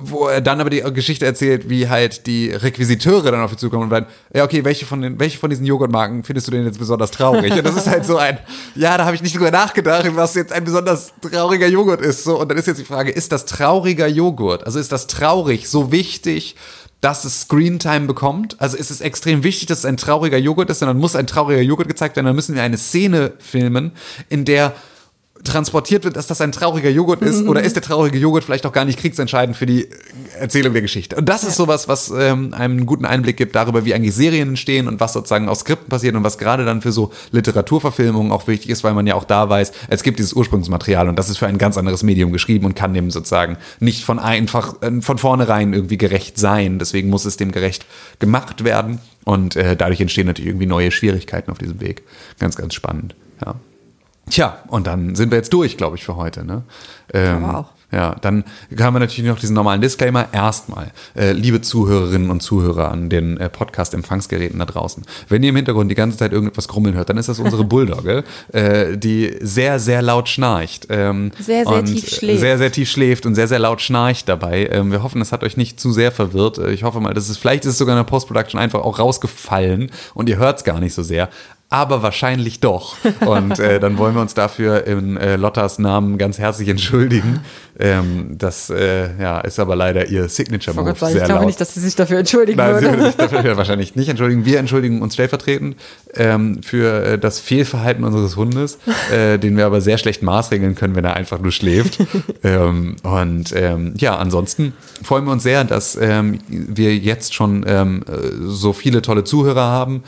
wo 0.00 0.28
er 0.28 0.40
dann 0.40 0.60
aber 0.60 0.70
die 0.70 0.80
Geschichte 0.94 1.26
erzählt, 1.26 1.68
wie 1.68 1.88
halt 1.88 2.26
die 2.26 2.50
Requisiteure 2.50 3.30
dann 3.30 3.42
auf 3.42 3.52
ihn 3.52 3.58
zukommen 3.58 3.84
und 3.84 3.90
sagen, 3.90 4.06
ja, 4.34 4.44
okay, 4.44 4.64
welche 4.64 4.86
von, 4.86 5.02
den, 5.02 5.20
welche 5.20 5.38
von 5.38 5.50
diesen 5.50 5.66
Joghurtmarken 5.66 6.24
findest 6.24 6.46
du 6.46 6.52
denn 6.52 6.64
jetzt 6.64 6.78
besonders 6.78 7.10
traurig? 7.10 7.52
Und 7.52 7.64
das 7.64 7.76
ist 7.76 7.86
halt 7.86 8.06
so 8.06 8.16
ein, 8.16 8.38
ja, 8.74 8.96
da 8.96 9.04
habe 9.04 9.14
ich 9.14 9.22
nicht 9.22 9.34
drüber 9.34 9.50
nachgedacht, 9.50 10.06
was 10.14 10.34
jetzt 10.34 10.52
ein 10.52 10.64
besonders 10.64 11.12
trauriger 11.20 11.66
Joghurt 11.66 12.00
ist. 12.00 12.24
So, 12.24 12.40
und 12.40 12.48
dann 12.48 12.56
ist 12.56 12.66
jetzt 12.66 12.80
die 12.80 12.84
Frage, 12.84 13.10
ist 13.10 13.32
das 13.32 13.44
trauriger 13.44 14.06
Joghurt? 14.06 14.64
Also 14.64 14.78
ist 14.78 14.90
das 14.90 15.06
traurig 15.06 15.68
so 15.68 15.92
wichtig, 15.92 16.56
dass 17.02 17.26
es 17.26 17.42
Screentime 17.42 18.06
bekommt? 18.06 18.56
Also 18.60 18.78
ist 18.78 18.90
es 18.90 19.02
extrem 19.02 19.42
wichtig, 19.42 19.66
dass 19.66 19.80
es 19.80 19.84
ein 19.84 19.98
trauriger 19.98 20.38
Joghurt 20.38 20.70
ist, 20.70 20.80
und 20.80 20.88
dann 20.88 20.98
muss 20.98 21.14
ein 21.14 21.26
trauriger 21.26 21.60
Joghurt 21.60 21.88
gezeigt 21.88 22.16
werden, 22.16 22.26
dann 22.26 22.36
müssen 22.36 22.54
wir 22.54 22.62
eine 22.62 22.78
Szene 22.78 23.34
filmen, 23.38 23.92
in 24.30 24.46
der 24.46 24.72
transportiert 25.44 26.04
wird, 26.04 26.16
dass 26.16 26.26
das 26.26 26.40
ein 26.40 26.52
trauriger 26.52 26.90
Joghurt 26.90 27.22
ist 27.22 27.46
oder 27.46 27.62
ist 27.62 27.76
der 27.76 27.82
traurige 27.82 28.18
Joghurt 28.18 28.44
vielleicht 28.44 28.64
auch 28.66 28.72
gar 28.72 28.84
nicht 28.84 28.98
kriegsentscheidend 28.98 29.56
für 29.56 29.66
die 29.66 29.88
Erzählung 30.38 30.72
der 30.72 30.82
Geschichte. 30.82 31.16
Und 31.16 31.28
das 31.28 31.44
ist 31.44 31.56
sowas, 31.56 31.86
was 31.86 32.10
ähm, 32.10 32.54
einem 32.54 32.78
einen 32.78 32.86
guten 32.86 33.04
Einblick 33.04 33.36
gibt 33.36 33.54
darüber, 33.54 33.84
wie 33.84 33.94
eigentlich 33.94 34.14
Serien 34.14 34.48
entstehen 34.48 34.88
und 34.88 35.00
was 35.00 35.12
sozusagen 35.12 35.48
aus 35.48 35.60
Skripten 35.60 35.88
passiert 35.88 36.16
und 36.16 36.24
was 36.24 36.38
gerade 36.38 36.64
dann 36.64 36.80
für 36.80 36.92
so 36.92 37.12
Literaturverfilmungen 37.30 38.32
auch 38.32 38.46
wichtig 38.48 38.70
ist, 38.70 38.84
weil 38.84 38.94
man 38.94 39.06
ja 39.06 39.14
auch 39.14 39.24
da 39.24 39.48
weiß, 39.48 39.72
es 39.88 40.02
gibt 40.02 40.18
dieses 40.18 40.32
Ursprungsmaterial 40.32 41.08
und 41.08 41.18
das 41.18 41.28
ist 41.28 41.36
für 41.36 41.46
ein 41.46 41.58
ganz 41.58 41.76
anderes 41.76 42.02
Medium 42.02 42.32
geschrieben 42.32 42.64
und 42.64 42.74
kann 42.74 42.94
dem 42.94 43.10
sozusagen 43.10 43.58
nicht 43.80 44.04
von 44.04 44.18
einfach 44.18 44.80
äh, 44.82 45.02
von 45.02 45.18
vornherein 45.18 45.74
irgendwie 45.74 45.98
gerecht 45.98 46.38
sein. 46.38 46.78
Deswegen 46.78 47.10
muss 47.10 47.26
es 47.26 47.36
dem 47.36 47.52
gerecht 47.52 47.84
gemacht 48.18 48.64
werden 48.64 49.00
und 49.24 49.56
äh, 49.56 49.76
dadurch 49.76 50.00
entstehen 50.00 50.26
natürlich 50.26 50.48
irgendwie 50.48 50.66
neue 50.66 50.90
Schwierigkeiten 50.90 51.50
auf 51.50 51.58
diesem 51.58 51.80
Weg. 51.80 52.02
Ganz, 52.38 52.56
ganz 52.56 52.74
spannend. 52.74 53.14
Ja. 53.44 53.56
Tja, 54.30 54.58
und 54.68 54.86
dann 54.86 55.14
sind 55.14 55.30
wir 55.30 55.36
jetzt 55.36 55.52
durch, 55.52 55.76
glaube 55.76 55.96
ich, 55.96 56.04
für 56.04 56.16
heute. 56.16 56.44
Ne? 56.44 56.62
Ähm, 57.12 57.44
Aber 57.44 57.58
auch. 57.58 57.70
Ja, 57.92 58.16
dann 58.22 58.42
haben 58.80 58.94
wir 58.94 58.98
natürlich 58.98 59.30
noch 59.30 59.38
diesen 59.38 59.54
normalen 59.54 59.80
Disclaimer. 59.80 60.26
Erstmal, 60.32 60.90
äh, 61.14 61.30
liebe 61.30 61.60
Zuhörerinnen 61.60 62.28
und 62.28 62.40
Zuhörer 62.42 62.90
an 62.90 63.08
den 63.08 63.36
äh, 63.36 63.48
Podcast-Empfangsgeräten 63.48 64.58
da 64.58 64.64
draußen. 64.64 65.04
Wenn 65.28 65.44
ihr 65.44 65.50
im 65.50 65.56
Hintergrund 65.56 65.92
die 65.92 65.94
ganze 65.94 66.18
Zeit 66.18 66.32
irgendetwas 66.32 66.66
grummeln 66.66 66.96
hört, 66.96 67.10
dann 67.10 67.18
ist 67.18 67.28
das 67.28 67.38
unsere 67.38 67.62
Bulldogge, 67.64 68.24
äh, 68.52 68.96
die 68.98 69.36
sehr, 69.40 69.78
sehr 69.78 70.02
laut 70.02 70.28
schnarcht. 70.28 70.88
Ähm, 70.90 71.30
Sehr, 71.38 71.64
sehr 71.64 71.68
und 71.68 71.84
tief 71.84 72.08
schläft. 72.08 72.40
Sehr, 72.40 72.58
sehr 72.58 72.72
tief 72.72 72.90
schläft 72.90 73.26
und 73.26 73.36
sehr, 73.36 73.46
sehr 73.46 73.60
laut 73.60 73.80
schnarcht 73.80 74.28
dabei. 74.28 74.66
Ähm, 74.72 74.90
wir 74.90 75.04
hoffen, 75.04 75.20
es 75.20 75.30
hat 75.30 75.44
euch 75.44 75.56
nicht 75.56 75.78
zu 75.78 75.92
sehr 75.92 76.10
verwirrt. 76.10 76.58
Äh, 76.58 76.72
Ich 76.72 76.82
hoffe 76.82 76.98
mal, 76.98 77.14
dass 77.14 77.28
es 77.28 77.36
vielleicht 77.36 77.64
ist 77.64 77.72
es 77.72 77.78
sogar 77.78 77.94
in 77.96 78.00
der 78.02 78.10
Post-Production 78.10 78.60
einfach 78.60 78.80
auch 78.80 78.98
rausgefallen 78.98 79.92
und 80.14 80.28
ihr 80.28 80.38
hört 80.38 80.58
es 80.58 80.64
gar 80.64 80.80
nicht 80.80 80.94
so 80.94 81.04
sehr. 81.04 81.28
Aber 81.74 82.04
wahrscheinlich 82.04 82.60
doch. 82.60 82.94
Und 83.26 83.58
äh, 83.58 83.80
dann 83.80 83.98
wollen 83.98 84.14
wir 84.14 84.20
uns 84.20 84.32
dafür 84.32 84.86
in 84.86 85.16
äh, 85.16 85.34
Lottas 85.34 85.80
Namen 85.80 86.18
ganz 86.18 86.38
herzlich 86.38 86.68
entschuldigen. 86.68 87.40
Ähm, 87.78 88.36
das 88.38 88.70
äh, 88.70 89.10
ja, 89.20 89.40
ist 89.40 89.58
aber 89.58 89.74
leider 89.74 90.06
ihr 90.08 90.20
Oh 90.20 90.22
Gott, 90.22 90.30
Signature-Move. 90.30 91.00
weil 91.00 91.12
Sehr 91.12 91.22
ich 91.22 91.24
glaube 91.24 91.40
laut. 91.40 91.46
nicht, 91.46 91.60
dass 91.60 91.74
sie 91.74 91.80
sich 91.80 91.96
dafür 91.96 92.18
entschuldigen 92.18 92.56
Nein, 92.58 92.76
sie 92.76 92.82
würde. 92.84 92.98
würde 92.98 93.06
sich 93.06 93.16
dafür 93.16 93.56
wahrscheinlich 93.56 93.96
nicht 93.96 94.08
entschuldigen. 94.08 94.44
Wir 94.44 94.58
entschuldigen 94.60 95.02
uns 95.02 95.14
stellvertretend 95.14 95.76
ähm, 96.14 96.62
für 96.62 97.04
äh, 97.04 97.18
das 97.18 97.40
Fehlverhalten 97.40 98.04
unseres 98.04 98.36
Hundes, 98.36 98.78
äh, 99.12 99.38
den 99.40 99.56
wir 99.56 99.66
aber 99.66 99.80
sehr 99.80 99.98
schlecht 99.98 100.22
maßregeln 100.22 100.74
können, 100.76 100.94
wenn 100.94 101.04
er 101.04 101.14
einfach 101.14 101.40
nur 101.40 101.52
schläft. 101.52 101.98
ähm, 102.44 102.96
und 103.02 103.52
ähm, 103.56 103.94
ja, 103.98 104.16
ansonsten 104.16 104.72
freuen 105.02 105.24
wir 105.24 105.32
uns 105.32 105.42
sehr, 105.42 105.64
dass 105.64 105.96
ähm, 105.96 106.38
wir 106.48 106.96
jetzt 106.96 107.34
schon 107.34 107.64
ähm, 107.66 108.04
äh, 108.08 108.12
so 108.44 108.72
viele 108.72 109.02
tolle 109.02 109.24
Zuhörer 109.24 109.64
haben, 109.64 110.02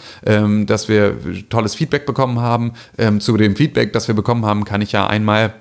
dass 0.67 0.89
wir 0.89 1.17
tolles 1.49 1.75
Feedback 1.75 2.07
bekommen 2.07 2.41
haben. 2.41 2.73
Zu 3.19 3.37
dem 3.37 3.57
Feedback, 3.57 3.93
das 3.93 4.09
wir 4.09 4.15
bekommen 4.15 4.45
haben, 4.45 4.65
kann 4.65 4.83
ich 4.83 4.93
ja 4.93 5.07
einmal 5.07 5.55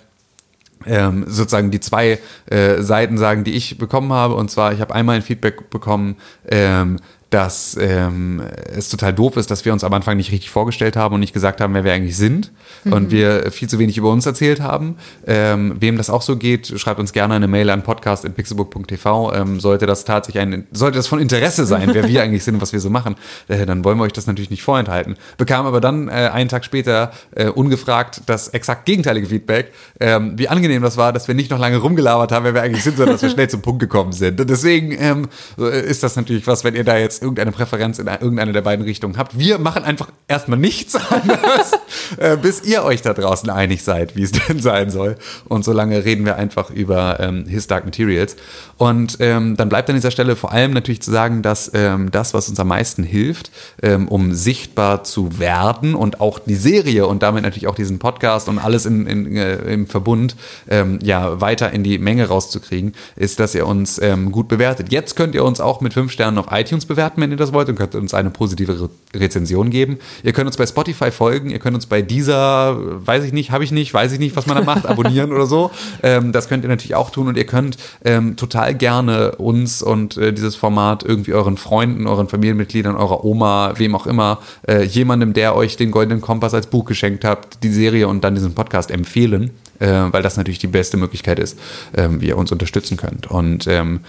ähm, 0.86 1.26
sozusagen 1.28 1.72
die 1.72 1.80
zwei 1.80 2.20
äh, 2.48 2.82
Seiten 2.82 3.18
sagen, 3.18 3.44
die 3.44 3.54
ich 3.54 3.78
bekommen 3.78 4.14
habe. 4.14 4.36
Und 4.36 4.52
zwar, 4.52 4.74
ich 4.74 4.82
habe 4.82 4.94
einmal 4.94 5.16
ein 5.16 5.22
Feedback 5.22 5.70
bekommen, 5.70 6.18
ähm, 6.48 6.98
dass 7.36 7.76
ähm, 7.78 8.42
es 8.74 8.88
total 8.88 9.12
doof 9.12 9.36
ist, 9.36 9.52
dass 9.52 9.66
wir 9.66 9.74
uns 9.74 9.84
am 9.84 9.92
Anfang 9.92 10.16
nicht 10.16 10.32
richtig 10.32 10.50
vorgestellt 10.50 10.96
haben 10.96 11.16
und 11.16 11.20
nicht 11.20 11.34
gesagt 11.34 11.60
haben, 11.60 11.74
wer 11.74 11.84
wir 11.84 11.92
eigentlich 11.92 12.16
sind 12.16 12.54
und 12.86 13.12
wir 13.12 13.52
viel 13.52 13.68
zu 13.68 13.78
wenig 13.78 13.98
über 13.98 14.10
uns 14.10 14.26
erzählt 14.26 14.62
haben. 14.62 14.96
Ähm, 15.28 15.76
wem 15.78 15.98
das 15.98 16.10
auch 16.10 16.22
so 16.22 16.38
geht, 16.38 16.80
schreibt 16.80 16.98
uns 16.98 17.12
gerne 17.12 17.34
eine 17.34 17.50
Mail 17.50 17.70
an 17.72 17.84
podcast.pixelbook.tv. 17.84 19.34
Ähm, 19.34 19.60
sollte 19.60 19.86
das 19.86 20.06
tatsächlich 20.06 20.42
ein, 20.42 20.66
sollte 20.72 20.96
das 20.96 21.08
von 21.08 21.20
Interesse 21.20 21.66
sein, 21.66 21.90
wer 21.92 22.08
wir 22.08 22.22
eigentlich 22.24 22.46
sind 22.46 22.56
und 22.56 22.62
was 22.62 22.72
wir 22.72 22.80
so 22.80 22.90
machen, 22.90 23.18
äh, 23.50 23.66
dann 23.66 23.84
wollen 23.84 23.98
wir 23.98 24.06
euch 24.06 24.14
das 24.14 24.28
natürlich 24.28 24.50
nicht 24.50 24.64
vorenthalten. 24.64 25.18
Bekam 25.38 25.66
aber 25.66 25.82
dann 25.82 26.08
äh, 26.08 26.30
einen 26.32 26.48
Tag 26.48 26.64
später 26.64 27.12
äh, 27.36 27.48
ungefragt 27.50 28.22
das 28.28 28.48
exakt 28.48 28.86
gegenteilige 28.86 29.28
Feedback, 29.28 29.74
ähm, 30.00 30.38
wie 30.38 30.48
angenehm 30.48 30.84
das 30.84 30.96
war, 30.96 31.12
dass 31.12 31.28
wir 31.28 31.36
nicht 31.36 31.52
noch 31.52 31.60
lange 31.60 31.80
rumgelabert 31.80 32.32
haben, 32.32 32.46
wer 32.46 32.54
wir 32.54 32.62
eigentlich 32.62 32.84
sind, 32.86 32.96
sondern 32.96 33.16
dass 33.16 33.24
wir 33.24 33.30
schnell 33.32 33.50
zum 33.50 33.62
Punkt 33.62 33.82
gekommen 33.82 34.14
sind. 34.14 34.40
Und 34.40 34.50
deswegen 34.50 34.96
ähm, 34.98 35.28
äh, 35.60 35.86
ist 35.86 36.02
das 36.02 36.16
natürlich 36.16 36.48
was, 36.48 36.64
wenn 36.64 36.76
ihr 36.76 36.86
da 36.86 36.98
jetzt 36.98 37.25
irgendeine 37.26 37.52
Präferenz 37.52 37.98
in 37.98 38.08
irgendeine 38.08 38.54
der 38.54 38.62
beiden 38.62 38.86
Richtungen 38.86 39.18
habt. 39.18 39.38
Wir 39.38 39.58
machen 39.58 39.84
einfach 39.84 40.10
erstmal 40.28 40.60
nichts 40.60 40.96
anderes, 41.12 41.72
äh, 42.18 42.38
bis 42.38 42.64
ihr 42.64 42.84
euch 42.84 43.02
da 43.02 43.14
draußen 43.14 43.50
einig 43.50 43.84
seid, 43.84 44.16
wie 44.16 44.24
es 44.24 44.32
denn 44.48 44.60
sein 44.60 44.92
soll. 44.92 45.18
Und 45.48 45.66
solange 45.66 46.06
reden 46.06 46.26
wir 46.26 46.36
einfach 46.36 46.70
über 46.70 47.20
ähm, 47.20 47.46
His 47.48 47.68
Dark 47.68 47.86
Materials. 47.86 48.36
Und 48.78 49.18
ähm, 49.20 49.58
dann 49.58 49.70
bleibt 49.70 49.90
an 49.90 49.96
dieser 49.96 50.12
Stelle 50.12 50.36
vor 50.36 50.52
allem 50.52 50.72
natürlich 50.72 51.02
zu 51.02 51.12
sagen, 51.12 51.42
dass 51.42 51.72
ähm, 51.74 52.12
das, 52.12 52.34
was 52.34 52.48
uns 52.48 52.60
am 52.60 52.68
meisten 52.68 53.04
hilft, 53.04 53.52
ähm, 53.82 54.08
um 54.08 54.34
sichtbar 54.34 55.04
zu 55.04 55.40
werden 55.40 55.96
und 55.96 56.22
auch 56.22 56.40
die 56.40 56.56
Serie 56.56 57.08
und 57.08 57.24
damit 57.24 57.44
natürlich 57.44 57.68
auch 57.68 57.76
diesen 57.76 58.00
Podcast 58.00 58.50
und 58.50 58.60
alles 58.60 58.86
in, 58.86 59.08
in, 59.08 59.36
äh, 59.36 59.56
im 59.74 59.88
Verbund 59.88 60.36
ähm, 60.70 61.00
ja 61.02 61.42
weiter 61.42 61.72
in 61.72 61.84
die 61.84 61.98
Menge 61.98 62.28
rauszukriegen, 62.28 62.94
ist, 63.16 63.40
dass 63.40 63.56
ihr 63.56 63.66
uns 63.66 64.00
ähm, 64.02 64.32
gut 64.32 64.48
bewertet. 64.48 64.92
Jetzt 64.92 65.16
könnt 65.16 65.36
ihr 65.36 65.44
uns 65.44 65.62
auch 65.62 65.82
mit 65.82 65.94
fünf 65.94 66.12
Sternen 66.12 66.38
auf 66.38 66.48
iTunes 66.52 66.86
bewerten, 66.86 67.15
wenn 67.22 67.32
ihr 67.32 67.38
das 67.38 67.54
wollt, 67.54 67.70
und 67.70 67.76
könnt 67.76 67.96
uns 67.96 68.14
eine 68.14 68.30
positive 68.30 68.80
Re 68.80 68.90
Rezension 69.16 69.70
geben. 69.70 69.98
Ihr 70.24 70.34
könnt 70.34 70.48
uns 70.48 70.58
bei 70.58 70.66
Spotify 70.66 71.10
folgen, 71.10 71.50
ihr 71.50 71.60
könnt 71.60 71.76
uns 71.76 71.86
bei 71.86 72.02
dieser, 72.02 72.78
weiß 73.06 73.24
ich 73.24 73.32
nicht, 73.32 73.52
habe 73.52 73.64
ich 73.64 73.72
nicht, 73.72 73.94
weiß 73.94 74.12
ich 74.12 74.20
nicht, 74.20 74.36
was 74.36 74.46
man 74.46 74.58
da 74.58 74.64
macht, 74.64 74.86
abonnieren 74.86 75.32
oder 75.32 75.46
so. 75.46 75.72
Ähm, 76.04 76.32
das 76.32 76.50
könnt 76.50 76.64
ihr 76.64 76.68
natürlich 76.68 76.96
auch 76.96 77.10
tun 77.10 77.28
und 77.28 77.38
ihr 77.38 77.46
könnt 77.46 77.78
ähm, 78.04 78.36
total 78.36 78.76
gerne 78.76 79.36
uns 79.36 79.82
und 79.82 80.18
äh, 80.18 80.34
dieses 80.34 80.56
Format 80.56 81.04
irgendwie 81.04 81.34
euren 81.34 81.58
Freunden, 81.58 82.08
euren 82.08 82.28
Familienmitgliedern, 82.28 82.96
eurer 82.96 83.24
Oma, 83.24 83.74
wem 83.78 83.96
auch 83.96 84.08
immer, 84.08 84.40
äh, 84.68 84.84
jemandem, 84.84 85.34
der 85.34 85.56
euch 85.56 85.78
den 85.78 85.92
Goldenen 85.92 86.22
Kompass 86.22 86.54
als 86.54 86.68
Buch 86.68 86.86
geschenkt 86.86 87.24
habt, 87.24 87.64
die 87.64 87.70
Serie 87.70 88.08
und 88.08 88.24
dann 88.24 88.36
diesen 88.36 88.54
Podcast 88.54 88.92
empfehlen, 88.92 89.52
äh, 89.80 89.88
weil 89.88 90.24
das 90.24 90.38
natürlich 90.38 90.60
die 90.60 90.68
beste 90.68 90.98
Möglichkeit 90.98 91.40
ist, 91.40 91.58
ähm, 91.96 92.22
wie 92.22 92.28
ihr 92.28 92.38
uns 92.38 92.52
unterstützen 92.52 92.98
könnt. 92.98 93.30
Und 93.32 93.68
ähm, 93.68 94.02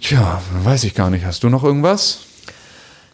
tja, 0.00 0.40
weiß 0.62 0.84
ich 0.84 0.94
gar 0.94 1.10
nicht. 1.10 1.24
Hast 1.24 1.42
du 1.42 1.48
noch 1.48 1.64
irgendwas? 1.64 2.20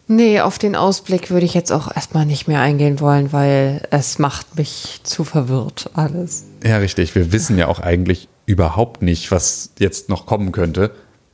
Nee, 0.09 0.39
auf 0.39 0.57
den 0.57 0.75
Ausblick 0.75 1.29
würde 1.31 1.45
ich 1.45 1.53
jetzt 1.53 1.71
auch 1.71 1.93
erstmal 1.93 2.25
nicht 2.25 2.47
mehr 2.47 2.61
eingehen 2.61 3.01
wollen, 3.01 3.33
weil 3.33 3.81
es 3.91 4.19
macht 4.19 4.57
mich 4.57 5.01
zu 5.03 5.25
verwirrt 5.25 5.89
alles. 5.93 6.45
Ja, 6.63 6.77
richtig. 6.77 7.13
Wir 7.13 7.33
wissen 7.33 7.57
ja 7.57 7.67
auch 7.67 7.79
eigentlich 7.79 8.29
überhaupt 8.45 9.01
nicht, 9.01 9.31
was 9.31 9.71
jetzt 9.79 10.07
noch 10.07 10.25
kommen 10.25 10.53
könnte. 10.53 10.91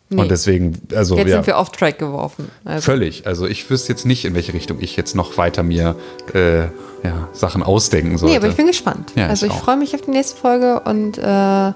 Nee. 0.10 0.22
Und 0.22 0.32
deswegen, 0.32 0.80
also 0.94 1.16
Jetzt 1.18 1.30
ja, 1.30 1.36
sind 1.38 1.48
wir 1.48 1.58
off 1.58 1.72
track 1.72 2.00
geworfen. 2.00 2.50
Also, 2.66 2.84
völlig. 2.84 3.26
Also 3.26 3.48
ich 3.48 3.70
wüsste 3.70 3.94
jetzt 3.94 4.06
nicht, 4.06 4.26
in 4.26 4.34
welche 4.36 4.54
Richtung 4.54 4.80
ich 4.80 4.96
jetzt 4.96 5.16
noch 5.16 5.38
weiter 5.38 5.64
mir 5.64 5.96
äh, 6.34 6.62
ja, 7.04 7.30
Sachen 7.32 7.64
ausdenken 7.64 8.18
sollte. 8.18 8.34
nee, 8.34 8.38
aber 8.38 8.50
ich 8.50 8.56
bin 8.56 8.68
gespannt. 8.68 9.12
Ja, 9.16 9.28
also 9.28 9.46
ich 9.46 9.54
ich 9.54 9.58
freue 9.60 9.78
mich 9.78 9.94
auf 9.96 10.02
die 10.02 10.12
nächste 10.12 10.38
Folge 10.38 10.82
und 10.82 11.18
äh, 11.18 11.74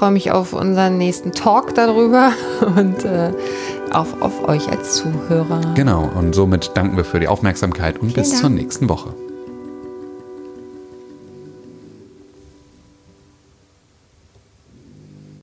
freue 0.00 0.12
mich 0.12 0.30
auf 0.30 0.54
unseren 0.54 0.96
nächsten 0.96 1.32
Talk 1.32 1.74
darüber 1.74 2.32
und 2.74 3.04
äh, 3.04 3.34
auf, 3.90 4.22
auf 4.22 4.48
euch 4.48 4.70
als 4.70 4.94
Zuhörer. 4.94 5.60
Genau, 5.74 6.10
und 6.14 6.34
somit 6.34 6.70
danken 6.74 6.96
wir 6.96 7.04
für 7.04 7.20
die 7.20 7.28
Aufmerksamkeit 7.28 7.98
und 7.98 8.14
bis 8.14 8.30
Dank. 8.30 8.40
zur 8.40 8.48
nächsten 8.48 8.88
Woche. 8.88 9.12